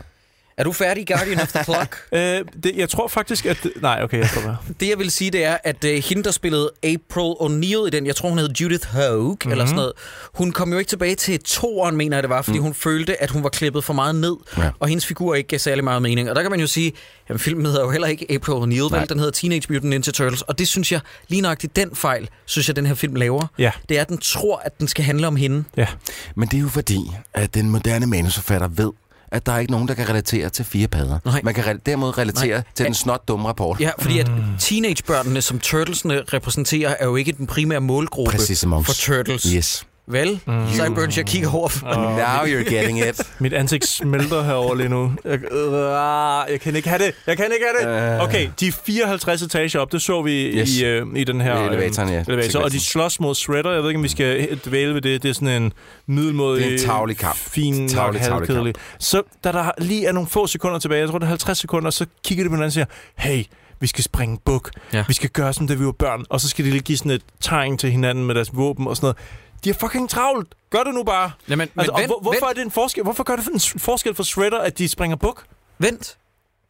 Er 0.57 0.63
du 0.63 0.71
færdig, 0.71 1.07
Guardian 1.07 1.39
of 1.39 1.51
the 1.51 1.63
Clock? 1.73 1.97
Øh, 2.11 2.19
det, 2.63 2.71
jeg 2.75 2.89
tror 2.89 3.07
faktisk, 3.07 3.45
at... 3.45 3.67
Nej, 3.81 3.99
okay, 4.03 4.17
jeg 4.17 4.29
med. 4.45 4.73
Det, 4.79 4.89
jeg 4.89 4.99
vil 4.99 5.11
sige, 5.11 5.31
det 5.31 5.43
er, 5.45 5.57
at 5.63 5.83
øh, 5.83 6.03
hende, 6.03 6.23
der 6.23 6.31
spillede 6.31 6.71
April 6.83 7.33
O'Neil 7.41 7.87
i 7.87 7.89
den, 7.89 8.05
jeg 8.05 8.15
tror, 8.15 8.29
hun 8.29 8.37
hed 8.39 8.49
Judith 8.61 8.87
Hogue, 8.87 9.23
mm-hmm. 9.31 9.51
eller 9.51 9.65
sådan 9.65 9.75
noget, 9.75 9.91
hun 10.33 10.51
kom 10.51 10.71
jo 10.71 10.77
ikke 10.77 10.89
tilbage 10.89 11.15
til 11.15 11.39
toeren, 11.39 11.95
mener 11.95 12.17
jeg 12.17 12.23
det 12.23 12.29
var, 12.29 12.41
fordi 12.41 12.57
mm. 12.57 12.63
hun 12.63 12.73
følte, 12.73 13.23
at 13.23 13.29
hun 13.29 13.43
var 13.43 13.49
klippet 13.49 13.83
for 13.83 13.93
meget 13.93 14.15
ned, 14.15 14.35
Ja. 14.57 14.69
og 14.79 14.87
hendes 14.87 15.05
figur 15.05 15.35
ikke 15.35 15.47
gav 15.47 15.59
særlig 15.59 15.83
meget 15.83 16.01
mening. 16.01 16.29
Og 16.29 16.35
der 16.35 16.41
kan 16.41 16.51
man 16.51 16.59
jo 16.59 16.67
sige, 16.67 16.93
at 17.27 17.39
filmen 17.41 17.65
hedder 17.65 17.81
jo 17.81 17.89
heller 17.89 18.07
ikke 18.07 18.25
April 18.29 18.53
O'Neil, 18.53 18.95
vel? 18.97 19.09
Den 19.09 19.17
hedder 19.19 19.31
Teenage 19.31 19.63
Mutant 19.69 19.89
Ninja 19.89 20.11
Turtles, 20.11 20.41
og 20.41 20.59
det 20.59 20.67
synes 20.67 20.91
jeg, 20.91 20.99
lige 21.27 21.41
nøjagtigt 21.41 21.75
den 21.75 21.95
fejl, 21.95 22.29
synes 22.45 22.67
jeg, 22.67 22.75
den 22.75 22.85
her 22.85 22.93
film 22.95 23.15
laver. 23.15 23.47
Ja. 23.57 23.71
Det 23.89 23.97
er, 23.97 24.01
at 24.01 24.09
den 24.09 24.17
tror, 24.17 24.61
at 24.65 24.79
den 24.79 24.87
skal 24.87 25.05
handle 25.05 25.27
om 25.27 25.35
hende. 25.35 25.63
Ja. 25.77 25.87
Men 26.35 26.47
det 26.47 26.57
er 26.57 26.61
jo 26.61 26.69
fordi, 26.69 26.99
at 27.33 27.53
den 27.53 27.69
moderne 27.69 28.05
manusforfatter 28.05 28.67
ved, 28.67 28.91
at 29.33 29.45
der 29.45 29.51
er 29.51 29.59
ikke 29.59 29.71
nogen, 29.71 29.87
der 29.87 29.93
kan 29.93 30.09
relatere 30.09 30.49
til 30.49 30.65
fire 30.65 30.87
padder. 30.87 31.19
Nej. 31.25 31.41
Man 31.43 31.53
kan 31.53 31.63
re- 31.63 31.79
derimod 31.85 32.17
relatere 32.17 32.57
Nej. 32.57 32.63
til 32.75 32.85
den 32.85 32.93
snot 32.93 33.27
dumme 33.27 33.47
rapport. 33.47 33.79
Ja, 33.79 33.89
fordi 33.99 34.19
at 34.19 34.31
teenagebørnene, 34.59 35.41
som 35.41 35.59
Turtlesene 35.59 36.21
repræsenterer, 36.33 36.95
er 36.99 37.05
jo 37.05 37.15
ikke 37.15 37.31
den 37.31 37.47
primære 37.47 37.81
målgruppe 37.81 38.31
Præcis, 38.31 38.61
for 38.61 38.93
Turtles. 38.99 39.43
Yes. 39.43 39.85
Vel? 40.07 40.39
Mm. 40.47 40.67
Sideburns, 40.71 41.17
jeg 41.17 41.25
kigger 41.25 41.53
over. 41.55 41.69
Now 42.17 42.45
you're 42.45 42.69
getting 42.73 42.99
it. 43.07 43.21
Mit 43.39 43.53
ansigt 43.53 43.87
smelter 43.87 44.43
herover 44.43 44.75
lige 44.75 44.89
nu. 44.89 45.11
Jeg, 45.25 45.39
øh, 45.51 46.51
jeg 46.51 46.59
kan 46.61 46.75
ikke 46.75 46.89
have 46.89 47.05
det. 47.05 47.13
Jeg 47.27 47.37
kan 47.37 47.45
ikke 47.53 47.65
have 47.83 48.13
det. 48.13 48.21
Okay, 48.21 48.49
de 48.59 48.67
er 48.67 48.71
54 48.85 49.41
etager 49.41 49.79
op. 49.79 49.91
Det 49.91 50.01
så 50.01 50.21
vi 50.21 50.31
Yes. 50.59 50.77
i, 50.77 50.85
øh, 50.85 51.05
i 51.15 51.23
den 51.23 51.41
her... 51.41 51.63
I 51.63 51.67
elevatoren, 51.67 52.09
ja. 52.09 52.19
øh, 52.19 52.25
elevator. 52.27 52.59
Og 52.59 52.71
de 52.71 52.79
slås 52.79 53.19
mod 53.19 53.35
Shredder. 53.35 53.71
Jeg 53.71 53.81
ved 53.81 53.89
ikke, 53.89 53.97
om 53.97 54.03
vi 54.03 54.09
skal 54.09 54.59
dvæle 54.65 54.93
ved 54.93 55.01
det. 55.01 55.23
Det 55.23 55.29
er 55.29 55.33
sådan 55.33 55.63
en 55.63 55.73
middelmåde... 56.07 56.59
Det 56.59 56.67
er 56.67 56.71
en 56.73 56.79
tarvelig 56.79 57.17
kamp. 57.17 57.35
Fin, 57.35 57.73
nok 57.81 57.89
Tarvelig, 57.89 58.21
tarvelig 58.21 58.47
halvkedelig. 58.47 58.73
Så 58.99 59.21
da 59.43 59.51
der 59.51 59.71
lige 59.77 60.05
er 60.07 60.11
nogle 60.11 60.29
få 60.29 60.47
sekunder 60.47 60.79
tilbage, 60.79 61.01
jeg 61.01 61.09
tror 61.09 61.17
det 61.17 61.25
er 61.25 61.29
50 61.29 61.57
sekunder, 61.57 61.89
så 61.91 62.05
kigger 62.25 62.43
de 62.43 62.49
på 62.49 62.55
hinanden 62.55 62.67
og 62.67 62.73
siger, 62.73 62.85
hey, 63.17 63.43
vi 63.83 63.87
skal 63.87 64.03
springe 64.03 64.37
buk. 64.45 64.71
Ja. 64.93 65.05
Vi 65.07 65.13
skal 65.13 65.29
gøre 65.29 65.53
som 65.53 65.67
da 65.67 65.73
vi 65.73 65.85
var 65.85 65.91
børn. 65.91 66.25
Og 66.29 66.41
så 66.41 66.49
skal 66.49 66.65
de 66.65 66.69
lige 66.71 66.81
give 66.81 66.97
sådan 66.97 67.11
et 67.11 67.21
tegn 67.41 67.77
til 67.77 67.91
hinanden 67.91 68.25
med 68.25 68.35
deres 68.35 68.49
våben 68.57 68.87
og 68.87 68.95
sådan 68.95 69.05
noget. 69.05 69.17
De 69.63 69.69
er 69.69 69.73
fucking 69.73 70.09
travlt. 70.09 70.55
Gør 70.69 70.83
det 70.83 70.93
nu 70.93 71.03
bare. 71.03 71.31
Jamen, 71.49 71.69
men 71.75 71.79
Altså, 71.81 71.91
og 71.91 71.99
vent, 71.99 72.09
hvor, 72.09 72.19
hvorfor 72.21 72.45
vent. 72.45 72.49
er 72.49 72.53
det 72.53 72.61
en 72.65 72.71
forskel? 72.71 73.03
Hvorfor 73.03 73.23
gør 73.23 73.35
det 73.35 73.47
en 73.47 73.79
forskel 73.79 74.15
for 74.15 74.23
Shredder, 74.23 74.59
at 74.59 74.77
de 74.77 74.87
springer 74.87 75.15
buk? 75.17 75.43
Vent. 75.79 76.17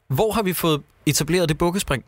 Hvor 0.07 0.31
har 0.31 0.41
vi 0.43 0.53
fået 0.53 0.81
etableret 1.05 1.49
det 1.49 1.57
bukkespring? 1.57 2.03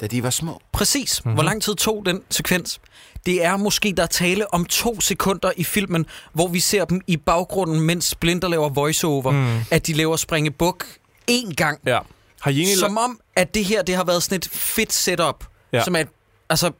Da 0.00 0.06
de 0.06 0.22
var 0.22 0.30
små. 0.30 0.60
Præcis. 0.72 1.20
Mhm. 1.24 1.28
Mm-hmm. 1.28 1.34
Hvor 1.36 1.42
lang 1.44 1.62
tid 1.62 1.74
tog 1.74 2.02
den 2.06 2.20
sekvens? 2.30 2.80
Det 3.26 3.44
er 3.44 3.56
måske, 3.56 3.94
der 3.96 4.02
er 4.02 4.06
tale 4.06 4.54
om 4.54 4.64
to 4.64 5.00
sekunder 5.00 5.52
i 5.56 5.64
filmen, 5.64 6.06
hvor 6.32 6.48
vi 6.48 6.60
ser 6.60 6.84
dem 6.84 7.00
i 7.06 7.16
baggrunden, 7.16 7.80
mens 7.80 8.04
Splinter 8.04 8.48
laver 8.48 8.68
voiceover, 8.68 9.30
Mm. 9.30 9.36
mm. 9.38 9.58
at 9.70 9.86
de 9.86 9.92
laver 9.92 10.16
springe 10.16 10.50
buk 10.50 10.86
én 11.30 11.54
gang. 11.54 11.78
Ja. 11.86 11.98
Har 12.40 12.50
I 12.50 12.56
egentlig 12.58 12.78
Som 12.78 12.98
om, 12.98 13.20
at 13.36 13.54
det 13.54 13.64
her 13.64 13.82
det 13.82 13.94
har 13.94 14.04
været 14.04 14.22
sådan 14.22 14.36
et 14.36 14.48
fedt 14.52 14.92
setup. 14.92 15.44
Ja. 15.72 15.84
Som 15.84 15.96
at, 15.96 16.08
altså, 16.50 16.72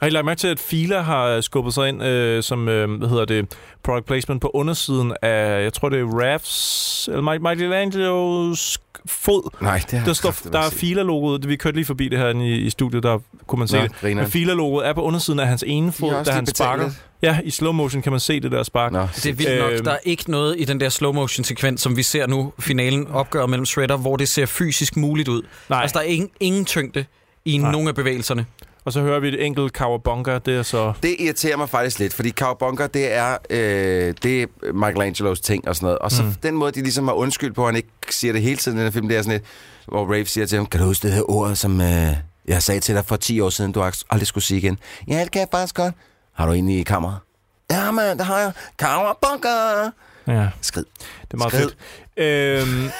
Har 0.00 0.06
I 0.06 0.10
lagt 0.10 0.24
mærke 0.26 0.38
til, 0.38 0.48
at 0.48 0.58
Fila 0.60 1.00
har 1.00 1.40
skubbet 1.40 1.74
sig 1.74 1.88
ind 1.88 2.02
øh, 2.02 2.42
som, 2.42 2.68
øh, 2.68 2.98
hvad 2.98 3.08
hedder 3.08 3.24
det, 3.24 3.46
product 3.82 4.06
placement 4.06 4.42
på 4.42 4.50
undersiden 4.54 5.12
af, 5.22 5.62
jeg 5.62 5.72
tror 5.72 5.88
det 5.88 6.00
er 6.00 6.04
Rafs, 6.04 7.08
eller 7.08 7.38
Michelangelos 7.50 8.78
fod. 9.06 9.62
Nej, 9.62 9.82
det 9.90 9.98
har 9.98 10.06
Der, 10.06 10.12
står, 10.12 10.34
der 10.52 10.58
er 10.58 10.70
Fila-logoet, 10.70 11.48
vi 11.48 11.56
kørte 11.56 11.76
lige 11.76 11.84
forbi 11.84 12.08
det 12.08 12.18
her 12.18 12.28
i, 12.28 12.54
i 12.54 12.70
studiet, 12.70 13.02
der 13.02 13.18
kunne 13.46 13.58
man 13.58 13.68
se 13.68 13.76
Nå, 13.76 13.82
det. 13.82 13.92
grineren. 14.00 14.16
Men 14.24 14.30
Fila-logoet 14.30 14.86
er 14.86 14.92
på 14.92 15.02
undersiden 15.02 15.40
af 15.40 15.46
hans 15.46 15.64
ene 15.66 15.92
fod, 15.92 16.24
da 16.24 16.30
han 16.32 16.46
sparker. 16.46 16.84
lidt. 16.84 16.94
Ja, 17.22 17.38
i 17.44 17.50
slow 17.50 17.72
motion 17.72 18.02
kan 18.02 18.12
man 18.12 18.20
se 18.20 18.40
det 18.40 18.52
der 18.52 18.62
spark. 18.62 18.92
Nå, 18.92 19.00
det 19.16 19.26
er 19.26 19.32
vildt 19.32 19.58
nok. 19.60 19.72
Øhm. 19.72 19.84
Der 19.84 19.90
er 19.92 19.98
ikke 20.04 20.30
noget 20.30 20.54
i 20.58 20.64
den 20.64 20.80
der 20.80 20.88
slow 20.88 21.12
motion 21.12 21.44
sekvens, 21.44 21.80
som 21.80 21.96
vi 21.96 22.02
ser 22.02 22.26
nu, 22.26 22.52
finalen 22.58 23.06
opgør 23.08 23.46
mellem 23.46 23.66
Shredder, 23.66 23.96
hvor 23.96 24.16
det 24.16 24.28
ser 24.28 24.46
fysisk 24.46 24.96
muligt 24.96 25.28
ud. 25.28 25.42
Nej. 25.68 25.80
Altså, 25.82 25.94
der 25.94 26.00
er 26.00 26.08
ingen, 26.08 26.30
ingen 26.40 26.64
tyngde 26.64 27.04
i 27.44 27.58
Nej. 27.58 27.72
nogen 27.72 27.88
af 27.88 27.94
bevægelserne. 27.94 28.46
Og 28.90 28.94
så 28.94 29.00
hører 29.00 29.20
vi 29.20 29.28
et 29.28 29.44
enkelt 29.46 29.72
Kawabunga, 29.72 30.38
det 30.38 30.56
er 30.56 30.62
så... 30.62 30.92
Det 31.02 31.16
irriterer 31.18 31.56
mig 31.56 31.68
faktisk 31.68 31.98
lidt, 31.98 32.14
fordi 32.14 32.30
Cowabunga, 32.30 32.86
det 32.86 33.12
er, 33.12 33.36
øh, 33.50 34.14
det 34.22 34.42
er 34.42 34.46
Michelangelos 34.72 35.40
ting 35.40 35.68
og 35.68 35.76
sådan 35.76 35.84
noget. 35.86 35.98
Og 35.98 36.10
så 36.12 36.22
Mm. 36.22 36.34
den 36.42 36.54
måde, 36.54 36.72
de 36.72 36.82
ligesom 36.82 37.04
har 37.08 37.14
undskyld 37.14 37.52
på, 37.52 37.62
at 37.62 37.68
han 37.68 37.76
ikke 37.76 37.88
siger 38.10 38.32
det 38.32 38.42
hele 38.42 38.56
tiden 38.56 38.78
i 38.78 38.80
den 38.80 38.86
her 38.86 38.92
film, 38.92 39.08
det 39.08 39.16
er 39.16 39.22
sådan 39.22 39.32
lidt, 39.32 39.44
hvor 39.88 40.04
Rafe 40.04 40.24
siger 40.26 40.46
til 40.46 40.56
ham, 40.56 40.66
kan 40.66 40.80
du 40.80 40.86
huske 40.86 41.06
det 41.06 41.14
her 41.16 41.30
ord, 41.30 41.54
som 41.54 41.80
øh, 41.80 42.16
jeg 42.48 42.62
sagde 42.62 42.80
til 42.80 42.94
dig 42.94 43.04
for 43.06 43.16
10 43.16 43.40
år 43.40 43.50
siden, 43.50 43.72
du 43.72 43.82
aldrig 44.10 44.26
skulle 44.26 44.44
sige 44.44 44.58
igen? 44.58 44.78
Ja, 45.08 45.20
det 45.20 45.30
kan 45.30 45.40
jeg 45.40 45.48
faktisk 45.52 45.74
godt. 45.74 45.94
Har 46.32 46.46
du 46.46 46.52
egentlig 46.52 46.78
i 46.78 46.82
kammeret? 46.82 47.16
Ja, 47.70 47.90
mand, 47.90 48.18
det 48.18 48.26
har 48.26 48.38
jeg. 48.38 48.52
Cowabunga! 48.80 49.90
Ja, 50.26 50.48
Skrid. 50.60 50.84
det 51.22 51.32
er 51.34 51.36
meget 51.36 51.52
Skrid. 51.52 51.70
fedt. 52.16 52.68
Øhm, 52.68 52.90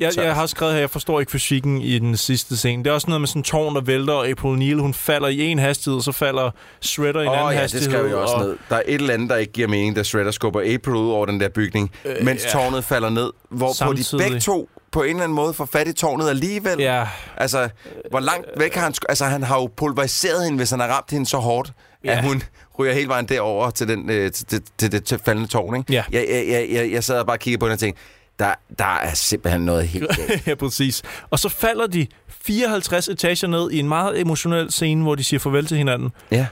jeg, 0.00 0.12
Så- 0.12 0.22
jeg 0.22 0.34
har 0.34 0.46
skrevet 0.46 0.72
her, 0.74 0.80
jeg 0.80 0.90
forstår 0.90 1.20
ikke 1.20 1.32
fysikken 1.32 1.80
i 1.82 1.98
den 1.98 2.16
sidste 2.16 2.56
scene. 2.56 2.84
Det 2.84 2.90
er 2.90 2.94
også 2.94 3.06
noget 3.06 3.20
med 3.20 3.28
sådan 3.28 3.40
en 3.40 3.44
tårn, 3.44 3.74
der 3.74 3.80
vælter, 3.80 4.12
og 4.14 4.28
April 4.28 4.56
O'Neil, 4.74 4.80
hun 4.80 4.94
falder 4.94 5.28
i 5.28 5.40
en 5.40 5.58
hastighed, 5.58 5.96
og 5.96 6.02
så 6.02 6.12
falder 6.12 6.50
Shredder 6.80 7.20
i 7.20 7.22
en 7.24 7.28
Åh 7.28 7.34
anden 7.34 7.46
oh, 7.46 7.50
ja, 7.50 7.54
det 7.54 7.60
hastighed. 7.60 7.90
skrev 7.90 8.06
jeg 8.06 8.14
også 8.16 8.34
og, 8.34 8.44
ned. 8.44 8.56
Der 8.70 8.76
er 8.76 8.82
et 8.86 8.94
eller 8.94 9.14
andet, 9.14 9.30
der 9.30 9.36
ikke 9.36 9.52
giver 9.52 9.68
mening, 9.68 9.96
da 9.96 10.02
Shredder 10.02 10.30
skubber 10.30 10.60
April 10.60 10.94
ud 10.94 11.10
over 11.10 11.26
den 11.26 11.40
der 11.40 11.48
bygning, 11.48 11.90
Øh, 12.04 12.16
mens 12.24 12.44
ja. 12.44 12.50
tårnet 12.50 12.84
falder 12.84 13.10
ned. 13.10 13.30
Hvor 13.50 13.72
på 13.84 13.92
de 13.92 14.04
begge 14.18 14.40
to 14.40 14.68
på 14.92 15.02
en 15.02 15.08
eller 15.10 15.22
anden 15.22 15.36
måde 15.36 15.54
får 15.54 15.64
fat 15.72 15.88
i 15.88 15.92
tårnet 15.92 16.28
alligevel. 16.28 16.78
Ja, 16.78 17.04
Altså, 17.36 17.68
hvor 18.10 18.20
langt 18.20 18.46
væk 18.56 18.74
har 18.74 18.82
han... 18.82 18.94
Altså, 19.08 19.24
han 19.24 19.42
har 19.42 19.56
jo 19.60 19.70
pulveriseret 19.76 20.44
hende, 20.44 20.56
hvis 20.56 20.70
han 20.70 20.80
har 20.80 20.86
ramt 20.88 21.10
hende 21.10 21.26
så 21.26 21.36
hårdt, 21.36 21.72
ja. 22.04 22.10
At 22.18 22.24
hun 22.24 22.42
ryger 22.78 22.92
hele 22.92 23.08
vejen 23.08 23.26
derover 23.28 23.70
til, 23.70 23.88
den, 23.88 24.10
øh, 24.10 24.32
til, 24.32 24.46
til, 24.46 24.62
til 24.78 24.92
det 24.92 25.04
til 25.04 25.18
faldende 25.24 25.48
tårn, 25.48 25.76
ikke? 25.76 25.92
Ja. 25.92 26.02
Jeg, 26.12 26.26
jeg, 26.30 26.46
jeg, 26.48 26.68
jeg, 26.72 26.92
jeg 26.92 27.04
sad 27.04 27.18
og 27.18 27.26
bare 27.26 27.38
kiggede 27.38 27.60
på 27.60 27.66
den 27.66 27.72
og 27.72 27.78
tænkte, 27.78 28.02
der, 28.38 28.54
der 28.78 28.84
er 28.84 29.14
simpelthen 29.14 29.60
noget 29.60 29.88
helt 29.88 30.08
galt. 30.16 30.46
ja, 30.46 30.54
præcis. 30.54 31.02
Og 31.30 31.38
så 31.38 31.48
falder 31.48 31.86
de 31.86 32.06
54 32.28 33.08
etager 33.08 33.46
ned 33.48 33.70
i 33.70 33.78
en 33.78 33.88
meget 33.88 34.20
emotionel 34.20 34.72
scene, 34.72 35.02
hvor 35.02 35.14
de 35.14 35.24
siger 35.24 35.40
farvel 35.40 35.66
til 35.66 35.76
hinanden, 35.76 36.10
ja. 36.30 36.46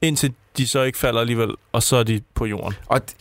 indtil 0.00 0.34
de 0.56 0.66
så 0.66 0.82
ikke 0.82 0.98
falder 0.98 1.20
alligevel, 1.20 1.50
og 1.72 1.82
så 1.82 1.96
er 1.96 2.02
de 2.02 2.20
på 2.34 2.46
jorden. 2.46 2.74
Og 2.86 3.00
d- 3.10 3.14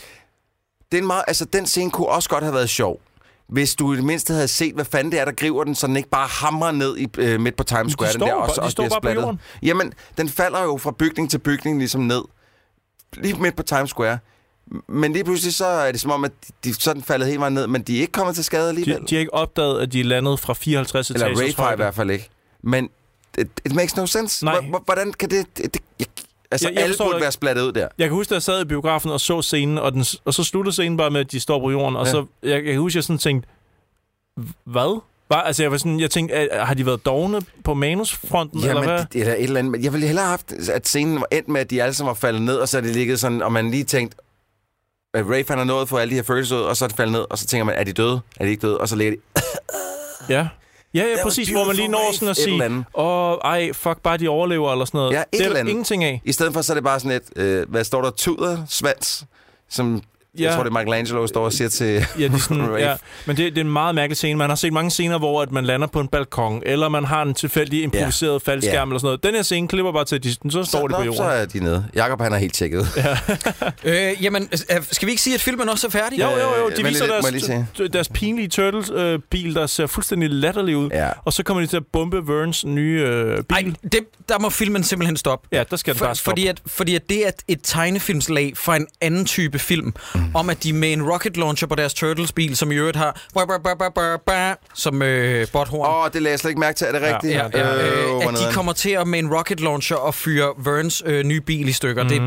det 0.91 0.97
er 0.97 1.01
en 1.01 1.07
meget, 1.07 1.23
altså, 1.27 1.45
den 1.45 1.65
scene 1.65 1.91
kunne 1.91 2.07
også 2.07 2.29
godt 2.29 2.43
have 2.43 2.53
været 2.53 2.69
sjov. 2.69 3.01
hvis 3.47 3.75
du 3.75 3.93
i 3.93 3.95
det 3.95 4.03
mindste 4.05 4.33
havde 4.33 4.47
set, 4.47 4.73
hvad 4.75 4.85
fanden 4.85 5.11
det 5.11 5.19
er, 5.19 5.25
der 5.25 5.31
griber 5.31 5.63
den, 5.63 5.75
så 5.75 5.87
den 5.87 5.97
ikke 5.97 6.09
bare 6.09 6.27
hamrer 6.27 6.71
ned 6.71 6.97
i, 6.97 7.07
øh, 7.17 7.39
midt 7.39 7.55
på 7.55 7.63
Times 7.63 7.91
Square. 7.91 8.11
står 8.11 8.19
den 8.19 8.27
der, 8.27 8.33
jo 8.35 8.41
og, 8.41 8.49
de 8.55 8.61
og 8.61 8.71
står 8.71 8.87
bare 8.89 9.01
på 9.01 9.09
jorden. 9.21 9.39
Jamen, 9.61 9.93
den 10.17 10.29
falder 10.29 10.63
jo 10.63 10.77
fra 10.77 10.91
bygning 10.91 11.29
til 11.29 11.37
bygning 11.37 11.77
ligesom 11.77 12.01
ned. 12.01 12.21
Lige 13.13 13.33
midt 13.41 13.55
på 13.55 13.63
Times 13.63 13.89
Square. 13.89 14.17
Men 14.87 15.13
lige 15.13 15.23
pludselig 15.23 15.53
så 15.53 15.65
er 15.65 15.91
det 15.91 16.01
som 16.01 16.11
om, 16.11 16.23
at 16.23 16.31
de, 16.63 16.73
så 16.73 16.93
den 16.93 17.03
faldet 17.03 17.27
helt 17.27 17.39
meget 17.39 17.53
ned, 17.53 17.67
men 17.67 17.81
de 17.81 17.97
er 17.97 18.01
ikke 18.01 18.11
kommet 18.11 18.35
til 18.35 18.43
skade 18.43 18.69
alligevel. 18.69 19.01
De, 19.01 19.07
de 19.07 19.15
har 19.15 19.19
ikke 19.19 19.33
opdaget, 19.33 19.81
at 19.81 19.93
de 19.93 19.99
er 19.99 20.03
landet 20.03 20.39
fra 20.39 20.53
54 20.53 21.09
Eller 21.09 21.25
etager. 21.27 21.41
Ray 21.43 21.53
har 21.53 21.73
i 21.73 21.75
hvert 21.75 21.95
fald 21.95 22.11
ikke. 22.11 22.29
Men 22.61 22.89
it, 23.37 23.47
it 23.65 23.75
makes 23.75 23.95
no 23.95 24.05
sense. 24.05 24.45
Nej. 24.45 24.59
Hvor- 24.61 24.81
Hvordan 24.85 25.13
kan 25.13 25.29
det... 25.29 25.45
det, 25.57 25.77
jeg, 25.99 26.07
altså, 26.51 26.67
Jeg- 26.67 26.75
jeg 26.75 26.83
alle 26.83 26.95
burde 26.99 27.21
være 27.21 27.31
splattet 27.31 27.63
ud 27.63 27.71
der. 27.71 27.87
Jeg 27.97 28.07
kan 28.07 28.15
huske, 28.15 28.29
da 28.29 28.35
jeg 28.35 28.41
sad 28.43 28.61
i 28.61 28.65
biografen 28.65 29.11
og 29.11 29.19
så 29.19 29.41
scenen, 29.41 29.77
og, 29.77 29.91
den, 29.93 30.05
og 30.25 30.33
så 30.33 30.43
sluttede 30.43 30.73
scenen 30.73 30.97
bare 30.97 31.09
med, 31.11 31.19
at 31.19 31.31
de 31.31 31.39
står 31.39 31.59
på 31.59 31.71
jorden, 31.71 31.95
og 31.95 32.05
Ja. 32.05 32.11
så, 32.11 32.25
jeg, 32.43 32.49
jeg 32.51 32.63
kan 32.63 32.77
huske, 32.77 32.91
at 32.91 32.95
jeg 32.95 33.03
sådan 33.03 33.17
tænkte, 33.17 33.49
hvad? 34.63 35.01
Var, 35.29 35.41
altså, 35.41 35.63
jeg 35.63 35.71
var 35.71 35.77
sådan, 35.77 35.99
jeg 35.99 36.11
tænkte, 36.11 36.35
at, 36.35 36.67
har 36.67 36.73
de 36.73 36.85
været 36.85 37.05
dogne 37.05 37.41
på 37.63 37.73
manusfronten, 37.73 38.59
eller 38.59 38.73
Jamen, 38.73 38.89
hvad? 38.89 39.05
det, 39.13 39.21
er 39.21 39.25
da 39.25 39.31
et 39.37 39.43
eller 39.43 39.59
andet. 39.59 39.83
Jeg 39.83 39.93
ville 39.93 40.07
hellere 40.07 40.25
have 40.25 40.29
haft, 40.29 40.53
at 40.71 40.87
scenen 40.87 41.15
var 41.15 41.27
endt 41.31 41.47
med, 41.47 41.61
at 41.61 41.69
de 41.69 41.83
alle 41.83 41.93
sammen 41.93 42.07
var 42.09 42.13
faldet 42.15 42.41
ned, 42.41 42.55
og 42.55 42.69
så 42.69 42.77
er 42.77 42.81
det 42.81 42.95
ligget 42.95 43.19
sådan, 43.19 43.41
og 43.41 43.51
man 43.51 43.71
lige 43.71 43.83
tænkt, 43.83 44.15
at 45.13 45.25
Rafe 45.25 45.45
han 45.47 45.57
har 45.57 45.65
nået 45.65 45.81
at 45.81 45.89
få 45.89 45.97
alle 45.97 46.11
de 46.11 46.15
her 46.15 46.23
følelser 46.23 46.55
ud, 46.55 46.61
og 46.61 46.77
så 46.77 46.85
er 46.85 46.87
det 46.87 46.97
faldet 46.97 47.11
ned, 47.11 47.25
og 47.29 47.37
så 47.37 47.45
tænker 47.47 47.63
man, 47.65 47.75
er 47.75 47.83
de 47.83 47.93
døde? 47.93 48.21
Er 48.39 48.45
de 48.45 48.51
ikke 48.51 48.61
døde? 48.61 48.77
Og 48.77 48.89
så 48.89 48.95
ligger 48.95 49.13
de... 49.13 49.41
Ja. 50.33 50.47
Ja, 50.93 51.03
ja, 51.03 51.23
præcis, 51.23 51.49
hvor 51.49 51.65
man 51.65 51.75
lige 51.75 51.87
når 51.87 52.13
sådan 52.13 52.27
at 52.27 52.37
sige, 52.37 52.85
åh, 52.93 53.37
ej, 53.43 53.73
fuck, 53.73 54.01
bare 54.03 54.17
de 54.17 54.27
overlever, 54.27 54.71
eller 54.71 54.85
sådan 54.85 54.97
noget. 54.97 55.13
Ja, 55.13 55.21
et 55.21 55.39
det 55.39 55.45
er 55.45 55.53
der 55.53 55.59
ingenting 55.59 56.03
af. 56.03 56.21
I 56.25 56.31
stedet 56.31 56.53
for, 56.53 56.61
så 56.61 56.73
er 56.73 56.75
det 56.75 56.83
bare 56.83 56.99
sådan 56.99 57.11
et, 57.17 57.43
øh, 57.43 57.69
hvad 57.69 57.83
står 57.83 58.01
der, 58.01 58.11
tuder, 58.11 58.57
svans, 58.69 59.25
som 59.69 60.01
ja. 60.37 60.43
jeg 60.43 60.49
Ja. 60.49 60.55
tror, 60.55 60.63
det 60.63 60.69
er 60.69 60.73
Michelangelo, 60.79 61.27
står 61.27 61.45
og 61.45 61.53
siger 61.53 61.69
til 61.69 62.05
Ja, 62.19 62.27
de 62.27 62.33
er 62.33 62.37
sådan, 62.37 62.63
Rafe. 62.71 62.75
ja, 62.83 62.95
men 63.25 63.37
det, 63.37 63.55
det 63.55 63.61
er 63.61 63.65
en 63.65 63.71
meget 63.71 63.95
mærkelig 63.95 64.17
scene. 64.17 64.37
Man 64.37 64.49
har 64.49 64.55
set 64.55 64.73
mange 64.73 64.91
scener, 64.91 65.17
hvor 65.17 65.41
at 65.41 65.51
man 65.51 65.65
lander 65.65 65.87
på 65.87 65.99
en 65.99 66.07
balkon, 66.07 66.63
eller 66.65 66.89
man 66.89 67.03
har 67.05 67.21
en 67.21 67.33
tilfældig 67.33 67.83
improviseret 67.83 68.31
yeah. 68.31 68.41
faldskærm, 68.45 68.73
Ja. 68.73 68.91
eller 68.91 68.99
sådan 68.99 69.05
noget. 69.07 69.23
Den 69.23 69.35
her 69.35 69.41
scene 69.41 69.67
klipper 69.67 69.91
bare 69.91 70.05
til, 70.05 70.15
at 70.15 70.23
de, 70.23 70.33
så 70.49 70.63
står 70.63 70.87
de 70.87 70.93
på 70.93 70.99
nå, 70.99 71.03
jorden. 71.05 71.17
Så 71.17 71.23
er 71.23 71.45
de 71.45 71.59
nede. 71.59 71.85
Jakob 71.95 72.21
han 72.21 72.33
er 72.33 72.37
helt 72.37 72.53
tjekket. 72.53 72.87
Ja. 72.97 73.17
Øh, 73.83 74.23
jamen, 74.23 74.49
øh, 74.71 74.77
skal 74.91 75.05
vi 75.05 75.11
ikke 75.11 75.21
sige, 75.21 75.33
at 75.33 75.41
filmen 75.41 75.69
også 75.69 75.87
er 75.87 75.91
færdig? 75.91 76.19
Jo, 76.19 76.29
jo, 76.29 76.37
jo. 76.37 76.69
Øh, 76.69 76.77
De 76.77 76.83
viser 76.83 77.05
lidt- 77.31 77.45
deres, 77.77 77.91
deres 77.93 78.09
pinlige 78.09 78.47
Turtles-bil, 78.47 79.55
der 79.55 79.67
ser 79.67 79.87
fuldstændig 79.87 80.29
latterlig 80.29 80.77
ud. 80.77 80.89
Ja. 80.93 81.09
Og 81.25 81.33
så 81.33 81.43
kommer 81.43 81.61
de 81.61 81.67
til 81.67 81.77
at 81.77 81.83
bombe 81.93 82.27
Verns 82.27 82.65
nye 82.65 83.01
øh, 83.05 83.37
bil. 83.37 83.43
Ej, 83.49 83.73
det, 83.83 83.99
der 84.29 84.39
må 84.39 84.49
filmen 84.49 84.83
simpelthen 84.83 85.17
stoppe. 85.17 85.47
Ja, 85.51 85.63
der 85.71 85.77
skal 85.77 85.93
den 85.93 85.99
bare 85.99 86.15
stoppe. 86.15 86.29
Fordi 86.31 86.47
at, 86.47 86.61
fordi 86.67 86.95
at 86.95 87.09
det 87.09 87.23
er 87.25 87.27
et- 87.27 87.43
et 87.47 87.59
tegnefilmslag 87.63 88.53
fra 88.55 88.75
en 88.75 88.87
anden 89.01 89.25
type 89.25 89.59
film, 89.59 89.93
mm. 90.19 90.35
om 90.35 90.49
at 90.49 90.63
de 90.63 90.73
med 90.73 90.93
en 90.93 91.09
rocket 91.11 91.37
launcher 91.37 91.67
på 91.67 91.75
deres 91.75 91.93
Turtles-bil, 91.93 92.55
som 92.57 92.71
i 92.71 92.75
øvrigt 92.75 92.97
har 92.97 93.21
som 94.73 95.01
øh, 95.01 95.47
botthorn. 95.53 95.87
Åh, 95.87 96.03
oh, 96.03 96.09
det 96.13 96.21
lagde 96.21 96.31
jeg 96.31 96.39
slet 96.39 96.49
ikke 96.51 96.59
mærke 96.59 96.77
til. 96.77 96.87
Er 96.87 96.91
det 96.91 97.01
Ja, 97.01 97.13
rigtigt? 97.15 97.33
Ja, 97.33 97.47
ja, 97.53 97.87
Øh, 97.87 98.03
øh, 98.03 98.09
hvor 98.09 98.21
at 98.31 98.37
de 98.49 98.53
kommer 98.53 98.73
til 98.73 98.89
at 98.89 99.07
med 99.07 99.19
en 99.19 99.33
rocket 99.33 99.59
launcher 99.59 99.97
og 99.97 100.15
fyre 100.15 100.53
Verns 100.57 101.03
øh, 101.05 101.23
nye 101.25 101.41
bil 101.41 101.67
i 101.67 101.71
stykker. 101.71 102.03
Mm. 102.03 102.09
Det, 102.09 102.21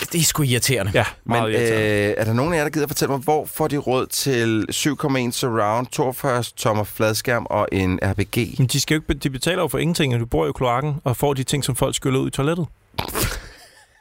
det, 0.00 0.12
det 0.12 0.20
er 0.20 0.24
sgu 0.24 0.42
irriterende. 0.42 0.92
Ja, 0.94 1.04
Men 1.24 1.32
meget 1.38 1.52
irriterende. 1.52 1.86
øh, 2.08 2.14
er 2.16 2.24
der 2.24 2.32
nogen 2.32 2.52
af 2.52 2.56
jer, 2.56 2.64
der 2.64 2.70
gider 2.70 2.86
fortælle 2.86 3.12
mig, 3.12 3.20
hvor 3.20 3.46
får 3.54 3.68
de 3.68 3.76
råd 3.76 4.06
til 4.06 4.66
7,1 4.72 5.30
surround, 5.32 5.86
42 5.86 6.42
tommer 6.56 6.84
fladskærm 6.84 7.46
og 7.50 7.68
en 7.72 7.98
RPG? 8.02 8.54
Men 8.58 8.66
de, 8.66 8.80
skal 8.80 8.94
jo 8.94 9.00
ikke, 9.08 9.20
de 9.20 9.30
betaler 9.30 9.62
jo 9.62 9.68
for 9.68 9.78
ingenting, 9.78 10.14
og 10.14 10.20
du 10.20 10.26
bor 10.26 10.44
jo 10.44 10.50
i 10.50 10.52
kloakken 10.56 10.94
og 11.04 11.16
får 11.16 11.34
de 11.34 11.42
ting, 11.44 11.64
som 11.64 11.76
folk 11.76 11.94
skyller 11.96 12.20
ud 12.20 12.28
i 12.28 12.30
toilettet. 12.30 12.66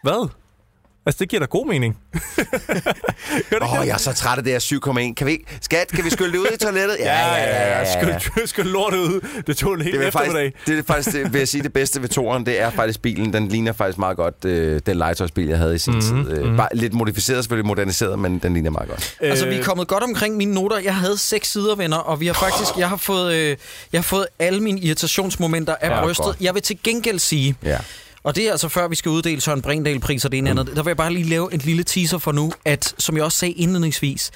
Hvad? 0.04 0.30
Altså, 1.06 1.20
det 1.20 1.30
giver 1.30 1.40
da 1.40 1.46
god 1.46 1.68
mening. 1.68 1.98
Åh, 3.62 3.80
oh, 3.80 3.88
jeg 3.88 3.94
er 3.94 3.98
så 3.98 4.14
træt 4.14 4.38
af 4.38 4.44
det 4.44 4.54
her 4.54 4.60
7,1. 5.10 5.14
Kan 5.14 5.28
vi 5.28 5.32
ikke... 5.32 5.46
Skat, 5.62 5.88
kan 5.88 6.06
vi 6.06 6.10
skylle 6.10 6.32
det 6.32 6.38
ud 6.38 6.48
i 6.54 6.58
toilettet? 6.58 6.98
Skyld, 7.88 8.48
skyld 8.48 8.66
lortet 8.66 8.98
ud. 8.98 9.42
Det 9.48 9.58
tog 9.58 9.74
en 9.74 9.82
hel 9.82 9.94
Det 9.94 10.04
er, 10.04 10.08
eftermiddag. 10.08 10.54
faktisk, 10.54 10.68
det 10.68 10.80
er 10.80 10.84
faktisk, 10.94 11.12
det, 11.16 11.34
vil 11.34 11.40
jeg 11.40 11.48
sige, 11.48 11.64
det 11.64 11.74
bedste 11.74 12.02
ved 12.02 12.10
toren, 12.10 12.46
det 12.46 12.62
er 12.62 12.70
faktisk 12.70 13.02
bilen. 13.02 13.34
Den 13.34 13.48
ligner 13.48 13.74
faktisk 13.74 13.98
meget 13.98 14.18
godt 14.18 14.46
øh, 14.46 14.82
den 14.86 14.98
legetøjsbil, 14.98 15.48
jeg 15.48 15.58
havde 15.58 15.76
i 15.76 15.78
sin 15.78 15.94
mm-hmm, 15.94 16.26
tid. 16.26 16.38
Øh, 16.38 16.58
bare 16.58 16.70
lidt 16.74 16.94
modificeret, 16.94 17.44
selvfølgelig 17.44 17.68
moderniseret, 17.68 18.20
men 18.20 18.40
den 18.40 18.54
ligner 18.54 18.70
meget 18.72 18.90
godt. 18.90 19.16
Altså, 19.20 19.46
Øh. 19.46 19.52
vi 19.52 19.58
er 19.58 19.64
kommet 19.64 19.88
godt 19.88 20.04
omkring 20.04 20.38
mine 20.38 20.54
noter. 20.54 20.80
Jeg 20.80 20.96
havde 20.96 21.18
seks 21.18 21.52
sider, 21.52 21.76
venner, 21.76 21.98
og 21.98 22.20
vi 22.20 22.28
har 22.28 22.34
faktisk, 22.34 22.78
jeg 22.78 22.90
har 22.90 22.98
fået, 22.98 23.34
øh, 23.34 23.58
jeg 23.94 24.00
har 24.00 24.04
fået 24.04 24.28
alle 24.40 24.60
mine 24.60 24.80
irritationsmomenter 24.80 25.76
af 25.82 25.90
Ja, 25.90 26.04
brystet. 26.04 26.26
godt. 26.26 26.38
Jeg 26.42 26.54
vil 26.54 26.62
til 26.62 26.78
gengæld 26.84 27.20
sige, 27.20 27.56
Ja. 27.64 27.78
Og 28.26 28.36
det 28.36 28.48
er 28.48 28.52
altså 28.52 28.70
før 28.70 28.88
vi 28.88 28.96
skal 28.96 29.10
uddele 29.10 29.42
Søren 29.42 29.62
Brindal-pris 29.62 30.26
og 30.26 30.32
det 30.32 30.38
ene 30.38 30.54
mm. 30.54 30.60
andet, 30.60 30.76
der 30.76 30.84
vil 30.84 30.90
jeg 30.90 30.98
bare 30.98 31.14
lige 31.14 31.30
lave 31.30 31.54
en 31.54 31.60
lille 31.60 31.84
teaser 31.84 32.18
for 32.18 32.32
nu, 32.32 32.52
at 32.66 32.96
som 32.98 33.16
jeg 33.16 33.24
også 33.24 33.38
sagde 33.38 33.54
indledningsvis, 33.54 34.32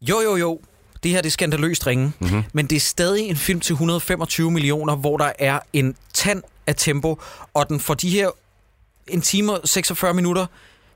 jo 0.00 0.20
jo 0.20 0.36
jo, 0.36 0.60
det 1.02 1.10
her 1.10 1.20
det 1.20 1.28
er 1.28 1.30
skandaløst 1.30 1.86
ringe, 1.86 2.12
mm-hmm. 2.18 2.44
men 2.52 2.66
det 2.66 2.76
er 2.76 2.80
stadig 2.80 3.28
en 3.28 3.36
film 3.36 3.60
til 3.60 3.72
125 3.72 4.50
millioner, 4.50 4.96
hvor 4.96 5.16
der 5.16 5.32
er 5.38 5.58
en 5.72 5.96
tand 6.14 6.42
af 6.66 6.74
tempo, 6.76 7.20
og 7.54 7.68
den 7.68 7.80
får 7.80 7.94
de 7.94 8.10
her 8.10 8.30
en 9.08 9.20
time 9.20 9.52
og 9.52 9.68
46 9.68 10.14
minutter 10.14 10.46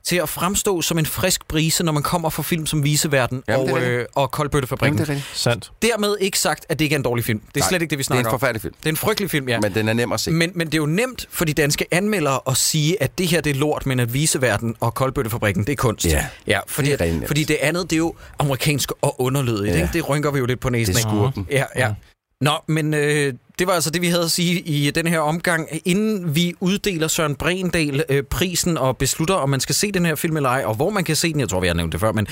til 0.06 0.16
at 0.16 0.28
fremstå 0.28 0.82
som 0.82 0.98
en 0.98 1.06
frisk 1.06 1.48
brise, 1.48 1.84
når 1.84 1.92
man 1.92 2.02
kommer 2.02 2.30
fra 2.30 2.42
film 2.42 2.66
som 2.66 2.84
Viseverden 2.84 3.42
Jamen, 3.48 3.70
og, 3.70 3.82
øh, 3.82 4.06
og 4.14 4.30
Koldbøttefabrikken. 4.30 4.98
Jamen, 4.98 5.16
det 5.16 5.22
er. 5.22 5.34
Sandt. 5.34 5.72
Dermed 5.82 6.16
ikke 6.20 6.38
sagt, 6.38 6.66
at 6.68 6.78
det 6.78 6.84
ikke 6.84 6.94
er 6.94 6.98
en 6.98 7.02
dårlig 7.02 7.24
film. 7.24 7.40
Det 7.40 7.56
er 7.56 7.60
Nej, 7.60 7.68
slet 7.68 7.82
ikke 7.82 7.90
det, 7.90 7.98
vi 7.98 8.02
Det 8.02 8.04
er 8.04 8.06
snakker 8.06 8.20
en 8.30 8.34
om. 8.34 8.40
forfærdelig 8.40 8.62
film. 8.62 8.74
Det 8.80 8.86
er 8.86 8.90
en 8.90 8.96
frygtelig 8.96 9.30
film, 9.30 9.48
ja. 9.48 9.60
Men 9.60 9.74
den 9.74 9.88
er 9.88 9.92
nem 9.92 10.12
at 10.12 10.20
se. 10.20 10.30
Men, 10.30 10.52
men 10.54 10.66
det 10.66 10.74
er 10.74 10.78
jo 10.78 10.86
nemt 10.86 11.26
for 11.30 11.44
de 11.44 11.52
danske 11.52 11.86
anmeldere 11.90 12.40
at 12.46 12.56
sige, 12.56 13.02
at 13.02 13.18
det 13.18 13.28
her 13.28 13.40
det 13.40 13.50
er 13.50 13.54
lort, 13.54 13.86
men 13.86 14.00
at 14.00 14.14
Viseverden 14.14 14.74
og 14.80 14.94
Koldbøttefabrikken, 14.94 15.64
det 15.64 15.72
er 15.72 15.76
kunst. 15.76 16.06
Ja, 16.06 16.26
ja 16.46 16.60
fordi, 16.66 16.90
det 16.90 17.00
er 17.00 17.26
fordi 17.26 17.44
det 17.44 17.56
andet, 17.62 17.82
det 17.90 17.92
er 17.92 17.98
jo 17.98 18.14
amerikansk 18.38 18.92
og 19.02 19.20
underlødigt. 19.20 19.74
Ja. 19.74 19.82
Ikke? 19.82 19.88
Det 19.92 20.08
rynker 20.08 20.30
vi 20.30 20.38
jo 20.38 20.46
lidt 20.46 20.60
på 20.60 20.70
næsen. 20.70 20.94
Det 20.94 21.04
er 21.04 21.08
skurken. 21.08 21.46
Ja, 21.50 21.64
ja. 21.76 21.94
Nå, 22.40 22.52
men 22.66 22.94
øh, 22.94 23.34
det 23.58 23.66
var 23.66 23.72
altså 23.72 23.90
det, 23.90 24.02
vi 24.02 24.08
havde 24.08 24.24
at 24.24 24.30
sige 24.30 24.60
i 24.60 24.90
den 24.90 25.06
her 25.06 25.18
omgang. 25.18 25.68
Inden 25.84 26.34
vi 26.34 26.54
uddeler 26.60 27.08
Søren 27.08 27.34
Brendal 27.34 28.04
øh, 28.08 28.22
prisen 28.22 28.78
og 28.78 28.96
beslutter, 28.96 29.34
om 29.34 29.50
man 29.50 29.60
skal 29.60 29.74
se 29.74 29.92
den 29.92 30.06
her 30.06 30.14
film 30.14 30.36
eller 30.36 30.50
ej, 30.50 30.62
og 30.64 30.74
hvor 30.74 30.90
man 30.90 31.04
kan 31.04 31.16
se 31.16 31.32
den, 31.32 31.40
jeg 31.40 31.48
tror, 31.48 31.60
vi 31.60 31.66
har 31.66 31.74
nævnt 31.74 31.92
det 31.92 32.00
før, 32.00 32.12
men 32.12 32.26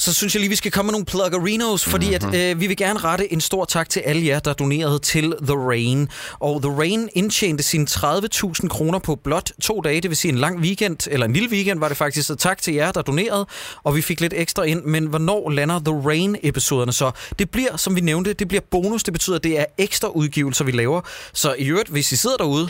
så 0.00 0.14
synes 0.14 0.34
jeg 0.34 0.40
lige, 0.40 0.50
vi 0.50 0.56
skal 0.56 0.72
komme 0.72 0.86
med 0.86 0.92
nogle 0.92 1.04
pluggerinos, 1.04 1.84
fordi 1.84 2.06
mm-hmm. 2.06 2.26
Mhm. 2.26 2.34
at, 2.34 2.50
øh, 2.50 2.60
vi 2.60 2.66
vil 2.66 2.76
gerne 2.76 2.98
rette 2.98 3.32
en 3.32 3.40
stor 3.40 3.64
tak 3.64 3.88
til 3.88 4.00
alle 4.00 4.26
jer, 4.26 4.38
der 4.38 4.52
donerede 4.52 4.98
til 4.98 5.34
The 5.42 5.54
Rain. 5.54 6.08
Og 6.38 6.62
The 6.62 6.72
Rain 6.72 7.08
indtjente 7.14 7.62
sine 7.62 7.86
30.000 7.90 8.68
kroner 8.68 8.98
på 8.98 9.14
blot 9.16 9.50
to 9.62 9.80
dage, 9.80 10.00
det 10.00 10.10
vil 10.10 10.16
sige 10.16 10.32
en 10.32 10.38
lang 10.38 10.60
weekend, 10.60 11.08
eller 11.10 11.26
en 11.26 11.32
lille 11.32 11.50
weekend 11.50 11.78
var 11.80 11.88
det 11.88 11.96
faktisk, 11.96 12.26
så 12.26 12.34
tak 12.34 12.62
til 12.62 12.74
jer, 12.74 12.92
der 12.92 13.02
donerede, 13.02 13.46
og 13.82 13.96
vi 13.96 14.02
fik 14.02 14.20
lidt 14.20 14.34
ekstra 14.36 14.62
ind. 14.62 14.84
Men 14.84 15.06
hvornår 15.06 15.50
lander 15.50 15.78
The 15.78 16.08
Rain-episoderne 16.08 16.92
så? 16.92 17.10
Det 17.38 17.50
bliver, 17.50 17.76
som 17.76 17.96
vi 17.96 18.00
nævnte, 18.00 18.32
det 18.32 18.48
bliver 18.48 18.62
bonus, 18.70 19.02
det 19.02 19.12
betyder, 19.12 19.36
at 19.36 19.44
det 19.44 19.58
er 19.58 19.64
ekstra 19.78 20.08
udgivelser, 20.08 20.49
vi 20.64 20.72
laver. 20.72 21.00
Så 21.32 21.54
i 21.58 21.66
øvrigt, 21.66 21.88
hvis 21.88 22.12
I 22.12 22.16
sidder 22.16 22.36
derude, 22.36 22.68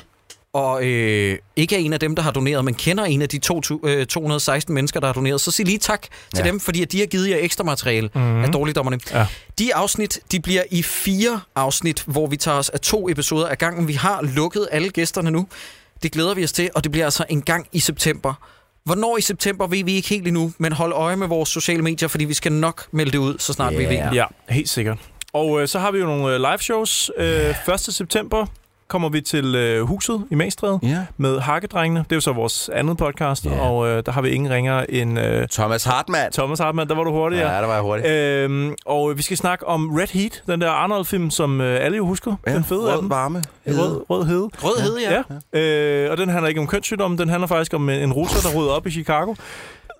og 0.52 0.84
øh, 0.84 1.38
ikke 1.56 1.74
er 1.74 1.78
en 1.80 1.92
af 1.92 2.00
dem, 2.00 2.16
der 2.16 2.22
har 2.22 2.30
doneret, 2.30 2.64
men 2.64 2.74
kender 2.74 3.04
en 3.04 3.22
af 3.22 3.28
de 3.28 3.38
to, 3.38 3.60
øh, 3.84 4.06
216 4.06 4.74
mennesker, 4.74 5.00
der 5.00 5.06
har 5.06 5.12
doneret, 5.14 5.40
så 5.40 5.50
sig 5.50 5.64
lige 5.66 5.78
tak 5.78 6.02
til 6.34 6.44
Ja. 6.44 6.50
dem, 6.50 6.60
fordi 6.60 6.82
at 6.82 6.92
de 6.92 6.98
har 6.98 7.06
givet 7.06 7.30
jer 7.30 7.36
ekstra 7.40 7.64
materiale 7.64 8.10
Mhm. 8.14 8.24
mm. 8.24 8.44
af 8.44 8.52
dårligdommerne. 8.52 9.00
Ja. 9.12 9.26
De 9.58 9.74
afsnit, 9.74 10.18
de 10.32 10.40
bliver 10.40 10.62
i 10.70 10.82
fire 10.82 11.40
afsnit, 11.56 12.02
hvor 12.06 12.26
vi 12.26 12.36
tager 12.36 12.56
os 12.58 12.68
af 12.68 12.80
to 12.80 13.08
episoder 13.08 13.46
af 13.48 13.58
gangen. 13.58 13.88
Vi 13.88 13.92
har 13.92 14.22
lukket 14.22 14.68
alle 14.70 14.88
gæsterne 14.88 15.30
nu. 15.30 15.46
Det 16.02 16.12
glæder 16.12 16.34
vi 16.34 16.44
os 16.44 16.52
til, 16.52 16.70
og 16.74 16.84
det 16.84 16.92
bliver 16.92 17.04
altså 17.04 17.24
en 17.28 17.42
gang 17.42 17.66
i 17.72 17.80
september. 17.80 18.34
Hvornår 18.84 19.16
i 19.16 19.20
september 19.20 19.66
ved 19.66 19.84
vi 19.84 19.92
ikke 19.94 20.08
helt 20.08 20.26
endnu, 20.28 20.52
men 20.58 20.72
hold 20.72 20.92
øje 20.92 21.16
med 21.16 21.26
vores 21.28 21.48
sociale 21.48 21.82
medier, 21.82 22.08
fordi 22.08 22.24
vi 22.24 22.34
skal 22.34 22.52
nok 22.52 22.86
melde 22.92 23.12
det 23.12 23.18
ud, 23.18 23.38
så 23.38 23.52
snart 23.52 23.72
vi 23.78 23.84
ved. 23.84 23.90
Ja, 24.12 24.24
helt 24.48 24.68
sikkert. 24.68 24.98
Og 25.32 25.60
øh, 25.62 25.68
så 25.68 25.78
har 25.78 25.90
vi 25.90 25.98
jo 25.98 26.06
nogle 26.06 26.34
øh, 26.34 26.40
live 26.40 26.58
shows. 26.58 27.10
Øh, 27.16 27.50
1. 27.74 27.80
september 27.80 28.46
kommer 28.88 29.08
vi 29.08 29.20
til 29.20 29.54
øh, 29.54 29.82
Huset 29.86 30.24
i 30.30 30.34
Magstræde 30.34 30.78
Ja. 30.82 30.98
med 31.16 31.40
Hakkedrengene. 31.40 32.00
Det 32.00 32.12
er 32.12 32.16
jo 32.16 32.20
så 32.20 32.32
vores 32.32 32.68
andet 32.68 32.96
podcast, 32.96 33.46
Ja. 33.46 33.60
og 33.60 33.88
øh, 33.88 34.02
der 34.06 34.12
har 34.12 34.22
vi 34.22 34.28
ingen 34.28 34.50
ringer 34.52 34.84
end 34.88 35.18
øh, 35.20 35.48
Thomas 35.48 35.84
Hartmann. 35.84 36.32
Thomas 36.32 36.58
Hartmann. 36.58 36.88
Der 36.90 36.94
var 36.96 37.04
du 37.04 37.10
hurtig, 37.12 37.38
Ja, 37.38 37.44
der 37.44 37.66
var 37.66 37.72
jeg 37.74 37.82
hurtig. 37.82 38.06
Øhm, 38.06 38.74
og 38.86 39.16
vi 39.18 39.22
skal 39.22 39.36
snakke 39.36 39.66
om 39.66 39.90
Red 39.94 40.08
Heat, 40.12 40.42
den 40.46 40.60
der 40.60 40.70
Arnold-film, 40.70 41.30
som 41.30 41.60
øh, 41.60 41.84
alle 41.84 41.96
jo 41.96 42.06
husker. 42.06 42.34
Ja, 42.46 42.54
den 42.54 42.64
fede 42.64 42.90
af 42.90 42.94
rød 42.94 43.00
dem. 43.00 43.10
varme. 43.10 43.42
Rød, 43.66 44.04
rød 44.10 44.24
hede. 44.26 44.48
Rød 44.62 44.80
hede, 44.82 45.10
ja. 45.10 45.22
ja. 45.54 45.58
Øh, 45.60 46.10
og 46.10 46.16
den 46.16 46.28
handler 46.28 46.48
ikke 46.48 46.60
om 46.60 46.66
kønssygdomme, 46.66 47.16
den 47.16 47.28
handler 47.28 47.46
faktisk 47.46 47.74
om 47.74 47.88
en, 47.88 48.00
en 48.02 48.12
russer, 48.12 48.48
der 48.50 48.56
rydder 48.58 48.72
op 48.72 48.86
i 48.86 48.90
Chicago. 48.90 49.34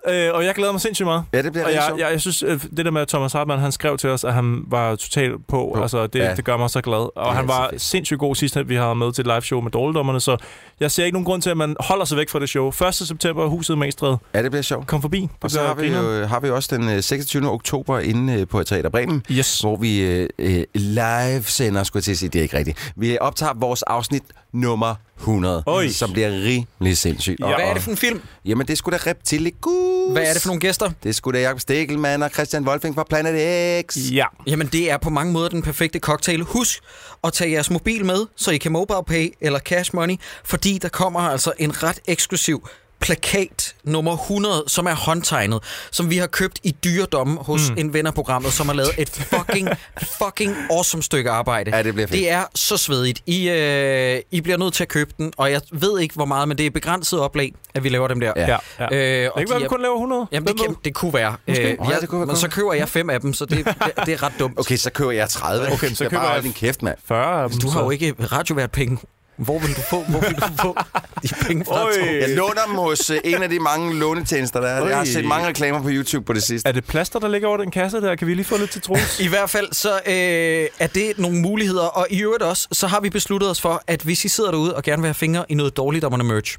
Øh, 0.09 0.29
og 0.33 0.45
jeg 0.45 0.55
glæder 0.55 0.71
mig 0.71 0.81
sindssygt 0.81 1.05
meget. 1.05 1.23
Ja, 1.33 1.41
det 1.41 1.51
bliver 1.51 1.65
Og 1.65 1.73
jeg, 1.73 1.91
jeg, 1.97 2.11
jeg 2.11 2.21
synes, 2.21 2.43
øh, 2.43 2.61
det 2.77 2.85
der 2.85 2.91
med 2.91 3.05
Thomas 3.05 3.33
Hartmann, 3.33 3.61
han 3.61 3.71
skrev 3.71 3.97
til 3.97 4.09
os, 4.09 4.23
at 4.23 4.33
han 4.33 4.63
var 4.67 4.95
totalt 4.95 5.47
på. 5.47 5.71
På. 5.75 5.81
Altså, 5.81 6.07
det, 6.07 6.19
Ja. 6.19 6.35
det 6.35 6.45
gør 6.45 6.57
mig 6.57 6.69
så 6.69 6.81
glad. 6.81 7.09
Og 7.17 7.35
han 7.35 7.47
var 7.47 7.73
sindssygt 7.77 8.19
god 8.19 8.35
sidst, 8.35 8.57
at 8.57 8.69
vi 8.69 8.75
har 8.75 8.93
med 8.93 9.13
til 9.13 9.21
et 9.21 9.27
live 9.27 9.41
show 9.41 9.61
med 9.61 9.71
dårligdommerne. 9.71 10.19
Så 10.19 10.37
jeg 10.79 10.91
ser 10.91 11.05
ikke 11.05 11.15
nogen 11.15 11.25
grund 11.25 11.41
til, 11.41 11.49
at 11.49 11.57
man 11.57 11.75
holder 11.79 12.05
sig 12.05 12.17
væk 12.17 12.29
fra 12.29 12.39
det 12.39 12.49
show. 12.49 12.67
1. 12.87 12.93
september, 12.95 13.45
huset 13.47 13.77
Magstred. 13.77 14.15
Ja, 14.33 14.43
det 14.43 14.51
bliver 14.51 14.61
sjovt. 14.63 14.87
Kom 14.87 15.01
forbi. 15.01 15.19
Det 15.21 15.29
Og 15.41 15.51
så 15.51 15.59
har 15.61 15.73
vi, 15.73 15.87
jo, 15.87 16.25
har 16.25 16.39
vi 16.39 16.49
også 16.49 16.77
den 16.77 16.89
øh, 16.89 17.03
26. 17.03 17.49
oktober 17.51 17.99
inde 17.99 18.33
øh, 18.33 18.47
på 18.47 18.63
Teater 18.63 18.89
Bremen, 18.89 19.23
Yes. 19.31 19.59
hvor 19.59 19.75
vi 19.75 20.01
øh, 20.01 20.29
øh, 20.39 20.63
live 20.75 21.43
sender, 21.43 21.83
skulle 21.83 21.99
jeg 21.99 22.03
til 22.03 22.11
at 22.11 22.17
sige, 22.17 22.29
det 22.29 22.39
er 22.39 22.43
ikke 22.43 22.57
rigtigt. 22.57 22.91
Vi 22.95 23.17
optager 23.21 23.53
vores 23.55 23.81
afsnit 23.83 24.23
nummer 24.53 24.95
100, 25.21 25.63
Oj. 25.65 25.87
som 25.89 26.11
bliver 26.11 26.29
rimelig 26.29 26.97
sindssygt. 26.97 27.39
Ja. 27.39 27.45
Hvad 27.45 27.65
er 27.65 27.73
det 27.73 27.83
for 27.83 27.91
en 27.91 27.97
film? 27.97 28.21
Jamen, 28.45 28.67
det 28.67 28.77
skulle 28.77 28.97
da 28.97 29.09
Reptilicus. 29.09 30.11
Hvad 30.11 30.23
er 30.23 30.33
det 30.33 30.41
for 30.41 30.47
nogle 30.49 30.59
gæster? 30.59 30.91
Det 31.03 31.15
skulle 31.15 31.39
da 31.39 31.43
Jacob 31.43 31.59
Stegelmann 31.59 32.23
og 32.23 32.29
Christian 32.29 32.67
Wolfing 32.67 32.95
fra 32.95 33.03
Planet 33.09 33.85
X. 33.91 33.97
Ja. 34.11 34.25
Jamen, 34.47 34.67
det 34.67 34.91
er 34.91 34.97
på 34.97 35.09
mange 35.09 35.33
måder 35.33 35.49
den 35.49 35.61
perfekte 35.61 35.99
cocktail. 35.99 36.41
Husk 36.41 36.79
at 37.23 37.33
tage 37.33 37.51
jeres 37.51 37.69
mobil 37.69 38.05
med, 38.05 38.25
så 38.35 38.51
I 38.51 38.57
kan 38.57 38.71
mobile 38.71 39.03
pay 39.07 39.33
eller 39.41 39.59
cash 39.59 39.95
money, 39.95 40.15
fordi 40.43 40.77
der 40.77 40.89
kommer 40.89 41.19
altså 41.19 41.51
en 41.57 41.83
ret 41.83 41.99
eksklusiv 42.07 42.67
plakat 43.01 43.75
nummer 43.83 44.13
100, 44.17 44.63
som 44.67 44.85
er 44.85 44.95
håndtegnet, 44.95 45.59
som 45.91 46.09
vi 46.09 46.17
har 46.17 46.27
købt 46.27 46.59
i 46.63 46.71
dyredomme 46.83 47.37
hos 47.39 47.69
mm. 47.69 47.77
en 47.77 47.93
ven 47.93 48.07
af 48.07 48.13
programmet, 48.13 48.53
som 48.53 48.67
har 48.67 48.73
lavet 48.75 48.91
et 48.97 49.09
fucking, 49.09 49.69
fucking 50.17 50.55
awesome 50.71 51.03
stykke 51.03 51.29
arbejde. 51.29 51.75
Ja, 51.77 51.83
det 51.83 51.93
bliver 51.93 52.07
fedt. 52.07 52.19
Det 52.19 52.29
er 52.29 52.43
så 52.55 52.77
svedigt. 52.77 53.21
I, 53.25 53.49
øh, 53.49 54.19
I 54.31 54.41
bliver 54.41 54.57
nødt 54.57 54.73
til 54.73 54.83
at 54.83 54.87
købe 54.89 55.11
den, 55.17 55.33
og 55.37 55.51
jeg 55.51 55.61
ved 55.71 55.99
ikke, 55.99 56.15
hvor 56.15 56.25
meget, 56.25 56.47
men 56.47 56.57
det 56.57 56.65
er 56.65 56.69
begrænset 56.69 57.19
oplag, 57.19 57.53
at 57.75 57.83
vi 57.83 57.89
laver 57.89 58.07
dem 58.07 58.19
der. 58.19 58.33
Ja, 58.35 58.57
ja. 58.79 58.87
Øh, 58.91 59.21
det 59.23 59.29
og 59.29 59.33
kan 59.33 59.41
ikke 59.41 59.49
være, 59.51 59.59
vi 59.59 59.65
er- 59.65 59.69
kun 59.69 59.81
laver 59.81 59.95
100. 59.95 60.27
Jamen, 60.31 60.47
det, 60.47 60.59
kan, 60.61 60.75
det 60.85 60.93
kunne 60.93 61.13
være. 61.13 61.35
Øh, 61.47 61.55
ja, 61.57 61.63
jeg, 61.63 61.97
det 62.01 62.09
kunne 62.09 62.19
være 62.19 62.25
men 62.27 62.35
så 62.35 62.49
køber 62.49 62.73
jeg 62.73 62.89
fem 62.89 63.09
af 63.09 63.21
dem, 63.21 63.33
så 63.33 63.45
det, 63.45 63.65
det, 63.65 63.75
det 64.05 64.13
er 64.13 64.23
ret 64.23 64.33
dumt. 64.39 64.59
Okay, 64.59 64.75
så 64.77 64.89
køber 64.89 65.11
jeg 65.11 65.29
30. 65.29 65.71
Okay, 65.73 65.89
så 65.89 66.03
jeg 66.03 66.09
køber 66.11 66.21
bare 66.21 66.21
jeg 66.21 66.29
holde 66.31 66.43
din 66.43 66.53
kæft, 66.53 66.81
mand. 66.81 66.97
40 67.05 67.43
af 67.43 67.49
dem. 67.49 67.59
Du 67.59 67.69
har 67.69 67.79
så. 67.79 67.83
jo 67.83 67.89
ikke 67.89 68.15
radiovært 68.31 68.71
penge. 68.71 68.97
Hvor 69.41 69.59
vil 69.59 69.75
du 69.75 69.81
få, 69.81 70.03
hvor 70.03 70.19
vil 70.19 70.35
du 70.35 70.47
få 70.61 70.75
de 71.23 71.29
penge 71.47 71.65
fra? 71.65 71.93
Torben? 71.93 72.15
Jeg 72.21 72.29
låner 72.29 72.61
dem 72.67 72.75
hos 72.75 73.09
øh, 73.09 73.17
en 73.23 73.43
af 73.43 73.49
de 73.49 73.59
mange 73.59 73.93
lånetjenester, 73.99 74.61
der 74.61 74.67
er. 74.67 74.87
Jeg 74.87 74.97
har 74.97 75.05
set 75.05 75.25
mange 75.25 75.47
reklamer 75.47 75.81
på 75.81 75.89
YouTube 75.91 76.25
på 76.25 76.33
det 76.33 76.43
sidste. 76.43 76.69
Er 76.69 76.73
det 76.73 76.85
plaster, 76.85 77.19
der 77.19 77.27
ligger 77.27 77.47
over 77.47 77.57
den 77.57 77.71
kasse 77.71 78.01
der? 78.01 78.15
Kan 78.15 78.27
vi 78.27 78.33
lige 78.33 78.45
få 78.45 78.57
lidt 78.57 78.71
til 78.71 78.81
Troels? 78.81 79.19
I 79.19 79.27
hvert 79.27 79.49
fald 79.49 79.73
så 79.73 79.93
øh, 79.93 80.67
er 80.79 80.87
det 80.87 81.13
nogle 81.17 81.41
muligheder, 81.41 81.85
og 81.85 82.07
i 82.09 82.21
øvrigt 82.21 82.43
også, 82.43 82.67
så 82.71 82.87
har 82.87 82.99
vi 82.99 83.09
besluttet 83.09 83.49
os 83.49 83.61
for, 83.61 83.83
at 83.87 84.01
hvis 84.01 84.25
I 84.25 84.27
sidder 84.27 84.51
derude 84.51 84.75
og 84.75 84.83
gerne 84.83 85.01
vil 85.01 85.07
have 85.07 85.13
fingre 85.13 85.45
i 85.49 85.53
noget 85.53 85.77
dårligt 85.77 86.05
om 86.05 86.25
merch, 86.25 86.57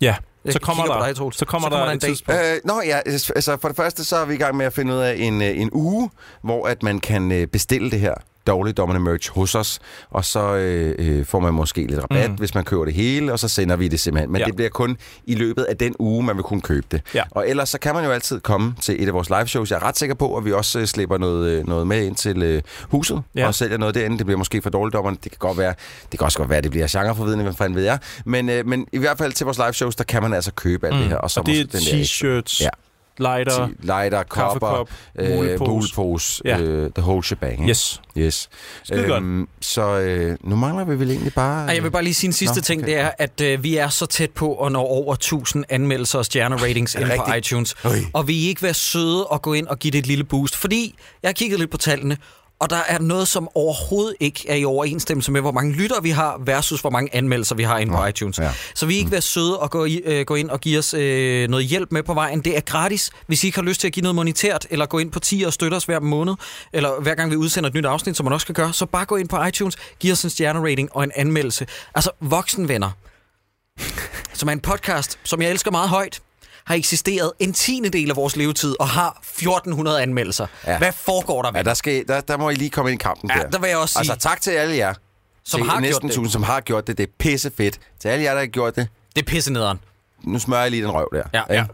ja, 0.00 0.14
så 0.50 0.58
kommer 0.58 0.84
der, 0.86 1.06
dig, 1.06 1.16
så 1.16 1.22
kommer 1.22 1.32
Så 1.32 1.44
kommer 1.44 1.68
der, 1.68 1.84
der 1.84 1.92
en 1.92 2.00
tidspunkt. 2.00 2.40
Øh, 2.40 2.60
nå 2.64 2.82
ja, 2.86 3.00
altså 3.06 3.58
for 3.60 3.68
det 3.68 3.76
første 3.76 4.04
så 4.04 4.16
er 4.16 4.24
vi 4.24 4.34
i 4.34 4.38
gang 4.38 4.56
med 4.56 4.66
at 4.66 4.72
finde 4.72 4.94
ud 4.94 4.98
af 4.98 5.14
en, 5.18 5.42
øh, 5.42 5.60
en 5.60 5.70
uge, 5.72 6.10
hvor 6.42 6.66
at 6.66 6.82
man 6.82 7.00
kan 7.00 7.32
øh, 7.32 7.46
bestille 7.46 7.90
det 7.90 8.00
her 8.00 8.14
dårligdommerne 8.46 9.00
merch 9.00 9.30
hos 9.32 9.54
os, 9.54 9.78
og 10.10 10.24
så 10.24 10.54
øh, 10.54 10.94
øh, 10.98 11.24
får 11.24 11.40
man 11.40 11.54
måske 11.54 11.86
lidt 11.86 12.00
rabat, 12.02 12.26
Mm. 12.26 12.32
mm. 12.32 12.38
hvis 12.38 12.54
man 12.54 12.64
køber 12.64 12.84
det 12.84 12.94
hele, 12.94 13.32
og 13.32 13.38
så 13.38 13.48
sender 13.48 13.76
vi 13.76 13.88
det 13.88 14.00
simpelthen. 14.00 14.32
Men 14.32 14.40
Ja. 14.40 14.46
det 14.46 14.56
bliver 14.56 14.68
kun 14.70 14.96
i 15.24 15.34
løbet 15.34 15.62
af 15.64 15.76
den 15.76 15.94
uge, 15.98 16.22
man 16.24 16.36
vil 16.36 16.42
kunne 16.42 16.60
købe 16.60 16.86
det. 16.90 17.02
Ja. 17.14 17.22
Og 17.30 17.48
ellers 17.48 17.68
så 17.68 17.78
kan 17.78 17.94
man 17.94 18.04
jo 18.04 18.10
altid 18.10 18.40
komme 18.40 18.74
til 18.80 19.02
et 19.02 19.08
af 19.08 19.14
vores 19.14 19.28
live 19.30 19.46
shows. 19.46 19.70
Jeg 19.70 19.76
er 19.76 19.82
ret 19.82 19.98
sikker 19.98 20.14
på, 20.14 20.36
at 20.36 20.44
vi 20.44 20.52
også 20.52 20.78
øh, 20.80 20.86
slipper 20.86 21.18
noget, 21.18 21.50
øh, 21.50 21.66
noget 21.68 21.86
med 21.86 22.04
ind 22.06 22.16
til 22.16 22.42
øh, 22.42 22.62
huset, 22.88 23.22
Ja. 23.34 23.46
og 23.46 23.54
sælger 23.54 23.76
noget 23.78 23.94
derinde. 23.94 24.18
Det 24.18 24.26
bliver 24.26 24.38
måske 24.38 24.62
for 24.62 24.70
dårligdommerne. 24.70 25.16
Det 25.24 25.30
kan 25.32 25.38
godt 25.38 25.58
være, 25.58 25.74
det 26.12 26.18
kan 26.18 26.24
også 26.24 26.38
godt 26.38 26.48
være, 26.48 26.58
at 26.58 26.64
det 26.64 26.70
bliver 26.70 26.86
genreforvidende, 26.90 27.44
hvad 27.44 27.54
fanden 27.54 27.76
ved 27.76 27.84
jeg. 27.84 27.98
Men, 28.24 28.48
øh, 28.48 28.66
men 28.66 28.86
i 28.92 28.98
hvert 28.98 29.18
fald 29.18 29.32
til 29.32 29.44
vores 29.44 29.58
live 29.58 29.72
shows, 29.72 29.96
der 29.96 30.04
kan 30.04 30.22
man 30.22 30.32
altså 30.34 30.52
købe 30.52 30.86
alt 30.86 30.96
det 30.96 31.04
her. 31.08 31.16
og, 31.16 31.30
og 31.36 31.46
det 31.46 31.60
er 31.74 31.78
t-shirts, 31.78 32.62
Ja. 32.64 32.68
Lighter, 33.20 33.68
lighter, 33.82 34.22
kopper, 34.22 34.88
øh, 35.18 35.30
mulepose. 35.36 35.70
mulepose, 35.70 36.42
Ja. 36.44 36.58
øh, 36.60 36.90
the 36.94 37.02
whole 37.02 37.24
shebang. 37.24 37.52
ikke? 37.52 37.68
Yes. 37.70 38.00
Yes. 38.18 38.48
Skide 38.84 39.06
godt. 39.06 39.48
så 39.60 39.82
øh, 39.98 40.36
nu 40.44 40.56
mangler 40.56 40.84
vi 40.84 40.98
vel 40.98 41.10
egentlig 41.10 41.34
bare... 41.34 41.66
Ej, 41.68 41.74
jeg 41.74 41.82
vil 41.82 41.90
bare 41.90 42.02
lige 42.04 42.14
sige 42.14 42.28
en 42.28 42.32
sidste 42.32 42.56
Nå, 42.56 42.62
ting, 42.62 42.82
okay. 42.82 42.92
det 42.92 43.00
er, 43.00 43.10
at 43.18 43.40
øh, 43.40 43.62
vi 43.62 43.76
er 43.76 43.88
så 43.88 44.06
tæt 44.06 44.30
på 44.30 44.54
at 44.66 44.72
nå 44.72 44.78
over 44.80 45.14
1000 45.14 45.64
anmeldelser 45.68 46.18
og 46.18 46.24
stjerneratings 46.24 46.94
Er 46.94 47.00
inde 47.00 47.12
på 47.26 47.32
iTunes. 47.34 47.74
Øj. 47.84 47.96
Og 48.12 48.28
vil 48.28 48.36
I 48.36 48.48
ikke 48.48 48.62
være 48.62 48.74
søde 48.74 49.26
og 49.26 49.42
gå 49.42 49.52
ind 49.52 49.66
og 49.66 49.78
give 49.78 49.90
det 49.90 49.98
et 49.98 50.06
lille 50.06 50.24
boost? 50.24 50.56
Fordi 50.56 50.94
jeg 51.22 51.28
har 51.28 51.32
kigget 51.32 51.58
lidt 51.58 51.70
på 51.70 51.76
tallene, 51.78 52.16
og 52.60 52.70
der 52.70 52.76
er 52.88 52.98
noget, 52.98 53.28
som 53.28 53.48
overhovedet 53.54 54.16
ikke 54.20 54.44
er 54.48 54.54
i 54.54 54.64
overensstemmelse 54.64 55.32
med, 55.32 55.40
hvor 55.40 55.52
mange 55.52 55.72
lyttere 55.72 56.02
vi 56.02 56.10
har, 56.10 56.40
versus 56.44 56.80
hvor 56.80 56.90
mange 56.90 57.14
anmeldelser 57.14 57.54
vi 57.54 57.62
har 57.62 57.78
inde 57.78 57.92
på 57.92 58.06
iTunes. 58.06 58.38
ja. 58.38 58.52
Så 58.74 58.86
vi 58.86 58.96
ikke 58.96 59.10
være 59.10 59.20
søde 59.20 59.58
og 59.58 59.70
gå, 59.70 59.84
i, 59.84 59.96
øh, 60.04 60.24
gå 60.24 60.34
ind 60.34 60.50
og 60.50 60.60
give 60.60 60.78
os 60.78 60.94
øh, 60.94 61.48
noget 61.48 61.66
hjælp 61.66 61.92
med 61.92 62.02
på 62.02 62.14
vejen. 62.14 62.40
Det 62.40 62.56
er 62.56 62.60
gratis, 62.60 63.10
hvis 63.26 63.44
I 63.44 63.46
ikke 63.46 63.58
har 63.58 63.62
lyst 63.62 63.80
til 63.80 63.86
at 63.86 63.92
give 63.92 64.02
noget 64.02 64.14
monetært, 64.14 64.66
eller 64.70 64.86
gå 64.86 64.98
ind 64.98 65.12
på 65.12 65.20
10 65.20 65.42
og 65.42 65.52
støtte 65.52 65.74
os 65.74 65.84
hver 65.84 66.00
måned, 66.00 66.34
eller 66.72 67.00
hver 67.00 67.14
gang 67.14 67.30
vi 67.30 67.36
udsender 67.36 67.68
et 67.70 67.74
nyt 67.74 67.84
afsnit, 67.84 68.16
som 68.16 68.24
man 68.24 68.32
også 68.32 68.44
skal 68.44 68.54
gøre, 68.54 68.72
så 68.72 68.86
bare 68.86 69.04
gå 69.04 69.16
ind 69.16 69.28
på 69.28 69.44
iTunes, 69.44 69.76
giv 70.00 70.12
os 70.12 70.24
en 70.24 70.30
stjernerating 70.30 70.88
og 70.92 71.04
en 71.04 71.12
anmeldelse. 71.14 71.66
Altså, 71.94 72.10
voksenvenner, 72.20 72.90
som 74.32 74.48
er 74.48 74.52
en 74.52 74.60
podcast, 74.60 75.18
som 75.24 75.42
jeg 75.42 75.50
elsker 75.50 75.70
meget 75.70 75.88
højt, 75.88 76.20
har 76.70 76.76
eksisteret 76.76 77.32
en 77.38 77.52
tiende 77.52 77.88
del 77.88 78.10
af 78.10 78.16
vores 78.16 78.36
levetid 78.36 78.76
og 78.80 78.88
har 78.88 79.18
1400 79.22 80.02
anmeldelser. 80.02 80.46
Ja. 80.66 80.78
Hvad 80.78 80.92
foregår 80.92 81.42
der? 81.42 81.50
Ja, 81.54 81.62
der, 81.62 81.74
skal, 81.74 82.04
der, 82.08 82.20
der 82.20 82.36
må 82.36 82.50
I 82.50 82.54
lige 82.54 82.70
komme 82.70 82.90
ind 82.92 83.00
i 83.00 83.02
kampen 83.02 83.30
Ja, 83.36 83.42
der. 83.42 83.50
der 83.50 83.58
vil 83.58 83.68
jeg 83.68 83.78
også 83.78 83.92
sige- 83.92 84.12
Altså 84.12 84.28
tak 84.28 84.40
til 84.40 84.50
alle 84.50 84.76
jer. 84.76 84.94
Som 85.44 85.60
har 85.62 85.68
gjort 85.72 85.82
næsten 85.82 86.08
det. 86.08 86.14
1000, 86.14 86.32
som 86.32 86.42
har 86.42 86.60
gjort 86.60 86.86
det. 86.86 86.98
Det 86.98 87.02
er 87.08 87.12
pisse 87.18 87.50
fedt. 87.56 87.78
Til 88.00 88.08
alle 88.08 88.24
jer, 88.24 88.32
der 88.32 88.38
har 88.40 88.46
gjort 88.46 88.76
det. 88.76 88.88
Det 89.16 89.22
er 89.22 89.26
pisse 89.26 89.52
nederen. 89.52 89.78
Nu 90.24 90.38
smører 90.38 90.62
jeg 90.62 90.70
lige 90.70 90.82
den 90.82 90.90
røv 90.90 91.08
der. 91.14 91.22
Ja, 91.34 91.42
ja. 91.54 91.64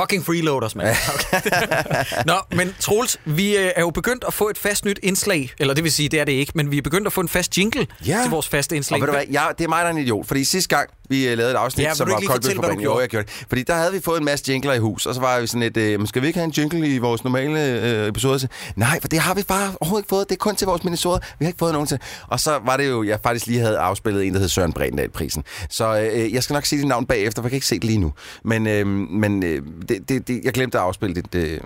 Fucking 0.00 0.24
freeloaders, 0.26 0.74
mand. 0.74 0.96
Okay. 1.14 1.50
Nå, 2.26 2.34
men 2.56 2.74
Troels, 2.80 3.18
vi 3.24 3.56
øh, 3.56 3.70
er 3.76 3.80
jo 3.80 3.90
begyndt 3.90 4.24
at 4.28 4.34
få 4.34 4.48
et 4.48 4.58
fast 4.58 4.84
nyt 4.84 4.98
indslag, 5.02 5.50
eller 5.58 5.74
det 5.74 5.84
vil 5.84 5.92
sige, 5.92 6.08
det 6.08 6.20
er 6.20 6.24
det 6.24 6.32
ikke, 6.32 6.52
men 6.54 6.70
vi 6.70 6.78
er 6.78 6.82
begyndt 6.82 7.06
at 7.06 7.12
få 7.12 7.20
en 7.20 7.28
fast 7.28 7.58
jingle 7.58 7.86
Ja. 8.06 8.18
til 8.22 8.30
vores 8.30 8.48
faste 8.48 8.76
indslag. 8.76 8.96
Og 8.96 9.00
ved 9.00 9.06
du 9.06 9.12
hvad, 9.12 9.24
jeg, 9.30 9.52
det 9.58 9.64
er 9.64 9.68
mig, 9.68 9.78
der 9.80 9.86
er 9.86 9.90
en 9.90 9.98
idiot. 9.98 10.26
Fordi 10.26 10.44
sidste 10.44 10.76
gang, 10.76 10.90
vi 11.08 11.28
øh, 11.28 11.38
lavede 11.38 11.52
et 11.54 11.56
afsnit, 11.56 11.84
Ja, 11.86 11.94
som 11.94 12.06
du 12.06 12.12
var 12.12 12.20
koldt 12.26 12.58
hvad 12.58 12.68
du 12.68 12.74
Jo, 12.74 12.80
gjorde? 12.80 13.00
jeg 13.00 13.08
gjorde 13.08 13.26
det. 13.26 13.44
Fordi 13.48 13.62
der 13.62 13.74
havde 13.74 13.92
vi 13.92 14.00
fået 14.00 14.18
en 14.18 14.24
masse 14.24 14.44
jingler 14.52 14.72
i 14.72 14.78
hus, 14.78 15.06
og 15.06 15.14
så 15.14 15.20
var 15.20 15.40
vi 15.40 15.46
sådan 15.46 15.62
et, 15.62 15.76
øh, 15.76 16.06
skal 16.08 16.22
vi 16.22 16.26
ikke 16.26 16.38
have 16.38 16.44
en 16.44 16.50
jingle 16.50 16.88
i 16.88 16.98
vores 16.98 17.24
normale 17.24 17.80
øh, 17.82 18.08
episoder? 18.08 18.38
Så, 18.38 18.46
Nej, 18.76 19.00
for 19.00 19.08
det 19.08 19.18
har 19.18 19.34
vi 19.34 19.42
bare 19.42 19.74
overhovedet 19.80 20.02
ikke 20.04 20.08
fået. 20.08 20.28
Det 20.28 20.34
er 20.34 20.38
kun 20.38 20.56
til 20.56 20.66
vores 20.66 20.84
minisoder. 20.84 21.18
Vi 21.38 21.44
har 21.44 21.46
ikke 21.46 21.58
fået 21.58 21.72
nogen 21.72 21.86
til. 21.88 21.98
Og 22.28 22.40
så 22.40 22.58
var 22.64 22.76
det 22.76 22.88
jo, 22.88 23.02
jeg 23.04 23.18
faktisk 23.22 23.46
lige 23.46 23.60
havde 23.60 23.78
afspillet 23.78 24.26
en, 24.26 24.32
der 24.34 24.40
hed 24.40 24.48
Søren 24.48 24.72
Bredendal-prisen. 24.72 25.44
Så 25.70 26.10
øh, 26.12 26.34
jeg 26.34 26.42
skal 26.42 26.54
nok 26.54 26.66
sige 26.66 26.78
dit 26.78 26.88
navn 26.88 27.06
bagefter, 27.06 27.42
for 27.42 27.46
jeg 27.46 27.50
kan 27.50 27.56
ikke 27.56 27.66
se 27.66 27.74
det 27.74 27.84
lige 27.84 27.98
nu. 27.98 28.12
Men, 28.44 28.66
øh, 28.66 28.86
men 28.86 29.42
øh, 29.42 29.62
det, 29.88 30.08
det, 30.08 30.28
det, 30.28 30.40
jeg 30.44 30.52
glemte 30.52 30.78
at 30.78 30.84
afspille 30.84 31.14
det. 31.14 31.32
det 31.32 31.60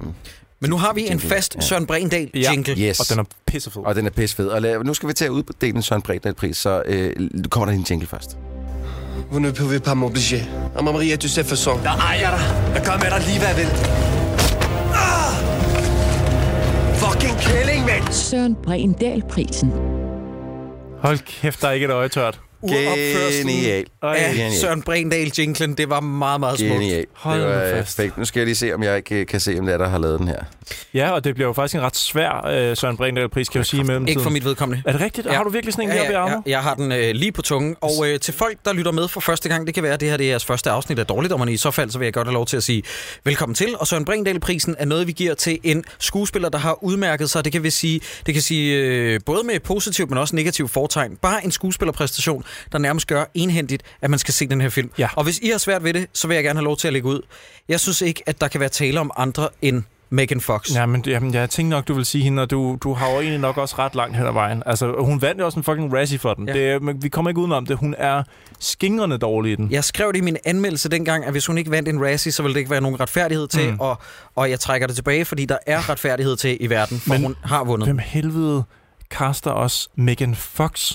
Men 0.60 0.70
nu 0.70 0.76
har 0.76 0.92
vi 0.92 1.06
en 1.08 1.20
fast 1.20 1.54
Ja. 1.56 1.60
Søren 1.60 1.86
Brindal 1.86 2.30
jingle. 2.34 2.74
Yes. 2.78 3.00
Og 3.00 3.06
den 3.10 3.18
er 3.18 3.24
pissefed. 3.46 3.82
Og 3.82 3.94
den 3.94 4.06
er 4.06 4.10
pissefed. 4.10 4.46
Og 4.48 4.86
nu 4.86 4.94
skal 4.94 5.08
vi 5.08 5.12
til 5.14 5.24
at 5.24 5.30
uddele 5.30 5.76
en 5.76 5.82
Søren 5.82 6.02
Bredendal-pris, 6.02 6.56
så 6.56 6.82
øh, 6.86 7.12
kommer 7.50 7.66
der 7.66 7.72
en 7.72 7.86
jingle 7.90 8.06
først. 8.06 8.36
Vous 9.30 9.40
ne 9.40 9.50
pouvez 9.52 9.78
pas 9.80 9.94
m'obliger. 9.94 10.42
À 10.76 10.82
Maria, 10.82 11.16
tu 11.16 11.28
sais 11.28 11.44
façon. 11.44 11.78
Der 11.82 11.90
ejer 11.90 12.30
dig. 12.30 12.40
Jeg 12.74 12.82
gør 12.82 12.96
med 13.02 13.10
dig 13.10 13.20
lige, 13.26 13.38
hvad 13.38 13.48
jeg 13.48 13.56
vil. 13.56 13.70
Ah! 14.94 15.32
Fucking 16.94 17.36
kælling, 17.38 17.84
mand! 17.86 18.12
Søren 18.12 18.54
Brindal-prisen. 18.64 19.72
Hold 21.02 21.18
kæft, 21.18 21.62
der 21.62 21.68
er 21.68 21.72
ikke 21.72 21.84
et 21.84 21.90
øje 21.92 22.08
tørt. 22.08 22.40
Uropførselen 22.62 23.54
Genial. 23.54 23.84
af 24.02 24.30
Genial. 24.30 24.52
Søren 24.52 24.82
Brindal 24.82 25.32
jinglen, 25.38 25.74
det 25.74 25.90
var 25.90 26.00
meget, 26.00 26.40
meget 26.40 26.58
smukt. 26.58 26.72
Genial. 26.72 27.04
Hold 27.12 27.40
det 27.40 27.48
nu 27.48 27.54
var 27.54 27.64
øh, 27.64 27.70
fast. 27.70 27.96
fake. 27.96 28.12
Nu 28.16 28.24
skal 28.24 28.40
jeg 28.40 28.46
lige 28.46 28.54
se, 28.54 28.74
om 28.74 28.82
jeg 28.82 28.96
ikke 28.96 29.14
øh, 29.14 29.26
kan 29.26 29.40
se, 29.40 29.56
om 29.58 29.66
det 29.66 29.72
er, 29.72 29.78
der 29.78 29.88
har 29.88 29.98
lavet 29.98 30.18
den 30.18 30.28
her. 30.28 30.38
Ja, 30.94 31.10
og 31.10 31.24
det 31.24 31.34
bliver 31.34 31.48
jo 31.48 31.52
faktisk 31.52 31.74
en 31.74 31.80
ret 31.82 31.96
svær 31.96 32.46
øh, 32.46 32.76
Søren 32.76 32.96
Brindal-pris, 32.96 33.48
kan 33.48 33.58
jeg 33.58 33.64
jo 33.64 33.64
sige 33.64 33.84
mellemtiden. 33.84 34.08
Ikke 34.08 34.22
for 34.22 34.30
mit 34.30 34.44
vedkommende. 34.44 34.82
Er 34.86 34.92
det 34.92 35.00
rigtigt? 35.00 35.26
Ja. 35.26 35.32
Har 35.32 35.44
du 35.44 35.50
virkelig 35.50 35.72
sådan 35.74 35.88
en 35.88 35.96
ja, 35.96 36.02
ja, 36.02 36.26
her 36.26 36.30
ja, 36.30 36.36
jeg 36.46 36.62
har 36.62 36.74
den 36.74 36.92
øh, 36.92 37.10
lige 37.14 37.32
på 37.32 37.42
tungen. 37.42 37.76
Og 37.80 38.08
øh, 38.08 38.20
til 38.20 38.34
folk, 38.34 38.58
der 38.64 38.72
lytter 38.72 38.92
med 38.92 39.08
for 39.08 39.20
første 39.20 39.48
gang, 39.48 39.66
det 39.66 39.74
kan 39.74 39.82
være, 39.82 39.92
at 39.94 40.00
det 40.00 40.10
her 40.10 40.16
det 40.16 40.26
er 40.26 40.30
jeres 40.30 40.44
første 40.44 40.70
afsnit 40.70 40.98
af 40.98 41.06
Dårligdommerne. 41.06 41.52
I 41.52 41.56
så 41.56 41.70
fald 41.70 41.90
så 41.90 41.98
vil 41.98 42.06
jeg 42.06 42.12
godt 42.12 42.26
have 42.26 42.34
lov 42.34 42.46
til 42.46 42.56
at 42.56 42.62
sige 42.62 42.82
velkommen 43.24 43.54
til. 43.54 43.68
Og 43.78 43.86
Søren 43.86 44.04
Brindal-prisen 44.04 44.76
er 44.78 44.84
noget, 44.84 45.06
vi 45.06 45.12
giver 45.12 45.34
til 45.34 45.58
en 45.62 45.84
skuespiller, 45.98 46.48
der 46.48 46.58
har 46.58 46.84
udmærket 46.84 47.30
sig. 47.30 47.44
Det 47.44 47.52
kan 47.52 47.62
vi 47.62 47.70
sige, 47.70 48.00
det 48.26 48.34
kan 48.34 48.42
sige 48.42 48.76
øh, 48.76 49.20
både 49.26 49.44
med 49.44 49.60
positivt, 49.60 50.10
men 50.10 50.18
også 50.18 50.36
negativt 50.36 50.70
fortegn. 50.70 51.16
Bare 51.22 51.44
en 51.44 51.50
skuespillerpræstation, 51.50 52.44
der 52.72 52.78
nærmest 52.78 53.06
gør 53.06 53.24
enhændigt, 53.34 53.82
at 54.00 54.10
man 54.10 54.18
skal 54.18 54.34
se 54.34 54.46
den 54.46 54.60
her 54.60 54.68
film. 54.68 54.90
Ja. 54.98 55.08
Og 55.16 55.24
hvis 55.24 55.38
I 55.38 55.48
har 55.48 55.58
svært 55.58 55.84
ved 55.84 55.94
det, 55.94 56.06
så 56.12 56.28
vil 56.28 56.34
jeg 56.34 56.44
gerne 56.44 56.58
have 56.58 56.64
lov 56.64 56.76
til 56.76 56.86
at 56.86 56.92
lægge 56.92 57.08
ud. 57.08 57.20
Jeg 57.68 57.80
synes 57.80 58.02
ikke, 58.02 58.22
at 58.26 58.40
der 58.40 58.48
kan 58.48 58.60
være 58.60 58.68
tale 58.68 59.00
om 59.00 59.10
andre 59.16 59.48
end 59.62 59.82
Megan 60.10 60.40
Fox. 60.40 60.74
Ja, 60.74 60.86
men 60.86 61.04
jamen, 61.06 61.34
jeg 61.34 61.50
tænkte 61.50 61.70
nok, 61.70 61.88
du 61.88 61.94
vil 61.94 62.06
sige 62.06 62.24
hende, 62.24 62.42
og 62.42 62.50
du, 62.50 62.78
du 62.82 62.92
har 62.92 63.10
jo 63.10 63.14
egentlig 63.20 63.40
nok 63.40 63.58
også 63.58 63.74
ret 63.78 63.94
langt 63.94 64.16
hen 64.16 64.26
ad 64.26 64.32
vejen. 64.32 64.62
Altså, 64.66 64.94
hun 64.98 65.22
vandt 65.22 65.40
jo 65.40 65.44
også 65.44 65.58
en 65.58 65.64
fucking 65.64 65.94
Razzie 65.94 66.18
for 66.18 66.34
den. 66.34 66.48
Ja. 66.48 66.54
Det, 66.54 67.02
vi 67.02 67.08
kommer 67.08 67.30
ikke 67.30 67.40
udenom 67.40 67.66
det. 67.66 67.76
Hun 67.76 67.94
er 67.98 68.22
skingrende 68.58 69.18
dårlig 69.18 69.52
i 69.52 69.56
den. 69.56 69.70
Jeg 69.70 69.84
skrev 69.84 70.12
det 70.12 70.18
i 70.18 70.22
min 70.22 70.36
anmeldelse 70.44 70.88
dengang, 70.88 71.24
at 71.24 71.32
hvis 71.32 71.46
hun 71.46 71.58
ikke 71.58 71.70
vandt 71.70 71.88
en 71.88 72.04
Razzie, 72.04 72.32
så 72.32 72.42
ville 72.42 72.54
det 72.54 72.60
ikke 72.60 72.70
være 72.70 72.80
nogen 72.80 73.00
retfærdighed 73.00 73.48
til. 73.48 73.70
Mm. 73.70 73.80
og, 73.80 73.98
og 74.36 74.50
jeg 74.50 74.60
trækker 74.60 74.86
det 74.86 74.96
tilbage, 74.96 75.24
fordi 75.24 75.44
der 75.44 75.58
er 75.66 75.90
retfærdighed 75.90 76.36
til 76.36 76.56
i 76.60 76.70
verden, 76.70 77.00
for 77.00 77.12
Men 77.12 77.22
hun 77.22 77.36
har 77.44 77.64
vundet. 77.64 77.88
Hvem 77.88 77.98
helvede 77.98 78.64
kaster 79.10 79.50
også 79.50 79.88
Megan 79.94 80.34
Fox 80.34 80.92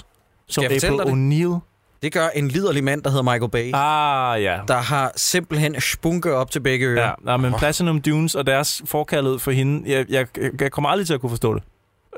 som 0.47 0.63
jeg 0.63 0.71
fortælle 0.71 1.01
April 1.01 1.11
O'Neil? 1.13 1.59
Det 2.01 2.13
gør 2.13 2.27
en 2.35 2.47
liderlig 2.47 2.83
mand, 2.83 3.01
der 3.03 3.09
hedder 3.09 3.23
Michael 3.23 3.49
Bay, 3.51 3.71
Ah, 3.73 4.43
ja. 4.43 4.57
der 4.67 4.77
har 4.77 5.11
simpelthen 5.15 5.81
spunke 5.81 6.33
op 6.35 6.51
til 6.51 6.59
begge 6.59 6.85
ører. 6.85 7.03
Ja, 7.05 7.11
nej, 7.23 7.37
men 7.37 7.53
Platinum 7.53 8.01
Dunes 8.01 8.35
og 8.35 8.47
deres 8.47 8.81
forkærlighed 8.85 9.39
for 9.39 9.51
hende, 9.51 9.91
jeg, 9.91 10.05
jeg, 10.09 10.27
jeg 10.61 10.71
kommer 10.71 10.89
aldrig 10.89 11.07
til 11.07 11.13
at 11.13 11.21
kunne 11.21 11.29
forstå 11.29 11.53
det. 11.53 11.63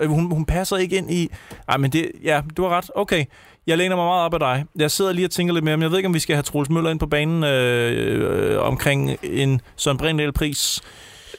Øh, 0.01 0.09
Hun, 0.09 0.31
hun 0.31 0.45
passer 0.45 0.77
ikke 0.77 0.95
ind 0.97 1.11
i... 1.11 1.29
Ej, 1.69 1.77
men 1.77 1.91
det... 1.91 2.11
Ja, 2.23 2.41
du 2.57 2.63
har 2.63 2.69
ret. 2.77 2.91
Okay. 2.95 3.25
Jeg 3.67 3.77
læner 3.77 3.95
mig 3.95 4.05
meget 4.05 4.25
op 4.25 4.33
ad 4.33 4.39
dig. 4.39 4.65
Jeg 4.79 4.91
sidder 4.91 5.13
lige 5.13 5.25
og 5.27 5.31
tænker 5.31 5.53
lidt 5.53 5.65
mere, 5.65 5.77
men 5.77 5.81
jeg 5.81 5.91
ved 5.91 5.97
ikke, 5.97 6.07
om 6.07 6.13
vi 6.13 6.19
skal 6.19 6.35
have 6.35 6.43
Troels 6.43 6.69
Møller 6.69 6.89
ind 6.91 6.99
på 6.99 7.05
banen 7.07 7.43
øh, 7.43 8.51
øh, 8.53 8.61
omkring 8.63 9.17
en 9.23 9.61
Søren 9.75 9.97
Brindal-pris. 9.97 10.81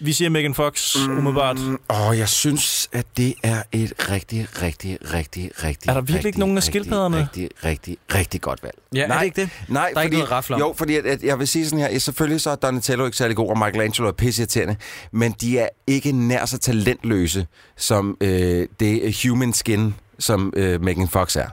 Vi 0.01 0.13
siger 0.13 0.29
Megan 0.31 0.55
Fox, 0.55 0.97
umiddelbart. 0.97 1.57
Og 1.89 2.19
jeg 2.19 2.29
synes, 2.29 2.89
at 2.93 3.07
det 3.17 3.35
er 3.43 3.63
et 3.73 3.93
rigtig, 4.11 4.47
rigtig, 4.63 4.99
rigtig, 5.15 5.51
rigtig... 5.65 5.89
Er 5.89 5.95
der 5.95 6.01
virkelig 6.01 6.15
rigtig, 6.17 6.29
ikke 6.29 6.39
nogen 6.39 6.57
af 6.57 6.61
rigtig, 6.61 6.73
skildpadderne? 6.73 7.17
Rigtig, 7.19 7.49
rigtig, 7.65 7.97
rigtig 8.15 8.41
godt 8.41 8.63
valg. 8.63 8.75
Ja, 8.95 9.07
er 9.09 9.19
det 9.19 9.25
ikke 9.25 9.41
det? 9.41 9.51
Nej, 9.69 9.83
Der 9.83 9.89
er 9.89 9.93
fordi, 9.95 10.05
ikke 10.07 10.17
noget 10.17 10.31
rafler. 10.31 10.59
Jo, 10.59 10.75
fordi 10.79 10.97
at, 10.97 11.07
at 11.07 11.23
jeg 11.23 11.39
vil 11.39 11.49
sige 11.49 11.69
sådan 11.69 11.79
her, 11.79 11.99
selvfølgelig 11.99 12.41
så 12.41 12.51
er 12.51 12.55
Donatello 12.55 13.05
ikke 13.05 13.17
særlig 13.17 13.37
god, 13.37 13.51
og 13.51 13.59
Michelangelo 13.59 14.09
er 14.09 14.13
pisseirriterende, 14.13 14.77
men 15.13 15.35
de 15.41 15.59
er 15.59 15.69
ikke 15.87 16.13
nær 16.13 16.45
så 16.47 16.59
talentløse, 16.59 17.47
som 17.77 18.17
øh, 18.21 18.67
det 18.81 19.17
human 19.27 19.53
skin, 19.53 19.95
som 20.19 20.53
øh, 20.57 20.83
Megan 20.83 21.09
Fox 21.09 21.37
er. 21.37 21.47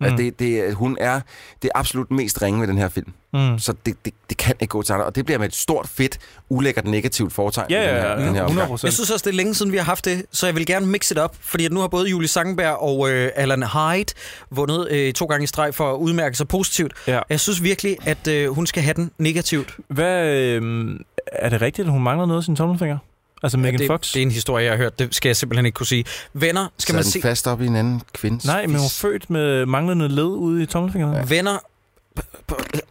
Mm. 0.00 0.04
Altså, 0.06 0.16
det, 0.16 0.38
det, 0.38 0.74
hun 0.74 0.96
er 1.00 1.20
det 1.62 1.70
absolut 1.74 2.10
mest 2.10 2.42
ringe 2.42 2.60
ved 2.60 2.68
den 2.68 2.78
her 2.78 2.88
film. 2.88 3.12
Mm. 3.32 3.58
Så 3.58 3.74
det, 3.86 4.04
det, 4.04 4.14
det 4.28 4.36
kan 4.36 4.54
ikke 4.60 4.70
gå 4.70 4.82
til 4.82 4.92
andre. 4.92 5.06
Og 5.06 5.14
det 5.14 5.24
bliver 5.24 5.38
med 5.38 5.48
et 5.48 5.54
stort, 5.54 5.88
fedt, 5.88 6.18
ulækkert 6.48 6.86
negativt 6.86 7.32
foretegn. 7.32 7.66
Ja, 7.70 7.82
i 7.82 7.86
den 7.86 7.94
ja, 7.94 8.00
her, 8.00 8.08
ja, 8.20 8.26
den 8.26 8.34
her 8.34 8.42
omgang. 8.42 8.70
100%. 8.72 8.80
Jeg 8.84 8.92
synes 8.92 9.10
også, 9.10 9.24
det 9.24 9.30
er 9.30 9.36
længe 9.36 9.54
siden, 9.54 9.72
vi 9.72 9.76
har 9.76 9.84
haft 9.84 10.04
det, 10.04 10.26
så 10.32 10.46
jeg 10.46 10.54
vil 10.54 10.66
gerne 10.66 10.86
mixe 10.86 11.14
det 11.14 11.22
op, 11.22 11.36
fordi 11.40 11.64
at 11.64 11.72
nu 11.72 11.80
har 11.80 11.88
både 11.88 12.08
Julie 12.08 12.28
Sangenberg 12.28 12.76
og 12.76 13.10
øh, 13.10 13.30
Alan 13.34 13.62
Hyde 13.62 14.14
vundet 14.50 14.88
øh, 14.90 15.12
to 15.12 15.26
gange 15.26 15.44
i 15.44 15.46
streg 15.46 15.74
for 15.74 15.92
at 15.94 15.96
udmærke 15.96 16.36
sig 16.36 16.48
positivt. 16.48 16.92
Ja. 17.06 17.20
Jeg 17.30 17.40
synes 17.40 17.62
virkelig, 17.62 17.96
at 18.04 18.28
øh, 18.28 18.50
hun 18.50 18.66
skal 18.66 18.82
have 18.82 18.94
den 18.94 19.10
negativt. 19.18 19.76
Hvad, 19.88 20.26
øh, 20.26 20.90
er 21.32 21.48
det 21.48 21.62
rigtigt, 21.62 21.86
at 21.86 21.92
hun 21.92 22.02
mangler 22.02 22.26
noget 22.26 22.40
af 22.40 22.44
sin 22.44 22.56
tommelfinger? 22.56 22.98
Altså 23.42 23.58
Megan 23.58 23.78
det, 23.78 23.86
Fox? 23.86 24.12
det 24.12 24.18
er 24.18 24.22
en 24.22 24.30
historie, 24.30 24.64
jeg 24.64 24.72
har 24.72 24.76
hørt. 24.78 24.98
Det 24.98 25.14
skal 25.14 25.28
jeg 25.28 25.36
simpelthen 25.36 25.66
ikke 25.66 25.76
kunne 25.76 25.86
sige. 25.86 26.04
Venner, 26.32 26.66
skal 26.78 26.92
Så 26.92 26.96
man 26.96 27.02
den 27.02 27.10
se... 27.10 27.20
fast 27.22 27.46
op 27.46 27.60
i 27.60 27.66
en 27.66 27.76
anden 27.76 28.02
kvindes 28.12 28.44
Nej, 28.44 28.66
men 28.66 28.76
hun 28.76 28.84
er 28.84 28.90
født 28.90 29.30
med 29.30 29.66
manglende 29.66 30.08
led 30.08 30.24
ude 30.24 30.62
i 30.62 30.66
tommelfingeren. 30.66 31.14
Ja. 31.14 31.22
Venner, 31.28 31.58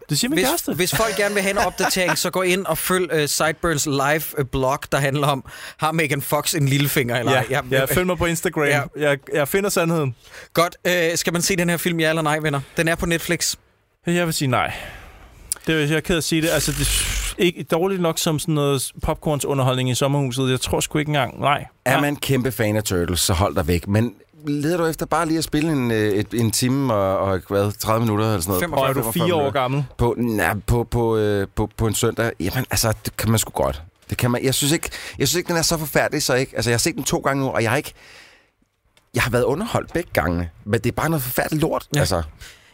Det 0.09 0.19
siger 0.19 0.29
min 0.29 0.37
hvis, 0.39 0.47
kæreste. 0.47 0.73
hvis 0.73 0.95
folk 0.95 1.15
gerne 1.15 1.33
vil 1.33 1.43
have 1.43 1.51
en 1.51 1.57
opdatering, 1.57 2.17
så 2.17 2.29
gå 2.29 2.41
ind 2.41 2.65
og 2.65 2.77
følg 2.77 3.13
uh, 3.13 3.25
Sideburns 3.25 3.85
live 3.85 4.21
uh, 4.39 4.45
blog, 4.51 4.79
der 4.91 4.97
handler 4.97 5.27
om, 5.27 5.45
har 5.77 5.91
Megan 5.91 6.21
Fox 6.21 6.55
en 6.55 6.67
lillefinger 6.67 7.19
eller 7.19 7.31
Ja, 7.31 7.37
ej? 7.37 7.45
ja, 7.49 7.61
ja, 7.71 7.85
følg 7.85 8.05
mig 8.07 8.17
på 8.17 8.25
Instagram. 8.25 8.63
Ja. 8.63 8.81
Jeg, 8.97 9.17
jeg 9.33 9.47
finder 9.47 9.69
sandheden. 9.69 10.15
Godt. 10.53 10.77
Uh, 10.87 10.91
skal 11.15 11.33
man 11.33 11.41
se 11.41 11.55
den 11.55 11.69
her 11.69 11.77
film, 11.77 11.99
ja 11.99 12.09
eller 12.09 12.21
nej, 12.21 12.39
venner? 12.39 12.61
Den 12.77 12.87
er 12.87 12.95
på 12.95 13.05
Netflix. 13.05 13.55
Jeg 14.07 14.25
vil 14.25 14.33
sige 14.33 14.47
nej. 14.47 14.73
Det 15.67 15.75
er 15.75 15.79
jeg 15.79 15.95
er 15.95 15.99
ked 15.99 16.15
af 16.15 16.17
at 16.17 16.23
sige 16.23 16.41
det. 16.41 16.49
Altså, 16.49 16.71
det 16.71 16.87
er 17.39 17.43
ikke 17.43 17.63
dårligt 17.63 18.01
nok 18.01 18.19
som 18.19 18.39
sådan 18.39 18.53
noget 18.55 18.91
popcornsunderholdning 19.03 19.89
i 19.89 19.95
sommerhuset. 19.95 20.49
Jeg 20.51 20.61
tror 20.61 20.79
sgu 20.79 20.97
ikke 20.99 21.09
engang. 21.09 21.39
Nej. 21.39 21.65
Er 21.85 22.01
man 22.01 22.15
kæmpe 22.15 22.51
fan 22.51 22.75
af 22.75 22.83
Turtles, 22.83 23.19
så 23.19 23.33
hold 23.33 23.55
dig 23.55 23.67
væk. 23.67 23.87
Men 23.87 24.13
leder 24.45 24.77
du 24.77 24.85
efter 24.85 25.05
bare 25.05 25.25
lige 25.25 25.37
at 25.37 25.43
spille 25.43 25.71
en, 25.71 25.91
øh, 25.91 26.13
et, 26.13 26.33
en 26.33 26.51
time 26.51 26.93
og, 26.93 27.17
og 27.17 27.41
hvad, 27.49 27.71
30 27.71 28.05
minutter 28.05 28.25
eller 28.25 28.41
sådan 28.41 28.49
noget? 28.49 28.61
45 28.61 28.83
Og 28.83 28.89
er 28.89 28.93
du 28.93 29.01
45 29.01 29.25
fire 29.25 29.35
år 29.35 29.51
gammel? 29.51 29.85
På, 29.97 30.15
nej, 30.17 30.55
på, 30.67 30.83
på, 30.83 31.17
øh, 31.17 31.47
på, 31.55 31.69
på 31.77 31.87
en 31.87 31.93
søndag? 31.95 32.31
Jamen, 32.39 32.65
altså, 32.71 32.93
det 33.05 33.17
kan 33.17 33.29
man 33.29 33.39
sgu 33.39 33.51
godt. 33.51 33.83
Det 34.09 34.17
kan 34.17 34.31
man. 34.31 34.43
Jeg 34.43 34.53
synes 34.53 34.71
ikke, 34.73 34.89
jeg 35.19 35.27
synes 35.27 35.37
ikke 35.37 35.47
den 35.47 35.57
er 35.57 35.61
så 35.61 35.77
forfærdelig, 35.77 36.23
så 36.23 36.33
ikke. 36.33 36.55
Altså, 36.55 36.69
jeg 36.69 36.73
har 36.73 36.79
set 36.79 36.95
den 36.95 37.03
to 37.03 37.17
gange 37.17 37.43
nu, 37.43 37.49
og 37.49 37.63
jeg 37.63 37.71
har 37.71 37.77
ikke... 37.77 37.93
Jeg 39.13 39.23
har 39.23 39.31
været 39.31 39.43
underholdt 39.43 39.93
begge 39.93 40.09
gange, 40.13 40.49
men 40.65 40.79
det 40.79 40.87
er 40.89 40.91
bare 40.95 41.09
noget 41.09 41.23
forfærdeligt 41.23 41.61
lort. 41.61 41.87
Ja. 41.95 41.99
Altså, 41.99 42.23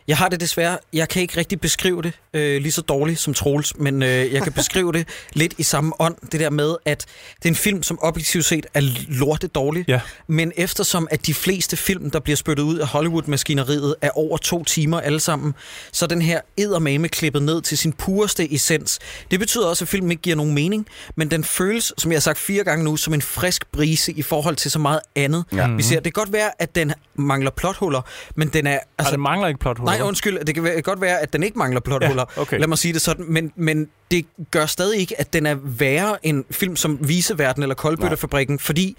Jeg 0.08 0.18
har 0.18 0.30
det 0.30 0.40
desværre, 0.40 0.78
jeg 0.94 1.10
kan 1.10 1.22
ikke 1.22 1.38
rigtig 1.38 1.62
beskrive 1.62 2.02
det 2.02 2.14
øh, 2.34 2.62
lige 2.62 2.72
så 2.72 2.82
dårligt 2.82 3.20
som 3.20 3.34
Troels, 3.34 3.74
men 3.80 4.04
øh, 4.04 4.34
jeg 4.34 4.44
kan 4.44 4.52
beskrive 4.54 4.92
det 4.94 5.08
lidt 5.34 5.54
i 5.58 5.64
samme 5.64 6.02
ånd, 6.02 6.16
det 6.32 6.40
der 6.40 6.50
med, 6.50 6.76
at 6.86 7.06
det 7.38 7.46
er 7.46 7.50
en 7.50 7.56
film, 7.56 7.84
som 7.84 8.00
objektivt 8.02 8.46
set 8.46 8.66
er 8.74 8.82
lortet 9.08 9.56
dårligt, 9.56 9.88
Ja. 9.90 10.00
men 10.28 10.52
eftersom 10.58 11.08
at 11.12 11.26
de 11.26 11.34
fleste 11.34 11.78
film, 11.78 12.12
der 12.12 12.20
bliver 12.20 12.36
spyttet 12.38 12.64
ud 12.64 12.78
af 12.78 12.88
Hollywood-maskineriet, 12.88 13.96
er 14.02 14.10
over 14.18 14.38
to 14.38 14.64
timer 14.64 15.00
alle 15.00 15.20
sammen, 15.20 15.54
så 15.92 16.06
er 16.06 16.08
den 16.08 16.22
her 16.22 16.42
eddermame 16.58 17.08
klippet 17.08 17.44
ned 17.44 17.62
til 17.62 17.78
sin 17.78 17.94
pureste 17.94 18.54
essens. 18.54 19.00
Det 19.32 19.40
betyder 19.40 19.66
også, 19.68 19.84
at 19.86 19.90
filmen 19.90 20.12
ikke 20.12 20.22
giver 20.22 20.36
nogen 20.36 20.54
mening, 20.54 20.88
men 21.16 21.32
den 21.32 21.44
føles, 21.44 21.94
som 21.98 22.12
jeg 22.12 22.16
har 22.16 22.22
sagt 22.22 22.38
fire 22.40 22.64
gange 22.64 22.84
nu, 22.86 22.96
som 22.96 23.14
en 23.14 23.22
frisk 23.22 23.72
brise 23.72 24.12
i 24.12 24.22
forhold 24.22 24.56
til 24.56 24.72
så 24.72 24.80
meget 24.80 25.00
andet. 25.16 25.44
Ja. 25.56 25.68
Vi 25.68 25.84
ser, 25.84 25.96
det 25.96 26.04
kan 26.04 26.12
godt 26.24 26.34
være, 26.34 26.52
at 26.60 26.76
den 26.76 26.94
mangler 27.16 27.52
plothuller, 27.52 28.02
men 28.36 28.48
den 28.48 28.68
er... 28.68 28.72
Altså, 28.72 28.86
Altså, 29.00 29.12
det 29.12 29.20
mangler 29.20 29.48
ikke 29.48 29.60
plothuller. 29.60 29.92
Nej, 29.98 30.02
undskyld. 30.08 30.46
Det 30.46 30.56
kan 30.56 30.82
godt 30.84 31.02
være, 31.02 31.20
at 31.20 31.34
den 31.34 31.44
ikke 31.44 31.58
mangler 31.58 31.80
plothuller. 31.82 32.26
Ja, 32.38 32.42
okay. 32.42 32.60
Lad 32.60 32.68
mig 32.68 32.78
sige 32.78 32.94
det 32.94 33.02
sådan. 33.02 33.26
Men, 33.30 33.52
men 33.56 33.88
det 34.12 34.26
gør 34.52 34.66
stadig 34.66 35.00
ikke, 35.00 35.20
at 35.20 35.34
den 35.34 35.46
er 35.46 35.56
værre 35.64 36.26
end 36.26 36.44
film 36.52 36.76
som 36.76 36.98
Viseverden 37.02 37.64
eller 37.64 37.76
Koldbøtterfabrikken, 37.76 38.60
fordi 38.60 38.98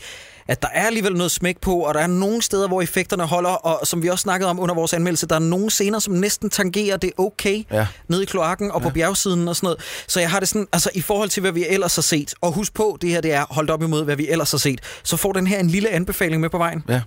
at 0.48 0.62
der 0.62 0.68
er 0.74 0.86
alligevel 0.86 1.12
noget 1.16 1.30
smæk 1.30 1.58
på, 1.60 1.74
og 1.76 1.94
der 1.94 2.00
er 2.00 2.06
nogle 2.06 2.42
steder, 2.42 2.68
hvor 2.68 2.82
effekterne 2.82 3.26
holder, 3.26 3.50
og 3.50 3.86
som 3.86 4.02
vi 4.02 4.08
også 4.08 4.22
snakkede 4.22 4.50
om 4.50 4.60
under 4.60 4.74
vores 4.74 4.92
anmeldelse, 4.92 5.26
der 5.26 5.34
er 5.34 5.38
nogle 5.38 5.70
scener, 5.70 5.98
som 5.98 6.14
næsten 6.14 6.50
tangerer 6.50 6.96
det 6.96 7.12
okay, 7.18 7.64
Ja. 7.72 7.86
nede 8.08 8.22
i 8.22 8.26
kloakken 8.26 8.70
og 8.70 8.80
ja. 8.82 8.88
på 8.88 8.94
bjergsiden 8.94 9.48
og 9.48 9.56
sådan 9.56 9.66
noget. 9.66 9.80
Så 10.06 10.20
jeg 10.20 10.30
har 10.30 10.40
det 10.40 10.48
sådan, 10.48 10.66
altså 10.72 10.90
i 10.94 11.00
forhold 11.00 11.28
til, 11.28 11.40
hvad 11.40 11.52
vi 11.52 11.64
ellers 11.68 11.94
har 11.94 12.02
set, 12.02 12.34
og 12.40 12.52
husk 12.52 12.74
på, 12.74 12.98
det 13.00 13.10
her 13.10 13.20
det 13.20 13.32
er 13.32 13.44
holdt 13.50 13.70
op 13.70 13.82
imod, 13.82 14.04
hvad 14.04 14.16
vi 14.16 14.28
ellers 14.28 14.50
har 14.50 14.58
set, 14.58 14.80
så 15.02 15.16
får 15.16 15.32
den 15.32 15.46
her 15.46 15.58
en 15.58 15.68
lille 15.68 15.88
anbefaling 15.90 16.40
med 16.40 16.50
på 16.50 16.58
vejen. 16.58 16.82
ja, 16.88 17.00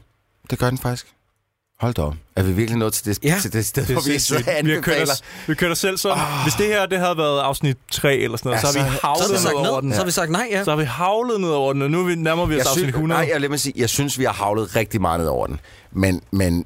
det 0.49 0.59
gør 0.59 0.69
den 0.69 0.77
faktisk. 0.79 1.07
Hold 1.79 1.93
da 1.93 2.01
op. 2.01 2.13
Er 2.35 2.43
vi 2.43 2.51
virkelig 2.51 2.77
nået 2.79 2.93
til 2.93 3.05
det, 3.05 3.19
Ja. 3.23 3.39
til 3.41 3.53
det 3.53 3.65
sted, 3.65 3.85
Det 3.85 3.91
hvor 3.95 4.01
vi 4.01 4.19
så 4.19 4.37
vi, 4.37 4.43
har 4.73 4.81
kørt 4.81 5.09
os, 5.09 5.21
vi 5.47 5.55
kører 5.55 5.71
os 5.71 5.77
selv 5.79 5.97
sådan. 5.97 6.17
Oh. 6.17 6.43
Hvis 6.43 6.53
det 6.53 6.65
her 6.67 6.85
det 6.85 6.99
havde 6.99 7.17
været 7.17 7.39
afsnit 7.39 7.77
3 7.91 8.15
eller 8.17 8.37
sådan 8.37 8.49
noget, 8.49 8.63
Ja, 8.63 8.71
så 8.71 8.79
har 8.79 8.85
vi 8.85 8.91
så- 8.95 8.99
Så 9.01 9.01
vi 9.01 9.07
havlet 9.07 9.39
sagt 9.41 9.55
ned 9.55 9.69
over 9.69 9.81
ned, 9.81 9.87
den. 9.87 9.91
så 9.93 9.97
har 9.97 10.05
vi 10.05 10.11
sagt 10.11 10.31
nej, 10.31 10.47
ja. 10.51 10.63
Så 10.63 10.69
har 10.71 10.77
vi 10.77 10.83
havlet 10.83 11.41
ned 11.41 11.49
over 11.49 11.73
den, 11.73 11.81
og 11.81 11.91
nu 11.91 11.99
er 11.99 12.03
vi, 12.05 12.15
nærmer 12.15 12.45
vi 12.45 12.55
os 12.55 12.57
Jeg 12.57 12.65
afsnit 12.67 12.83
synes, 12.83 12.93
100. 12.93 13.21
nej, 13.21 13.29
jeg, 13.31 13.41
lad 13.41 13.49
mig 13.49 13.59
sige, 13.59 13.73
jeg 13.75 13.89
synes, 13.89 14.19
vi 14.19 14.23
har 14.23 14.33
havlet 14.33 14.75
rigtig 14.75 15.01
meget 15.01 15.19
ned 15.19 15.27
over 15.27 15.47
den. 15.47 15.59
Men, 15.91 16.21
men 16.31 16.65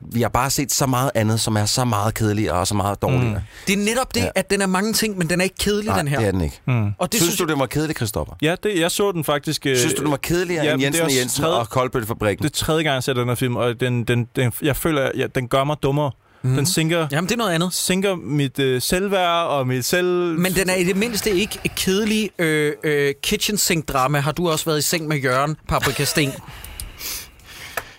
vi 0.00 0.22
har 0.22 0.28
bare 0.28 0.50
set 0.50 0.72
så 0.72 0.86
meget 0.86 1.10
andet, 1.14 1.40
som 1.40 1.56
er 1.56 1.64
så 1.66 1.84
meget 1.84 2.14
kedeligere 2.14 2.54
og 2.54 2.66
så 2.66 2.74
meget 2.74 3.02
dårligere. 3.02 3.34
Mm. 3.34 3.40
Det 3.66 3.72
er 3.72 3.84
netop 3.84 4.14
det, 4.14 4.20
Ja. 4.20 4.28
at 4.34 4.50
den 4.50 4.62
er 4.62 4.66
mange 4.66 4.92
ting, 4.92 5.18
men 5.18 5.30
den 5.30 5.40
er 5.40 5.44
ikke 5.44 5.56
kedelig, 5.60 5.86
Nej, 5.86 5.98
den 5.98 6.08
her. 6.08 6.18
det 6.18 6.26
er 6.26 6.32
den 6.32 6.40
ikke. 6.40 6.60
Mm. 6.66 6.90
Og 6.98 7.12
det 7.12 7.20
synes, 7.20 7.34
synes 7.34 7.38
du, 7.48 7.52
den 7.52 7.60
var 7.60 7.66
kedelig, 7.66 7.96
Christoffer? 7.96 8.34
Ja, 8.42 8.54
det, 8.62 8.78
jeg 8.80 8.90
så 8.90 9.12
den 9.12 9.24
faktisk... 9.24 9.66
øh, 9.66 9.76
Synes 9.76 9.94
du, 9.94 10.02
den 10.02 10.10
var 10.10 10.16
kedeligere 10.16 10.64
ja, 10.64 10.72
end 10.74 10.82
Jensen 10.82 11.04
og 11.04 11.14
Jensen 11.16 11.42
tredje- 11.42 11.58
og 11.58 11.68
Koldbøttefabrikken? 11.68 12.42
Det 12.46 12.50
er 12.52 12.64
tredje 12.64 12.82
gang, 12.82 12.94
jeg 12.94 13.02
ser 13.02 13.12
den 13.12 13.28
her 13.28 13.34
film, 13.34 13.56
og 13.56 13.80
den, 13.80 14.04
den, 14.04 14.28
den, 14.36 14.52
jeg 14.62 14.76
føler, 14.76 15.02
at 15.02 15.12
ja, 15.16 15.26
den 15.26 15.48
gør 15.48 15.64
mig 15.64 15.76
dummere. 15.82 16.10
Mm. 16.42 16.54
Den 16.56 16.66
sinker, 16.66 17.06
Jamen, 17.12 17.28
det 17.28 17.34
er 17.34 17.38
noget 17.38 17.52
andet. 17.52 17.74
sinker 17.74 18.14
mit 18.14 18.58
øh, 18.58 18.82
selvværd 18.82 19.46
og 19.46 19.66
mit 19.66 19.84
selv... 19.84 20.38
Men 20.38 20.52
den 20.54 20.68
er 20.70 20.74
i 20.74 20.84
det 20.84 20.96
mindste 20.96 21.30
ikke 21.30 21.58
et 21.64 21.74
kedelig 21.74 22.30
øh, 22.38 22.72
øh, 22.84 23.14
kitchen 23.22 23.56
sink 23.58 23.88
drama. 23.88 24.18
Har 24.18 24.32
du 24.32 24.48
også 24.50 24.64
været 24.64 24.78
i 24.78 24.82
seng 24.82 25.08
med 25.08 25.16
Jørgen 25.16 25.56
Paprika 25.68 26.04
Sten? 26.04 26.32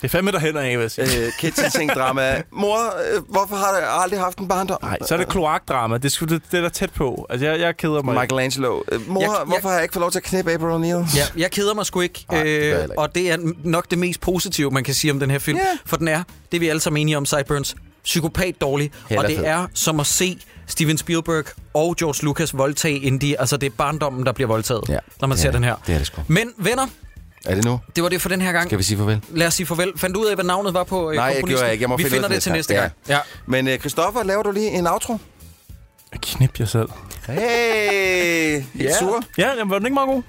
Det 0.01 0.03
er 0.07 0.09
fandme 0.09 0.31
derhen 0.31 0.57
af, 0.57 0.77
vil 0.77 0.81
jeg 0.81 0.91
sige. 0.91 1.26
øh, 1.26 1.31
kitchen 1.39 1.71
sink 1.71 1.93
drama. 1.93 2.41
Mor, 2.51 2.77
øh, 3.15 3.21
hvorfor 3.30 3.55
har 3.55 3.71
du 3.71 3.85
aldrig 4.03 4.19
haft 4.19 4.38
en 4.38 4.47
barndom? 4.47 4.77
Nej, 4.81 4.97
så 5.07 5.13
er 5.13 5.17
det 5.17 5.27
kloakdrama. 5.27 5.97
Det, 5.97 6.05
er 6.05 6.09
sgu- 6.09 6.26
det, 6.26 6.41
det 6.51 6.57
er 6.57 6.61
der 6.61 6.69
tæt 6.69 6.89
på. 6.93 7.26
Altså, 7.30 7.45
jeg, 7.45 7.59
jeg 7.59 7.77
keder 7.77 8.01
mig. 8.01 8.15
Michelangelo. 8.21 8.81
Øh, 8.91 9.09
mor, 9.09 9.21
Jeg- 9.21 9.30
jeg, 9.30 9.38
jeg- 9.39 9.45
hvorfor 9.45 9.67
har 9.67 9.76
jeg 9.76 9.84
ikke 9.84 9.93
fået 9.93 10.01
lov 10.01 10.11
til 10.11 10.19
at 10.19 10.23
knippe 10.23 10.51
April 10.53 10.65
O'Neil? 10.67 11.17
Ja, 11.17 11.23
jeg 11.38 11.51
keder 11.51 11.73
mig 11.73 11.85
sgu 11.85 12.01
ikke. 12.01 12.26
Nej, 12.31 12.43
det 12.43 12.49
øh, 12.49 12.84
ikke. 12.84 12.99
og 12.99 13.15
det 13.15 13.31
er 13.31 13.38
nok 13.63 13.89
det 13.91 13.97
mest 13.99 14.21
positive, 14.21 14.71
man 14.71 14.84
kan 14.84 14.93
sige 14.93 15.11
om 15.11 15.19
den 15.19 15.31
her 15.31 15.39
film. 15.39 15.57
Ja. 15.57 15.63
For 15.85 15.97
den 15.97 16.07
er, 16.07 16.23
det 16.51 16.57
er 16.57 16.59
vi 16.59 16.67
alle 16.69 16.80
sammen 16.81 17.01
enige 17.01 17.17
om, 17.17 17.26
Sideburns, 17.26 17.76
psykopat 18.03 18.55
dårlig. 18.61 18.91
Heller 19.09 19.23
og 19.23 19.30
det 19.30 19.38
fed. 19.38 19.45
er 19.45 19.67
som 19.73 19.99
at 19.99 20.05
se 20.05 20.39
Steven 20.67 20.97
Spielberg 20.97 21.43
og 21.73 21.95
George 21.95 22.26
Lucas 22.26 22.57
voldtage 22.57 22.99
Indy. 22.99 23.34
Altså, 23.39 23.57
det 23.57 23.67
er 23.67 23.76
barndommen, 23.77 24.26
der 24.26 24.31
bliver 24.31 24.47
voldtaget, 24.47 24.84
Ja, 24.89 24.97
når 25.21 25.27
man 25.27 25.38
ser 25.38 25.47
er 25.47 25.51
den 25.51 25.63
her. 25.63 25.76
Det 25.88 25.93
er 25.93 25.97
det 25.97 26.07
sgu. 26.07 26.21
Men 26.27 26.51
venner, 26.57 26.88
Er 27.45 27.56
det 27.56 27.66
nu? 27.66 27.80
det 27.95 28.03
var 28.03 28.10
det 28.10 28.22
for 28.22 28.30
den 28.30 28.41
her 28.41 28.52
gang. 28.52 28.66
Skal 28.68 28.78
vi 28.78 28.84
sige 28.84 28.98
farvel? 28.98 29.22
Lad 29.30 29.48
os 29.48 29.53
sige 29.53 29.66
farvel. 29.66 29.91
Fandt 29.95 30.16
du 30.16 30.22
ud 30.22 30.26
af, 30.28 30.36
hvad 30.36 30.45
navnet 30.45 30.74
var 30.74 30.84
på 30.84 31.10
øh, 31.10 31.16
Nej, 31.16 31.26
jeg 31.26 31.34
komponisten? 31.34 31.49
gjorde 31.49 31.64
jeg 31.64 31.74
ikke. 31.74 31.84
Jeg 31.84 31.90
må 31.90 31.98
Vi 31.98 32.03
finde 32.03 32.16
finder 32.16 32.30
det 32.30 32.41
til 32.44 32.49
det 32.52 32.57
næste 32.57 32.74
gang. 32.74 32.91
Ja. 33.07 33.20
Men 33.45 33.68
øh, 33.68 33.80
Christoffer, 33.80 34.24
laver 34.24 34.44
du 34.44 34.52
lige 34.52 34.70
en 34.70 34.88
outro? 34.88 35.18
Knip 36.22 36.60
jer 36.60 36.66
selv. 36.66 36.90
Hey! 37.28 38.64
Ja. 38.80 38.98
Sur? 38.99 39.24
Ja, 39.38 39.49
jamen, 39.57 39.70
var 39.72 39.78
den 39.78 39.86
ikke 39.86 39.94
meget 39.94 40.07
god? 40.07 40.24